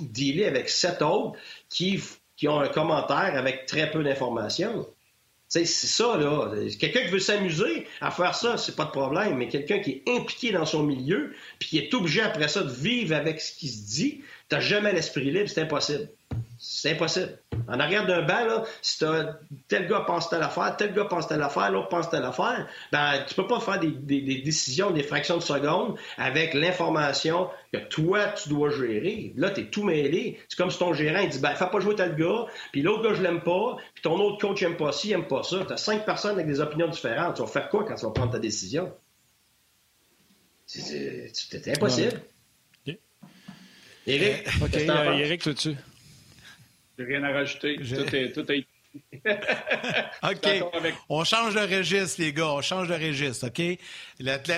dealer 0.00 0.46
avec 0.46 0.68
sept 0.68 1.02
autres 1.02 1.38
qui, 1.68 2.00
qui 2.36 2.48
ont 2.48 2.60
un 2.60 2.68
commentaire 2.68 3.36
avec 3.36 3.66
très 3.66 3.90
peu 3.90 4.02
d'informations. 4.02 4.86
C'est 5.48 5.66
ça, 5.66 6.16
là. 6.16 6.50
Quelqu'un 6.80 7.02
qui 7.02 7.10
veut 7.10 7.20
s'amuser 7.20 7.86
à 8.00 8.10
faire 8.10 8.34
ça, 8.34 8.56
c'est 8.56 8.74
pas 8.74 8.86
de 8.86 8.90
problème, 8.90 9.36
mais 9.36 9.46
quelqu'un 9.46 9.78
qui 9.78 9.90
est 9.90 10.02
impliqué 10.08 10.50
dans 10.50 10.66
son 10.66 10.82
milieu, 10.82 11.32
puis 11.60 11.68
qui 11.68 11.78
est 11.78 11.94
obligé 11.94 12.22
après 12.22 12.48
ça 12.48 12.62
de 12.64 12.72
vivre 12.72 13.14
avec 13.14 13.40
ce 13.40 13.52
qui 13.56 13.68
se 13.68 13.86
dit, 13.94 14.22
t'as 14.48 14.58
jamais 14.58 14.92
l'esprit 14.92 15.30
libre, 15.30 15.48
c'est 15.48 15.60
impossible. 15.60 16.08
C'est 16.58 16.92
impossible. 16.92 17.38
En 17.68 17.80
arrière 17.80 18.06
d'un 18.06 18.22
banc, 18.22 18.44
là, 18.44 18.64
si 18.82 18.98
t'as 18.98 19.34
tel 19.68 19.88
gars 19.88 20.04
pense 20.06 20.28
telle 20.28 20.42
affaire, 20.42 20.76
tel 20.76 20.92
gars 20.92 21.06
pense 21.06 21.26
telle 21.26 21.42
affaire, 21.42 21.70
l'autre 21.70 21.88
pense 21.88 22.10
telle 22.10 22.24
affaire, 22.24 22.68
ben, 22.92 23.24
tu 23.26 23.34
peux 23.34 23.46
pas 23.46 23.60
faire 23.60 23.80
des, 23.80 23.90
décisions, 23.90 24.90
des 24.90 25.02
fractions 25.02 25.36
de 25.36 25.42
secondes 25.42 25.96
avec 26.16 26.54
l'information 26.54 27.48
que 27.72 27.78
toi, 27.78 28.28
tu 28.28 28.48
dois 28.50 28.70
gérer. 28.70 29.32
Là, 29.36 29.50
tu 29.50 29.62
es 29.62 29.64
tout 29.66 29.82
mêlé. 29.82 30.38
C'est 30.48 30.56
comme 30.56 30.70
si 30.70 30.78
ton 30.78 30.92
gérant, 30.92 31.20
il 31.20 31.28
dit, 31.28 31.38
ben, 31.38 31.54
fais 31.54 31.68
pas 31.70 31.80
jouer 31.80 31.94
tel 31.94 32.14
gars, 32.16 32.46
puis 32.72 32.82
l'autre 32.82 33.02
gars, 33.02 33.14
je 33.14 33.22
l'aime 33.22 33.42
pas, 33.42 33.76
puis 33.94 34.02
ton 34.02 34.18
autre 34.20 34.38
coach 34.38 34.62
aime 34.62 34.76
pas 34.76 34.92
ci, 34.92 35.12
aime 35.12 35.26
pas 35.26 35.42
ça. 35.42 35.64
T'as 35.66 35.76
cinq 35.76 36.04
personnes 36.04 36.32
avec 36.32 36.46
des 36.46 36.60
opinions 36.60 36.88
différentes. 36.88 37.36
Tu 37.36 37.42
vas 37.42 37.48
faire 37.48 37.68
quoi 37.68 37.84
quand 37.84 37.94
tu 37.94 38.04
vas 38.04 38.12
prendre 38.12 38.32
ta 38.32 38.38
décision? 38.38 38.92
C'est 40.66 41.68
impossible. 41.68 42.20
Eric, 44.06 44.46
okay, 44.62 44.90
euh, 44.90 45.12
Eric, 45.14 45.42
tout 45.42 45.52
dessus. 45.54 45.76
J'ai 46.98 47.04
rien 47.04 47.24
à 47.24 47.32
rajouter. 47.32 47.76
Tout 47.76 48.14
est, 48.14 48.32
tout 48.32 48.52
est 48.52 48.66
OK. 50.22 50.94
On 51.08 51.24
change 51.24 51.54
de 51.54 51.60
registre, 51.60 52.20
les 52.20 52.32
gars. 52.32 52.52
On 52.52 52.62
change 52.62 52.88
de 52.88 52.94
registre, 52.94 53.48
OK? 53.48 53.78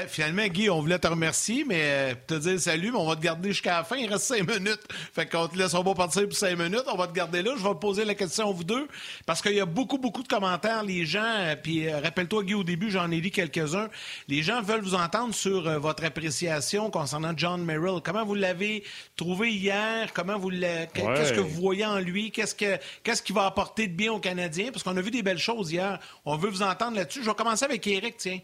Finalement, 0.09 0.47
Guy, 0.49 0.69
on 0.69 0.81
voulait 0.81 0.99
te 0.99 1.07
remercier, 1.07 1.65
mais 1.65 1.81
euh, 1.83 2.15
te 2.27 2.35
dire 2.35 2.61
salut, 2.61 2.93
mais 2.93 2.99
on 2.99 3.07
va 3.07 3.17
te 3.17 3.23
garder 3.23 3.51
jusqu'à 3.51 3.79
la 3.79 3.85
fin. 3.85 3.97
Il 3.97 4.13
reste 4.13 4.27
cinq 4.27 4.47
minutes. 4.47 4.83
Fait 5.15 5.27
qu'on 5.27 5.49
te 5.49 5.57
laisse, 5.57 5.73
on 5.73 5.83
va 5.83 5.95
partir 5.95 6.29
pour 6.29 6.37
cinq 6.37 6.59
minutes. 6.59 6.85
On 6.93 6.97
va 6.97 7.07
te 7.07 7.15
garder 7.15 7.43
là. 7.43 7.53
Je 7.57 7.63
vais 7.63 7.71
te 7.71 7.79
poser 7.79 8.05
la 8.05 8.15
question 8.15 8.51
à 8.51 8.53
vous 8.53 8.65
deux, 8.65 8.87
parce 9.25 9.41
qu'il 9.41 9.55
y 9.55 9.61
a 9.61 9.65
beaucoup, 9.65 9.97
beaucoup 9.97 10.23
de 10.23 10.29
commentaires. 10.29 10.83
Les 10.83 11.07
gens, 11.07 11.25
euh, 11.25 11.57
puis 11.57 11.89
euh, 11.89 12.01
rappelle-toi, 12.01 12.45
Guy, 12.45 12.55
au 12.55 12.65
début, 12.65 12.91
j'en 12.91 13.11
ai 13.11 13.17
lu 13.17 13.31
quelques-uns. 13.31 13.89
Les 14.29 14.43
gens 14.43 14.61
veulent 14.61 14.83
vous 14.83 14.95
entendre 14.95 15.35
sur 15.35 15.81
votre 15.81 16.05
appréciation 16.05 16.91
concernant 16.91 17.33
John 17.35 17.65
Merrill. 17.65 18.01
Comment 18.05 18.27
vous 18.27 18.35
l'avez 18.35 18.85
trouvé 19.17 19.53
hier? 19.53 20.13
Comment 20.13 20.39
vous 20.39 20.51
Qu'est-ce 20.51 21.33
que 21.33 21.41
vous 21.41 21.61
voyez 21.61 21.87
en 21.87 21.99
lui? 21.99 22.31
Qu'est-ce 22.31 22.55
que 22.55 22.79
qu'est-ce 23.03 23.23
qu'il 23.23 23.35
va 23.35 23.47
apporter 23.47 23.87
de 23.89 23.95
bien 23.95 24.13
au 24.13 24.21
Canadien? 24.21 24.71
Parce 24.71 24.83
qu'on 24.83 24.97
a 24.97 25.01
vu 25.01 25.11
des 25.11 25.23
belles 25.23 25.39
choses 25.39 25.73
hier. 25.73 25.99
On 26.25 26.37
veut 26.37 26.51
vous 26.51 26.63
entendre 26.63 26.97
là-dessus. 26.97 27.23
Je 27.23 27.29
vais 27.29 27.35
commencer 27.35 27.65
avec 27.65 27.87
Eric, 27.87 28.17
tiens. 28.19 28.41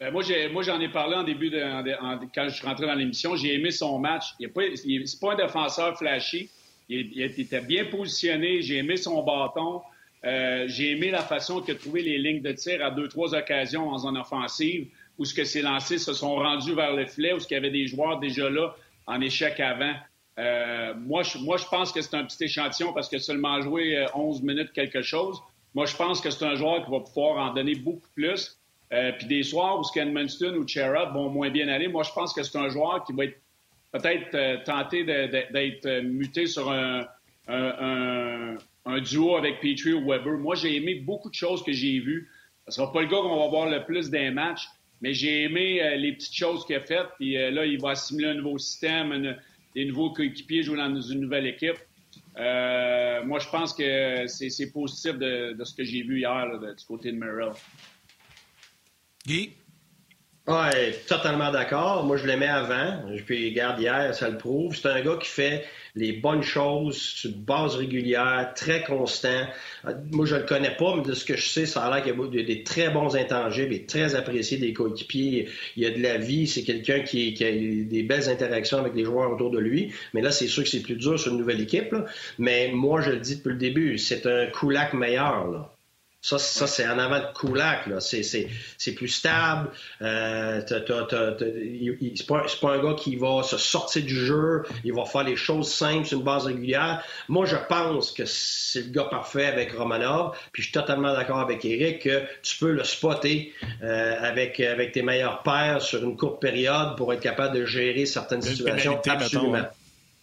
Euh, 0.00 0.12
moi, 0.12 0.62
j'en 0.62 0.80
ai, 0.80 0.88
parlé 0.88 1.16
en 1.16 1.24
début 1.24 1.50
de, 1.50 1.60
quand 2.32 2.48
je 2.48 2.54
suis 2.54 2.66
rentré 2.66 2.86
dans 2.86 2.94
l'émission. 2.94 3.34
J'ai 3.36 3.54
aimé 3.54 3.70
son 3.70 3.98
match. 3.98 4.34
Il 4.38 4.46
n'est 4.46 4.52
pas, 5.20 5.32
un 5.32 5.36
défenseur 5.36 5.98
flashy. 5.98 6.50
Il, 6.88 7.20
était 7.20 7.60
bien 7.60 7.86
positionné. 7.86 8.62
J'ai 8.62 8.76
aimé 8.76 8.96
son 8.96 9.22
bâton. 9.22 9.82
Euh, 10.24 10.64
j'ai 10.68 10.92
aimé 10.92 11.10
la 11.10 11.22
façon 11.22 11.60
qu'il 11.60 11.74
a 11.74 11.78
trouvé 11.78 12.02
les 12.02 12.18
lignes 12.18 12.42
de 12.42 12.52
tir 12.52 12.84
à 12.84 12.90
deux, 12.90 13.08
trois 13.08 13.34
occasions 13.34 13.88
en 13.88 13.98
zone 13.98 14.16
offensive, 14.18 14.88
où 15.16 15.24
ce 15.24 15.34
que 15.34 15.44
ses 15.44 15.62
lancés 15.62 15.98
se 15.98 16.12
sont 16.12 16.34
rendus 16.34 16.74
vers 16.74 16.92
le 16.92 17.06
filet, 17.06 17.32
où 17.32 17.40
ce 17.40 17.46
qu'il 17.46 17.56
y 17.56 17.58
avait 17.58 17.70
des 17.70 17.86
joueurs 17.86 18.18
déjà 18.18 18.48
là 18.50 18.74
en 19.06 19.20
échec 19.20 19.58
avant. 19.60 19.94
Euh, 20.38 20.94
moi, 20.94 21.22
je, 21.24 21.38
moi, 21.38 21.56
je 21.56 21.66
pense 21.66 21.92
que 21.92 22.00
c'est 22.00 22.14
un 22.14 22.24
petit 22.24 22.44
échantillon 22.44 22.92
parce 22.92 23.08
que 23.08 23.18
seulement 23.18 23.60
joué 23.60 24.06
11 24.14 24.42
minutes 24.42 24.72
quelque 24.72 25.02
chose. 25.02 25.40
Moi, 25.74 25.86
je 25.86 25.96
pense 25.96 26.20
que 26.20 26.30
c'est 26.30 26.44
un 26.44 26.54
joueur 26.54 26.84
qui 26.84 26.90
va 26.90 27.00
pouvoir 27.00 27.50
en 27.50 27.52
donner 27.52 27.74
beaucoup 27.74 28.08
plus. 28.14 28.57
Euh, 28.92 29.12
puis 29.18 29.26
des 29.26 29.42
soirs 29.42 29.78
où 29.78 29.84
Scan 29.84 30.06
Munston 30.06 30.54
ou 30.54 30.66
Cherub 30.66 31.12
vont 31.12 31.28
moins 31.28 31.50
bien 31.50 31.68
aller, 31.68 31.88
moi, 31.88 32.02
je 32.02 32.12
pense 32.12 32.32
que 32.32 32.42
c'est 32.42 32.56
un 32.56 32.70
joueur 32.70 33.04
qui 33.04 33.12
va 33.12 33.24
être 33.24 33.38
peut-être 33.92 34.34
euh, 34.34 34.56
tenté 34.64 35.04
d'être 35.04 35.86
euh, 35.86 36.02
muté 36.02 36.46
sur 36.46 36.70
un, 36.70 37.06
duo 39.00 39.36
avec 39.36 39.60
Petrie 39.60 39.92
ou 39.92 40.08
Weber. 40.08 40.38
Moi, 40.38 40.54
j'ai 40.54 40.76
aimé 40.76 40.94
beaucoup 40.96 41.28
de 41.28 41.34
choses 41.34 41.62
que 41.62 41.72
j'ai 41.72 41.98
vues. 41.98 42.30
Ce 42.66 42.76
sera 42.76 42.90
pas 42.92 43.02
le 43.02 43.08
gars 43.08 43.18
qu'on 43.18 43.38
va 43.38 43.48
voir 43.48 43.68
le 43.68 43.84
plus 43.84 44.10
d'un 44.10 44.30
match, 44.30 44.62
mais 45.02 45.12
j'ai 45.12 45.44
aimé 45.44 45.96
les 45.96 46.12
petites 46.12 46.34
choses 46.34 46.64
qu'il 46.66 46.76
a 46.76 46.80
faites. 46.80 47.08
Puis 47.18 47.34
là, 47.34 47.64
il 47.64 47.80
va 47.80 47.90
assimiler 47.90 48.28
un 48.28 48.34
nouveau 48.34 48.58
système, 48.58 49.36
des 49.74 49.84
nouveaux 49.84 50.10
coéquipiers 50.10 50.62
jouer 50.62 50.78
dans 50.78 51.00
une 51.00 51.20
nouvelle 51.20 51.46
équipe. 51.46 51.76
moi, 52.36 53.38
je 53.38 53.48
pense 53.50 53.74
que 53.74 54.26
c'est 54.26 54.72
positif 54.72 55.16
de, 55.18 55.56
ce 55.62 55.74
que 55.74 55.84
j'ai 55.84 56.02
vu 56.02 56.20
hier 56.20 56.46
du 56.58 56.84
côté 56.86 57.12
de 57.12 57.16
Merrill. 57.16 57.52
Oui, 60.48 60.54
totalement 61.06 61.52
d'accord. 61.52 62.04
Moi, 62.06 62.16
je 62.16 62.26
l'aimais 62.26 62.48
avant. 62.48 63.02
Puis, 63.26 63.50
regarde, 63.50 63.78
hier, 63.78 64.14
ça 64.14 64.30
le 64.30 64.38
prouve. 64.38 64.74
C'est 64.74 64.88
un 64.88 65.02
gars 65.02 65.18
qui 65.20 65.28
fait 65.28 65.64
les 65.94 66.12
bonnes 66.12 66.42
choses 66.42 66.96
sur 66.96 67.30
une 67.30 67.42
base 67.42 67.74
régulière, 67.74 68.50
très 68.56 68.82
constant. 68.82 69.42
Moi, 70.10 70.24
je 70.24 70.36
le 70.36 70.44
connais 70.44 70.74
pas, 70.74 70.96
mais 70.96 71.02
de 71.02 71.12
ce 71.12 71.26
que 71.26 71.36
je 71.36 71.46
sais, 71.46 71.66
ça 71.66 71.82
a 71.82 71.90
l'air 71.94 72.02
qu'il 72.02 72.38
y 72.38 72.40
a 72.40 72.46
des 72.46 72.62
très 72.62 72.88
bons 72.88 73.14
intangibles 73.14 73.74
et 73.74 73.84
très 73.84 74.14
apprécié 74.14 74.56
des 74.56 74.72
coéquipiers. 74.72 75.50
Il 75.76 75.82
y 75.82 75.86
a 75.86 75.90
de 75.90 76.00
la 76.00 76.16
vie. 76.16 76.46
C'est 76.46 76.62
quelqu'un 76.62 77.00
qui, 77.00 77.36
a 77.44 77.50
des 77.50 78.02
belles 78.04 78.30
interactions 78.30 78.78
avec 78.78 78.94
les 78.94 79.04
joueurs 79.04 79.30
autour 79.30 79.50
de 79.50 79.58
lui. 79.58 79.92
Mais 80.14 80.22
là, 80.22 80.30
c'est 80.30 80.46
sûr 80.46 80.62
que 80.62 80.70
c'est 80.70 80.80
plus 80.80 80.96
dur 80.96 81.20
sur 81.20 81.32
une 81.32 81.38
nouvelle 81.38 81.60
équipe. 81.60 81.94
Mais 82.38 82.70
moi, 82.72 83.02
je 83.02 83.10
le 83.10 83.18
dis 83.18 83.36
depuis 83.36 83.50
le 83.50 83.58
début, 83.58 83.98
c'est 83.98 84.24
un 84.24 84.46
Kulak 84.46 84.94
meilleur. 84.94 85.74
Ça, 86.20 86.38
ça 86.38 86.66
c'est 86.66 86.86
en 86.86 86.98
avant 86.98 87.20
de 87.20 87.32
Kulak. 87.32 87.86
Là. 87.86 88.00
C'est, 88.00 88.24
c'est, 88.24 88.48
c'est 88.76 88.92
plus 88.92 89.08
stable. 89.08 89.70
Euh, 90.02 90.60
c'est, 90.66 92.26
pas, 92.26 92.44
c'est 92.48 92.60
pas 92.60 92.72
un 92.72 92.82
gars 92.82 92.94
qui 92.94 93.16
va 93.16 93.42
se 93.44 93.56
sortir 93.56 94.02
du 94.02 94.26
jeu. 94.26 94.64
Il 94.84 94.94
va 94.94 95.04
faire 95.04 95.22
les 95.22 95.36
choses 95.36 95.72
simples 95.72 96.06
sur 96.06 96.18
une 96.18 96.24
base 96.24 96.46
régulière. 96.46 97.04
Moi, 97.28 97.46
je 97.46 97.56
pense 97.68 98.10
que 98.10 98.24
c'est 98.26 98.82
le 98.82 98.90
gars 98.90 99.04
parfait 99.04 99.46
avec 99.46 99.72
Romanov. 99.72 100.36
Puis 100.52 100.62
je 100.62 100.68
suis 100.68 100.72
totalement 100.72 101.14
d'accord 101.14 101.38
avec 101.38 101.64
Eric 101.64 102.02
que 102.02 102.22
tu 102.42 102.58
peux 102.58 102.72
le 102.72 102.82
spotter 102.82 103.52
euh, 103.82 104.16
avec, 104.20 104.58
avec 104.58 104.92
tes 104.92 105.02
meilleurs 105.02 105.44
pairs 105.44 105.80
sur 105.80 106.02
une 106.02 106.16
courte 106.16 106.40
période 106.40 106.96
pour 106.96 107.12
être 107.12 107.20
capable 107.20 107.56
de 107.56 107.64
gérer 107.64 108.06
certaines 108.06 108.42
situations. 108.42 109.00
Absolument. 109.06 109.54
Hein. 109.54 109.68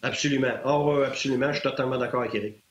Absolument. 0.03 0.53
Oh, 0.65 1.03
absolument. 1.07 1.47
Je 1.47 1.59
suis 1.59 1.63
totalement 1.63 1.97
d'accord 1.97 2.21
avec 2.21 2.35
Eric 2.35 2.64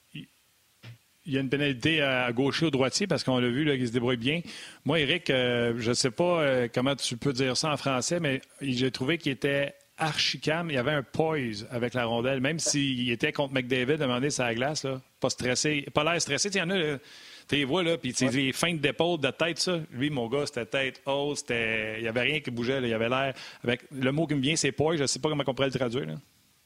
il 1.27 1.33
y 1.33 1.37
a 1.39 1.41
une 1.41 1.49
pénalité 1.49 2.03
à 2.03 2.31
gaucher 2.33 2.67
ou 2.67 2.71
droitier 2.71 3.07
parce 3.07 3.25
qu'on 3.25 3.39
l'a 3.39 3.49
vu, 3.49 3.65
là, 3.65 3.75
il 3.75 3.87
se 3.87 3.93
débrouille 3.93 4.17
bien. 4.17 4.41
Moi, 4.85 5.01
Eric, 5.01 5.31
euh, 5.31 5.75
je 5.79 5.91
ne 5.91 5.95
sais 5.95 6.11
pas 6.11 6.43
euh, 6.43 6.69
comment 6.73 6.95
tu 6.95 7.17
peux 7.17 7.33
dire 7.33 7.57
ça 7.57 7.73
en 7.73 7.77
français, 7.77 8.21
mais 8.21 8.43
j'ai 8.61 8.91
trouvé 8.91 9.19
qu'il 9.19 9.33
était 9.33 9.75
archicam. 9.97 10.71
Il 10.71 10.75
y 10.75 10.79
avait 10.79 10.93
un 10.93 11.03
poise 11.03 11.67
avec 11.71 11.95
la 11.95 12.05
rondelle, 12.05 12.41
même 12.41 12.59
s'il 12.59 13.11
était 13.11 13.33
contre 13.33 13.55
McDavid, 13.55 13.97
demandé 13.97 14.31
sa 14.31 14.55
glace, 14.55 14.85
là, 14.85 15.01
pas 15.21 15.31
stressé, 15.31 15.87
pas 15.95 16.05
l'air 16.05 16.21
stressé. 16.21 16.51
Il 16.53 16.57
y 16.57 16.63
en 16.63 16.71
a, 16.71 16.99
tu 17.49 17.57
les 17.57 17.65
vois, 17.65 17.83
là, 17.83 17.97
puis 17.97 18.15
ouais. 18.21 18.31
les 18.31 18.53
feintes 18.53 18.81
d'épaule, 18.81 19.21
de 19.21 19.31
tête, 19.31 19.59
ça. 19.59 19.81
Lui, 19.93 20.11
mon 20.11 20.29
gars, 20.29 20.47
c'était 20.47 20.67
tête 20.67 21.03
haute, 21.07 21.39
c'était... 21.39 21.97
il 21.99 22.03
n'y 22.03 22.09
avait 22.09 22.23
rien 22.23 22.41
qui 22.41 22.51
bougeait, 22.51 22.81
il 22.83 22.89
y 22.89 22.95
avait 22.95 23.09
l'air... 23.09 23.35
Avec... 23.63 23.83
Le 23.93 24.13
mot 24.13 24.27
qui 24.27 24.35
me 24.35 24.41
vient, 24.41 24.57
c'est 24.57 24.73
poise, 24.73 24.97
je 24.97 25.03
ne 25.03 25.07
sais 25.07 25.21
pas 25.21 25.29
comment 25.29 25.45
on 25.47 25.55
pourrait 25.55 25.69
le 25.69 25.79
traduire. 25.79 26.07
Là. 26.07 26.15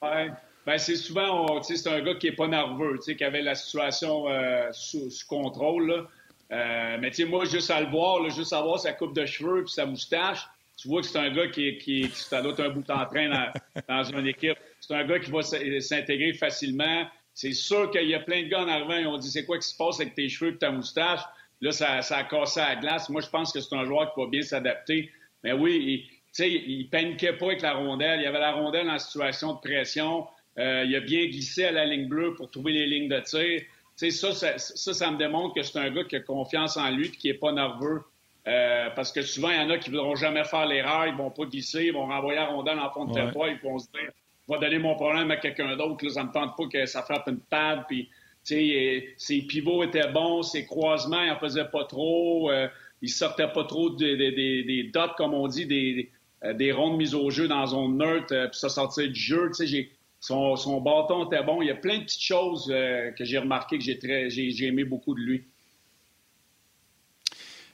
Ouais. 0.02 0.30
Ben, 0.68 0.76
c'est 0.76 0.96
souvent, 0.96 1.62
c'est 1.62 1.86
un 1.86 2.02
gars 2.02 2.16
qui 2.16 2.26
est 2.26 2.32
pas 2.32 2.46
nerveux, 2.46 2.98
qui 2.98 3.24
avait 3.24 3.40
la 3.40 3.54
situation 3.54 4.28
euh, 4.28 4.68
sous, 4.72 5.08
contrôle. 5.26 6.06
Euh, 6.52 6.98
mais 7.00 7.10
moi, 7.26 7.46
juste 7.46 7.70
à 7.70 7.80
le 7.80 7.86
voir, 7.86 8.22
là, 8.22 8.28
juste 8.28 8.52
à 8.52 8.60
voir 8.60 8.78
sa 8.78 8.92
coupe 8.92 9.14
de 9.14 9.24
cheveux 9.24 9.62
et 9.62 9.66
sa 9.66 9.86
moustache, 9.86 10.46
tu 10.76 10.88
vois 10.88 11.00
que 11.00 11.06
c'est 11.06 11.16
un 11.16 11.30
gars 11.30 11.46
qui, 11.48 11.78
qui, 11.78 12.10
qui 12.10 12.34
un 12.34 12.68
bout 12.68 12.90
en 12.90 13.06
train 13.06 13.30
dans, 13.30 13.50
dans 13.88 14.04
une 14.04 14.26
équipe. 14.26 14.58
C'est 14.80 14.94
un 14.94 15.06
gars 15.06 15.18
qui 15.18 15.30
va 15.30 15.40
s'intégrer 15.40 16.34
facilement. 16.34 17.06
C'est 17.32 17.54
sûr 17.54 17.90
qu'il 17.90 18.06
y 18.06 18.14
a 18.14 18.20
plein 18.20 18.42
de 18.42 18.48
gars 18.48 18.60
en 18.60 18.68
arrivant, 18.68 18.96
ils 18.98 19.06
ont 19.06 19.16
dit 19.16 19.30
c'est 19.30 19.46
quoi 19.46 19.56
qui 19.56 19.68
se 19.68 19.74
passe 19.74 20.00
avec 20.00 20.16
tes 20.16 20.28
cheveux 20.28 20.52
et 20.52 20.58
ta 20.58 20.70
moustache? 20.70 21.22
Là, 21.62 21.72
ça, 21.72 22.02
ça 22.02 22.18
a 22.18 22.24
cassé 22.24 22.60
la 22.60 22.76
glace. 22.76 23.08
Moi, 23.08 23.22
je 23.22 23.30
pense 23.30 23.54
que 23.54 23.60
c'est 23.60 23.74
un 23.74 23.86
joueur 23.86 24.12
qui 24.12 24.20
va 24.20 24.26
bien 24.26 24.42
s'adapter. 24.42 25.10
Mais 25.42 25.54
oui, 25.54 26.06
il, 26.38 26.44
il 26.44 26.90
paniquait 26.90 27.38
pas 27.38 27.46
avec 27.46 27.62
la 27.62 27.72
rondelle. 27.72 28.20
Il 28.20 28.24
y 28.24 28.26
avait 28.26 28.38
la 28.38 28.52
rondelle 28.52 28.90
en 28.90 28.98
situation 28.98 29.54
de 29.54 29.60
pression. 29.60 30.26
Euh, 30.58 30.84
il 30.86 30.94
a 30.96 31.00
bien 31.00 31.26
glissé 31.26 31.64
à 31.64 31.72
la 31.72 31.84
ligne 31.84 32.08
bleue 32.08 32.34
pour 32.34 32.50
trouver 32.50 32.72
les 32.72 32.86
lignes 32.86 33.08
de 33.08 33.20
tir. 33.20 33.62
Ça, 33.96 34.32
ça, 34.32 34.58
ça, 34.58 34.94
ça, 34.94 35.10
me 35.10 35.18
démontre 35.18 35.54
que 35.54 35.62
c'est 35.62 35.78
un 35.78 35.90
gars 35.90 36.04
qui 36.04 36.16
a 36.16 36.20
confiance 36.20 36.76
en 36.76 36.90
lui 36.90 37.06
et 37.06 37.10
qui 37.10 37.28
n'est 37.28 37.34
pas 37.34 37.52
nerveux. 37.52 38.02
Euh, 38.46 38.88
parce 38.96 39.12
que 39.12 39.22
souvent, 39.22 39.50
il 39.50 39.56
y 39.56 39.60
en 39.60 39.70
a 39.70 39.78
qui 39.78 39.90
ne 39.90 39.96
voudront 39.96 40.14
jamais 40.14 40.44
faire 40.44 40.66
l'erreur, 40.66 41.06
ils 41.06 41.12
ne 41.12 41.18
vont 41.18 41.30
pas 41.30 41.44
glisser, 41.44 41.84
ils 41.86 41.92
vont 41.92 42.06
renvoyer 42.06 42.38
la 42.38 42.46
rondelle 42.46 42.78
en 42.78 42.90
fond 42.90 43.04
de 43.04 43.12
ouais. 43.12 43.58
ils 43.62 43.68
vont 43.68 43.78
se 43.78 43.88
dire 43.92 44.10
je 44.48 44.54
vais 44.54 44.60
donner 44.60 44.78
mon 44.78 44.94
problème 44.94 45.30
à 45.30 45.36
quelqu'un 45.36 45.76
d'autre, 45.76 46.08
ça 46.08 46.22
ne 46.22 46.28
me 46.28 46.32
tente 46.32 46.56
pas 46.56 46.66
que 46.72 46.86
ça 46.86 47.02
frappe 47.02 47.28
une 47.28 47.40
pad. 47.40 47.84
Puis, 47.86 48.08
ses 48.42 49.42
pivots 49.46 49.84
étaient 49.84 50.10
bons, 50.10 50.42
ses 50.42 50.64
croisements, 50.64 51.22
il 51.22 51.28
n'en 51.28 51.38
faisait 51.38 51.66
pas 51.66 51.84
trop, 51.84 52.50
euh, 52.50 52.66
il 53.02 53.10
sortait 53.10 53.52
pas 53.52 53.64
trop 53.64 53.90
des, 53.90 54.16
des, 54.16 54.32
des, 54.62 54.84
dots, 54.84 55.12
comme 55.18 55.34
on 55.34 55.48
dit, 55.48 55.66
des, 55.66 56.10
des 56.54 56.72
rondes 56.72 56.96
mises 56.96 57.14
au 57.14 57.28
jeu 57.28 57.46
dans 57.46 57.66
zone 57.66 57.98
neutre, 57.98 58.48
puis 58.50 58.58
ça 58.58 58.70
sortait 58.70 59.08
du 59.08 59.20
jeu. 59.20 59.50
J'ai 59.60 59.92
son, 60.20 60.80
bâton 60.80 61.26
était 61.26 61.42
bon. 61.42 61.62
Il 61.62 61.68
y 61.68 61.70
a 61.70 61.74
plein 61.74 61.98
de 61.98 62.04
petites 62.04 62.22
choses 62.22 62.70
euh, 62.70 63.10
que 63.12 63.24
j'ai 63.24 63.38
remarquées 63.38 63.78
que 63.78 63.84
j'ai, 63.84 63.98
très, 63.98 64.28
aimé 64.64 64.84
beaucoup 64.84 65.14
de 65.14 65.20
lui. 65.20 65.44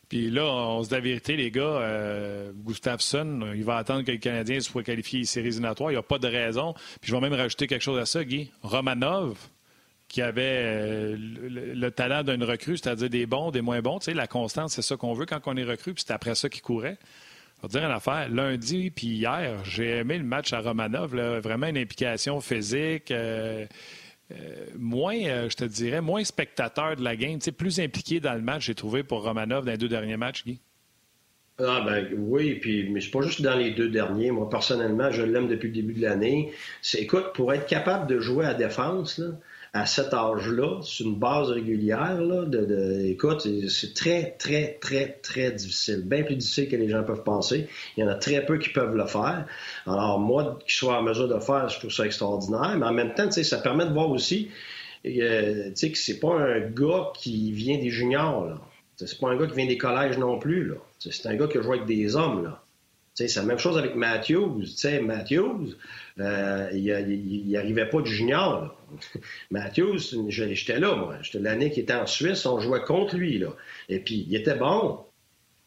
Puis 0.09 0.31
là, 0.31 0.45
on 0.45 0.83
se 0.83 0.89
dit 0.89 0.95
la 0.95 1.01
vérité, 1.01 1.37
les 1.37 1.51
gars, 1.51 1.63
euh, 1.63 2.53
Gustafsson, 2.55 3.53
il 3.55 3.65
va 3.65 3.77
attendre 3.77 4.05
que 4.05 4.13
le 4.13 4.19
Canadien 4.19 4.61
soit 4.61 4.83
qualifié 4.83 5.21
les 5.21 5.25
séries 5.25 5.49
éliminatoires. 5.49 5.91
Il 5.91 5.95
n'y 5.95 5.99
a 5.99 6.03
pas 6.03 6.19
de 6.19 6.29
raison. 6.29 6.75
Puis 7.01 7.11
je 7.11 7.15
vais 7.15 7.21
même 7.21 7.33
rajouter 7.33 7.67
quelque 7.67 7.83
chose 7.83 7.99
à 7.99 8.07
ça, 8.07 8.23
Guy. 8.23 8.51
Romanov, 8.63 9.39
qui 10.09 10.21
avait 10.23 10.61
euh, 10.63 11.17
le, 11.19 11.91
talent 11.91 12.23
d'une 12.23 12.45
recrue, 12.45 12.77
c'est-à-dire 12.77 13.09
des 13.09 13.27
bons, 13.27 13.51
des 13.51 13.63
moins 13.63 13.81
bons. 13.81 13.99
Tu 13.99 14.07
sais, 14.07 14.15
la 14.15 14.27
constance, 14.27 14.75
c'est 14.75 14.83
ça 14.83 14.97
qu'on 14.97 15.15
veut 15.15 15.27
quand 15.27 15.41
on 15.47 15.57
est 15.57 15.65
recrue, 15.65 15.95
puis 15.95 16.05
c'est 16.07 16.13
après 16.13 16.35
ça 16.35 16.49
qu'il 16.49 16.63
courait. 16.63 16.99
Dire 17.69 17.85
une 17.85 17.91
affaire. 17.91 18.29
Lundi 18.31 18.91
puis 18.91 19.07
hier, 19.09 19.65
j'ai 19.65 19.99
aimé 19.99 20.19
le 20.19 20.25
match 20.25 20.53
à 20.53 20.61
Romanov. 20.61 21.15
vraiment 21.41 21.67
une 21.67 21.79
implication 21.79 22.41
physique. 22.41 23.11
Euh, 23.11 23.67
euh, 24.33 24.67
moins, 24.79 25.17
euh, 25.17 25.51
je 25.51 25.57
te 25.57 25.65
dirais, 25.65 26.01
moins 26.01 26.25
spectateur 26.25 26.97
de 26.97 27.03
la 27.03 27.17
game. 27.17 27.39
Plus 27.57 27.81
impliqué 27.81 28.21
dans 28.21 28.35
le 28.35 28.41
match, 28.41 28.67
j'ai 28.67 28.75
trouvé 28.75 29.03
pour 29.03 29.23
Romanov 29.23 29.65
dans 29.65 29.73
les 29.73 29.79
deux 29.79 29.89
derniers 29.89 30.17
matchs, 30.17 30.45
Guy. 30.45 30.61
Ah 31.59 31.83
ben 31.87 32.09
oui, 32.17 32.57
puis 32.57 32.91
mais 32.91 33.01
c'est 33.01 33.13
pas 33.13 33.21
juste 33.21 33.41
dans 33.41 33.55
les 33.55 33.71
deux 33.71 33.89
derniers. 33.89 34.33
Moi 34.33 34.51
personnellement, 34.51 35.13
je 35.13 35.23
l'aime 35.23 35.47
depuis 35.47 35.69
le 35.69 35.75
début 35.75 35.93
de 35.93 36.03
l'année. 36.03 36.51
écoute, 36.95 37.27
pour 37.33 37.53
être 37.53 37.67
capable 37.67 38.09
de 38.09 38.19
jouer 38.19 38.45
à 38.45 38.55
défense, 38.55 39.21
à 39.75 39.87
cet 39.87 40.15
âge-là, 40.15 40.81
sur 40.83 41.05
une 41.05 41.17
base 41.17 41.51
régulière, 41.51 42.21
là, 42.21 42.45
de, 42.45 42.65
de 42.65 43.07
écoute, 43.07 43.45
c'est 43.69 43.93
très, 43.93 44.37
très, 44.39 44.79
très, 44.81 45.19
très 45.21 45.51
difficile. 45.51 46.03
Bien 46.05 46.23
plus 46.23 46.37
difficile 46.37 46.69
que 46.69 46.77
les 46.77 46.89
gens 46.89 47.03
peuvent 47.03 47.25
penser. 47.25 47.67
Il 47.97 48.01
y 48.01 48.05
en 48.05 48.09
a 48.09 48.15
très 48.15 48.47
peu 48.47 48.59
qui 48.59 48.69
peuvent 48.69 48.95
le 48.95 49.07
faire. 49.07 49.47
Alors, 49.85 50.21
moi, 50.21 50.61
qui 50.65 50.77
soit 50.77 50.97
en 50.97 51.03
mesure 51.03 51.27
de 51.27 51.35
le 51.35 51.41
faire, 51.41 51.69
je 51.69 51.81
trouve 51.81 51.91
ça 51.91 52.07
extraordinaire. 52.07 52.77
Mais 52.79 52.87
en 52.87 52.93
même 52.93 53.15
temps, 53.15 53.29
ça 53.29 53.59
permet 53.59 53.85
de 53.85 53.93
voir 53.93 54.09
aussi 54.11 54.49
euh, 55.05 55.73
que 55.73 55.99
c'est 55.99 56.21
pas 56.21 56.35
un 56.35 56.61
gars 56.61 57.11
qui 57.13 57.51
vient 57.51 57.79
des 57.79 57.91
juniors. 57.91 58.47
Là. 58.47 58.61
C'est 58.97 59.19
pas 59.19 59.31
un 59.31 59.37
gars 59.37 59.49
qui 59.49 59.57
vient 59.57 59.67
des 59.67 59.77
collèges 59.77 60.19
non 60.19 60.39
plus. 60.39 60.69
Là. 60.69 60.77
C'est 61.01 61.27
un 61.27 61.35
gars 61.35 61.49
qui 61.49 61.59
a 61.59 61.63
joué 61.63 61.79
avec 61.79 61.89
des 61.89 62.15
hommes. 62.15 62.45
Là. 62.45 62.64
C'est 63.15 63.37
la 63.37 63.43
même 63.43 63.59
chose 63.59 63.79
avec 63.79 63.95
Matthews. 63.95 64.65
Matthews, 65.03 65.77
euh, 66.19 66.69
il 66.73 67.51
n'arrivait 67.51 67.89
pas 67.89 68.01
du 68.01 68.13
junior. 68.13 68.77
Matthews, 69.51 70.29
j'étais 70.29 70.81
là, 70.81 70.97
moi. 70.97 71.19
J'étais 71.23 71.39
l'année 71.39 71.71
qu'il 71.71 71.85
était 71.85 71.95
en 71.95 72.07
Suisse, 72.07 72.45
on 72.45 72.59
jouait 72.59 72.83
contre 72.83 73.17
lui. 73.17 73.43
Et 73.89 74.01
puis, 74.01 74.27
il 74.29 74.35
était 74.35 74.57
bon 74.57 75.05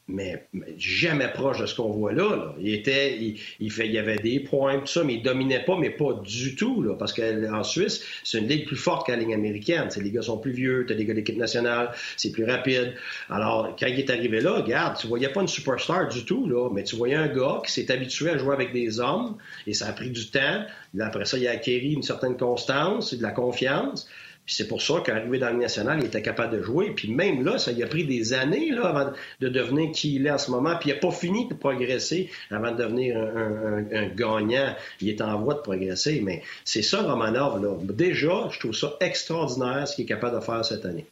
mais, 0.10 0.48
jamais 0.78 1.28
proche 1.28 1.60
de 1.60 1.66
ce 1.66 1.76
qu'on 1.76 1.90
voit 1.90 2.14
là, 2.14 2.56
Il 2.60 2.74
était, 2.74 3.18
il, 3.60 3.72
fait, 3.72 3.90
y 3.90 3.98
avait 3.98 4.18
des 4.18 4.40
points, 4.40 4.80
tout 4.80 4.88
ça, 4.88 5.04
mais 5.04 5.16
il 5.16 5.22
dominait 5.22 5.66
pas, 5.66 5.78
mais 5.78 5.90
pas 5.90 6.14
du 6.24 6.56
tout, 6.56 6.82
là, 6.82 6.96
parce 6.96 7.12
qu'en 7.12 7.64
Suisse, 7.64 8.04
c'est 8.24 8.38
une 8.38 8.48
ligue 8.48 8.66
plus 8.66 8.78
forte 8.78 9.06
qu'à 9.06 9.18
la 9.18 9.24
ligue 9.24 9.34
américaine. 9.34 9.90
les 10.02 10.12
gars 10.12 10.22
sont 10.22 10.38
plus 10.38 10.54
vieux, 10.54 10.86
t'as 10.88 10.96
des 10.96 11.04
gars 11.04 11.14
d'équipe 11.14 11.38
nationale, 11.38 11.92
c'est 12.16 12.32
plus 12.32 12.46
rapide. 12.46 12.94
Alors, 13.30 13.76
quand 13.78 13.88
il 13.88 14.00
est 14.00 14.10
arrivé 14.10 14.40
là, 14.40 14.54
regarde, 14.54 14.98
tu 14.98 15.08
voyais 15.08 15.30
pas 15.30 15.42
une 15.42 15.50
superstar 15.50 16.08
du 16.08 16.24
tout, 16.24 16.48
là, 16.48 16.70
mais 16.72 16.84
tu 16.84 16.96
voyais 16.96 17.16
un 17.16 17.28
gars 17.28 17.62
qui 17.66 17.74
s'est 17.74 17.92
habitué 17.92 18.30
à 18.30 18.38
jouer 18.38 18.54
avec 18.54 18.72
des 18.72 19.02
hommes, 19.02 19.36
et 19.66 19.74
ça 19.74 19.88
a 19.88 19.92
pris 19.92 20.10
du 20.10 20.30
temps. 20.30 20.64
Après 21.02 21.26
ça, 21.26 21.38
il 21.38 21.48
a 21.48 21.52
acquis 21.52 21.78
une 21.78 22.04
certaine 22.04 22.38
constance 22.38 23.12
et 23.12 23.18
de 23.18 23.24
la 23.24 23.32
confiance 23.32 24.08
c'est 24.50 24.68
pour 24.68 24.82
ça 24.82 25.02
qu'arrivé 25.06 25.40
dans 25.40 25.50
le 25.50 25.58
national, 25.58 26.00
il 26.00 26.06
était 26.06 26.22
capable 26.22 26.56
de 26.58 26.64
jouer. 26.64 26.92
Puis 26.92 27.12
même 27.12 27.44
là, 27.44 27.58
ça 27.58 27.74
lui 27.74 27.84
a 27.84 27.88
pris 27.88 28.06
des 28.06 28.34
années 28.34 28.72
là, 28.72 28.86
avant 28.86 29.12
de 29.42 29.50
devenir 29.50 29.92
qui 29.92 30.16
il 30.16 30.26
est 30.26 30.32
en 30.32 30.38
ce 30.38 30.50
moment. 30.50 30.78
Puis 30.80 30.90
il 30.90 30.94
n'a 30.94 31.00
pas 31.00 31.12
fini 31.12 31.50
de 31.50 31.54
progresser 31.54 32.32
avant 32.50 32.72
de 32.72 32.78
devenir 32.78 33.18
un, 33.18 34.08
gagnant. 34.16 34.74
Il 35.02 35.10
est 35.10 35.22
en 35.22 35.38
voie 35.40 35.56
de 35.56 35.60
progresser. 35.60 36.22
Mais 36.24 36.44
c'est 36.64 36.82
ça, 36.82 37.02
Romanov. 37.02 37.62
Là. 37.62 37.76
Déjà, 37.94 38.48
je 38.50 38.60
trouve 38.60 38.74
ça 38.74 38.96
extraordinaire 39.02 39.86
ce 39.86 39.96
qu'il 39.96 40.06
est 40.06 40.08
capable 40.08 40.38
de 40.38 40.42
faire 40.42 40.64
cette 40.64 40.86
année. 40.86 41.06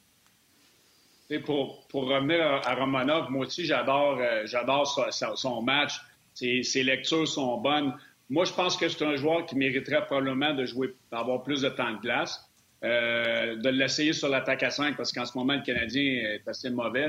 Et 1.29 1.39
pour, 1.39 1.85
pour 1.87 2.07
revenir 2.07 2.41
à, 2.41 2.75
Romanov, 2.75 3.29
moi 3.31 3.47
aussi, 3.47 3.65
j'adore 3.65 4.17
euh, 4.19 4.43
j'adore 4.45 4.87
son, 5.11 5.61
match. 5.61 5.99
Ses, 6.33 6.63
ses, 6.63 6.83
lectures 6.83 7.27
sont 7.27 7.57
bonnes. 7.57 7.93
Moi, 8.29 8.45
je 8.45 8.53
pense 8.53 8.77
que 8.77 8.87
c'est 8.87 9.03
un 9.03 9.15
joueur 9.17 9.45
qui 9.45 9.55
mériterait 9.55 10.05
probablement 10.05 10.53
de 10.53 10.65
jouer, 10.65 10.93
d'avoir 11.11 11.43
plus 11.43 11.61
de 11.61 11.69
temps 11.69 11.91
de 11.91 11.99
glace. 11.99 12.47
Euh, 12.85 13.55
de 13.55 13.69
l'essayer 13.69 14.13
sur 14.13 14.29
l'attaque 14.29 14.61
à 14.61 14.69
5 14.69 14.95
parce 14.95 15.11
qu'en 15.11 15.25
ce 15.25 15.35
moment, 15.35 15.53
le 15.53 15.61
Canadien 15.61 16.03
est 16.03 16.47
assez 16.47 16.69
mauvais 16.69 17.07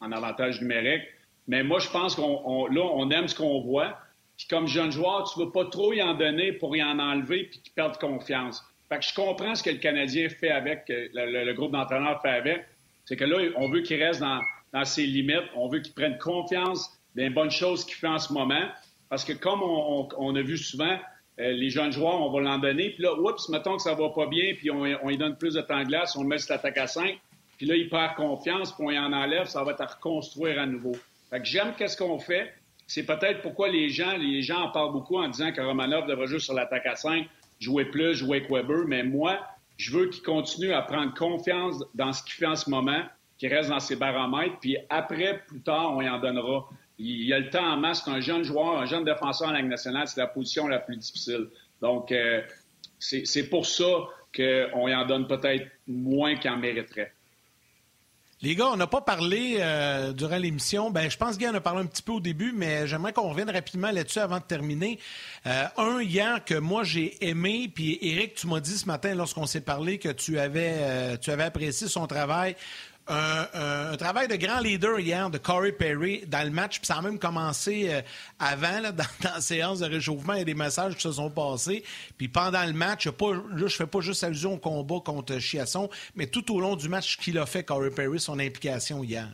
en 0.00 0.12
avantage 0.12 0.60
numérique. 0.60 1.04
Mais 1.48 1.62
moi, 1.62 1.78
je 1.78 1.88
pense 1.88 2.14
qu'on 2.14 2.66
là, 2.66 2.82
on 2.82 3.08
aime 3.10 3.26
ce 3.26 3.34
qu'on 3.34 3.60
voit. 3.60 3.98
Puis 4.36 4.46
comme 4.46 4.66
jeune 4.66 4.92
joueur, 4.92 5.30
tu 5.32 5.40
ne 5.40 5.44
veux 5.44 5.52
pas 5.52 5.64
trop 5.66 5.94
y 5.94 6.02
en 6.02 6.14
donner 6.14 6.52
pour 6.52 6.76
y 6.76 6.82
en 6.82 6.98
enlever 6.98 7.44
puis 7.44 7.60
qu'il 7.60 7.72
perde 7.72 7.96
confiance. 7.98 8.62
Fait 8.90 8.98
que 8.98 9.04
je 9.04 9.14
comprends 9.14 9.54
ce 9.54 9.62
que 9.62 9.70
le 9.70 9.78
Canadien 9.78 10.28
fait 10.28 10.50
avec, 10.50 10.90
euh, 10.90 11.08
le, 11.14 11.52
groupe 11.54 11.72
d'entraîneurs 11.72 12.20
fait 12.20 12.30
avec. 12.30 12.66
C'est 13.06 13.16
que 13.16 13.24
là, 13.24 13.38
on 13.56 13.70
veut 13.70 13.80
qu'il 13.80 14.02
reste 14.02 14.20
dans, 14.20 14.84
ses 14.84 15.06
limites. 15.06 15.48
On 15.54 15.68
veut 15.68 15.80
qu'il 15.80 15.94
prenne 15.94 16.18
confiance 16.18 16.90
des 17.14 17.30
bonnes 17.30 17.50
choses 17.50 17.86
qu'il 17.86 17.94
fait 17.94 18.08
en 18.08 18.18
ce 18.18 18.32
moment. 18.32 18.68
Parce 19.08 19.24
que 19.24 19.32
comme 19.32 19.62
on 19.62 20.34
a 20.34 20.42
vu 20.42 20.58
souvent, 20.58 20.98
euh, 21.40 21.52
les 21.52 21.70
jeunes 21.70 21.92
joueurs, 21.92 22.20
on 22.20 22.30
va 22.30 22.40
l'en 22.40 22.58
donner. 22.58 22.90
Puis 22.90 23.02
là, 23.02 23.14
oups, 23.14 23.48
mettons 23.48 23.76
que 23.76 23.82
ça 23.82 23.94
va 23.94 24.08
pas 24.10 24.26
bien, 24.26 24.54
puis 24.56 24.70
on, 24.70 24.82
on 25.02 25.08
lui 25.08 25.18
donne 25.18 25.36
plus 25.36 25.54
de 25.54 25.60
temps 25.60 25.80
de 25.80 25.86
glace, 25.86 26.16
on 26.16 26.22
le 26.22 26.28
met 26.28 26.38
sur 26.38 26.54
l'attaque 26.54 26.78
à 26.78 26.86
5. 26.86 27.18
Puis 27.56 27.66
là, 27.66 27.76
il 27.76 27.88
perd 27.88 28.14
confiance, 28.14 28.72
puis 28.72 28.84
on 28.86 28.90
y 28.90 28.98
en 28.98 29.12
enlève, 29.12 29.46
ça 29.46 29.62
va 29.64 29.72
être 29.72 29.80
à 29.80 29.86
reconstruire 29.86 30.60
à 30.60 30.66
nouveau. 30.66 30.96
Fait 31.30 31.40
que 31.40 31.46
j'aime 31.46 31.74
qu'est-ce 31.76 31.96
qu'on 31.96 32.18
fait. 32.18 32.52
C'est 32.86 33.04
peut-être 33.04 33.42
pourquoi 33.42 33.68
les 33.68 33.88
gens, 33.88 34.16
les 34.16 34.42
gens 34.42 34.64
en 34.64 34.70
parlent 34.70 34.92
beaucoup 34.92 35.16
en 35.16 35.28
disant 35.28 35.52
que 35.52 35.60
Romanov 35.60 36.06
devrait 36.06 36.26
jouer 36.26 36.38
sur 36.38 36.54
l'attaque 36.54 36.86
à 36.86 36.96
5, 36.96 37.26
jouer 37.60 37.86
plus, 37.86 38.14
jouer 38.14 38.46
Weber. 38.48 38.84
Mais 38.86 39.02
moi, 39.02 39.40
je 39.76 39.96
veux 39.96 40.08
qu'il 40.08 40.22
continue 40.22 40.72
à 40.72 40.82
prendre 40.82 41.14
confiance 41.14 41.82
dans 41.94 42.12
ce 42.12 42.22
qu'il 42.22 42.34
fait 42.34 42.46
en 42.46 42.56
ce 42.56 42.68
moment, 42.68 43.02
qu'il 43.38 43.52
reste 43.52 43.70
dans 43.70 43.80
ses 43.80 43.96
baromètres. 43.96 44.58
Puis 44.60 44.76
après, 44.90 45.42
plus 45.46 45.60
tard, 45.60 45.96
on 45.96 46.02
y 46.02 46.08
en 46.08 46.18
donnera. 46.18 46.68
Il, 46.98 47.26
y 47.26 47.32
a 47.32 47.38
le 47.38 47.50
temps 47.50 47.64
en 47.64 47.76
masse. 47.76 48.02
C'est 48.04 48.10
un 48.10 48.20
jeune 48.20 48.42
joueur, 48.42 48.78
un 48.78 48.86
jeune 48.86 49.04
défenseur 49.04 49.48
en 49.48 49.52
Ligue 49.52 49.66
nationale. 49.66 50.06
C'est 50.08 50.20
la 50.20 50.26
position 50.26 50.68
la 50.68 50.78
plus 50.78 50.96
difficile. 50.96 51.48
Donc, 51.80 52.12
euh, 52.12 52.42
c'est 52.98 53.48
pour 53.48 53.66
ça 53.66 53.84
qu'on 54.34 54.88
y 54.88 54.94
en 54.94 55.06
donne 55.06 55.26
peut-être 55.26 55.66
moins 55.86 56.36
qu'il 56.36 56.50
en 56.50 56.56
mériterait. 56.56 57.12
Les 58.42 58.54
gars, 58.54 58.68
on 58.72 58.76
n'a 58.76 58.86
pas 58.86 59.00
parlé 59.00 59.56
euh, 59.60 60.12
durant 60.12 60.36
l'émission. 60.36 60.90
Ben, 60.90 61.10
je 61.10 61.16
pense 61.16 61.36
en 61.42 61.54
a 61.54 61.60
parlé 61.60 61.80
un 61.80 61.86
petit 61.86 62.02
peu 62.02 62.12
au 62.12 62.20
début, 62.20 62.52
mais 62.54 62.86
j'aimerais 62.86 63.12
qu'on 63.12 63.30
revienne 63.30 63.48
rapidement 63.48 63.90
là-dessus 63.90 64.18
avant 64.18 64.38
de 64.38 64.44
terminer. 64.44 64.98
Euh, 65.46 65.64
un 65.78 66.02
hier 66.02 66.44
que 66.44 66.54
moi 66.54 66.84
j'ai 66.84 67.16
aimé, 67.26 67.70
puis 67.74 67.98
Eric, 68.02 68.34
tu 68.34 68.46
m'as 68.46 68.60
dit 68.60 68.76
ce 68.76 68.86
matin 68.86 69.14
lorsqu'on 69.14 69.46
s'est 69.46 69.62
parlé 69.62 69.98
que 69.98 70.10
tu 70.10 70.38
avais, 70.38 71.16
tu 71.18 71.30
avais 71.30 71.44
apprécié 71.44 71.88
son 71.88 72.06
travail 72.06 72.54
un, 73.06 73.96
travail 73.96 74.28
de 74.28 74.36
grand 74.36 74.60
leader 74.60 74.98
hier 74.98 75.30
de 75.30 75.38
Corey 75.38 75.72
Perry 75.72 76.24
dans 76.26 76.42
le 76.42 76.50
match. 76.50 76.78
Puis 76.78 76.86
ça 76.86 76.96
a 76.96 77.02
même 77.02 77.18
commencé 77.18 77.88
euh, 77.90 78.00
avant, 78.38 78.80
dans, 78.92 79.04
la 79.22 79.40
séance 79.40 79.80
de 79.80 79.86
réchauffement. 79.86 80.34
Il 80.34 80.40
y 80.40 80.42
a 80.42 80.44
des 80.44 80.54
messages 80.54 80.94
qui 80.94 81.02
se 81.02 81.12
sont 81.12 81.30
passés. 81.30 81.84
Puis 82.16 82.28
pendant 82.28 82.64
le 82.64 82.72
match, 82.72 83.06
là, 83.06 83.12
je 83.66 83.76
fais 83.76 83.86
pas 83.86 84.00
juste 84.00 84.24
allusion 84.24 84.54
au 84.54 84.58
combat 84.58 85.00
contre 85.04 85.38
Chiasson, 85.38 85.90
mais 86.14 86.26
tout 86.26 86.54
au 86.54 86.60
long 86.60 86.76
du 86.76 86.88
match 86.88 87.16
qu'il 87.18 87.38
a 87.38 87.46
fait, 87.46 87.62
Corey 87.62 87.90
Perry, 87.90 88.20
son 88.20 88.38
implication 88.38 89.02
hier. 89.02 89.28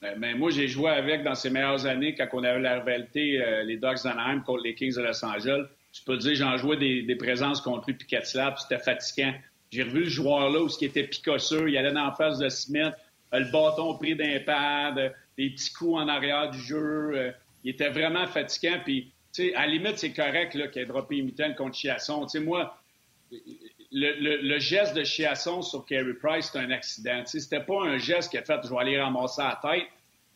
Ben, 0.00 0.18
ben, 0.18 0.38
moi, 0.38 0.50
j'ai 0.50 0.68
joué 0.68 0.90
avec 0.90 1.24
dans 1.24 1.34
ses 1.34 1.50
meilleures 1.50 1.84
années 1.86 2.14
quand 2.14 2.28
on 2.32 2.44
avait 2.44 2.60
la 2.60 2.78
rivalité, 2.78 3.42
euh, 3.42 3.64
les 3.64 3.76
Ducks 3.76 4.04
d'Anaheim 4.04 4.42
contre 4.42 4.62
les 4.62 4.74
Kings 4.74 4.94
de 4.94 5.02
Los 5.02 5.24
Angeles. 5.24 5.66
Je 5.92 6.04
peux 6.04 6.16
te 6.16 6.22
dire, 6.22 6.34
j'en 6.36 6.56
jouais 6.56 6.76
des, 6.76 7.16
présences 7.16 7.60
contre 7.60 7.88
lui, 7.88 7.94
puis 7.94 8.06
c'était 8.08 8.78
fatigant. 8.78 9.34
J'ai 9.70 9.82
revu 9.82 10.04
le 10.04 10.08
joueur 10.08 10.50
là 10.50 10.60
où 10.60 10.68
ce 10.68 10.78
qui 10.78 10.86
était 10.86 11.04
picosseux, 11.04 11.68
il 11.68 11.76
allait 11.76 11.92
la 11.92 12.14
face 12.16 12.38
de 12.38 12.48
Smith, 12.48 12.94
le 13.32 13.50
bâton 13.50 13.94
pris 13.94 14.16
d'un 14.16 14.40
pad, 14.40 15.14
des 15.36 15.50
petits 15.50 15.72
coups 15.72 16.00
en 16.00 16.08
arrière 16.08 16.50
du 16.50 16.58
jeu. 16.58 17.10
Euh, 17.14 17.32
il 17.64 17.70
était 17.70 17.90
vraiment 17.90 18.26
fatigant. 18.26 18.78
Puis, 18.84 19.12
à 19.54 19.66
la 19.66 19.66
limite, 19.66 19.98
c'est 19.98 20.12
correct 20.12 20.52
qu'il 20.52 20.82
ait 20.82 20.86
droppé 20.86 21.16
une 21.16 21.32
contre 21.54 21.76
Chiasson. 21.76 22.24
Tu 22.24 22.38
sais, 22.38 22.40
moi, 22.40 22.78
le, 23.92 24.58
geste 24.58 24.94
de 24.94 25.04
Chiasson 25.04 25.62
sur 25.62 25.84
Carey 25.84 26.14
Price, 26.14 26.50
c'est 26.52 26.58
un 26.58 26.70
accident. 26.70 27.22
C'était 27.26 27.60
pas 27.60 27.82
un 27.82 27.98
geste 27.98 28.30
qui 28.30 28.38
a 28.38 28.42
fait 28.42 28.60
«je 28.64 28.70
vais 28.70 28.78
aller 28.78 29.00
ramasser 29.00 29.42
la 29.42 29.58
tête». 29.60 29.86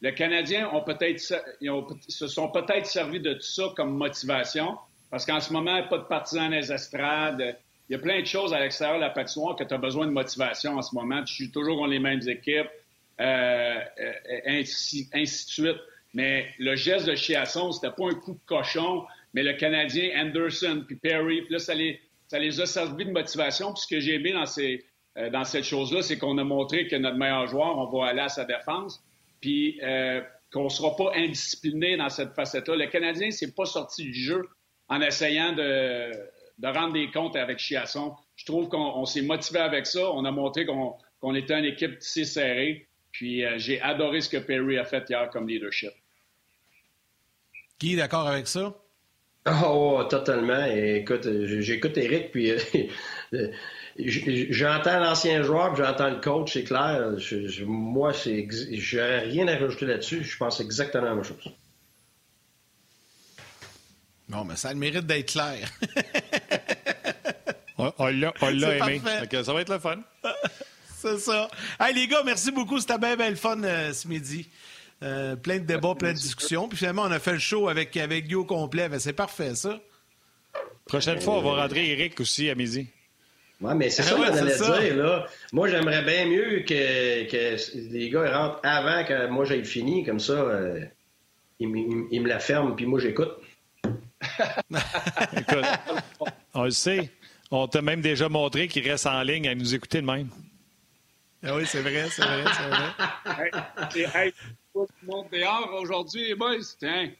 Le 0.03 0.11
Canadien 0.11 0.69
ont 0.73 0.83
peut-être, 0.83 1.21
se 1.21 2.27
sont 2.27 2.49
peut-être 2.49 2.87
servi 2.87 3.21
de 3.21 3.35
tout 3.35 3.41
ça 3.41 3.73
comme 3.77 3.97
motivation, 3.97 4.77
parce 5.11 5.25
qu'en 5.25 5.39
ce 5.39 5.53
moment, 5.53 5.81
pas 5.85 5.99
de 5.99 6.05
partisans 6.05 6.51
dans 6.51 6.57
les 6.57 6.73
estrades, 6.73 7.57
il 7.89 7.93
y 7.93 7.97
a 7.97 7.99
plein 7.99 8.21
de 8.21 8.27
choses 8.27 8.53
à 8.55 8.61
l'extérieur 8.61 8.97
de 8.97 9.03
la 9.03 9.11
patinoire 9.11 9.57
que 9.57 9.65
tu 9.65 9.75
as 9.75 9.79
besoin 9.79 10.07
de 10.07 10.13
motivation 10.13 10.77
en 10.77 10.83
ce 10.83 10.95
moment. 10.95 11.23
Tu 11.25 11.45
joues 11.45 11.51
toujours 11.51 11.77
dans 11.77 11.87
les 11.87 11.99
mêmes 11.99 12.27
équipes, 12.29 12.71
euh, 13.21 13.81
euh, 14.01 14.13
ainsi, 14.47 15.09
ainsi, 15.13 15.47
de 15.47 15.51
suite. 15.51 15.81
Mais 16.15 16.49
le 16.59 16.77
geste 16.77 17.07
de 17.07 17.15
Chiasson, 17.15 17.73
c'était 17.73 17.95
pas 17.95 18.09
un 18.09 18.15
coup 18.15 18.33
de 18.33 18.47
cochon, 18.47 19.05
mais 19.35 19.43
le 19.43 19.55
Canadien 19.55 20.11
Anderson 20.17 20.85
puis 20.87 20.97
Perry, 20.97 21.43
puis 21.43 21.53
là, 21.53 21.59
ça 21.59 21.75
les, 21.75 22.01
ça 22.29 22.39
les 22.39 22.61
a 22.61 22.67
servi 22.67 23.05
de 23.05 23.11
motivation. 23.11 23.73
Puis 23.73 23.83
ce 23.83 23.87
que 23.89 24.01
j'ai 24.01 24.15
aimé 24.15 24.33
dans, 24.33 24.47
ces, 24.47 24.85
euh, 25.19 25.31
dans 25.31 25.45
cette 25.45 25.65
chose-là, 25.65 26.03
c'est 26.03 26.19
qu'on 26.19 26.39
a 26.39 26.45
montré 26.45 26.87
que 26.87 26.97
notre 26.97 27.17
meilleur 27.17 27.47
joueur, 27.47 27.79
on 27.79 27.87
va 27.87 28.09
aller 28.09 28.21
à 28.21 28.29
sa 28.29 28.45
défense, 28.45 29.03
puis 29.41 29.81
qu'on 30.53 30.65
ne 30.65 30.69
sera 30.69 30.95
pas 30.97 31.13
indiscipliné 31.17 31.97
dans 31.97 32.11
cette 32.11 32.35
facette-là. 32.35 32.77
Le 32.77 32.87
Canadien 32.87 33.31
s'est 33.31 33.53
pas 33.53 33.65
sorti 33.65 34.05
du 34.05 34.15
jeu 34.15 34.49
en 34.89 35.01
essayant 35.01 35.53
de 35.53 36.11
de 36.63 36.69
rendre 36.69 36.93
des 36.93 37.11
comptes 37.11 37.37
avec 37.37 37.59
Chiasson. 37.59 38.15
Je 38.37 38.47
trouve 38.47 38.69
qu'on 38.69 39.05
s'est 39.05 39.23
motivé 39.23 39.59
avec 39.59 39.87
ça. 39.87 40.11
On 40.13 40.25
a 40.25 40.31
montré 40.31 40.65
qu'on 40.65 41.35
était 41.35 41.59
une 41.59 41.65
équipe 41.65 41.97
si 42.01 42.25
serrée. 42.25 42.87
Puis 43.11 43.45
euh, 43.45 43.59
j'ai 43.59 43.81
adoré 43.83 44.21
ce 44.21 44.29
que 44.29 44.39
Perry 44.39 44.79
a 44.79 44.85
fait 44.85 45.05
hier 45.11 45.29
comme 45.31 45.49
leadership. 45.49 45.91
Qui 47.79 47.95
est 47.95 47.97
d'accord 47.97 48.29
avec 48.29 48.47
ça? 48.47 48.75
Oh, 49.65 50.05
totalement. 50.09 50.65
écoute, 50.67 51.29
j'écoute 51.59 51.99
Eric, 51.99 52.31
puis 52.31 52.53
euh, 52.53 53.49
j'entends 53.99 55.01
l'ancien 55.01 55.43
joueur, 55.43 55.75
puis 55.75 55.83
j'entends 55.83 56.11
le 56.11 56.21
coach, 56.21 56.53
c'est 56.53 56.63
clair. 56.63 57.11
moi, 57.67 58.13
je 58.13 58.97
n'ai 58.97 59.19
rien 59.19 59.49
à 59.49 59.57
rajouter 59.57 59.87
là-dessus. 59.87 60.23
Je 60.23 60.37
pense 60.37 60.61
exactement 60.61 61.07
la 61.07 61.15
même 61.17 61.25
chose. 61.25 61.53
Bon, 64.29 64.45
mais 64.45 64.55
ça 64.55 64.69
a 64.69 64.73
le 64.75 64.79
mérite 64.79 65.07
d'être 65.07 65.33
clair. 65.33 65.69
on 67.99 68.07
l'a 68.07 68.77
aimé. 68.77 69.01
ça 69.31 69.53
va 69.53 69.61
être 69.61 69.73
le 69.73 69.79
fun. 69.79 69.99
C'est 71.03 71.19
ça. 71.19 71.49
Hey, 71.81 71.95
les 71.95 72.07
gars, 72.07 72.23
merci 72.25 72.53
beaucoup. 72.53 72.79
C'était 72.79 72.99
bien, 72.99 73.17
bien 73.17 73.31
le 73.31 73.37
fun 73.37 73.61
euh, 73.65 73.93
ce 73.93 74.07
midi. 74.07 74.49
Euh, 75.03 75.35
plein 75.35 75.59
de 75.59 75.65
débats, 75.65 75.97
plein 75.97 76.13
de 76.13 76.19
discussions. 76.19 76.69
Puis 76.69 76.79
finalement, 76.79 77.03
on 77.03 77.11
a 77.11 77.19
fait 77.19 77.33
le 77.33 77.41
show 77.41 77.69
avec, 77.69 77.97
avec 77.97 78.29
Guy 78.29 78.37
au 78.37 78.45
complet. 78.45 78.89
Ben, 78.89 79.01
c'est 79.01 79.13
parfait, 79.13 79.57
ça. 79.57 79.81
Prochaine 80.87 81.21
fois, 81.21 81.35
on 81.35 81.43
va 81.43 81.63
rentrer 81.63 81.91
Eric 81.91 82.21
aussi 82.21 82.49
à 82.51 82.55
midi. 82.55 82.87
Oui, 83.61 83.73
mais 83.77 83.91
c'est 83.91 84.03
ah 84.03 84.07
ça 84.07 84.15
qu'on 84.15 84.23
allait 84.23 84.57
dire. 84.57 84.97
Là. 84.97 85.27
Moi, 85.53 85.69
j'aimerais 85.69 86.03
bien 86.03 86.27
mieux 86.27 86.61
que, 86.61 87.31
que, 87.31 87.57
les 87.93 88.11
gars 88.11 88.37
rentrent 88.37 88.61
avant 88.63 89.05
que 89.05 89.29
moi 89.29 89.45
j'aille 89.45 89.65
fini. 89.65 90.05
Comme 90.05 90.21
ça, 90.21 90.35
euh, 90.35 90.85
ils, 91.59 91.69
me 91.69 92.29
la 92.29 92.39
ferment, 92.39 92.73
puis 92.73 92.87
moi, 92.87 93.01
j'écoute. 93.01 93.33
Écoute, 95.37 95.65
on 96.55 96.65
le 96.65 96.71
sait. 96.71 97.11
On 97.55 97.69
t'a 97.69 97.83
même 97.83 98.01
déjà 98.01 98.31
montré 98.31 98.67
qu'il 98.67 98.89
reste 98.89 99.07
en 99.07 99.23
ligne 99.23 99.47
à 99.47 99.55
nous 99.55 99.75
écouter 99.75 100.01
de 100.01 100.07
même. 100.07 100.29
Ah 101.45 101.55
oui, 101.55 101.67
c'est 101.67 101.83
vrai, 101.83 102.09
c'est 102.09 102.23
vrai, 102.23 102.45
c'est 102.57 103.37
vrai. 103.37 103.51
hey, 103.95 104.07
hey, 104.15 104.33
monde 105.03 105.27
dehors 105.31 105.71
aujourd'hui, 105.79 106.29
les 106.29 106.35
boys, 106.35 106.57
tiens. 106.79 107.11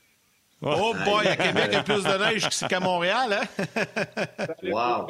Oh 0.63 0.95
boy, 1.05 1.27
à 1.27 1.37
Québec, 1.37 1.65
il 1.67 1.73
y 1.73 1.77
a 1.77 1.83
plus 1.83 2.03
de 2.03 2.25
neige 2.25 2.49
qu'à 2.67 2.81
Montréal, 2.81 3.33
hein? 3.33 3.65
wow. 4.63 5.07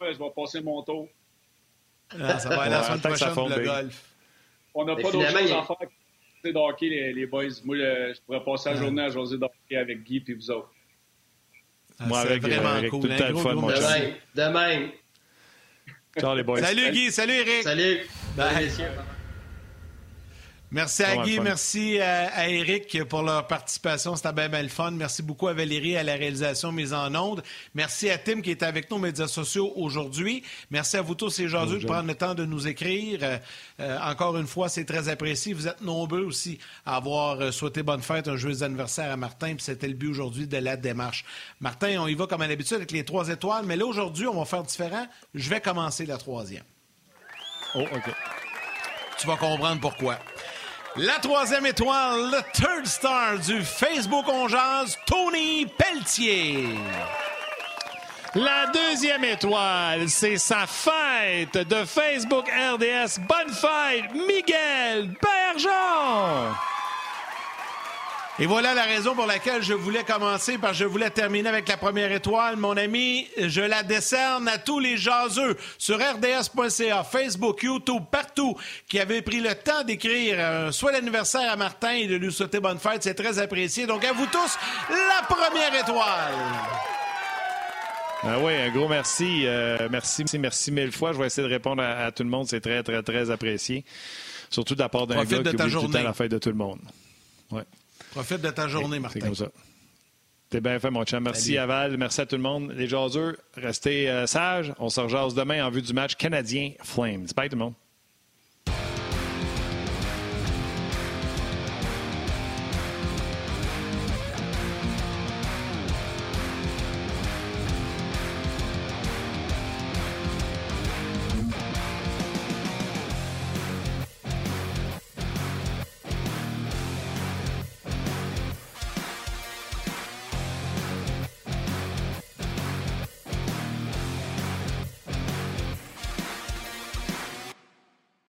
Je 0.00 0.18
vais 0.18 0.30
passer 0.34 0.62
mon 0.62 0.82
tour. 0.82 1.08
Ah, 2.18 2.38
ça 2.38 2.48
va 2.48 2.62
aller 2.62 2.70
la 2.70 2.84
semaine 2.84 3.00
prochaine 3.00 3.34
pour 3.34 3.48
le 3.50 3.62
golf. 3.62 4.04
On 4.72 4.84
n'a 4.84 4.96
pas 4.96 5.10
d'autre 5.10 5.30
chose 5.30 5.52
à 5.52 5.62
faire 5.62 5.76
que 6.42 6.48
d'hockey, 6.50 6.86
les, 6.88 7.12
les 7.12 7.26
boys. 7.26 7.48
Moi, 7.64 7.76
je 7.76 8.20
pourrais 8.22 8.44
passer 8.44 8.70
la 8.70 8.76
journée 8.76 9.02
à 9.02 9.08
José 9.10 9.36
d'hockey 9.36 9.76
avec 9.76 10.04
Guy 10.04 10.24
et 10.26 10.34
vous 10.34 10.50
autres. 10.52 10.70
Ah, 12.00 12.04
Moi, 12.06 12.20
avec, 12.20 12.42
vraiment 12.42 12.68
avec 12.70 12.90
cool. 12.90 13.00
tout 13.00 13.08
le 13.08 13.16
temps 13.16 13.28
le 13.28 13.36
fun, 13.36 13.54
mon 13.54 13.70
chum. 13.70 14.12
De 14.34 14.42
même. 14.42 14.90
Ciao, 16.18 16.34
les 16.36 16.42
boys. 16.42 16.60
Salut, 16.60 16.90
Guy. 16.90 17.10
Salut, 17.12 17.32
Eric. 17.32 17.62
Salut. 17.62 18.00
Bye. 18.36 18.70
Merci 20.70 21.02
à 21.02 21.16
Guy, 21.16 21.40
merci 21.40 21.98
à, 21.98 22.46
Eric 22.46 23.02
pour 23.04 23.22
leur 23.22 23.46
participation. 23.46 24.16
C'était 24.16 24.34
bien, 24.34 24.50
bien 24.50 24.62
le 24.62 24.68
fun. 24.68 24.90
Merci 24.90 25.22
beaucoup 25.22 25.48
à 25.48 25.54
Valérie 25.54 25.96
à 25.96 26.02
la 26.02 26.14
réalisation 26.14 26.72
mise 26.72 26.92
en 26.92 27.14
ondes. 27.14 27.42
Merci 27.74 28.10
à 28.10 28.18
Tim 28.18 28.42
qui 28.42 28.50
est 28.50 28.62
avec 28.62 28.90
nous 28.90 28.98
aux 28.98 29.00
médias 29.00 29.28
sociaux 29.28 29.72
aujourd'hui. 29.76 30.42
Merci 30.70 30.98
à 30.98 31.02
vous 31.02 31.14
tous 31.14 31.38
et 31.40 31.48
Jésus 31.48 31.78
de 31.78 31.86
prendre 31.86 32.06
le 32.06 32.14
temps 32.14 32.34
de 32.34 32.44
nous 32.44 32.68
écrire. 32.68 33.20
Euh, 33.22 33.38
euh, 33.80 33.98
encore 34.00 34.36
une 34.36 34.46
fois, 34.46 34.68
c'est 34.68 34.84
très 34.84 35.08
apprécié. 35.08 35.54
Vous 35.54 35.68
êtes 35.68 35.80
nombreux 35.80 36.22
aussi 36.22 36.58
à 36.84 36.96
avoir 36.96 37.40
euh, 37.40 37.50
souhaité 37.50 37.82
bonne 37.82 38.02
fête, 38.02 38.28
un 38.28 38.36
joyeux 38.36 38.62
anniversaire 38.62 39.10
à 39.10 39.16
Martin. 39.16 39.54
Puis 39.54 39.64
c'était 39.64 39.88
le 39.88 39.94
but 39.94 40.08
aujourd'hui 40.08 40.46
de 40.46 40.58
la 40.58 40.76
démarche. 40.76 41.24
Martin, 41.60 41.96
on 41.98 42.08
y 42.08 42.14
va 42.14 42.26
comme 42.26 42.42
à 42.42 42.46
l'habitude 42.46 42.76
avec 42.76 42.90
les 42.90 43.06
trois 43.06 43.30
étoiles. 43.30 43.64
Mais 43.64 43.76
là, 43.76 43.86
aujourd'hui, 43.86 44.26
on 44.26 44.38
va 44.38 44.44
faire 44.44 44.64
différent. 44.64 45.06
Je 45.34 45.48
vais 45.48 45.62
commencer 45.62 46.04
la 46.04 46.18
troisième. 46.18 46.64
Oh, 47.74 47.84
OK. 47.90 48.14
Tu 49.18 49.26
vas 49.26 49.36
comprendre 49.36 49.80
pourquoi. 49.80 50.18
La 50.96 51.18
troisième 51.20 51.66
étoile, 51.66 52.30
le 52.30 52.40
third 52.52 52.86
star 52.86 53.38
du 53.38 53.62
Facebook 53.62 54.24
On 54.28 54.46
Tony 55.06 55.66
Pelletier. 55.66 56.68
La 58.34 58.66
deuxième 58.72 59.24
étoile, 59.24 60.08
c'est 60.08 60.38
sa 60.38 60.66
fête 60.66 61.56
de 61.56 61.84
Facebook 61.84 62.48
RDS. 62.48 63.20
Bonne 63.20 63.54
fête, 63.54 64.12
Miguel 64.14 65.14
Bergeron! 65.22 66.54
Et 68.40 68.46
voilà 68.46 68.72
la 68.72 68.84
raison 68.84 69.16
pour 69.16 69.26
laquelle 69.26 69.64
je 69.64 69.74
voulais 69.74 70.04
commencer, 70.04 70.58
parce 70.58 70.74
que 70.74 70.84
je 70.84 70.84
voulais 70.84 71.10
terminer 71.10 71.48
avec 71.48 71.68
la 71.68 71.76
première 71.76 72.12
étoile. 72.12 72.56
Mon 72.56 72.76
ami, 72.76 73.26
je 73.36 73.60
la 73.60 73.82
décerne 73.82 74.46
à 74.46 74.58
tous 74.58 74.78
les 74.78 74.96
jaseux 74.96 75.56
sur 75.76 75.98
rds.ca, 75.98 77.02
Facebook, 77.02 77.64
YouTube, 77.64 78.04
partout, 78.12 78.56
qui 78.86 79.00
avaient 79.00 79.22
pris 79.22 79.40
le 79.40 79.56
temps 79.56 79.82
d'écrire 79.82 80.36
euh, 80.38 80.70
soit 80.70 80.92
l'anniversaire 80.92 81.50
à 81.50 81.56
Martin 81.56 81.90
et 81.94 82.06
de 82.06 82.14
lui 82.14 82.32
souhaiter 82.32 82.60
bonne 82.60 82.78
fête. 82.78 83.02
C'est 83.02 83.14
très 83.14 83.40
apprécié. 83.40 83.86
Donc 83.86 84.04
à 84.04 84.12
vous 84.12 84.26
tous, 84.26 84.56
la 84.88 85.26
première 85.26 85.74
étoile. 85.74 86.34
Ah 88.22 88.38
oui, 88.40 88.52
un 88.54 88.70
gros 88.70 88.88
merci. 88.88 89.46
Euh, 89.46 89.88
merci, 89.90 90.24
merci 90.38 90.70
mille 90.70 90.92
fois. 90.92 91.12
Je 91.12 91.18
vais 91.18 91.26
essayer 91.26 91.46
de 91.46 91.52
répondre 91.52 91.82
à, 91.82 92.12
tout 92.12 92.22
le 92.22 92.30
monde. 92.30 92.46
C'est 92.46 92.60
très, 92.60 92.84
très, 92.84 93.02
très 93.02 93.32
apprécié. 93.32 93.84
Surtout 94.48 94.76
de 94.76 94.80
la 94.80 94.88
part 94.88 95.08
d'un 95.08 95.16
gars 95.16 95.24
qui 95.24 95.34
oublie 95.34 95.50
tout 95.56 95.86
le 95.86 95.92
temps 95.92 96.02
la 96.04 96.12
fête 96.12 96.30
de 96.30 96.38
tout 96.38 96.50
le 96.50 96.54
monde. 96.54 96.78
Ouais. 97.50 97.64
Profite 98.10 98.40
de 98.40 98.50
ta 98.50 98.68
journée, 98.68 98.98
Martin. 98.98 99.20
C'est 99.20 99.26
comme 99.26 99.34
ça. 99.34 99.50
T'es 100.50 100.60
bien 100.62 100.78
fait, 100.78 100.90
mon 100.90 101.04
chum. 101.04 101.22
Merci, 101.22 101.58
Aval. 101.58 101.96
Merci 101.98 102.22
à 102.22 102.26
tout 102.26 102.36
le 102.36 102.42
monde. 102.42 102.72
Les 102.74 102.86
jaseux, 102.86 103.36
restez 103.54 104.08
euh, 104.08 104.26
sages. 104.26 104.72
On 104.78 104.88
se 104.88 105.00
rejase 105.00 105.34
demain 105.34 105.64
en 105.66 105.70
vue 105.70 105.82
du 105.82 105.92
match 105.92 106.14
canadien 106.16 106.72
Flames. 106.82 107.26
Bye, 107.36 107.50
tout 107.50 107.56
le 107.56 107.64
monde. 107.64 107.74